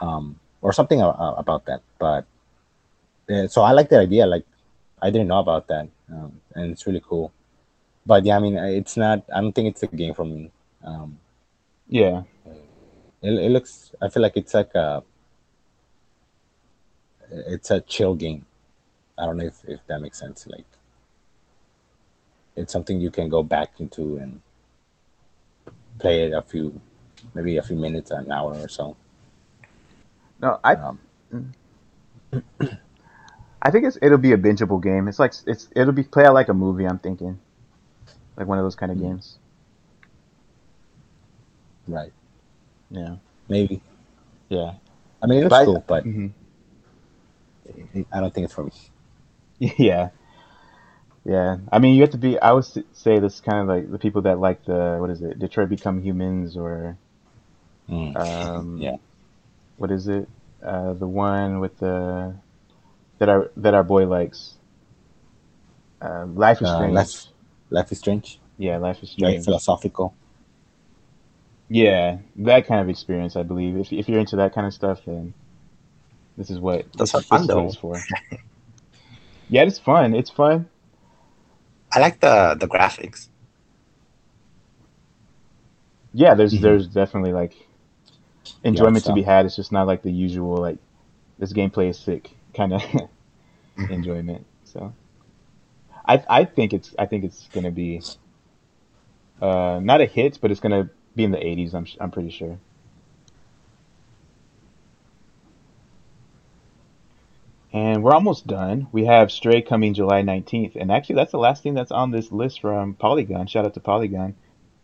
um, 0.00 0.38
or 0.62 0.72
something 0.72 1.02
uh, 1.02 1.34
about 1.36 1.66
that. 1.66 1.82
But 1.98 2.26
so 3.48 3.62
I 3.62 3.72
like 3.72 3.88
the 3.88 3.98
idea. 3.98 4.26
Like 4.26 4.44
I 5.00 5.10
didn't 5.10 5.28
know 5.28 5.38
about 5.40 5.68
that, 5.68 5.88
um, 6.10 6.40
and 6.54 6.72
it's 6.72 6.86
really 6.86 7.02
cool. 7.06 7.32
But 8.06 8.24
yeah, 8.24 8.36
I 8.36 8.40
mean, 8.40 8.56
it's 8.56 8.96
not. 8.96 9.24
I 9.34 9.40
don't 9.40 9.52
think 9.52 9.68
it's 9.68 9.82
a 9.82 9.86
game 9.86 10.14
for 10.14 10.24
me. 10.24 10.50
Um, 10.82 11.18
Yeah. 11.88 12.22
it, 13.22 13.32
it 13.32 13.50
looks. 13.50 13.92
I 14.00 14.08
feel 14.08 14.22
like 14.22 14.36
it's 14.36 14.54
like 14.54 14.74
a. 14.74 15.02
It's 17.30 17.70
a 17.70 17.80
chill 17.82 18.14
game. 18.14 18.46
I 19.18 19.26
don't 19.26 19.36
know 19.36 19.44
if, 19.44 19.62
if 19.66 19.80
that 19.88 20.00
makes 20.00 20.18
sense. 20.18 20.46
Like, 20.46 20.64
it's 22.56 22.72
something 22.72 23.00
you 23.00 23.10
can 23.10 23.28
go 23.28 23.42
back 23.42 23.72
into 23.80 24.16
and 24.16 24.40
play 25.98 26.24
it 26.24 26.32
a 26.32 26.40
few, 26.40 26.80
maybe 27.34 27.58
a 27.58 27.62
few 27.62 27.76
minutes, 27.76 28.10
an 28.10 28.32
hour 28.32 28.54
or 28.54 28.68
so. 28.68 28.96
No, 30.40 30.58
I 30.64 30.74
Um, 30.76 30.98
I 33.62 33.70
think 33.70 33.84
it's 33.86 33.98
it'll 34.02 34.18
be 34.18 34.32
a 34.32 34.38
bingeable 34.38 34.82
game. 34.82 35.08
It's 35.08 35.18
like 35.18 35.34
it's 35.46 35.68
it'll 35.74 35.92
be 35.92 36.04
play 36.04 36.24
out 36.24 36.34
like 36.34 36.48
a 36.48 36.54
movie. 36.54 36.86
I'm 36.86 36.98
thinking, 36.98 37.38
like 38.36 38.46
one 38.46 38.58
of 38.58 38.64
those 38.64 38.76
kind 38.76 38.92
of 38.92 38.98
Mm. 38.98 39.02
games. 39.02 39.38
right. 41.88 42.12
Yeah. 42.90 43.16
Maybe. 43.48 43.80
Yeah. 44.48 44.74
I 45.22 45.26
mean, 45.26 45.42
it's 45.42 45.44
looks 45.44 45.50
But 45.50 45.62
I- 45.62 45.64
cool, 45.64 45.84
but 45.86 46.02
hmm 46.04 46.26
I 48.12 48.20
don't 48.20 48.32
think 48.32 48.44
it's 48.44 48.54
for 48.54 48.64
me. 48.64 48.72
Yeah. 49.78 50.10
Yeah. 51.24 51.58
I 51.72 51.78
mean, 51.78 51.94
you 51.94 52.02
have 52.02 52.10
to 52.10 52.18
be. 52.18 52.38
I 52.38 52.52
would 52.52 52.64
say 52.64 53.18
this 53.18 53.34
is 53.34 53.40
kind 53.40 53.58
of 53.58 53.66
like 53.68 53.90
the 53.90 53.98
people 53.98 54.22
that 54.22 54.38
like 54.38 54.64
the 54.64 54.96
what 55.00 55.10
is 55.10 55.20
it, 55.22 55.38
Detroit 55.38 55.68
Become 55.68 56.02
Humans, 56.02 56.56
or 56.56 56.96
Mm. 57.88 58.16
um, 58.16 58.78
Yeah. 58.80 58.96
what 59.76 59.90
is 59.90 60.08
it, 60.08 60.28
uh, 60.62 60.92
the 60.94 61.06
one 61.08 61.60
with 61.60 61.78
the 61.78 62.34
that 63.18 63.28
our 63.28 63.50
that 63.56 63.74
our 63.74 63.84
boy 63.84 64.06
likes. 64.06 64.54
Uh, 66.00 66.26
Life 66.26 66.62
is 66.62 66.68
Uh, 66.68 66.76
Strange. 66.76 66.94
Life- 66.94 67.26
Life 67.70 67.92
is 67.92 67.98
Strange. 67.98 68.38
Yeah, 68.56 68.76
Life 68.78 69.02
is 69.02 69.10
strange. 69.10 69.20
Very 69.20 69.32
Strange. 69.34 69.44
philosophical. 69.44 70.14
Yeah, 71.68 72.18
that 72.36 72.66
kind 72.66 72.80
of 72.80 72.88
experience, 72.88 73.36
I 73.36 73.42
believe. 73.42 73.76
If 73.76 73.92
if 73.92 74.08
you're 74.08 74.20
into 74.20 74.36
that 74.36 74.54
kind 74.54 74.66
of 74.66 74.72
stuff, 74.72 75.00
then 75.04 75.34
this 76.36 76.50
is 76.50 76.58
what 76.60 76.90
Those 76.94 77.12
this, 77.12 77.20
is- 77.22 77.26
fun, 77.26 77.40
this 77.46 77.48
is 77.50 77.74
though. 77.74 77.80
for. 77.80 77.96
yeah, 79.50 79.62
it's 79.64 79.78
fun. 79.78 80.14
It's 80.14 80.30
fun. 80.30 80.68
I 81.92 82.00
like 82.00 82.20
the 82.20 82.56
the 82.58 82.66
graphics. 82.68 83.28
Yeah, 86.14 86.34
there's 86.34 86.54
Mhm. 86.54 86.60
there's 86.62 86.86
definitely 86.88 87.32
like 87.32 87.54
enjoyment 88.64 89.04
to 89.04 89.12
be 89.12 89.22
had. 89.22 89.44
It's 89.46 89.56
just 89.56 89.72
not 89.72 89.86
like 89.86 90.02
the 90.02 90.10
usual 90.12 90.56
like 90.56 90.78
this 91.38 91.52
gameplay 91.52 91.88
is 91.90 91.98
sick 91.98 92.30
kind 92.54 92.72
of 92.74 92.82
enjoyment. 93.90 94.46
So 94.64 94.94
I 96.06 96.22
I 96.28 96.44
think 96.44 96.72
it's 96.72 96.94
I 96.98 97.06
think 97.06 97.24
it's 97.24 97.48
gonna 97.52 97.70
be 97.70 98.02
uh 99.40 99.80
not 99.82 100.00
a 100.00 100.06
hit, 100.06 100.38
but 100.40 100.50
it's 100.50 100.60
gonna 100.60 100.90
be 101.14 101.24
in 101.24 101.30
the 101.30 101.38
80s. 101.38 101.74
I'm 101.74 101.86
I'm 102.00 102.10
pretty 102.10 102.30
sure. 102.30 102.58
And 107.72 108.02
we're 108.02 108.14
almost 108.14 108.46
done. 108.46 108.88
We 108.92 109.04
have 109.04 109.30
Stray 109.30 109.60
coming 109.60 109.92
July 109.92 110.22
19th. 110.22 110.74
And 110.74 110.90
actually, 110.90 111.16
that's 111.16 111.32
the 111.32 111.38
last 111.38 111.62
thing 111.62 111.74
that's 111.74 111.92
on 111.92 112.10
this 112.10 112.32
list 112.32 112.60
from 112.60 112.94
Polygon. 112.94 113.46
Shout 113.46 113.66
out 113.66 113.74
to 113.74 113.80
Polygon. 113.80 114.34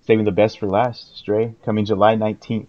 Saving 0.02 0.26
the 0.26 0.32
best 0.32 0.58
for 0.58 0.68
last. 0.68 1.16
Stray 1.16 1.54
coming 1.64 1.86
July 1.86 2.14
19th. 2.14 2.68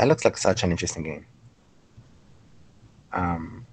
That 0.00 0.08
looks 0.08 0.24
like 0.24 0.38
such 0.38 0.62
an 0.62 0.70
interesting 0.70 1.02
game. 1.02 1.26
Um, 3.12 3.66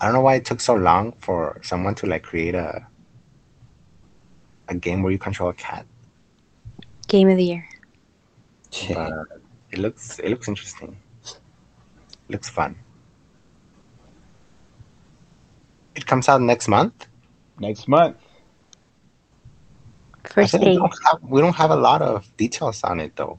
I 0.00 0.06
don't 0.06 0.14
know 0.14 0.22
why 0.22 0.36
it 0.36 0.46
took 0.46 0.58
so 0.58 0.74
long 0.74 1.12
for 1.20 1.60
someone 1.62 1.94
to 1.96 2.06
like 2.06 2.22
create 2.22 2.54
a 2.54 2.86
a 4.68 4.74
game 4.74 5.02
where 5.02 5.12
you 5.12 5.18
control 5.18 5.50
a 5.50 5.52
cat. 5.52 5.84
Game 7.08 7.28
of 7.28 7.36
the 7.36 7.44
year. 7.44 7.68
But 8.88 9.12
it 9.70 9.80
looks 9.80 10.18
it 10.18 10.30
looks 10.30 10.48
interesting. 10.48 10.96
looks 12.30 12.48
fun. 12.48 12.74
It 15.94 16.06
comes 16.06 16.30
out 16.30 16.40
next 16.40 16.68
month. 16.68 17.06
Next 17.60 17.86
month. 17.86 18.16
First 20.24 20.52
think 20.52 20.64
we 20.64 20.76
don't, 20.76 20.94
have, 21.04 21.22
we 21.22 21.42
don't 21.42 21.54
have 21.54 21.70
a 21.70 21.76
lot 21.76 22.00
of 22.00 22.34
details 22.38 22.82
on 22.82 22.98
it 22.98 23.14
though. 23.14 23.38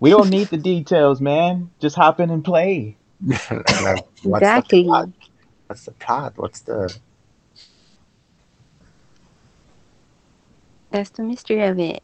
We 0.00 0.10
don't 0.10 0.30
need 0.30 0.50
the 0.50 0.58
details, 0.58 1.20
man. 1.20 1.70
Just 1.80 1.96
hop 1.96 2.20
in 2.20 2.30
and 2.30 2.44
play. 2.44 2.98
Like, 3.80 4.06
what's 4.22 4.52
the 4.52 4.62
Exactly. 4.62 4.84
plot? 4.84 5.10
What's 5.68 5.84
the 5.86 5.92
plot? 5.92 6.34
What's 6.36 6.60
the 6.60 6.94
That's 10.92 11.10
the 11.10 11.24
mystery 11.24 11.62
of 11.64 11.78
it. 11.78 12.02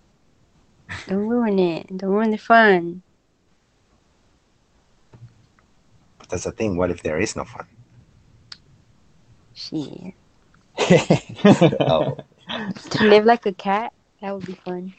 Don't 1.09 1.19
ruin 1.29 1.59
it. 1.59 1.87
Don't 1.97 2.11
ruin 2.11 2.31
the 2.33 2.39
fun. 2.39 3.03
But 6.19 6.31
that's 6.31 6.45
the 6.45 6.53
thing? 6.53 6.77
What 6.77 6.91
if 6.91 7.03
there 7.03 7.21
is 7.21 7.37
no 7.37 7.45
fun? 7.45 7.67
Shit. 9.55 10.15
oh, 11.81 12.19
To 12.91 13.05
live 13.05 13.25
like 13.27 13.47
a 13.47 13.55
cat, 13.55 13.93
that 14.23 14.35
would 14.35 14.45
be 14.47 14.55
fun. 14.65 14.95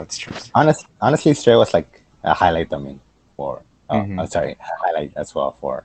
That's 0.00 0.16
true. 0.16 0.32
honest, 0.54 0.86
honestly, 1.00 1.34
Stray 1.34 1.56
was 1.56 1.74
like 1.76 2.02
a 2.24 2.32
highlight. 2.32 2.72
I 2.72 2.78
mean, 2.78 3.00
for 3.36 3.60
oh, 3.90 3.96
Mhm. 4.00 4.16
I'm 4.18 4.26
sorry, 4.32 4.56
highlight 4.58 5.12
as 5.14 5.34
well 5.34 5.52
for 5.60 5.84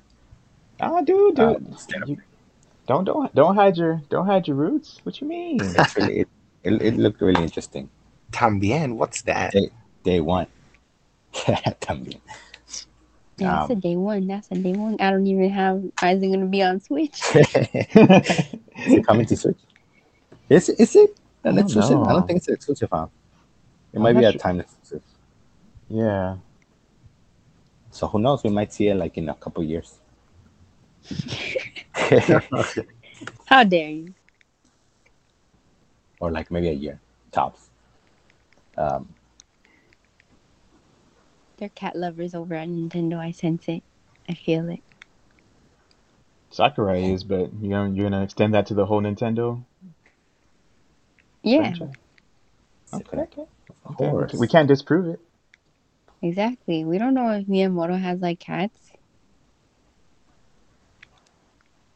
Ah, 0.80 1.02
dude, 1.02 1.38
uh, 1.40 1.54
dude. 1.60 1.80
Stray. 1.80 2.00
You- 2.08 2.22
don't 2.88 3.04
don't 3.04 3.34
don't 3.36 3.56
hide 3.56 3.76
your 3.76 4.02
don't 4.10 4.26
hide 4.26 4.48
your 4.48 4.56
roots. 4.56 5.02
What 5.04 5.20
you 5.20 5.28
mean? 5.28 5.60
It's 5.60 5.96
really, 6.00 6.20
it, 6.24 6.30
it, 6.64 6.82
it 6.82 6.96
looked 6.98 7.20
really 7.20 7.44
interesting. 7.44 7.90
Tambien, 8.32 8.96
what's 8.96 9.22
that? 9.24 9.52
Day, 9.52 9.70
day 10.04 10.20
one. 10.22 10.48
Yeah, 11.48 11.60
también. 11.84 12.22
Yeah, 13.38 13.68
that's 13.68 13.70
a 13.70 13.74
Um, 13.74 13.80
day 13.84 13.96
one. 13.98 14.28
That's 14.28 14.48
a 14.52 14.56
day 14.56 14.72
one. 14.72 14.96
I 15.02 15.12
don't 15.12 15.28
even 15.28 15.50
have. 15.50 15.84
Is 15.84 16.24
it 16.24 16.32
gonna 16.32 16.46
be 16.48 16.64
on 16.64 16.80
Switch? 16.80 17.20
is 17.36 18.94
it 18.96 19.06
coming 19.06 19.26
to 19.28 19.36
Switch? 19.36 19.60
Is 20.48 20.70
is 20.70 20.96
it 20.96 21.20
an 21.44 21.60
I 21.60 21.60
don't 21.60 21.66
exclusive? 21.66 22.00
I 22.08 22.14
don't 22.14 22.26
think 22.28 22.38
it's 22.38 22.48
exclusive. 22.48 22.88
Huh? 22.94 23.08
It 23.96 24.02
I'm 24.02 24.02
might 24.02 24.18
be 24.18 24.24
not 24.24 24.26
a 24.26 24.34
sure. 24.34 24.42
time 24.44 24.62
exclusive. 24.62 25.04
yeah. 25.90 26.38
So 27.92 28.08
who 28.08 28.20
knows? 28.20 28.44
We 28.44 28.52
might 28.52 28.74
see 28.74 28.88
it 28.90 28.96
like 28.96 29.18
in 29.18 29.30
a 29.30 29.36
couple 29.36 29.64
years. 29.64 30.00
How 33.46 33.64
dare 33.64 33.90
you? 33.90 34.16
or 36.20 36.32
like 36.32 36.52
maybe 36.52 36.70
a 36.70 36.74
year 36.74 37.02
tops. 37.32 37.70
Um, 38.78 39.16
They're 41.58 41.70
cat 41.70 41.96
lovers 41.96 42.36
over 42.36 42.56
at 42.56 42.68
Nintendo. 42.70 43.18
I 43.20 43.32
sense 43.32 43.68
it. 43.70 43.84
I 44.30 44.34
feel 44.36 44.70
it. 44.70 44.84
Sakurai 46.52 47.12
is, 47.12 47.24
but 47.24 47.54
you 47.62 47.70
know 47.70 47.86
you're 47.86 48.10
gonna 48.10 48.24
extend 48.24 48.54
that 48.56 48.68
to 48.68 48.74
the 48.76 48.86
whole 48.88 49.02
Nintendo 49.02 49.64
Yeah, 51.44 51.78
franchise. 51.78 51.96
Okay, 52.96 53.18
okay, 53.18 53.46
Of 53.86 53.96
okay. 54.02 54.06
course. 54.10 54.34
We 54.34 54.48
can't 54.48 54.68
disprove 54.68 55.08
it. 55.08 55.20
exactly. 56.22 56.84
We 56.84 56.98
don't 56.98 57.14
know 57.14 57.30
if 57.32 57.48
Miyamoto 57.48 57.98
has 58.00 58.20
like 58.20 58.40
cats. 58.40 58.92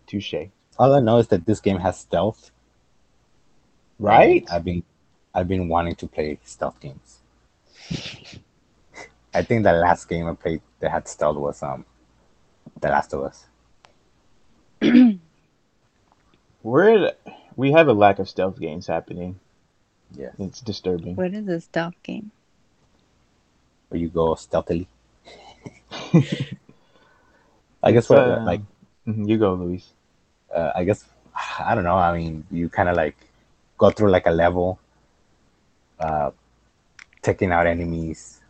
Touche. 0.08 0.50
All 0.78 0.94
I 0.94 1.00
know 1.00 1.20
is 1.20 1.30
that 1.30 1.46
this 1.46 1.62
game 1.62 1.80
has 1.80 1.98
stealth. 2.00 2.52
Right? 4.00 4.44
and 4.44 4.50
I've 4.50 4.64
been 4.64 4.84
I've 5.34 5.48
been 5.48 5.68
wanting 5.70 5.96
to 5.96 6.08
play 6.08 6.40
stealth 6.44 6.80
games. 6.80 7.20
I 9.34 9.42
think 9.44 9.64
the 9.64 9.74
last 9.74 10.08
game 10.10 10.28
I 10.28 10.34
played 10.34 10.62
that 10.80 10.92
had 10.92 11.08
stealth 11.08 11.38
was 11.38 11.64
um 11.64 11.86
The 12.82 12.90
Last 12.90 13.14
of 13.14 13.24
Us. 13.24 13.48
We're 16.64 17.14
we 17.58 17.72
have 17.74 17.90
a 17.90 17.94
lack 17.94 18.20
of 18.20 18.30
stealth 18.30 18.60
games 18.60 18.88
happening. 18.88 19.40
Yeah. 20.16 20.32
It's 20.40 20.62
disturbing. 20.62 21.16
What 21.16 21.34
is 21.34 21.48
a 21.48 21.60
stealth 21.62 22.02
game? 22.04 22.32
Where 23.90 24.00
you 24.00 24.10
go 24.10 24.36
stealthily. 24.36 24.88
I 27.84 27.92
guess 27.92 28.10
what 28.10 28.20
uh, 28.20 28.40
like 28.44 28.62
Mhm, 29.08 29.28
You 29.28 29.38
go, 29.38 29.54
Luis. 29.54 29.94
uh, 30.54 30.72
I 30.76 30.84
guess 30.84 31.06
I 31.60 31.74
don't 31.76 31.84
know. 31.84 31.96
I 31.96 32.16
mean, 32.18 32.46
you 32.52 32.70
kind 32.70 32.90
of 32.90 32.96
like 32.96 33.16
go 33.78 33.90
through 33.92 34.12
like 34.12 34.28
a 34.28 34.32
level, 34.32 34.80
uh, 36.00 36.32
taking 37.22 37.52
out 37.52 37.68
enemies. 37.68 38.42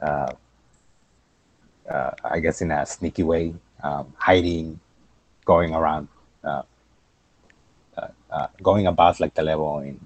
Uh, 0.00 0.32
uh, 1.88 2.10
I 2.24 2.40
guess 2.40 2.60
in 2.62 2.70
a 2.70 2.86
sneaky 2.86 3.22
way, 3.22 3.54
um, 3.82 4.12
hiding, 4.18 4.80
going 5.44 5.74
around, 5.74 6.08
uh, 6.42 6.62
uh, 7.96 8.08
uh, 8.30 8.46
going 8.62 8.86
about 8.86 9.20
like 9.20 9.34
the 9.34 9.42
level 9.42 9.78
in 9.80 10.00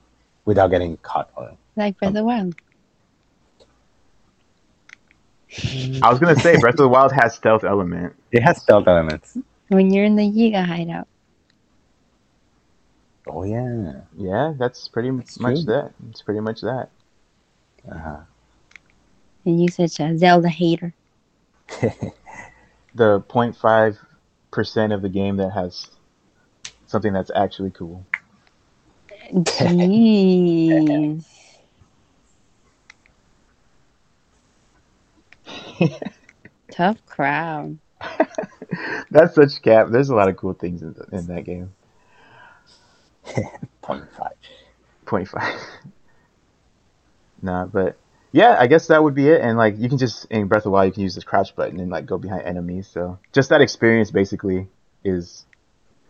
without 0.49 0.69
getting 0.71 0.97
caught. 0.97 1.31
Or, 1.37 1.53
Like 1.77 1.99
Breath 1.99 2.09
of 2.09 2.15
the 2.15 2.25
Wild. 2.25 2.55
I 6.03 6.11
was 6.11 6.19
gonna 6.19 6.37
say 6.37 6.57
Breath 6.59 6.75
of 6.75 6.79
the 6.79 6.89
Wild 6.89 7.13
has 7.13 7.35
stealth 7.35 7.65
element. 7.65 8.15
it 8.33 8.43
has 8.43 8.63
stealth 8.63 8.89
elements. 8.89 9.37
When 9.69 9.93
you're 9.93 10.05
in 10.05 10.17
the 10.17 10.23
Yiga 10.23 10.65
hideout. 10.65 11.07
Oh 13.27 13.45
yeah. 13.45 14.01
Yeah, 14.17 14.55
that's 14.59 14.89
pretty 14.89 15.11
That's 15.11 15.39
much 15.39 15.57
true. 15.57 15.65
that. 15.75 15.93
It's 16.09 16.23
pretty 16.23 16.41
much 16.41 16.63
that. 16.63 16.89
Uh-huh. 17.91 18.21
And 19.45 19.63
you 19.63 19.69
such 19.69 20.01
a 20.01 20.17
Zelda 20.17 20.49
hater. 20.49 20.95
The 22.95 23.21
0.5 23.21 23.99
percent 24.51 24.93
of 24.95 25.03
the 25.03 25.09
game 25.11 25.37
that 25.37 25.51
has 25.53 25.91
something 26.87 27.13
that's 27.13 27.31
actually 27.37 27.71
cool. 27.71 28.05
Jeez. 29.33 31.25
Tough 36.71 37.05
crowd. 37.07 37.79
That's 39.11 39.35
such 39.35 39.63
cap. 39.63 39.89
There's 39.91 40.11
a 40.11 40.15
lot 40.15 40.29
of 40.29 40.37
cool 40.37 40.53
things 40.55 40.83
in, 40.83 40.95
in 41.13 41.27
that 41.27 41.45
game. 41.45 41.73
Point 43.83 44.05
five. 44.17 44.33
0.5. 45.07 45.59
nah, 47.43 47.67
but 47.67 47.97
yeah, 48.33 48.57
I 48.59 48.67
guess 48.67 48.89
that 48.89 49.03
would 49.03 49.15
be 49.15 49.29
it. 49.29 49.41
And 49.41 49.57
like 49.57 49.79
you 49.79 49.89
can 49.89 49.99
just 49.99 50.27
in 50.27 50.49
Breath 50.49 50.61
of 50.61 50.65
the 50.65 50.71
Wild, 50.71 50.87
you 50.89 50.93
can 50.93 51.03
use 51.03 51.15
this 51.15 51.25
crouch 51.25 51.55
button 51.57 51.81
and 51.81 51.91
like 51.91 52.07
go 52.07 52.19
behind 52.19 52.43
enemies. 52.43 52.87
So 52.89 53.19
just 53.33 53.49
that 53.51 53.61
experience 53.61 54.11
basically 54.11 54.69
is 55.05 55.47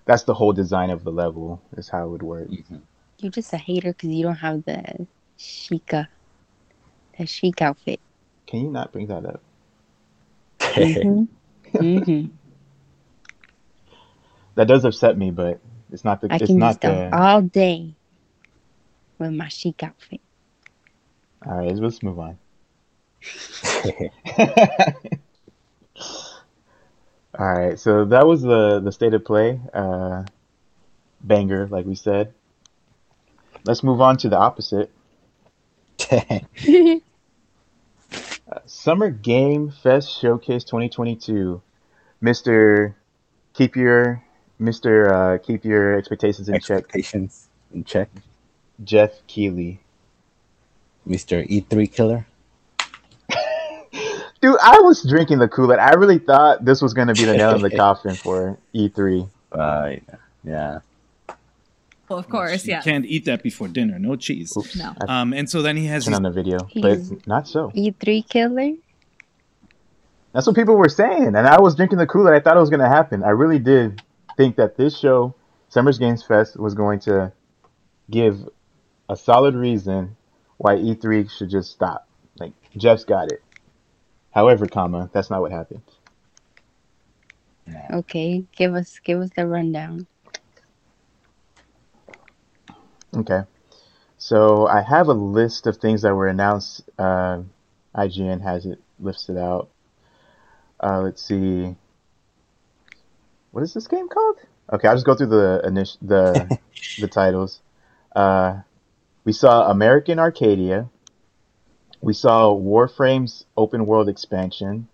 that's 0.05 0.25
the 0.25 0.35
whole 0.35 0.53
design 0.53 0.91
of 0.91 1.05
the 1.05 1.13
level 1.13 1.63
is 1.77 1.89
how 1.89 2.05
it 2.07 2.11
would 2.11 2.23
work. 2.23 2.49
Mhm. 2.49 2.83
You're 3.21 3.33
just 3.33 3.53
a 3.53 3.59
hater 3.59 3.93
because 3.93 4.11
you 4.11 4.23
don't 4.23 4.37
have 4.37 4.65
the 4.65 5.07
Sheikah, 5.39 6.09
the 7.19 7.27
chic 7.27 7.63
outfit. 7.63 8.01
Can 8.47 8.61
you 8.63 8.71
not 8.71 8.93
bring 8.93 9.07
that 9.09 9.25
up? 9.27 9.43
hmm 10.77 11.25
hmm 11.79 12.27
That 14.57 14.69
does 14.69 14.85
upset 14.85 15.17
me, 15.17 15.31
but 15.31 15.61
it's 15.93 16.05
not 16.05 16.21
the 16.21 16.29
I 16.31 16.39
it's 16.41 16.57
can 16.57 16.59
not 16.59 16.83
the 16.83 17.19
all 17.19 17.43
day 17.43 17.95
with 19.19 19.33
my 19.33 19.49
chic 19.49 19.83
outfit. 19.83 20.21
all 21.47 21.59
right. 21.59 21.75
Let's 21.77 22.03
move 22.03 22.19
on. 22.19 22.39
All 27.39 27.47
right, 27.53 27.79
so 27.79 28.05
that 28.07 28.27
was 28.27 28.43
the 28.43 28.81
the 28.81 28.93
state 28.93 29.15
of 29.15 29.25
play, 29.25 29.61
uh, 29.73 30.25
banger, 31.23 31.67
like 31.69 31.87
we 31.87 31.95
said. 31.95 32.35
Let's 33.69 33.83
move 33.83 34.01
on 34.01 34.17
to 34.17 34.31
the 34.31 34.39
opposite. 34.39 34.91
Uh, 36.11 36.39
Summer 38.65 39.11
Game 39.11 39.71
Fest 39.83 40.19
Showcase 40.19 40.65
2022. 40.65 41.61
Mister, 42.23 42.97
keep 43.53 43.77
your 43.77 44.25
Mister, 44.59 45.13
uh, 45.13 45.37
keep 45.37 45.67
your 45.67 45.99
expectations 45.99 46.49
in 46.49 46.55
check. 46.61 46.79
Expectations 46.79 47.49
in 47.75 47.85
check. 47.85 48.09
Jeff 48.85 49.11
Keighley. 49.27 49.81
Mr. 51.07 51.47
E3 51.47 51.93
killer. 51.93 52.27
Dude, 54.41 54.57
I 54.63 54.81
was 54.81 55.07
drinking 55.07 55.41
the 55.41 55.49
Kool 55.49 55.71
Aid. 55.75 55.79
I 55.79 55.93
really 55.93 56.19
thought 56.19 56.65
this 56.65 56.81
was 56.81 56.95
going 56.95 57.09
to 57.09 57.15
be 57.15 57.27
the 57.27 57.37
nail 57.37 57.55
in 57.55 57.61
the 57.61 57.71
coffin 57.77 58.15
for 58.15 58.57
E 58.73 58.89
E3. 58.89 59.29
Uh, 59.53 59.97
yeah. 60.43 60.79
Well, 62.09 62.19
of 62.19 62.29
course, 62.29 62.65
You 62.67 62.73
yeah. 62.73 62.81
can't 62.83 63.05
eat 63.07 63.25
that 63.27 63.43
before 63.43 63.69
dinner. 63.69 63.99
No 63.99 64.17
cheese. 64.17 64.57
Oops, 64.57 64.77
No. 64.77 64.95
Um, 65.09 65.33
and 65.33 65.49
so 65.49 65.61
then 65.63 65.77
he 65.77 65.87
has 65.87 66.05
turned 66.05 66.13
his 66.15 66.17
on 66.19 66.23
the 66.23 66.31
video, 66.31 66.59
He's- 66.69 67.09
but 67.11 67.27
not 67.27 67.47
so. 67.49 67.71
E3 67.75 68.23
killer? 68.29 68.73
That's 70.33 70.47
what 70.47 70.57
people 70.57 70.77
were 70.77 70.89
saying, 70.89 71.35
and 71.37 71.47
I 71.47 71.61
was 71.61 71.75
drinking 71.75 71.99
the 71.99 72.07
Kool 72.07 72.29
Aid. 72.29 72.35
I 72.35 72.41
thought 72.41 72.57
it 72.57 72.61
was 72.61 72.71
going 72.71 72.81
to 72.81 72.89
happen. 72.89 73.25
I 73.25 73.31
really 73.31 73.59
did 73.59 74.03
think 74.37 74.57
that 74.57 74.77
this 74.77 74.97
show, 74.97 75.35
Summer's 75.69 75.99
Games 75.99 76.23
Fest, 76.23 76.59
was 76.59 76.75
going 76.75 77.01
to 77.01 77.33
give 78.11 78.49
a 79.09 79.17
solid 79.17 79.55
reason 79.55 80.17
why 80.59 80.77
E3 80.77 81.31
should 81.31 81.49
just 81.51 81.71
stop. 81.73 82.07
Like 82.39 82.53
Jeff's 82.77 83.05
got 83.05 83.33
it. 83.33 83.43
However, 84.33 84.67
comma, 84.67 85.09
that's 85.13 85.31
not 85.31 85.41
what 85.41 85.51
happened. 85.51 85.83
Okay, 87.91 88.45
give 88.57 88.75
us 88.75 88.99
give 89.05 89.21
us 89.21 89.31
the 89.37 89.47
rundown. 89.47 90.07
Okay. 93.15 93.43
So 94.19 94.67
I 94.67 94.83
have 94.83 95.09
a 95.09 95.13
list 95.13 95.67
of 95.67 95.77
things 95.77 96.03
that 96.03 96.15
were 96.15 96.29
announced. 96.29 96.83
Uh, 96.99 97.43
IGN 97.95 98.43
has 98.43 98.67
it 98.67 98.81
listed 98.99 99.37
out. 99.37 99.69
Uh, 100.81 101.01
let's 101.03 101.23
see. 101.23 101.77
What 103.53 103.63
is 103.63 103.75
this 103.75 103.87
game 103.87 104.09
called? 104.09 104.39
Okay, 104.73 104.87
I'll 104.89 104.95
just 104.95 105.07
go 105.07 105.15
through 105.15 105.29
the 105.29 105.63
initial 105.65 105.99
the 106.03 106.59
the 106.99 107.09
titles. 107.09 107.61
Uh, 108.15 108.61
we 109.25 109.33
saw 109.33 109.71
American 109.71 110.19
Arcadia. 110.19 110.89
We 112.01 112.13
saw 112.13 112.53
Warframe's 112.53 113.47
open 113.57 113.87
world 113.87 114.09
expansion. 114.09 114.89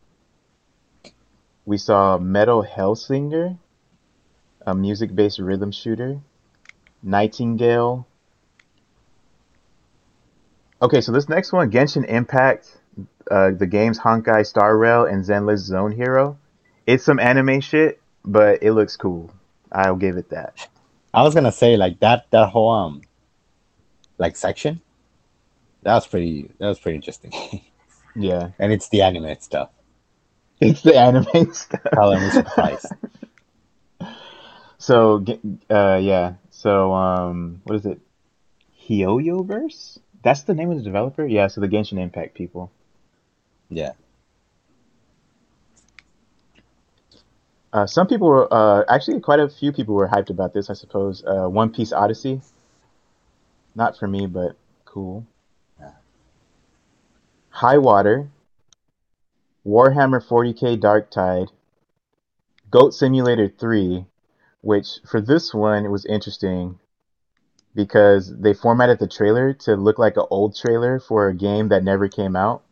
We 1.66 1.77
saw 1.78 2.19
Metal 2.19 2.65
Hellsinger, 2.65 3.59
a 4.66 4.74
music 4.74 5.15
based 5.15 5.39
rhythm 5.39 5.73
shooter. 5.73 6.20
Nightingale. 7.05 8.06
Okay, 10.82 11.01
so 11.01 11.12
this 11.12 11.28
next 11.28 11.52
one, 11.52 11.70
Genshin 11.70 12.05
Impact, 12.09 12.78
uh, 13.31 13.52
the 13.52 13.66
game's 13.66 13.98
Honkai 13.98 14.44
Star 14.47 14.76
Rail 14.76 15.05
and 15.05 15.24
Zenless 15.24 15.59
Zone 15.59 15.94
Zero. 15.97 16.39
It's 16.86 17.05
some 17.05 17.18
anime 17.18 17.60
shit, 17.60 18.01
but 18.24 18.62
it 18.62 18.72
looks 18.72 18.97
cool. 18.97 19.31
I'll 19.70 19.97
give 19.97 20.16
it 20.16 20.31
that. 20.31 20.68
I 21.12 21.22
was 21.22 21.35
gonna 21.35 21.52
say 21.52 21.76
like 21.76 22.01
that 22.01 22.31
that 22.32 22.48
whole 22.48 22.70
um 22.72 23.02
like 24.18 24.36
section. 24.36 24.81
That 25.82 25.94
was 25.94 26.06
pretty 26.06 26.51
that 26.59 26.66
was 26.66 26.78
pretty 26.78 26.97
interesting. 26.97 27.32
Yeah, 28.16 28.51
and 28.60 28.72
it's 28.72 28.89
the 28.90 29.02
anime 29.02 29.35
stuff. 29.40 29.70
it's 30.60 30.82
the 30.82 30.97
anime 30.97 31.52
stuff. 31.52 31.82
Color 31.93 32.20
me 32.20 32.31
surprised. 32.31 32.86
So, 34.78 35.24
uh, 35.68 35.98
yeah. 36.01 36.35
So, 36.65 36.95
um, 36.95 37.61
what 37.65 37.77
is 37.77 37.85
it? 37.85 38.01
HoYoverse? 38.89 39.99
That's 40.23 40.45
the 40.45 40.55
name 40.55 40.70
of 40.70 40.78
the 40.78 40.82
developer? 40.82 41.27
Yeah, 41.27 41.49
so 41.49 41.61
the 41.61 41.69
Genshin 41.69 41.99
Impact 41.99 42.35
people. 42.35 42.73
Yeah. 43.69 43.93
Uh, 47.70 47.86
some 47.86 48.07
people 48.07 48.28
were, 48.28 48.49
uh, 48.51 48.82
actually, 48.89 49.20
quite 49.20 49.41
a 49.41 49.49
few 49.51 49.73
people 49.73 49.95
were 49.95 50.09
hyped 50.09 50.31
about 50.31 50.55
this, 50.55 50.70
I 50.70 50.73
suppose. 50.73 51.23
Uh, 51.27 51.51
One 51.51 51.69
Piece 51.69 51.93
Odyssey. 51.93 52.41
Not 53.74 53.99
for 53.99 54.09
me, 54.09 54.24
but 54.24 54.57
cool. 54.86 55.27
Yeah. 55.78 55.91
Highwater. 57.51 58.31
Warhammer 59.66 60.27
40k 60.27 60.81
Darktide. 60.81 61.51
Goat 62.70 62.95
Simulator 62.95 63.49
3, 63.51 64.07
which 64.65 64.99
for 65.07 65.20
this 65.20 65.53
one 65.53 65.85
it 65.85 65.91
was 65.91 66.07
interesting 66.07 66.78
because 67.74 68.35
they 68.36 68.55
formatted 68.55 68.99
the 68.99 69.07
trailer 69.07 69.53
to 69.53 69.77
look 69.77 69.99
like 69.99 70.16
an 70.16 70.24
old 70.31 70.57
trailer 70.57 70.99
for 70.99 71.28
a 71.28 71.35
game 71.35 71.69
that 71.69 71.85
never 71.85 72.09
came 72.09 72.35
out. 72.35 72.62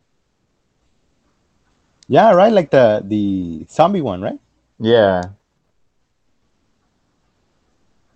Yeah, 2.07 2.31
right. 2.31 2.51
Like 2.51 2.71
the 2.71 3.03
the 3.05 3.65
zombie 3.69 4.01
one, 4.01 4.21
right? 4.21 4.39
Yeah. 4.79 5.21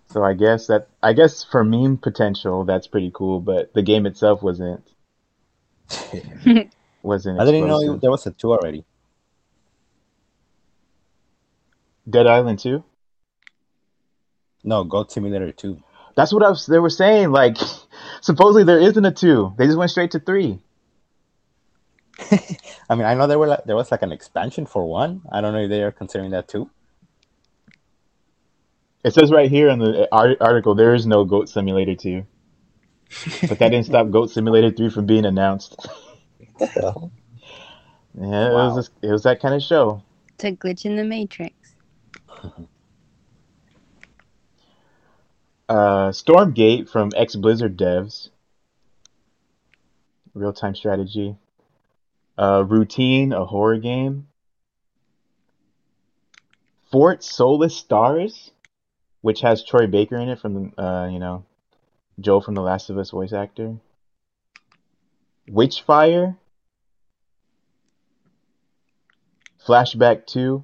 So 0.10 0.24
I 0.24 0.34
guess 0.34 0.68
that 0.68 0.88
I 1.04 1.14
guess 1.14 1.44
for 1.44 1.64
meme 1.64 1.98
potential 1.98 2.64
that's 2.66 2.88
pretty 2.88 3.12
cool, 3.14 3.40
but 3.40 3.74
the 3.74 3.82
game 3.82 4.06
itself 4.06 4.42
wasn't 4.42 4.84
wasn't 7.04 7.40
I 7.40 7.46
didn't 7.46 7.68
know 7.68 7.98
there 7.98 8.12
was 8.12 8.26
a 8.26 8.32
two 8.32 8.52
already. 8.52 8.84
Dead 12.10 12.26
Island 12.26 12.60
2? 12.60 12.84
No, 14.64 14.84
Goat 14.84 15.12
Simulator 15.12 15.52
two. 15.52 15.82
That's 16.16 16.34
what 16.34 16.44
I 16.44 16.50
was, 16.50 16.66
they 16.66 16.80
were 16.80 16.90
saying. 16.90 17.32
Like, 17.32 17.58
supposedly 18.22 18.64
there 18.64 18.80
isn't 18.80 19.06
a 19.06 19.12
two. 19.12 19.54
They 19.58 19.66
just 19.66 19.78
went 19.78 19.92
straight 19.92 20.12
to 20.12 20.20
three. 20.20 20.60
I 22.90 22.96
mean, 22.96 23.06
I 23.06 23.14
know 23.14 23.28
there 23.28 23.38
were 23.38 23.48
like, 23.48 23.66
there 23.66 23.76
was 23.76 23.92
like 23.92 24.02
an 24.02 24.12
expansion 24.12 24.66
for 24.66 24.86
one. 24.86 25.22
I 25.32 25.42
don't 25.42 25.54
know 25.54 25.62
if 25.62 25.70
they 25.70 25.84
are 25.84 25.92
considering 25.92 26.32
that 26.32 26.48
too. 26.48 26.70
It 29.04 29.14
says 29.14 29.32
right 29.32 29.50
here 29.50 29.70
in 29.70 29.80
the 29.80 30.14
uh, 30.14 30.36
article 30.42 30.76
there 30.76 30.94
is 30.94 31.06
no 31.06 31.24
Goat 31.24 31.50
Simulator 31.50 31.96
2. 31.96 32.26
But 33.48 33.60
that 33.60 33.70
didn't 33.70 33.86
stop 33.86 34.10
Goat 34.10 34.32
Simulator 34.32 34.72
3 34.72 34.90
from 34.90 35.06
being 35.06 35.26
announced. 35.26 35.88
What 36.58 36.74
the 36.74 36.82
hell? 36.82 37.12
Yeah, 38.20 38.50
it 38.50 38.54
was 38.54 38.76
just, 38.76 38.92
it 39.02 39.12
was 39.12 39.24
that 39.24 39.40
kind 39.40 39.54
of 39.54 39.62
show. 39.62 40.04
It's 40.34 40.44
a 40.44 40.52
glitch 40.52 40.86
in 40.86 40.98
the 40.98 41.04
matrix. 41.04 41.54
Uh, 45.70 46.12
Stormgate 46.12 46.90
from 46.90 47.12
ex 47.16 47.36
Blizzard 47.36 47.78
devs. 47.78 48.30
Real 50.34 50.54
time 50.54 50.76
strategy. 50.76 51.36
Uh, 52.38 52.64
Routine, 52.66 53.34
a 53.34 53.46
horror 53.46 53.78
game. 53.78 54.28
Fort 56.92 57.24
Solis 57.24 57.76
Stars, 57.76 58.52
which 59.22 59.42
has 59.42 59.64
Troy 59.64 59.88
Baker 59.88 60.16
in 60.16 60.30
it 60.30 60.40
from 60.40 60.54
the, 60.54 60.82
uh, 60.82 61.08
you 61.08 61.20
know, 61.20 61.44
Joel 62.20 62.42
from 62.42 62.56
The 62.56 62.62
Last 62.62 62.90
of 62.90 62.98
Us 62.98 63.10
voice 63.10 63.34
actor. 63.34 63.76
Witchfire. 65.50 66.38
Flashback 69.66 70.26
2. 70.28 70.64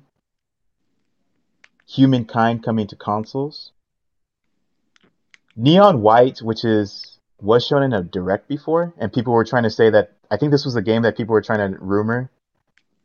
Humankind 1.88 2.64
coming 2.64 2.88
to 2.88 2.96
consoles. 2.96 3.72
Neon 5.56 6.02
White, 6.02 6.40
which 6.40 6.66
is 6.66 7.18
was 7.40 7.66
shown 7.66 7.84
in 7.84 7.94
a 7.94 8.02
direct 8.02 8.48
before, 8.48 8.94
and 8.98 9.12
people 9.12 9.34
were 9.34 9.44
trying 9.44 9.64
to 9.64 9.70
say 9.70 9.90
that 9.90 10.14
I 10.32 10.38
think 10.38 10.52
this 10.52 10.66
was 10.66 10.76
a 10.76 10.82
game 10.82 11.02
that 11.04 11.18
people 11.18 11.34
were 11.34 11.42
trying 11.42 11.74
to 11.74 11.78
rumor, 11.80 12.30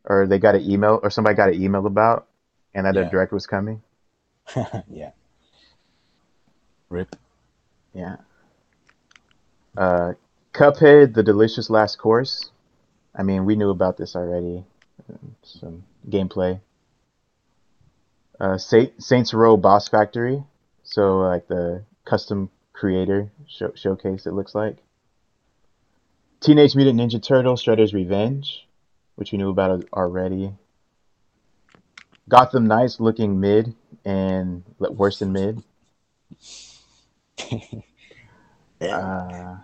or 0.05 0.27
they 0.27 0.39
got 0.39 0.55
an 0.55 0.69
email, 0.69 0.99
or 1.03 1.09
somebody 1.09 1.35
got 1.35 1.49
an 1.49 1.61
email 1.61 1.85
about, 1.85 2.27
and 2.73 2.85
that 2.85 2.95
a 2.95 3.09
direct 3.09 3.31
was 3.33 3.45
coming. 3.45 3.81
yeah. 4.89 5.11
Rip. 6.89 7.15
Yeah. 7.93 8.17
Uh, 9.77 10.13
Cuphead, 10.53 11.13
The 11.13 11.23
Delicious 11.23 11.69
Last 11.69 11.97
Course. 11.97 12.49
I 13.15 13.23
mean, 13.23 13.45
we 13.45 13.55
knew 13.55 13.69
about 13.69 13.97
this 13.97 14.15
already. 14.15 14.63
Some 15.43 15.83
gameplay. 16.09 16.59
Uh, 18.39 18.57
Sa- 18.57 18.91
Saints 18.97 19.33
Row 19.33 19.57
Boss 19.57 19.87
Factory. 19.87 20.43
So, 20.83 21.19
like 21.19 21.47
the 21.47 21.83
custom 22.09 22.49
creator 22.73 23.31
show- 23.47 23.73
showcase, 23.75 24.25
it 24.25 24.33
looks 24.33 24.55
like. 24.55 24.77
Teenage 26.39 26.75
Mutant 26.75 26.99
Ninja 26.99 27.21
Turtles 27.21 27.63
Shredder's 27.63 27.93
Revenge, 27.93 28.67
which 29.15 29.31
we 29.31 29.37
knew 29.37 29.49
about 29.49 29.85
already. 29.93 30.53
Gotham 32.27 32.67
Knights 32.67 32.99
looking 32.99 33.39
mid 33.39 33.75
and 34.05 34.63
worse 34.79 35.19
than 35.19 35.31
mid. 35.31 35.63
Uh, 38.81 39.57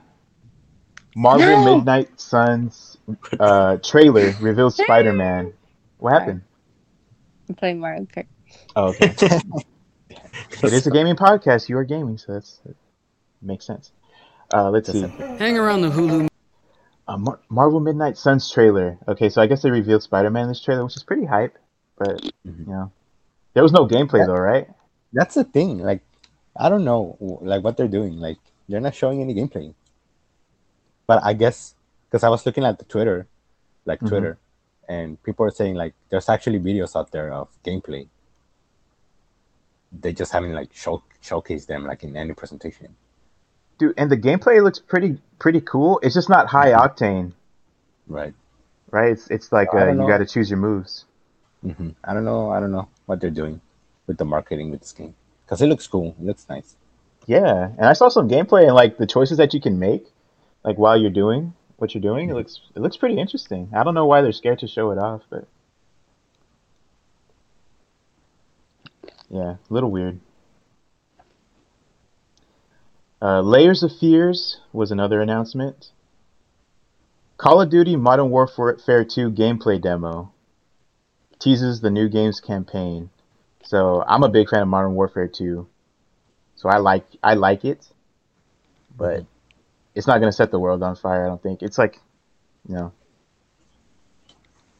Marvel 1.15 1.63
No! 1.63 1.75
Midnight 1.77 2.19
Suns 2.19 2.97
uh, 3.39 3.77
trailer 3.77 4.33
reveals 4.41 4.75
Spider 4.75 5.13
Man. 5.13 5.53
What 5.99 6.11
happened? 6.11 6.41
I'm 7.47 7.55
playing 7.55 7.79
Mario 7.79 8.03
Kart. 8.13 8.25
Oh, 8.75 8.89
okay. 8.89 9.15
it 10.63 10.73
is 10.73 10.87
a 10.87 10.91
gaming 10.91 11.15
podcast. 11.15 11.69
You 11.69 11.77
are 11.77 11.83
gaming, 11.83 12.17
so 12.17 12.33
that's 12.33 12.59
that 12.65 12.75
makes 13.41 13.65
sense. 13.65 13.91
Uh, 14.53 14.69
let's 14.69 14.91
see. 14.91 15.01
Hang 15.01 15.57
around 15.57 15.81
the 15.81 15.89
Hulu. 15.89 16.27
Uh, 17.07 17.17
Mar- 17.17 17.39
Marvel 17.49 17.79
Midnight 17.79 18.17
Suns 18.17 18.49
trailer. 18.49 18.97
Okay, 19.07 19.29
so 19.29 19.41
I 19.41 19.47
guess 19.47 19.61
they 19.61 19.71
revealed 19.71 20.03
Spider 20.03 20.29
Man 20.29 20.43
in 20.43 20.49
this 20.49 20.61
trailer, 20.61 20.83
which 20.83 20.95
is 20.95 21.03
pretty 21.03 21.25
hype. 21.25 21.57
But 21.97 22.21
Mhm. 22.45 22.59
you 22.59 22.65
know, 22.73 22.91
there 23.53 23.63
was 23.63 23.71
no 23.71 23.87
gameplay 23.87 24.25
though, 24.25 24.33
right? 24.33 24.69
That's 25.13 25.35
the 25.35 25.43
thing. 25.43 25.79
Like, 25.79 26.01
I 26.57 26.69
don't 26.69 26.83
know, 26.83 27.17
like 27.41 27.63
what 27.63 27.77
they're 27.77 27.87
doing. 27.87 28.17
Like, 28.17 28.37
they're 28.67 28.81
not 28.81 28.95
showing 28.95 29.21
any 29.21 29.33
gameplay. 29.35 29.73
But 31.07 31.23
I 31.23 31.33
guess 31.33 31.75
because 32.09 32.23
I 32.23 32.29
was 32.29 32.45
looking 32.45 32.63
at 32.65 32.79
the 32.79 32.85
Twitter, 32.85 33.27
like 33.85 34.01
Mhm. 34.01 34.09
Twitter, 34.09 34.37
and 34.89 35.21
people 35.23 35.45
are 35.45 35.51
saying 35.51 35.75
like 35.75 35.93
there's 36.09 36.29
actually 36.29 36.59
videos 36.59 36.95
out 36.95 37.11
there 37.11 37.31
of 37.31 37.49
gameplay. 37.63 38.07
They 40.01 40.13
just 40.13 40.31
haven't 40.31 40.53
like 40.53 40.73
show 40.73 41.03
showcased 41.23 41.67
them 41.67 41.85
like 41.85 42.03
in 42.03 42.15
any 42.15 42.33
presentation. 42.33 42.95
Dude, 43.77 43.93
and 43.97 44.09
the 44.09 44.17
gameplay 44.17 44.63
looks 44.63 44.79
pretty 44.79 45.19
pretty 45.39 45.61
cool. 45.61 45.99
It's 46.03 46.15
just 46.15 46.29
not 46.29 46.47
high 46.47 46.71
octane, 46.71 47.33
Right. 48.07 48.33
right? 48.91 49.11
It's 49.11 49.29
it's 49.29 49.51
like 49.51 49.73
uh, 49.73 49.87
you 49.91 50.07
got 50.07 50.19
to 50.19 50.25
choose 50.25 50.49
your 50.49 50.59
moves. 50.59 51.05
hmm 51.61 51.89
I 52.03 52.13
don't 52.13 52.25
know. 52.25 52.51
I 52.51 52.59
don't 52.59 52.71
know 52.71 52.87
what 53.05 53.19
they're 53.21 53.29
doing 53.29 53.61
with 54.07 54.17
the 54.17 54.25
marketing 54.25 54.71
with 54.71 54.81
this 54.81 54.91
game 54.93 55.15
because 55.45 55.61
it 55.61 55.67
looks 55.67 55.87
cool. 55.87 56.15
It 56.19 56.25
looks 56.25 56.47
nice. 56.49 56.75
Yeah, 57.27 57.69
and 57.77 57.85
I 57.87 57.93
saw 57.93 58.07
some 58.09 58.29
gameplay 58.29 58.63
and 58.65 58.75
like 58.75 58.97
the 58.97 59.07
choices 59.07 59.37
that 59.39 59.53
you 59.53 59.59
can 59.61 59.79
make, 59.79 60.05
like 60.63 60.77
while 60.77 60.95
you're 60.99 61.09
doing 61.09 61.53
what 61.77 61.93
you're 61.93 62.01
doing. 62.01 62.29
It 62.29 62.33
Mhm. 62.33 62.35
looks 62.35 62.61
it 62.75 62.79
looks 62.81 62.97
pretty 62.97 63.17
interesting. 63.19 63.69
I 63.73 63.83
don't 63.83 63.93
know 63.95 64.05
why 64.05 64.21
they're 64.21 64.31
scared 64.31 64.59
to 64.59 64.67
show 64.67 64.91
it 64.91 64.97
off, 64.99 65.23
but 65.29 65.47
yeah, 69.29 69.55
a 69.69 69.73
little 69.73 69.91
weird. 69.91 70.19
Uh, 73.21 73.41
Layers 73.41 73.81
of 73.81 73.91
Fears 73.97 74.59
was 74.71 74.91
another 74.91 75.21
announcement. 75.21 75.91
Call 77.37 77.61
of 77.61 77.69
Duty 77.69 77.95
Modern 77.95 78.29
Warfare 78.29 79.03
2 79.03 79.31
gameplay 79.31 79.81
demo 79.81 80.31
teases 81.39 81.81
the 81.81 81.89
new 81.89 82.07
game's 82.07 82.39
campaign. 82.39 83.09
So 83.63 84.03
I'm 84.07 84.23
a 84.23 84.29
big 84.29 84.49
fan 84.49 84.61
of 84.61 84.67
Modern 84.67 84.93
Warfare 84.93 85.27
2. 85.27 85.67
So 86.55 86.69
I 86.69 86.77
like 86.77 87.05
I 87.21 87.33
like 87.33 87.65
it, 87.65 87.85
but 88.95 89.25
it's 89.93 90.07
not 90.07 90.19
gonna 90.19 90.31
set 90.31 90.51
the 90.51 90.59
world 90.59 90.81
on 90.83 90.95
fire. 90.95 91.25
I 91.25 91.27
don't 91.27 91.41
think 91.41 91.61
it's 91.61 91.77
like, 91.77 91.99
you 92.67 92.75
know, 92.75 92.93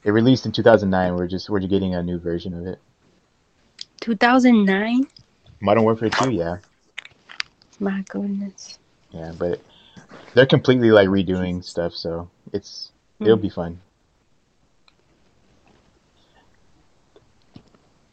it 0.03 0.11
released 0.11 0.45
in 0.45 0.51
2009. 0.51 1.15
We're 1.15 1.27
just 1.27 1.49
we're 1.49 1.59
just 1.59 1.69
getting 1.69 1.95
a 1.95 2.03
new 2.03 2.19
version 2.19 2.53
of 2.53 2.65
it. 2.67 2.79
2009? 4.05 5.07
Modern 5.61 5.83
Warfare 5.83 6.11
2, 6.11 6.29
yeah, 6.31 6.57
My 7.79 8.03
goodness. 8.07 8.77
yeah, 9.09 9.31
but 9.35 9.59
they're 10.35 10.45
completely 10.45 10.91
like 10.91 11.07
redoing 11.07 11.63
stuff, 11.63 11.93
so 11.95 12.29
it's 12.53 12.91
it'll 13.19 13.35
be 13.35 13.49
fun. 13.49 13.81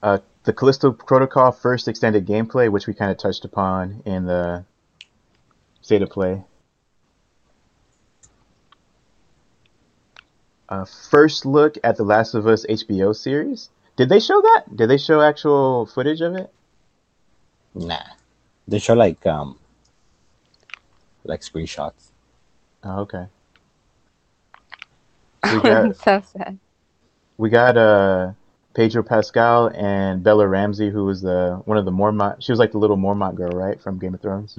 Uh, 0.02 0.18
the 0.44 0.54
Callisto 0.54 0.92
Protocol 0.92 1.52
first 1.52 1.86
extended 1.88 2.26
gameplay, 2.26 2.70
which 2.72 2.86
we 2.86 2.94
kind 2.94 3.10
of 3.10 3.18
touched 3.18 3.44
upon 3.44 4.02
in 4.06 4.24
the 4.24 4.64
state 5.82 6.00
of 6.00 6.08
play. 6.08 6.42
Uh, 10.70 10.86
first 10.86 11.44
look 11.44 11.76
at 11.84 11.98
the 11.98 12.02
Last 12.02 12.32
of 12.32 12.46
Us 12.46 12.64
HBO 12.64 13.14
series. 13.14 13.68
Did 13.96 14.08
they 14.08 14.20
show 14.20 14.40
that? 14.40 14.64
Did 14.74 14.88
they 14.88 14.98
show 14.98 15.20
actual 15.20 15.86
footage 15.86 16.20
of 16.20 16.34
it? 16.34 16.52
Nah, 17.74 18.02
they 18.66 18.78
show 18.78 18.94
like 18.94 19.24
um 19.26 19.58
like 21.24 21.40
screenshots. 21.40 22.10
Oh, 22.84 23.00
okay. 23.00 23.26
We 25.52 25.60
got 25.60 25.96
so 25.96 26.22
sad. 26.32 26.58
we 27.36 27.50
got 27.50 27.76
uh 27.76 28.32
Pedro 28.74 29.02
Pascal 29.02 29.68
and 29.74 30.22
Bella 30.22 30.46
Ramsey, 30.46 30.88
who 30.90 31.04
was 31.04 31.20
the 31.20 31.60
one 31.64 31.76
of 31.76 31.84
the 31.84 31.90
Mormont. 31.90 32.42
She 32.42 32.52
was 32.52 32.58
like 32.58 32.72
the 32.72 32.78
little 32.78 32.96
Mormont 32.96 33.34
girl, 33.34 33.50
right, 33.50 33.80
from 33.80 33.98
Game 33.98 34.14
of 34.14 34.20
Thrones. 34.22 34.58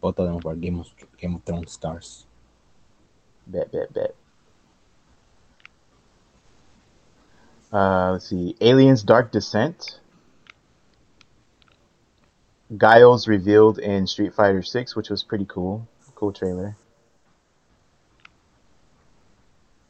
Both 0.00 0.18
of 0.18 0.26
them 0.26 0.38
were 0.42 0.54
Game 0.54 0.80
of 0.80 0.88
Game 1.18 1.34
of 1.36 1.44
Thrones 1.44 1.72
stars. 1.72 2.26
Bet, 3.46 3.70
bet, 3.72 3.92
bet. 3.92 4.14
Uh, 7.74 8.12
let's 8.12 8.28
see, 8.28 8.54
Aliens: 8.60 9.02
Dark 9.02 9.32
Descent. 9.32 9.98
Guiles 12.76 13.26
revealed 13.26 13.78
in 13.78 14.06
Street 14.06 14.32
Fighter 14.32 14.62
6, 14.62 14.94
which 14.96 15.10
was 15.10 15.24
pretty 15.24 15.44
cool. 15.44 15.86
Cool 16.14 16.32
trailer. 16.32 16.76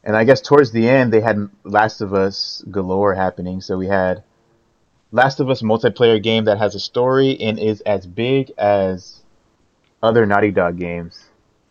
And 0.03 0.15
I 0.15 0.23
guess 0.23 0.41
towards 0.41 0.71
the 0.71 0.89
end 0.89 1.13
they 1.13 1.21
had 1.21 1.49
Last 1.63 2.01
of 2.01 2.13
Us 2.13 2.63
galore 2.69 3.13
happening. 3.13 3.61
So 3.61 3.77
we 3.77 3.87
had 3.87 4.23
Last 5.11 5.39
of 5.39 5.49
Us 5.49 5.61
multiplayer 5.61 6.21
game 6.21 6.45
that 6.45 6.57
has 6.57 6.75
a 6.75 6.79
story 6.79 7.39
and 7.39 7.57
is 7.59 7.81
as 7.81 8.05
big 8.05 8.51
as 8.57 9.21
other 10.03 10.25
Naughty 10.25 10.51
Dog 10.51 10.77
games. 10.77 11.23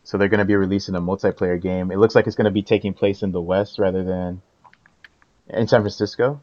So 0.04 0.16
they're 0.16 0.28
going 0.28 0.38
to 0.38 0.44
be 0.44 0.56
releasing 0.56 0.94
a 0.94 1.00
multiplayer 1.00 1.60
game. 1.60 1.90
It 1.90 1.98
looks 1.98 2.14
like 2.14 2.26
it's 2.26 2.36
going 2.36 2.46
to 2.46 2.50
be 2.50 2.62
taking 2.62 2.94
place 2.94 3.22
in 3.22 3.32
the 3.32 3.40
West 3.40 3.78
rather 3.78 4.02
than 4.02 4.42
in 5.48 5.66
San 5.68 5.80
Francisco. 5.82 6.40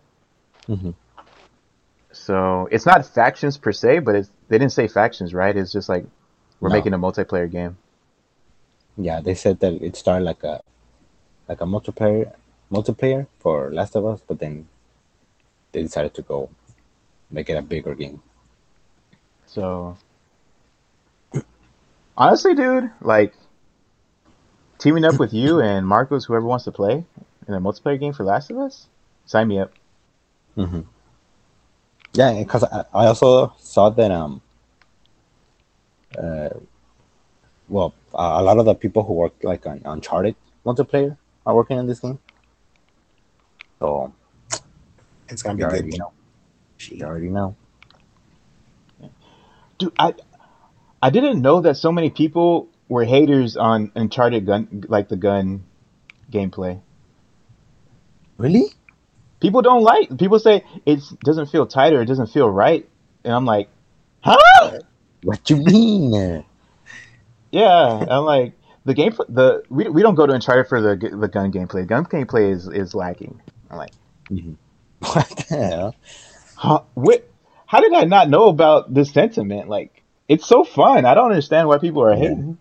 Mhm. 0.67 0.93
So 2.11 2.67
it's 2.71 2.85
not 2.85 3.05
factions 3.05 3.57
per 3.57 3.71
se, 3.71 3.99
but 3.99 4.15
it's 4.15 4.29
they 4.49 4.57
didn't 4.57 4.73
say 4.73 4.87
factions, 4.87 5.33
right? 5.33 5.55
It's 5.55 5.71
just 5.71 5.89
like 5.89 6.05
we're 6.59 6.69
No. 6.69 6.75
making 6.75 6.93
a 6.93 6.99
multiplayer 6.99 7.49
game. 7.49 7.77
Yeah, 8.97 9.21
they 9.21 9.33
said 9.33 9.59
that 9.61 9.73
it 9.81 9.95
started 9.95 10.25
like 10.25 10.43
a 10.43 10.61
like 11.47 11.61
a 11.61 11.65
multiplayer 11.65 12.33
multiplayer 12.71 13.27
for 13.39 13.71
Last 13.73 13.95
of 13.95 14.05
Us, 14.05 14.21
but 14.27 14.39
then 14.39 14.67
they 15.71 15.81
decided 15.81 16.13
to 16.15 16.21
go 16.21 16.49
make 17.29 17.49
it 17.49 17.57
a 17.57 17.61
bigger 17.61 17.95
game. 17.95 18.21
So 19.45 19.97
honestly, 22.17 22.53
dude, 22.55 22.91
like 23.01 23.33
teaming 24.77 25.05
up 25.05 25.19
with 25.19 25.33
you 25.33 25.59
and 25.69 25.87
Marcos, 25.87 26.25
whoever 26.25 26.45
wants 26.45 26.65
to 26.65 26.71
play 26.71 27.05
in 27.51 27.57
a 27.57 27.61
multiplayer 27.61 27.99
game 27.99 28.13
for 28.13 28.23
Last 28.23 28.49
of 28.49 28.57
Us, 28.57 28.87
sign 29.25 29.47
me 29.47 29.59
up. 29.59 29.71
hmm 30.55 30.81
Yeah, 32.13 32.33
because 32.39 32.63
I, 32.63 32.85
I 32.93 33.05
also 33.07 33.53
saw 33.57 33.89
that 33.89 34.11
um, 34.11 34.41
uh, 36.17 36.49
well, 37.67 37.93
a 38.13 38.39
a 38.39 38.43
lot 38.43 38.57
of 38.59 38.65
the 38.65 38.75
people 38.75 39.03
who 39.03 39.13
work 39.13 39.33
like 39.43 39.65
on 39.65 39.81
Uncharted 39.85 40.35
multiplayer 40.65 41.17
are 41.45 41.55
working 41.55 41.77
on 41.79 41.87
this 41.87 41.99
game. 41.99 42.19
So 43.79 44.13
It's 45.29 45.41
gonna 45.41 45.55
be 45.57 45.63
good. 45.63 45.71
already 45.71 45.97
know. 45.97 46.11
You 46.89 47.05
already 47.05 47.29
know. 47.29 47.55
Dude, 49.77 49.93
I 49.97 50.13
I 51.01 51.09
didn't 51.09 51.41
know 51.41 51.61
that 51.61 51.77
so 51.77 51.91
many 51.91 52.09
people 52.09 52.67
were 52.87 53.05
haters 53.05 53.57
on 53.57 53.91
Uncharted 53.95 54.45
gun 54.45 54.85
like 54.87 55.09
the 55.09 55.15
gun 55.15 55.63
gameplay. 56.31 56.81
Really? 58.41 58.65
People 59.39 59.61
don't 59.61 59.83
like 59.83 60.17
people 60.17 60.39
say 60.39 60.63
it 60.85 60.99
doesn't 61.23 61.47
feel 61.47 61.67
tighter. 61.67 62.01
it 62.01 62.05
doesn't 62.05 62.27
feel 62.27 62.49
right. 62.49 62.87
And 63.23 63.33
I'm 63.33 63.45
like, 63.45 63.69
huh? 64.21 64.79
What 65.23 65.47
you 65.49 65.57
mean? 65.57 66.43
Yeah, 67.51 68.05
I'm 68.09 68.23
like 68.23 68.53
the 68.85 68.95
game. 68.95 69.15
The 69.29 69.63
we, 69.69 69.89
we 69.89 70.01
don't 70.01 70.15
go 70.15 70.25
to 70.25 70.33
Uncharted 70.33 70.67
for 70.67 70.81
the 70.81 70.95
the 70.95 71.27
gun 71.27 71.51
gameplay. 71.51 71.85
Gun 71.85 72.05
gameplay 72.05 72.51
is 72.51 72.67
is 72.67 72.95
lacking. 72.95 73.39
I'm 73.69 73.77
like, 73.77 73.91
mm-hmm. 74.29 74.53
What 74.99 75.29
the 75.29 75.55
hell? 75.55 75.95
huh? 76.55 76.81
What? 76.95 77.29
How 77.67 77.79
did 77.79 77.93
I 77.93 78.05
not 78.05 78.29
know 78.29 78.47
about 78.47 78.93
this 78.93 79.11
sentiment? 79.11 79.69
Like, 79.69 80.01
it's 80.27 80.45
so 80.47 80.63
fun. 80.63 81.05
I 81.05 81.13
don't 81.13 81.29
understand 81.29 81.67
why 81.67 81.77
people 81.77 82.03
are 82.03 82.15
hating. 82.15 82.57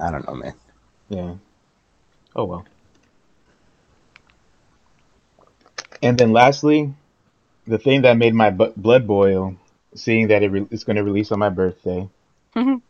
I 0.00 0.10
don't 0.10 0.26
know, 0.26 0.34
man. 0.34 0.54
Yeah. 1.08 1.34
Oh 2.34 2.44
well. 2.44 2.64
And 6.02 6.18
then 6.18 6.32
lastly, 6.32 6.94
the 7.66 7.78
thing 7.78 8.02
that 8.02 8.16
made 8.16 8.34
my 8.34 8.50
bu- 8.50 8.72
blood 8.76 9.06
boil, 9.06 9.56
seeing 9.94 10.28
that 10.28 10.42
it 10.42 10.50
re- 10.50 10.66
it's 10.70 10.84
going 10.84 10.96
to 10.96 11.04
release 11.04 11.30
on 11.32 11.38
my 11.38 11.50
birthday. 11.50 12.08
Mhm. 12.56 12.82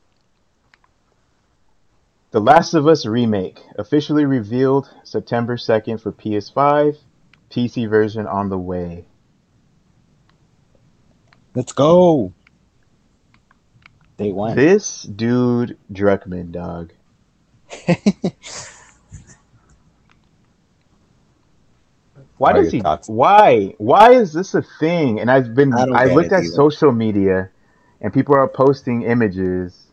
The 2.31 2.41
Last 2.41 2.75
of 2.75 2.87
Us 2.87 3.05
remake 3.07 3.61
officially 3.77 4.25
revealed 4.25 4.89
September 5.03 5.57
2nd 5.57 5.99
for 5.99 6.13
PS5, 6.13 6.97
PC 7.51 7.87
version 7.87 8.27
on 8.27 8.49
the 8.49 8.59
way. 8.59 9.05
Let's 11.57 11.73
go. 11.73 12.33
Day 14.17 14.33
one. 14.33 14.55
This 14.55 15.03
dude 15.03 15.77
Druckmann, 15.93 16.53
dog. 16.53 16.93
Why 22.41 22.55
does 22.55 22.73
he? 22.73 22.81
thoughts? 22.81 23.07
Why? 23.07 23.75
Why 23.77 24.13
is 24.13 24.33
this 24.33 24.55
a 24.55 24.63
thing? 24.63 25.21
And 25.21 25.31
I've 25.31 25.55
been. 25.55 25.75
I 25.75 25.85
I 25.93 26.05
looked 26.07 26.33
at 26.33 26.43
either. 26.45 26.53
social 26.55 26.91
media, 26.91 27.51
and 28.01 28.15
people 28.15 28.35
are 28.35 28.49
posting 28.49 29.03
images 29.03 29.89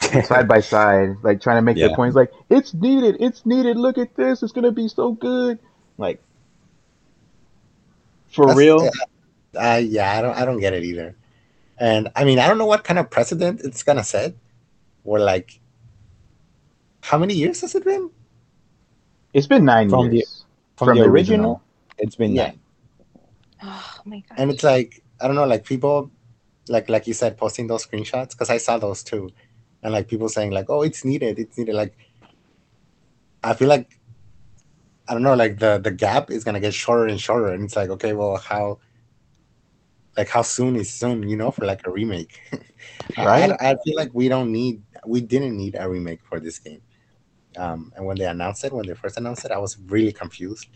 side 0.24 0.48
by 0.48 0.60
side, 0.60 1.16
like 1.22 1.42
trying 1.42 1.58
to 1.58 1.62
make 1.62 1.76
their 1.76 1.94
points. 1.94 2.16
Like 2.16 2.32
it's 2.48 2.72
needed. 2.72 3.18
It's 3.20 3.44
needed. 3.44 3.76
Look 3.76 3.98
at 3.98 4.16
this. 4.16 4.42
It's 4.42 4.52
gonna 4.52 4.72
be 4.72 4.88
so 4.88 5.12
good. 5.12 5.58
Like 5.98 6.22
for 8.32 8.46
That's- 8.46 8.56
real. 8.56 8.88
Uh, 9.54 9.80
yeah, 9.84 10.16
I 10.18 10.22
don't, 10.22 10.36
I 10.36 10.44
don't 10.46 10.60
get 10.60 10.72
it 10.72 10.84
either. 10.84 11.16
And 11.78 12.08
I 12.16 12.24
mean, 12.24 12.38
I 12.38 12.48
don't 12.48 12.56
know 12.56 12.66
what 12.66 12.82
kind 12.84 12.98
of 12.98 13.10
precedent 13.10 13.60
it's 13.62 13.82
gonna 13.82 14.04
set. 14.04 14.34
Or 15.04 15.18
like, 15.18 15.60
how 17.02 17.18
many 17.18 17.34
years 17.34 17.60
has 17.60 17.74
it 17.74 17.84
been? 17.84 18.10
It's 19.34 19.46
been 19.46 19.66
nine 19.66 19.90
From 19.90 20.08
the- 20.08 20.24
years 20.86 20.96
From, 20.96 20.98
the, 20.98 21.04
original, 21.04 21.62
it's 21.98 22.16
been 22.16 22.34
Yeah. 22.34 22.46
nine. 22.48 22.60
Oh 23.62 24.00
my 24.04 24.22
god. 24.28 24.38
And 24.38 24.50
it's 24.50 24.62
like, 24.62 25.02
I 25.20 25.26
don't 25.26 25.36
know, 25.36 25.46
like 25.46 25.64
people, 25.64 26.10
like 26.68 26.88
like 26.88 27.06
you 27.06 27.14
said, 27.14 27.36
posting 27.36 27.66
those 27.66 27.86
screenshots 27.86 28.30
because 28.30 28.50
I 28.50 28.58
saw 28.58 28.78
those 28.78 29.02
too, 29.02 29.30
and 29.82 29.92
like 29.92 30.08
people 30.08 30.28
saying 30.28 30.50
like, 30.52 30.66
oh, 30.68 30.82
it's 30.82 31.04
needed, 31.04 31.38
it's 31.38 31.58
needed. 31.58 31.74
Like, 31.74 31.96
I 33.42 33.54
feel 33.54 33.68
like, 33.68 33.98
I 35.08 35.14
don't 35.14 35.22
know, 35.22 35.34
like 35.34 35.58
the 35.58 35.78
the 35.78 35.90
gap 35.90 36.30
is 36.30 36.44
gonna 36.44 36.60
get 36.60 36.74
shorter 36.74 37.06
and 37.06 37.20
shorter, 37.20 37.48
and 37.52 37.64
it's 37.64 37.76
like, 37.76 37.90
okay, 37.90 38.12
well, 38.12 38.36
how, 38.36 38.78
like 40.16 40.28
how 40.28 40.42
soon 40.42 40.76
is 40.76 40.92
soon, 40.92 41.28
you 41.28 41.36
know, 41.36 41.50
for 41.50 41.64
like 41.64 41.86
a 41.86 41.90
remake, 41.90 42.40
Right. 43.16 43.50
I, 43.60 43.70
I 43.72 43.76
feel 43.84 43.96
like 43.96 44.10
we 44.12 44.28
don't 44.28 44.52
need, 44.52 44.82
we 45.06 45.20
didn't 45.20 45.56
need 45.56 45.76
a 45.78 45.88
remake 45.88 46.20
for 46.24 46.38
this 46.38 46.58
game. 46.58 46.82
Um, 47.58 47.92
and 47.96 48.06
when 48.06 48.16
they 48.16 48.24
announced 48.24 48.64
it, 48.64 48.72
when 48.72 48.86
they 48.86 48.94
first 48.94 49.16
announced 49.16 49.44
it, 49.44 49.50
I 49.50 49.58
was 49.58 49.76
really 49.88 50.12
confused. 50.12 50.68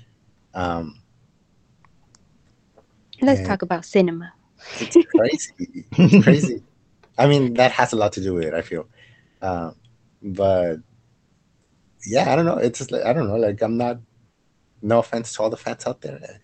Um, 0.52 1.00
Let's 3.20 3.46
talk 3.46 3.62
about 3.62 3.84
cinema. 3.84 4.32
it's 4.80 4.96
crazy. 5.16 5.86
It's 5.92 6.24
crazy. 6.24 6.62
I 7.18 7.28
mean, 7.28 7.54
that 7.54 7.70
has 7.72 7.92
a 7.92 7.96
lot 7.96 8.12
to 8.14 8.20
do 8.20 8.34
with 8.34 8.44
it. 8.44 8.54
I 8.54 8.62
feel, 8.62 8.88
um, 9.40 9.76
but 10.22 10.78
yeah, 12.04 12.32
I 12.32 12.36
don't 12.36 12.46
know. 12.46 12.56
It's 12.56 12.78
just 12.78 12.90
like 12.90 13.04
I 13.04 13.12
don't 13.12 13.28
know. 13.28 13.36
Like 13.36 13.62
I'm 13.62 13.76
not. 13.76 13.98
No 14.84 14.98
offense 14.98 15.32
to 15.34 15.42
all 15.42 15.50
the 15.50 15.56
fans 15.56 15.86
out 15.86 16.00
there, 16.00 16.40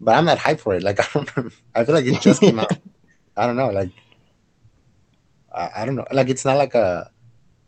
but 0.00 0.16
I'm 0.16 0.24
not 0.24 0.38
hyped 0.38 0.60
for 0.60 0.74
it. 0.74 0.82
Like 0.82 0.98
I 1.00 1.08
don't. 1.12 1.52
I 1.76 1.84
feel 1.84 1.94
like 1.94 2.06
it 2.06 2.20
just 2.20 2.40
came 2.40 2.58
out. 2.58 2.72
I 3.36 3.46
don't 3.46 3.56
know. 3.56 3.70
Like 3.70 3.90
I, 5.54 5.70
I 5.76 5.84
don't 5.84 5.94
know. 5.94 6.06
Like 6.10 6.28
it's 6.28 6.44
not 6.44 6.56
like 6.56 6.74
a. 6.74 7.10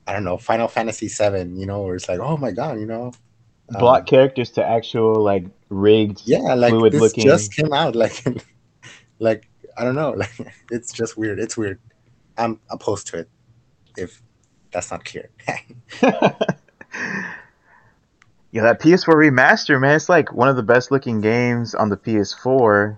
I 0.09 0.13
don't 0.15 0.25
know. 0.25 0.39
Final 0.39 0.67
Fantasy 0.69 1.07
Seven. 1.09 1.57
You 1.57 1.67
know, 1.67 1.83
where 1.83 1.95
it's 1.95 2.09
like, 2.09 2.19
oh 2.21 2.37
my 2.37 2.51
god, 2.51 2.81
you 2.81 2.87
know. 2.87 3.13
um, 3.75 3.79
Block 3.79 4.07
characters 4.07 4.51
to 4.53 4.65
actual 4.65 5.23
like 5.23 5.45
rigged. 5.69 6.23
yeah 6.25 6.55
like 6.55 6.71
fluid 6.71 6.95
this 6.95 7.01
looking. 7.03 7.25
just 7.25 7.53
came 7.55 7.75
out 7.75 7.95
like 8.05 8.25
like 9.19 9.47
i 9.77 9.85
don't 9.85 9.95
know 9.95 10.11
like 10.17 10.31
it's 10.71 10.93
just 10.95 11.19
weird 11.19 11.39
it's 11.39 11.59
weird 11.59 11.79
i'm 12.39 12.59
opposed 12.71 13.07
to 13.09 13.19
it 13.19 13.29
if 13.99 14.23
that's 14.73 14.91
not 14.91 15.05
clear 15.05 15.29
Yeah, 18.51 18.63
that 18.63 18.81
PS4 18.81 19.13
remaster, 19.15 19.79
man, 19.79 19.95
it's 19.97 20.09
like 20.09 20.33
one 20.33 20.49
of 20.49 20.57
the 20.57 20.63
best 20.63 20.91
looking 20.91 21.21
games 21.21 21.75
on 21.75 21.91
the 21.91 21.99
PS4. 21.99 22.97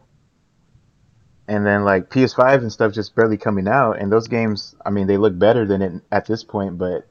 And 1.48 1.66
then 1.66 1.84
like 1.84 2.10
PS5 2.10 2.58
and 2.58 2.72
stuff 2.72 2.92
just 2.92 3.14
barely 3.16 3.36
coming 3.36 3.66
out, 3.66 3.98
and 3.98 4.12
those 4.12 4.28
games, 4.28 4.76
I 4.86 4.90
mean, 4.90 5.08
they 5.08 5.16
look 5.16 5.36
better 5.36 5.66
than 5.66 5.82
it 5.82 6.02
at 6.12 6.26
this 6.26 6.44
point. 6.44 6.78
But 6.78 7.08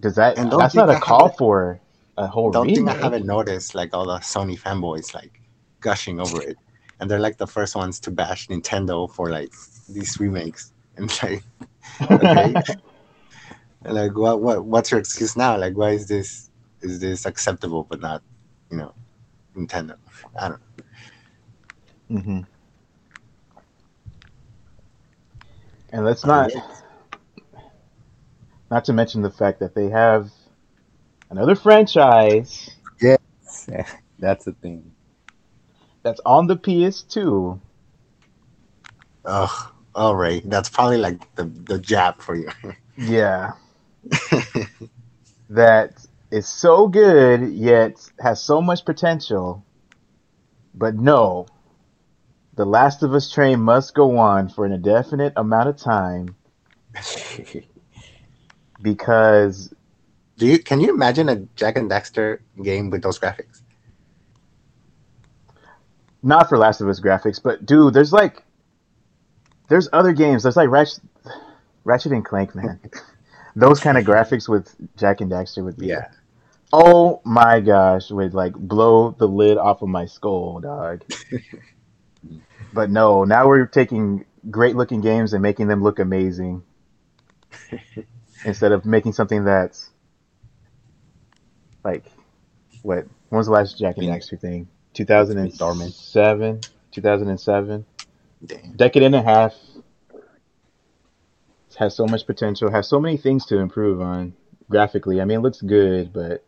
does 0.00 0.16
that? 0.16 0.36
And 0.36 0.52
That's 0.52 0.74
not 0.74 0.90
a 0.90 1.00
call 1.00 1.30
for 1.30 1.80
a 2.18 2.26
whole 2.26 2.50
don't 2.50 2.66
think 2.66 2.88
i 2.88 2.94
haven't 2.94 3.24
noticed 3.24 3.76
like 3.76 3.94
all 3.94 4.04
the 4.04 4.18
sony 4.18 4.58
fanboys 4.58 5.14
like 5.14 5.40
gushing 5.80 6.20
over 6.20 6.42
it. 6.42 6.56
And 6.98 7.08
they're 7.08 7.20
like 7.20 7.38
the 7.38 7.46
first 7.46 7.76
ones 7.76 8.00
to 8.00 8.10
bash 8.10 8.48
nintendo 8.48 9.08
for 9.08 9.30
like 9.30 9.52
these 9.88 10.18
remakes. 10.20 10.72
And 10.98 11.22
like 11.22 11.44
okay. 12.10 12.54
And, 12.54 12.64
like 13.94 14.16
what 14.16 14.42
what 14.42 14.64
what's 14.64 14.90
your 14.90 14.98
excuse 14.98 15.36
now? 15.36 15.56
Like 15.56 15.76
why 15.76 15.90
is 15.90 16.08
this 16.08 16.50
is 16.80 16.98
this 16.98 17.24
acceptable 17.24 17.84
but 17.88 18.00
not 18.00 18.20
you 18.68 18.78
know 18.78 18.92
nintendo? 19.56 19.94
I 20.36 20.48
don't 20.48 20.60
know. 22.10 22.20
Hmm 22.20 22.40
And 25.92 26.04
let's 26.04 26.24
not 26.24 26.50
not 28.70 28.84
to 28.86 28.92
mention 28.92 29.22
the 29.22 29.30
fact 29.30 29.60
that 29.60 29.74
they 29.74 29.88
have 29.88 30.30
another 31.30 31.54
franchise 31.54 32.70
Yeah. 33.00 33.16
That's 34.18 34.44
the 34.44 34.52
thing. 34.52 34.92
That's 36.02 36.20
on 36.26 36.46
the 36.46 36.56
PS2. 36.56 37.60
Oh, 39.24 39.72
all 39.94 40.16
right. 40.16 40.42
That's 40.48 40.68
probably 40.68 40.98
like 40.98 41.34
the 41.36 41.44
the 41.44 41.78
jab 41.78 42.20
for 42.20 42.34
you. 42.34 42.48
Yeah. 43.00 43.52
that 45.50 46.04
is 46.32 46.48
so 46.48 46.88
good 46.88 47.52
yet 47.52 48.10
has 48.18 48.42
so 48.42 48.60
much 48.60 48.84
potential. 48.84 49.64
But 50.74 50.96
no. 50.96 51.46
The 52.58 52.66
Last 52.66 53.04
of 53.04 53.14
Us 53.14 53.30
train 53.30 53.60
must 53.60 53.94
go 53.94 54.18
on 54.18 54.48
for 54.48 54.66
an 54.66 54.72
indefinite 54.72 55.32
amount 55.36 55.68
of 55.68 55.76
time 55.76 56.34
because 58.82 59.72
Do 60.38 60.44
you 60.44 60.58
can 60.58 60.80
you 60.80 60.92
imagine 60.92 61.28
a 61.28 61.36
Jak 61.54 61.76
and 61.76 61.88
Daxter 61.88 62.40
game 62.60 62.90
with 62.90 63.02
those 63.02 63.16
graphics? 63.20 63.62
not 66.20 66.48
for 66.48 66.58
Last 66.58 66.80
of 66.80 66.88
Us 66.88 66.98
graphics, 66.98 67.40
but 67.40 67.64
dude, 67.64 67.94
there's 67.94 68.12
like 68.12 68.42
there's 69.68 69.88
other 69.92 70.12
games. 70.12 70.42
There's 70.42 70.56
like 70.56 70.68
Ratchet, 70.68 71.04
Ratchet 71.84 72.10
and 72.10 72.24
Clank, 72.24 72.56
man. 72.56 72.80
Those 73.54 73.78
kind 73.78 73.96
of 73.96 74.04
graphics 74.04 74.48
with 74.48 74.74
Jak 74.96 75.20
and 75.20 75.30
Daxter 75.30 75.62
would 75.62 75.76
be 75.76 75.86
Yeah. 75.86 76.08
Oh 76.72 77.20
my 77.24 77.60
gosh, 77.60 78.10
would 78.10 78.34
like 78.34 78.54
blow 78.54 79.12
the 79.12 79.28
lid 79.28 79.58
off 79.58 79.80
of 79.82 79.88
my 79.88 80.06
skull, 80.06 80.58
dog. 80.58 81.04
but 82.72 82.90
no, 82.90 83.24
now 83.24 83.46
we're 83.48 83.66
taking 83.66 84.24
great 84.50 84.76
looking 84.76 85.00
games 85.00 85.32
and 85.32 85.42
making 85.42 85.68
them 85.68 85.82
look 85.82 85.98
amazing 85.98 86.62
instead 88.44 88.72
of 88.72 88.84
making 88.84 89.12
something 89.12 89.44
that's 89.44 89.90
like 91.84 92.04
what? 92.82 93.06
When 93.28 93.36
was 93.36 93.46
the 93.46 93.52
last 93.52 93.78
Jak 93.78 93.96
and 93.98 94.06
Daxter 94.06 94.40
thing? 94.40 94.68
2007, 94.94 96.60
2007, 96.92 97.86
Damn. 98.44 98.72
decade 98.76 99.02
and 99.02 99.14
a 99.14 99.22
half. 99.22 99.54
Has 101.78 101.94
so 101.94 102.06
much 102.06 102.26
potential. 102.26 102.70
Has 102.72 102.88
so 102.88 102.98
many 102.98 103.16
things 103.16 103.46
to 103.46 103.58
improve 103.58 104.00
on 104.00 104.34
graphically. 104.68 105.20
I 105.20 105.24
mean, 105.24 105.38
it 105.38 105.42
looks 105.42 105.60
good, 105.60 106.12
but 106.12 106.44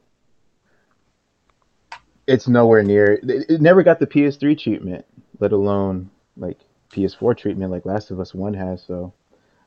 it's 2.27 2.49
nowhere 2.49 2.83
near. 2.83 3.13
It, 3.13 3.47
it 3.49 3.61
never 3.61 3.85
got 3.85 4.01
the 4.01 4.09
PS3 4.09 4.59
treatment, 4.59 5.05
let 5.41 5.53
alone 5.53 6.11
like 6.37 6.59
PS4 6.93 7.37
treatment 7.37 7.71
like 7.73 7.87
Last 7.87 8.11
of 8.11 8.21
Us 8.21 8.35
One 8.35 8.55
has. 8.55 8.83
So 8.83 9.12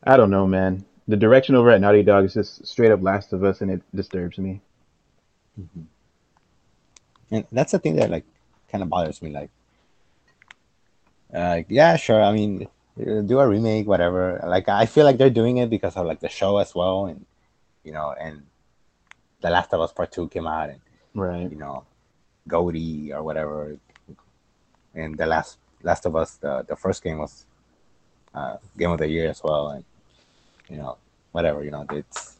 I 0.04 0.16
don't 0.18 0.30
know, 0.32 0.48
man. 0.48 0.86
The 1.08 1.18
direction 1.18 1.56
over 1.56 1.70
at 1.70 1.82
Naughty 1.82 2.04
Dog 2.04 2.24
is 2.26 2.34
just 2.34 2.66
straight 2.66 2.92
up 2.92 3.02
Last 3.02 3.34
of 3.34 3.44
Us, 3.44 3.60
and 3.62 3.70
it 3.70 3.82
disturbs 3.94 4.38
me. 4.38 4.62
And 7.32 7.46
that's 7.52 7.72
the 7.72 7.80
thing 7.80 7.96
that 7.98 8.10
like 8.10 8.26
kind 8.70 8.84
of 8.84 8.90
bothers 8.90 9.22
me. 9.22 9.32
Like, 9.32 9.50
uh, 11.34 11.64
yeah, 11.68 11.98
sure. 11.98 12.22
I 12.22 12.32
mean, 12.32 12.68
uh, 13.00 13.22
do 13.22 13.40
a 13.40 13.48
remake, 13.48 13.88
whatever. 13.88 14.40
Like, 14.46 14.70
I 14.70 14.86
feel 14.86 15.04
like 15.04 15.18
they're 15.18 15.30
doing 15.30 15.58
it 15.58 15.70
because 15.70 15.98
of 15.98 16.06
like 16.06 16.20
the 16.20 16.30
show 16.30 16.58
as 16.58 16.74
well, 16.76 17.08
and 17.08 17.26
you 17.84 17.92
know, 17.92 18.14
and 18.20 18.44
The 19.42 19.50
Last 19.50 19.74
of 19.74 19.82
Us 19.82 19.92
Part 19.92 20.12
Two 20.12 20.30
came 20.30 20.48
out, 20.48 20.70
and 20.70 20.80
Right. 21.16 21.52
you 21.52 21.58
know, 21.58 21.86
GOTY 22.48 23.12
or 23.14 23.24
whatever, 23.24 23.78
and 24.96 25.18
the 25.18 25.26
last 25.26 25.58
Last 25.84 26.06
of 26.06 26.16
Us, 26.16 26.36
the 26.38 26.66
the 26.68 26.76
first 26.76 27.04
game 27.04 27.20
was 27.20 27.46
uh, 28.34 28.58
game 28.78 28.92
of 28.92 29.00
the 29.00 29.08
year 29.08 29.30
as 29.30 29.44
well, 29.44 29.70
and 29.70 29.84
you 30.70 30.78
know, 30.78 30.98
whatever. 31.32 31.64
You 31.64 31.72
know, 31.72 31.86
it's 31.92 32.38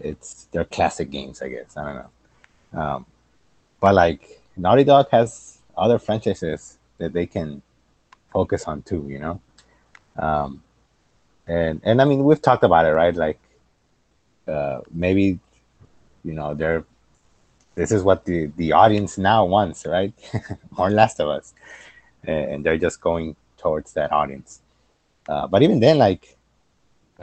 it's 0.00 0.48
they're 0.52 0.64
classic 0.64 1.10
games, 1.10 1.42
I 1.42 1.48
guess. 1.48 1.76
I 1.76 1.84
don't 1.84 1.94
know. 1.96 2.80
Um, 2.80 3.06
but 3.80 3.94
like 3.94 4.40
Naughty 4.56 4.84
Dog 4.84 5.08
has 5.10 5.58
other 5.76 5.98
franchises 5.98 6.78
that 6.98 7.12
they 7.12 7.26
can 7.26 7.62
focus 8.32 8.64
on 8.64 8.82
too, 8.82 9.06
you 9.08 9.18
know. 9.18 9.40
Um, 10.16 10.62
and 11.46 11.80
and 11.84 12.00
I 12.00 12.04
mean 12.04 12.24
we've 12.24 12.40
talked 12.40 12.64
about 12.64 12.86
it, 12.86 12.90
right? 12.90 13.14
Like 13.14 13.38
uh, 14.48 14.80
maybe 14.90 15.38
you 16.24 16.32
know 16.32 16.54
they're 16.54 16.84
this 17.74 17.92
is 17.92 18.02
what 18.02 18.24
the 18.24 18.46
the 18.56 18.72
audience 18.72 19.18
now 19.18 19.44
wants, 19.44 19.86
right? 19.86 20.12
More 20.76 20.90
Last 20.90 21.20
of 21.20 21.28
Us, 21.28 21.54
and 22.26 22.50
and 22.52 22.64
they're 22.64 22.78
just 22.78 23.00
going 23.00 23.36
towards 23.58 23.92
that 23.94 24.12
audience. 24.12 24.60
Uh, 25.28 25.46
but 25.46 25.62
even 25.62 25.80
then, 25.80 25.98
like 25.98 26.36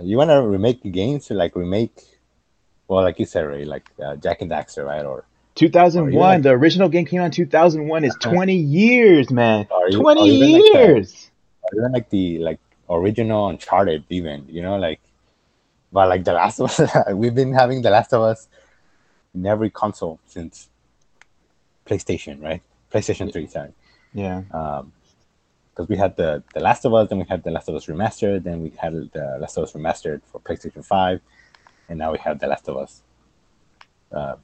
you 0.02 0.18
want 0.18 0.30
to 0.30 0.42
remake 0.42 0.82
the 0.82 0.90
games 0.90 1.28
to 1.28 1.34
like 1.34 1.56
remake, 1.56 1.96
well, 2.88 3.04
like 3.04 3.20
you 3.20 3.26
said, 3.26 3.42
right? 3.42 3.68
Like 3.68 3.90
uh, 4.04 4.16
Jak 4.18 4.42
and 4.42 4.52
Daxter, 4.52 4.86
right? 4.86 5.06
Or 5.06 5.26
2001. 5.56 6.14
like- 6.20 6.42
the 6.44 6.50
original 6.50 6.90
game 6.90 7.06
came 7.06 7.22
out 7.22 7.26
in 7.26 7.32
2001. 7.32 8.04
It's 8.04 8.16
Uh-huh. 8.26 8.34
20 8.34 8.56
years, 8.56 9.30
man. 9.32 9.68
You- 9.90 10.00
20 10.02 10.22
or 10.22 10.26
even 10.28 10.52
like 10.52 10.62
the- 10.64 10.80
years. 10.80 11.30
like 11.92 12.10
the 12.10 12.40
like 12.40 12.60
original 12.90 13.48
Uncharted, 13.50 14.04
even 14.10 14.46
you 14.50 14.62
know, 14.62 14.78
like, 14.78 15.00
but 15.92 16.10
like 16.10 16.24
the 16.24 16.34
Last 16.34 16.60
of 16.60 16.70
Us, 16.80 16.82
we've 17.14 17.36
been 17.36 17.54
having 17.54 17.82
the 17.84 17.90
Last 17.92 18.14
of 18.14 18.22
Us 18.24 18.48
in 19.36 19.46
every 19.46 19.70
console 19.70 20.20
since 20.26 20.70
PlayStation, 21.86 22.42
right? 22.42 22.62
PlayStation 22.92 23.32
Three, 23.32 23.48
sorry. 23.48 23.74
Yeah. 24.14 24.44
Um, 24.52 24.92
because 25.74 25.90
we 25.90 25.98
had 25.98 26.16
the 26.16 26.44
the 26.54 26.60
Last 26.60 26.86
of 26.86 26.94
Us, 26.94 27.10
then 27.10 27.18
we 27.18 27.26
had 27.26 27.44
the 27.44 27.52
Last 27.52 27.68
of 27.68 27.76
Us 27.76 27.88
remastered, 27.88 28.44
then 28.44 28.62
we 28.62 28.72
had 28.78 28.94
the 29.12 29.38
Last 29.40 29.58
of 29.58 29.64
Us 29.64 29.74
remastered 29.74 30.22
for 30.26 30.40
PlayStation 30.40 30.86
Five, 30.86 31.20
and 31.90 31.98
now 31.98 32.12
we 32.12 32.20
have 32.20 32.40
the 32.40 32.48
Last 32.48 32.70
of 32.70 32.78
Us 32.78 33.02
uh, 34.12 34.36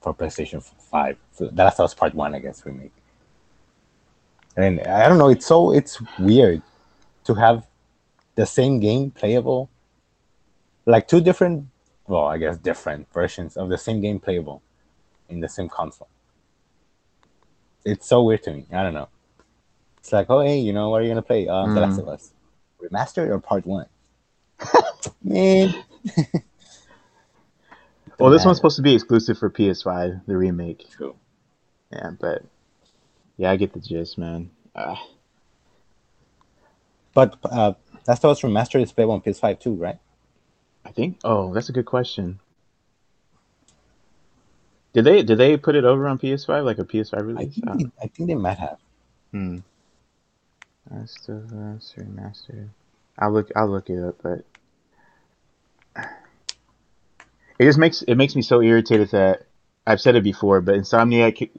for 0.00 0.14
PlayStation 0.14 0.62
Five. 0.62 1.16
So 1.32 1.48
the 1.48 1.64
Last 1.64 1.80
of 1.80 1.84
Us 1.84 1.94
Part 1.94 2.14
One, 2.14 2.34
I 2.34 2.38
guess, 2.38 2.64
we 2.64 2.70
remake. 2.70 2.92
And 4.56 4.80
I 4.82 5.08
don't 5.08 5.18
know, 5.18 5.28
it's 5.28 5.46
so 5.46 5.72
it's 5.72 6.00
weird 6.18 6.62
to 7.24 7.34
have 7.34 7.66
the 8.36 8.46
same 8.46 8.78
game 8.78 9.10
playable, 9.10 9.68
like 10.86 11.08
two 11.08 11.20
different, 11.20 11.66
well, 12.06 12.26
I 12.26 12.38
guess 12.38 12.56
different 12.58 13.12
versions 13.12 13.56
of 13.56 13.68
the 13.68 13.78
same 13.78 14.00
game 14.00 14.20
playable 14.20 14.62
in 15.28 15.40
the 15.40 15.48
same 15.48 15.68
console. 15.68 16.08
It's 17.84 18.06
so 18.06 18.22
weird 18.22 18.42
to 18.44 18.52
me. 18.52 18.66
I 18.72 18.82
don't 18.82 18.94
know. 18.94 19.08
It's 19.98 20.12
like, 20.12 20.26
oh 20.30 20.40
hey, 20.40 20.58
you 20.58 20.72
know, 20.72 20.90
what 20.90 21.00
are 21.00 21.04
you 21.04 21.10
gonna 21.10 21.22
play? 21.22 21.48
Um, 21.48 21.74
The 21.74 21.80
Last 21.80 21.98
Mm. 21.98 22.02
of 22.02 22.08
Us, 22.08 22.32
remastered 22.82 23.28
or 23.28 23.38
part 23.38 23.66
one? 23.66 23.86
Man, 25.22 25.74
Well, 28.18 28.30
this 28.30 28.44
one's 28.44 28.58
supposed 28.58 28.76
to 28.76 28.82
be 28.82 28.94
exclusive 28.94 29.38
for 29.38 29.50
PS5, 29.50 30.26
the 30.26 30.36
remake. 30.36 30.88
True. 30.90 31.16
Yeah, 31.90 32.10
but 32.18 32.44
yeah, 33.36 33.50
I 33.50 33.56
get 33.56 33.72
the 33.72 33.80
gist, 33.80 34.16
man. 34.18 34.50
Uh, 34.74 34.96
But 37.12 37.36
uh, 37.44 37.74
Last 38.06 38.24
of 38.24 38.30
Us 38.30 38.40
remastered 38.42 38.82
is 38.82 38.92
playable 38.92 39.14
on 39.14 39.20
PS5 39.20 39.58
too, 39.60 39.74
right? 39.74 39.98
I 40.84 40.90
think. 40.90 41.18
Oh, 41.24 41.52
that's 41.54 41.68
a 41.68 41.72
good 41.72 41.86
question. 41.86 42.38
Did 44.94 45.04
they 45.04 45.22
did 45.22 45.38
they 45.38 45.56
put 45.56 45.74
it 45.74 45.84
over 45.84 46.06
on 46.08 46.18
PS5 46.18 46.64
like 46.64 46.78
a 46.78 46.84
PS5 46.84 47.14
I 47.14 47.20
release? 47.20 47.54
think 47.54 47.66
Uh, 47.66 47.74
they, 47.74 47.86
I 48.02 48.06
think 48.06 48.28
they 48.28 48.34
might 48.34 48.58
have. 48.58 48.78
hmm. 49.32 49.58
Last 50.90 51.28
of 51.28 51.52
Us 51.52 51.94
remastered. 51.98 52.68
I'll 53.18 53.32
look. 53.32 53.50
I'll 53.56 53.68
look 53.70 53.90
it 53.90 54.02
up, 54.02 54.16
but 54.22 54.44
it 57.58 57.64
just 57.64 57.78
makes 57.78 58.02
it 58.02 58.14
makes 58.16 58.36
me 58.36 58.42
so 58.42 58.60
irritated 58.62 59.10
that 59.10 59.46
I've 59.86 60.00
said 60.00 60.16
it 60.16 60.22
before, 60.24 60.60
but 60.60 60.76
Insomniac 60.76 61.50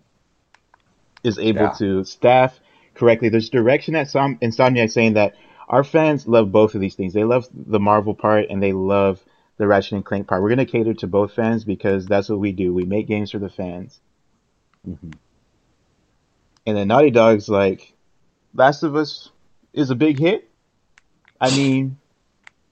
is 1.24 1.40
able 1.40 1.62
Yeah. 1.64 1.74
to 1.80 2.03
staff 2.03 2.60
correctly. 2.94 3.30
There's 3.30 3.49
direction 3.49 3.95
at 3.95 4.10
some 4.10 4.38
Insomniac 4.38 4.91
saying 4.91 5.14
that 5.14 5.36
our 5.68 5.84
fans 5.84 6.28
love 6.28 6.52
both 6.52 6.76
of 6.76 6.82
these 6.82 6.95
things. 6.95 7.14
They 7.14 7.24
love 7.24 7.48
the 7.53 7.80
Marvel 7.80 8.14
part 8.14 8.45
and 8.49 8.62
they 8.62 8.74
love 8.74 9.20
the 9.57 9.68
Ratchet 9.68 9.94
and 9.94 10.06
Clank 10.06 10.27
part. 10.27 10.41
We're 10.41 10.49
gonna 10.49 10.65
cater 10.65 10.94
to 10.95 11.07
both 11.07 11.34
fans 11.34 11.64
because 11.64 12.06
that's 12.06 12.30
what 12.30 12.40
we 12.40 12.52
do. 12.52 12.73
We 12.73 12.84
make 12.86 13.07
games 13.07 13.32
for 13.32 13.40
the 13.40 13.49
fans. 13.49 13.99
Mhm. 14.88 15.14
And 16.68 16.77
then 16.77 16.88
Naughty 16.88 17.11
Dog's 17.11 17.48
like, 17.49 17.94
Last 18.53 18.84
of 18.84 18.95
Us 18.95 19.30
is 19.73 19.90
a 19.90 19.95
big 19.95 20.19
hit. 20.19 20.49
I 21.40 21.56
mean, 21.56 21.98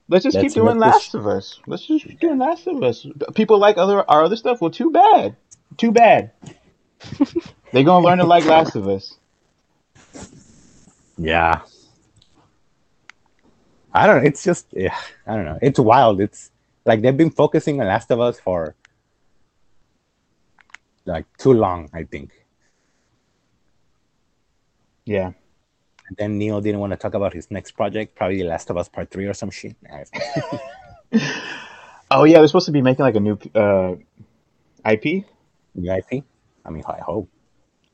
let's 0.08 0.24
just 0.24 0.34
Let's 0.36 0.48
keep 0.54 0.54
doing 0.62 0.78
make 0.78 0.84
this- 0.86 0.94
Last 0.94 1.14
of 1.14 1.26
Us. 1.26 1.60
Let's 1.66 1.86
just 1.86 2.06
keep 2.06 2.20
doing 2.20 2.38
Last 2.38 2.66
of 2.66 2.82
Us. 2.82 3.06
People 3.34 3.58
like 3.58 3.78
other 3.78 4.08
our 4.10 4.24
other 4.24 4.36
stuff. 4.36 4.60
Well, 4.60 4.70
too 4.70 4.90
bad. 4.90 5.36
Too 5.76 5.92
bad. 5.92 6.32
They're 7.72 7.84
gonna 7.84 8.04
learn 8.04 8.18
to 8.18 8.24
like 8.24 8.44
Last 8.44 8.76
of 8.76 8.88
Us. 8.88 9.16
Yeah. 11.16 11.60
I 13.92 14.06
don't 14.06 14.22
know. 14.22 14.26
It's 14.28 14.42
just, 14.42 14.66
yeah, 14.72 14.96
I 15.26 15.36
don't 15.36 15.44
know. 15.44 15.58
It's 15.62 15.78
wild. 15.78 16.20
It's 16.20 16.50
like 16.84 17.02
they've 17.02 17.16
been 17.16 17.30
focusing 17.30 17.80
on 17.80 17.86
Last 17.86 18.10
of 18.10 18.20
Us 18.20 18.38
for 18.40 18.74
like 21.06 21.26
too 21.38 21.52
long, 21.52 21.88
I 21.92 22.04
think. 22.04 22.32
Yeah. 25.04 25.32
And 26.08 26.16
then 26.18 26.38
Neil 26.38 26.60
didn't 26.60 26.80
want 26.80 26.92
to 26.92 26.96
talk 26.96 27.14
about 27.14 27.32
his 27.32 27.50
next 27.50 27.72
project, 27.72 28.14
probably 28.14 28.42
Last 28.42 28.70
of 28.70 28.76
Us 28.76 28.88
Part 28.88 29.10
3 29.10 29.26
or 29.26 29.34
some 29.34 29.50
shit. 29.50 29.76
Oh 32.10 32.24
yeah, 32.24 32.38
they're 32.38 32.46
supposed 32.46 32.66
to 32.66 32.72
be 32.72 32.82
making 32.82 33.02
like 33.02 33.16
a 33.16 33.20
new 33.20 33.36
uh, 33.54 33.94
IP. 34.88 35.24
New 35.74 35.90
IP? 35.92 36.22
I 36.64 36.70
mean, 36.70 36.84
I 36.86 37.00
hope. 37.00 37.28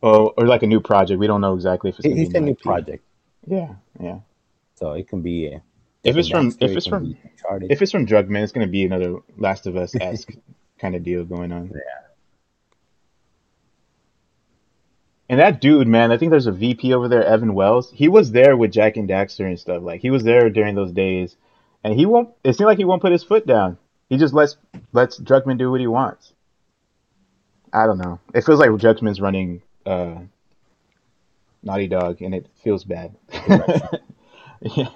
Oh, 0.03 0.35
or 0.37 0.47
like 0.47 0.63
a 0.63 0.67
new 0.67 0.81
project. 0.81 1.19
We 1.19 1.27
don't 1.27 1.41
know 1.41 1.55
exactly 1.55 1.91
if 1.91 1.97
it's 1.97 2.05
He, 2.05 2.11
gonna 2.11 2.21
he 2.21 2.27
be 2.27 2.33
said 2.33 2.43
new 2.43 2.51
IP. 2.53 2.61
project, 2.61 3.05
Yeah, 3.47 3.75
yeah. 3.99 4.19
so 4.75 4.93
it 4.93 5.09
can 5.09 5.23
be. 5.23 5.55
Uh, 5.55 5.59
If 6.03 6.17
it's 6.17 6.29
from 6.29 6.49
if 6.61 6.77
it's 6.77 6.87
from 6.87 7.17
if 7.45 7.83
it's 7.83 7.93
from 7.93 8.07
Druckmann, 8.07 8.43
it's 8.43 8.53
gonna 8.53 8.67
be 8.67 8.85
another 8.85 9.17
Last 9.37 9.67
of 9.67 9.77
Us 9.77 9.95
esque 10.01 10.33
kind 10.79 10.95
of 10.95 11.03
deal 11.03 11.25
going 11.25 11.53
on. 11.53 11.67
Yeah. 11.75 11.81
And 15.29 15.39
that 15.39 15.61
dude, 15.61 15.87
man, 15.87 16.11
I 16.11 16.17
think 16.17 16.31
there's 16.31 16.49
a 16.49 16.53
VP 16.53 16.93
over 16.93 17.07
there, 17.07 17.25
Evan 17.25 17.55
Wells. 17.55 17.93
He 17.93 18.09
was 18.09 18.33
there 18.33 18.57
with 18.57 18.73
Jak 18.73 18.97
and 18.97 19.09
Daxter 19.09 19.47
and 19.47 19.59
stuff. 19.59 19.83
Like 19.83 20.01
he 20.01 20.11
was 20.11 20.25
there 20.25 20.51
during 20.51 20.75
those 20.75 20.91
days, 20.91 21.37
and 21.85 21.95
he 21.95 22.07
won't. 22.07 22.31
It 22.43 22.55
seems 22.57 22.67
like 22.67 22.79
he 22.79 22.85
won't 22.85 23.03
put 23.03 23.13
his 23.13 23.23
foot 23.23 23.47
down. 23.47 23.79
He 24.09 24.17
just 24.17 24.35
lets 24.35 24.57
lets 24.93 25.21
Druckmann 25.21 25.59
do 25.59 25.71
what 25.71 25.81
he 25.81 25.87
wants. 25.87 26.33
I 27.73 27.87
don't 27.87 27.99
know. 27.99 28.19
It 28.35 28.45
feels 28.45 28.59
like 28.59 28.71
Druckmann's 28.71 29.21
running 29.21 29.63
uh, 29.87 30.17
Naughty 31.63 31.87
Dog, 31.87 32.23
and 32.23 32.35
it 32.35 32.49
feels 32.65 32.85
bad. 32.85 33.15
yeah. 34.63 34.89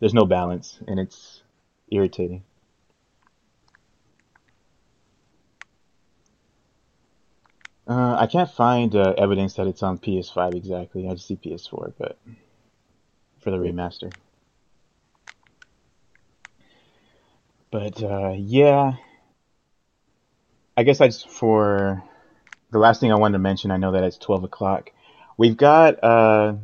There's 0.00 0.14
no 0.14 0.26
balance, 0.26 0.78
and 0.86 0.98
it's 0.98 1.42
irritating. 1.90 2.44
Uh, 7.86 8.16
I 8.18 8.26
can't 8.26 8.50
find 8.50 8.94
uh, 8.94 9.14
evidence 9.18 9.54
that 9.54 9.66
it's 9.66 9.82
on 9.82 9.98
PS5 9.98 10.56
exactly. 10.56 11.06
I 11.06 11.14
just 11.14 11.26
see 11.26 11.36
PS4, 11.36 11.92
but 11.98 12.18
for 13.40 13.50
the 13.50 13.58
remaster. 13.58 14.12
But 17.70 18.02
uh, 18.02 18.34
yeah, 18.36 18.94
I 20.76 20.82
guess 20.82 21.00
I 21.00 21.08
just 21.08 21.28
for 21.28 22.02
the 22.70 22.78
last 22.78 23.00
thing 23.00 23.12
I 23.12 23.16
wanted 23.16 23.34
to 23.34 23.38
mention. 23.40 23.70
I 23.70 23.76
know 23.76 23.92
that 23.92 24.04
it's 24.04 24.16
12 24.16 24.44
o'clock. 24.44 24.90
We've 25.36 25.56
got 25.56 26.02
uh, 26.02 26.54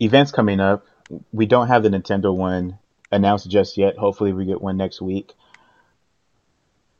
events 0.00 0.32
coming 0.32 0.58
up. 0.60 0.86
We 1.32 1.46
don't 1.46 1.68
have 1.68 1.82
the 1.82 1.88
Nintendo 1.90 2.34
one 2.34 2.78
announced 3.12 3.48
just 3.50 3.76
yet. 3.76 3.96
Hopefully, 3.96 4.32
we 4.32 4.44
get 4.44 4.60
one 4.60 4.76
next 4.76 5.00
week. 5.00 5.34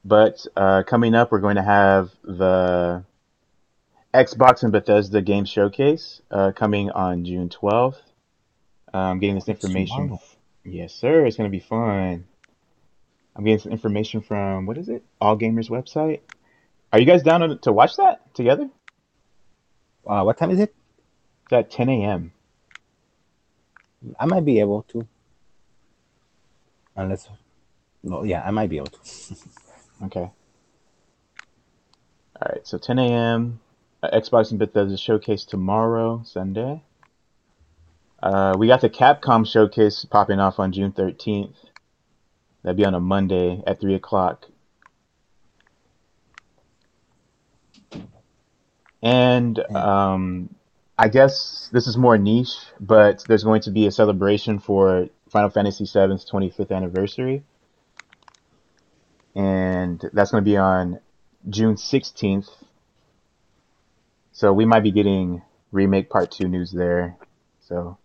But 0.05 0.47
uh, 0.57 0.85
coming 0.87 1.15
up, 1.15 1.33
we're 1.33 1.41
going 1.41 1.57
to 1.57 1.63
have 1.63 2.11
the 2.23 3.05
Xbox 4.15 4.63
and 4.63 4.71
Bethesda 4.71 5.21
Game 5.21 5.45
Showcase 5.45 6.23
uh, 6.31 6.53
coming 6.55 6.91
on 6.91 7.25
June 7.25 7.49
12th. 7.49 7.97
Uh, 8.95 8.99
I'm 8.99 9.19
getting 9.19 9.35
this 9.35 9.49
information. 9.49 9.97
tomorrow. 9.97 10.21
Yes, 10.65 10.95
sir. 10.95 11.27
It's 11.27 11.37
going 11.37 11.51
to 11.51 11.57
be 11.57 11.61
fun. 11.61 12.25
I'm 13.35 13.45
getting 13.45 13.59
some 13.59 13.73
information 13.73 14.21
from, 14.23 14.65
what 14.67 14.79
is 14.79 14.89
it? 14.89 15.03
All 15.21 15.37
Gamers 15.37 15.69
website. 15.69 16.21
Are 16.93 17.01
you 17.01 17.05
guys 17.05 17.23
down 17.23 17.41
to- 17.41 17.57
to 17.57 17.73
watch 17.73 17.97
that 17.97 18.33
together? 18.35 18.71
Uh, 20.07 20.23
what 20.23 20.39
time 20.39 20.51
is 20.53 20.61
it? 20.61 20.73
It's 21.45 21.53
at 21.53 21.71
10 21.71 21.89
a.m. 21.89 22.33
I 24.19 24.27
might 24.27 24.45
be 24.45 24.61
able 24.61 24.83
to. 24.91 25.07
Unless, 26.95 27.29
well, 28.03 28.25
yeah, 28.25 28.43
I 28.43 28.51
might 28.51 28.71
be 28.71 28.77
able 28.77 28.87
to. 28.87 28.99
Okay. 30.05 30.31
All 32.39 32.53
right, 32.53 32.67
so 32.67 32.77
10 32.77 32.99
a.m. 32.99 33.61
Uh, 34.03 34.11
Xbox 34.11 34.51
and 34.51 34.59
Bethesda 34.59 34.99
showcase 34.99 35.47
tomorrow, 35.47 36.23
Sunday. 36.27 36.83
Uh, 38.23 38.57
we 38.59 38.67
got 38.67 38.83
the 38.83 38.91
Capcom 38.91 39.51
showcase 39.51 40.05
popping 40.05 40.39
off 40.39 40.59
on 40.59 40.71
June 40.73 40.93
13th. 40.93 41.55
That'd 42.63 42.77
be 42.77 42.85
on 42.85 42.95
a 42.95 43.01
Monday 43.01 43.63
at 43.67 43.81
3 43.81 43.95
o'clock. 43.95 44.47
And 49.03 49.59
um, 49.75 50.56
I 50.99 51.09
guess 51.09 51.69
this 51.73 51.87
is 51.87 51.97
more 51.97 52.17
niche, 52.17 52.57
but 52.81 53.23
there's 53.29 53.45
going 53.45 53.61
to 53.63 53.71
be 53.71 53.87
a 53.87 53.91
celebration 53.91 54.59
for 54.59 55.09
Final 55.29 55.51
Fantasy 55.51 55.85
VII's 55.85 56.25
25th 56.25 56.71
anniversary. 56.71 57.43
And 59.35 60.01
that's 60.15 60.31
going 60.31 60.43
to 60.43 60.51
be 60.51 60.57
on 60.57 61.01
June 61.51 61.75
16th. 61.75 62.49
So 64.33 64.53
we 64.55 64.65
might 64.65 64.83
be 64.83 64.91
getting 64.91 65.43
remake 65.71 66.09
part 66.09 66.31
2 66.31 66.49
news 66.49 66.73
there. 66.73 67.17
So 67.61 67.99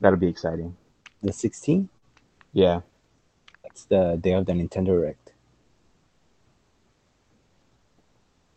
that'll 0.00 0.18
be 0.18 0.28
exciting. 0.28 0.76
The 1.22 1.32
16th? 1.32 1.88
Yeah. 2.52 2.82
That's 3.64 3.84
the 3.86 4.16
day 4.20 4.32
of 4.32 4.46
the 4.46 4.52
Nintendo 4.52 4.86
Direct. 4.86 5.32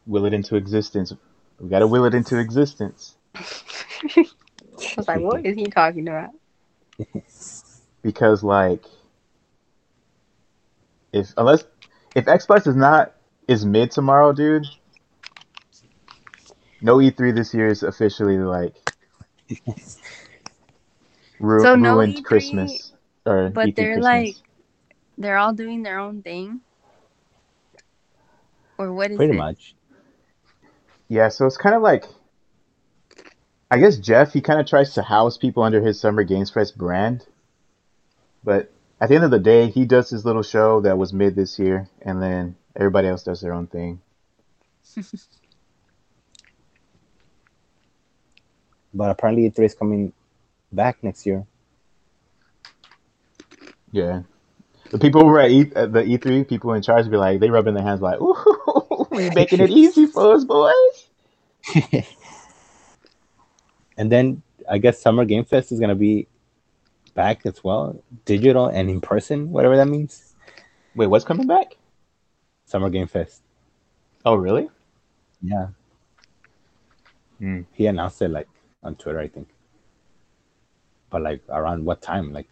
Will 0.05 0.25
it 0.25 0.33
into 0.33 0.55
existence. 0.55 1.11
We 1.59 1.69
got 1.69 1.79
to 1.79 1.87
will 1.87 2.05
it 2.05 2.13
into 2.13 2.37
existence. 2.37 3.16
I 3.37 4.25
was 4.97 5.07
like, 5.07 5.19
what 5.21 5.45
is 5.45 5.55
he 5.55 5.65
talking 5.65 6.07
about? 6.07 6.31
because 8.01 8.43
like 8.43 8.83
if 11.13 11.33
unless 11.37 11.65
if 12.15 12.25
Xbox 12.25 12.67
is 12.67 12.75
not 12.75 13.13
is 13.47 13.65
mid 13.65 13.91
tomorrow, 13.91 14.33
dude, 14.33 14.65
no 16.81 16.97
E3 16.97 17.31
this 17.31 17.53
year 17.53 17.67
is 17.67 17.83
officially 17.83 18.37
like 18.37 18.75
ru- 21.39 21.63
So 21.63 21.75
no 21.75 21.93
ruined 21.95 22.15
E3, 22.15 22.23
Christmas 22.23 22.93
or 23.25 23.51
but 23.53 23.67
E3 23.67 23.75
they're 23.75 23.93
Christmas. 23.93 24.03
like- 24.03 24.35
They're 25.19 25.37
all 25.37 25.53
doing 25.53 25.81
their 25.83 25.99
own 25.99 26.21
thing? 26.21 26.61
Or 28.77 28.93
what 28.93 29.09
is 29.11 29.17
Pretty 29.17 29.33
it? 29.33 29.37
much. 29.37 29.75
Yeah, 31.09 31.29
so 31.29 31.45
it's 31.45 31.57
kind 31.57 31.75
of 31.75 31.81
like 31.81 32.05
I 33.69 33.79
guess 33.79 33.97
Jeff 33.97 34.33
he 34.33 34.41
kind 34.41 34.59
of 34.59 34.65
tries 34.65 34.93
to 34.93 35.01
house 35.01 35.37
people 35.37 35.63
under 35.63 35.81
his 35.81 35.99
Summer 35.99 36.23
Games 36.23 36.49
Fest 36.49 36.77
brand, 36.77 37.25
but 38.43 38.71
at 38.99 39.09
the 39.09 39.15
end 39.15 39.23
of 39.25 39.31
the 39.31 39.39
day, 39.39 39.69
he 39.69 39.85
does 39.85 40.09
his 40.09 40.25
little 40.25 40.43
show 40.43 40.81
that 40.81 40.97
was 40.97 41.13
mid 41.13 41.35
this 41.35 41.59
year, 41.59 41.89
and 42.01 42.21
then 42.21 42.55
everybody 42.75 43.07
else 43.07 43.23
does 43.23 43.41
their 43.41 43.53
own 43.53 43.67
thing. 43.67 44.01
But 48.93 49.11
apparently 49.11 49.47
E3 49.49 49.65
is 49.65 49.75
coming 49.75 50.13
back 50.71 51.03
next 51.03 51.25
year. 51.25 51.45
Yeah. 53.91 54.23
The 54.89 54.97
people 54.97 55.21
who 55.21 55.27
were 55.27 55.39
at, 55.39 55.51
e- 55.51 55.71
at 55.75 55.93
the 55.93 56.03
E3, 56.03 56.47
people 56.47 56.73
in 56.73 56.81
charge, 56.81 57.09
be 57.09 57.17
like, 57.17 57.39
they 57.39 57.49
rubbing 57.49 57.75
their 57.75 57.83
hands 57.83 58.01
like, 58.01 58.19
ooh, 58.21 59.07
we 59.11 59.29
making 59.29 59.59
it 59.59 59.69
easy 59.83 60.07
for 60.07 60.33
us, 60.33 60.45
boys. 60.45 61.07
And 63.97 64.11
then 64.11 64.41
I 64.69 64.77
guess 64.77 64.99
Summer 64.99 65.25
Game 65.25 65.43
Fest 65.43 65.71
is 65.71 65.79
gonna 65.79 65.95
be 65.95 66.27
back 67.13 67.45
as 67.45 67.63
well, 67.63 68.01
digital 68.25 68.67
and 68.67 68.89
in 68.89 69.01
person, 69.01 69.49
whatever 69.49 69.75
that 69.75 69.87
means. 69.87 70.35
Wait, 70.95 71.07
what's 71.07 71.25
coming 71.25 71.47
back? 71.47 71.75
Summer 72.65 72.89
Game 72.89 73.07
Fest. 73.07 73.41
Oh, 74.25 74.35
really? 74.35 74.69
Yeah. 75.41 75.67
Hmm. 77.39 77.61
He 77.73 77.85
announced 77.87 78.21
it 78.21 78.29
like 78.29 78.47
on 78.83 78.95
Twitter, 78.95 79.19
I 79.19 79.27
think. 79.27 79.47
But 81.09 81.21
like 81.21 81.41
around 81.49 81.85
what 81.85 82.01
time? 82.01 82.33
Like, 82.33 82.47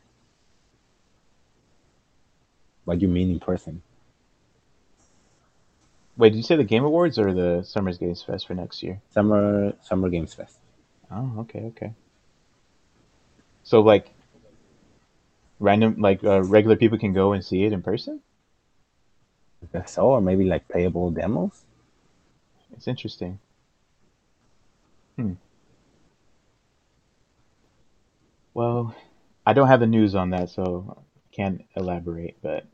what 2.86 3.00
do 3.00 3.06
you 3.06 3.12
mean 3.12 3.32
in 3.32 3.40
person? 3.40 3.82
Wait, 6.18 6.30
did 6.30 6.38
you 6.38 6.44
say 6.44 6.56
the 6.56 6.64
Game 6.64 6.86
Awards 6.86 7.20
or 7.20 7.34
the 7.34 7.62
Summer's 7.64 7.98
Games 7.98 8.24
Fest 8.24 8.48
for 8.48 8.54
next 8.54 8.82
year? 8.82 9.02
Summer 9.10 9.74
Summer 9.82 10.10
Games 10.10 10.34
Fest. 10.34 10.60
Oh, 11.12 11.40
okay, 11.40 11.62
okay. 11.66 11.94
So, 13.64 13.82
like, 13.82 14.12
random, 15.60 15.96
like, 16.00 16.24
uh, 16.24 16.44
regular 16.44 16.76
people 16.76 16.98
can 16.98 17.14
go 17.14 17.34
and 17.34 17.44
see 17.44 17.64
it 17.64 17.74
in 17.74 17.82
person? 17.82 18.22
I 19.64 19.80
guess 19.80 19.94
so, 19.94 20.08
or 20.08 20.22
maybe 20.22 20.46
like 20.46 20.68
playable 20.68 21.12
demos. 21.12 21.64
It's 22.74 22.88
interesting. 22.88 23.40
Hmm. 25.16 25.34
Well, 28.54 28.96
I 29.46 29.54
don't 29.54 29.68
have 29.68 29.80
the 29.80 29.88
news 29.88 30.16
on 30.16 30.30
that, 30.32 30.50
so 30.50 31.04
can't 31.32 31.66
elaborate. 31.76 32.38
But 32.42 32.66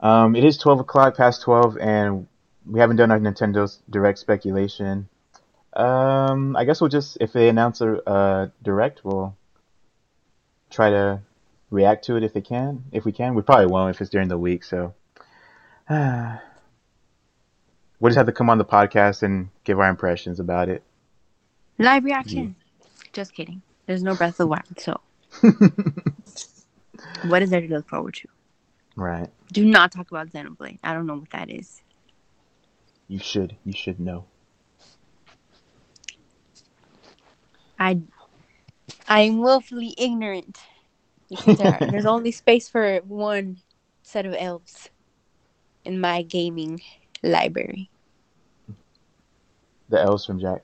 um, 0.00 0.36
it 0.36 0.44
is 0.44 0.58
12 0.58 0.80
o'clock 0.80 1.16
past 1.16 1.42
12, 1.42 1.78
and 1.78 2.26
we 2.66 2.80
haven't 2.80 2.96
done 2.96 3.10
our 3.10 3.18
Nintendo's 3.18 3.80
direct 3.90 4.18
speculation. 4.18 5.08
Um, 5.74 6.56
I 6.56 6.64
guess 6.64 6.80
we'll 6.80 6.90
just, 6.90 7.18
if 7.20 7.32
they 7.32 7.48
announce 7.48 7.80
a 7.80 8.08
uh, 8.08 8.48
direct, 8.62 9.04
we'll 9.04 9.36
try 10.70 10.90
to 10.90 11.20
react 11.70 12.04
to 12.04 12.16
it 12.16 12.22
if 12.22 12.32
they 12.32 12.40
can. 12.40 12.84
If 12.92 13.04
we 13.04 13.12
can, 13.12 13.34
we 13.34 13.42
probably 13.42 13.66
won't 13.66 13.94
if 13.94 14.00
it's 14.00 14.10
during 14.10 14.28
the 14.28 14.38
week. 14.38 14.62
So 14.64 14.94
we'll 15.90 16.38
just 18.04 18.16
have 18.16 18.26
to 18.26 18.32
come 18.32 18.48
on 18.50 18.58
the 18.58 18.64
podcast 18.64 19.22
and 19.22 19.48
give 19.64 19.80
our 19.80 19.88
impressions 19.88 20.38
about 20.40 20.68
it. 20.68 20.82
Live 21.78 22.04
reaction. 22.04 22.54
Just 23.12 23.34
kidding. 23.34 23.62
There's 23.86 24.02
no 24.02 24.14
Breath 24.14 24.34
of 24.34 24.36
the 24.38 24.46
Wild, 24.46 24.78
so 24.78 25.00
what 27.28 27.42
is 27.42 27.50
there 27.50 27.60
to 27.60 27.66
look 27.68 27.88
forward 27.88 28.14
to? 28.14 28.28
Right. 28.96 29.28
Do 29.52 29.64
not 29.64 29.90
talk 29.92 30.10
about 30.10 30.30
Xenoblade. 30.30 30.78
I 30.84 30.94
don't 30.94 31.06
know 31.06 31.16
what 31.16 31.30
that 31.30 31.50
is. 31.50 31.82
you 33.08 33.18
should 33.18 33.56
you 33.64 33.72
should 33.72 33.98
know. 34.00 34.24
I 37.78 38.00
I'm 39.08 39.38
willfully 39.38 39.94
ignorant 39.98 40.58
there, 41.46 41.78
there's 41.90 42.06
only 42.06 42.30
space 42.30 42.68
for 42.68 42.98
one 43.06 43.58
set 44.02 44.26
of 44.26 44.34
elves 44.38 44.90
in 45.84 46.00
my 46.00 46.22
gaming 46.22 46.80
library. 47.22 47.90
The 49.88 50.00
elves 50.00 50.24
from 50.24 50.40
Jak, 50.40 50.62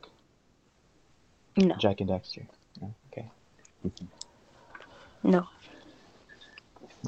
No, 1.56 1.74
Jak 1.76 2.00
and 2.00 2.10
Daxter. 2.10 2.46
Okay, 3.12 3.30
no. 5.22 5.46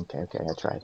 okay, 0.01 0.19
okay. 0.19 0.39
I 0.39 0.61
tried. 0.61 0.83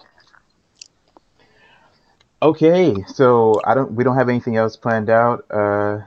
Okay, 2.41 3.05
so 3.09 3.61
I 3.65 3.75
don't. 3.75 3.93
We 3.93 4.05
don't 4.05 4.17
have 4.17 4.29
anything 4.29 4.57
else 4.57 4.77
planned 4.77 5.11
out. 5.11 5.45
Uh, 5.51 6.01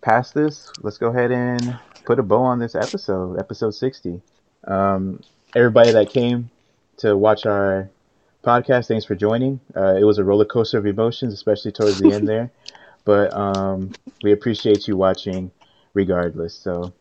past 0.00 0.34
this, 0.34 0.70
let's 0.82 0.98
go 0.98 1.08
ahead 1.08 1.30
and 1.30 1.78
put 2.04 2.18
a 2.18 2.22
bow 2.22 2.42
on 2.42 2.58
this 2.58 2.74
episode, 2.74 3.38
episode 3.38 3.72
sixty. 3.72 4.20
Um, 4.66 5.20
everybody 5.54 5.92
that 5.92 6.10
came 6.10 6.50
to 6.98 7.16
watch 7.16 7.46
our 7.46 7.90
podcast, 8.42 8.88
thanks 8.88 9.04
for 9.04 9.14
joining. 9.14 9.60
Uh, 9.76 9.96
it 9.96 10.04
was 10.04 10.18
a 10.18 10.24
roller 10.24 10.44
coaster 10.44 10.78
of 10.78 10.86
emotions, 10.86 11.32
especially 11.32 11.72
towards 11.72 11.98
the 11.98 12.12
end 12.12 12.28
there, 12.32 12.50
but 13.04 13.32
um, 13.34 13.92
we 14.22 14.32
appreciate 14.32 14.86
you 14.86 14.96
watching 14.96 15.50
regardless. 15.94 16.54
So. 16.54 16.92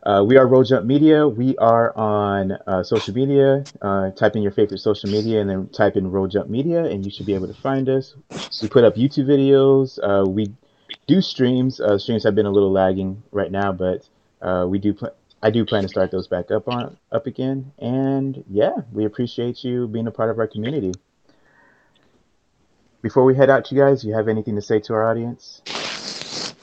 Uh, 0.00 0.22
we 0.24 0.38
are 0.38 0.46
Roll 0.46 0.62
Jump 0.62 0.86
Media. 0.86 1.26
We 1.26 1.56
are 1.58 1.94
on 1.94 2.52
uh, 2.66 2.82
social 2.82 3.12
media. 3.12 3.64
Uh, 3.82 4.10
type 4.12 4.36
in 4.36 4.42
your 4.42 4.52
favorite 4.52 4.78
social 4.78 5.10
media 5.10 5.40
and 5.40 5.50
then 5.50 5.68
type 5.68 5.96
in 5.96 6.10
Roll 6.10 6.28
Jump 6.28 6.48
Media, 6.48 6.84
and 6.84 7.04
you 7.04 7.10
should 7.10 7.26
be 7.26 7.34
able 7.34 7.48
to 7.48 7.60
find 7.60 7.88
us. 7.88 8.14
We 8.62 8.68
put 8.68 8.84
up 8.84 8.94
YouTube 8.94 9.26
videos. 9.26 9.98
Uh, 10.02 10.26
we 10.26 10.54
do 11.06 11.20
streams. 11.20 11.80
Uh, 11.80 11.98
streams 11.98 12.24
have 12.24 12.34
been 12.34 12.46
a 12.46 12.50
little 12.50 12.70
lagging 12.70 13.22
right 13.32 13.50
now, 13.50 13.72
but 13.72 14.08
uh, 14.40 14.66
we 14.68 14.78
do. 14.78 14.94
Pl- 14.94 15.14
I 15.42 15.50
do 15.50 15.64
plan 15.64 15.82
to 15.84 15.88
start 15.88 16.10
those 16.10 16.26
back 16.26 16.50
up 16.50 16.68
on 16.68 16.96
up 17.12 17.26
again. 17.26 17.72
And 17.78 18.44
yeah, 18.50 18.72
we 18.92 19.04
appreciate 19.04 19.62
you 19.64 19.86
being 19.86 20.06
a 20.06 20.10
part 20.10 20.30
of 20.30 20.38
our 20.38 20.48
community. 20.48 20.92
Before 23.02 23.24
we 23.24 23.36
head 23.36 23.48
out, 23.48 23.70
you 23.70 23.78
guys, 23.78 24.04
you 24.04 24.14
have 24.14 24.28
anything 24.28 24.56
to 24.56 24.62
say 24.62 24.80
to 24.80 24.94
our 24.94 25.08
audience? 25.08 25.62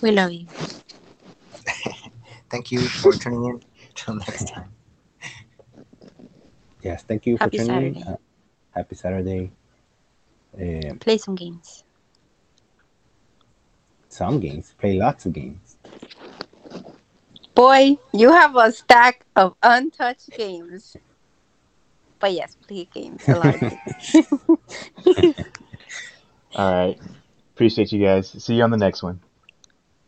We 0.02 0.12
love 0.12 0.34
you. 0.34 0.46
Thank 2.50 2.72
you 2.72 2.82
for 2.82 3.14
tuning 3.14 3.44
in. 3.46 3.64
Till 3.96 4.16
next 4.16 4.50
time. 4.50 4.72
Yes, 6.82 7.02
thank 7.02 7.26
you 7.26 7.38
for 7.38 7.46
Happy 7.46 7.58
tuning 7.58 7.96
in. 7.96 8.04
Uh, 8.04 8.18
happy 8.70 8.94
Saturday. 8.94 9.52
Um, 10.56 11.00
Play 11.00 11.18
some 11.18 11.34
games. 11.34 11.84
some 14.08 14.40
games, 14.40 14.76
play 14.78 14.94
lots 14.94 15.26
of 15.26 15.34
games. 15.34 15.65
Boy, 17.56 17.98
you 18.14 18.32
have 18.32 18.56
a 18.58 18.72
stack 18.72 19.26
of 19.36 19.56
untouched 19.64 20.30
games. 20.36 20.98
But 22.20 22.34
yes, 22.34 22.56
play 22.68 22.88
games. 22.94 23.24
A 23.28 23.38
lot. 23.38 23.56
All 26.56 26.74
right. 26.74 27.00
Appreciate 27.56 27.92
you 27.94 28.04
guys. 28.04 28.30
See 28.44 28.56
you 28.56 28.64
on 28.64 28.72
the 28.72 28.78
next 28.78 29.02
one. 29.02 29.22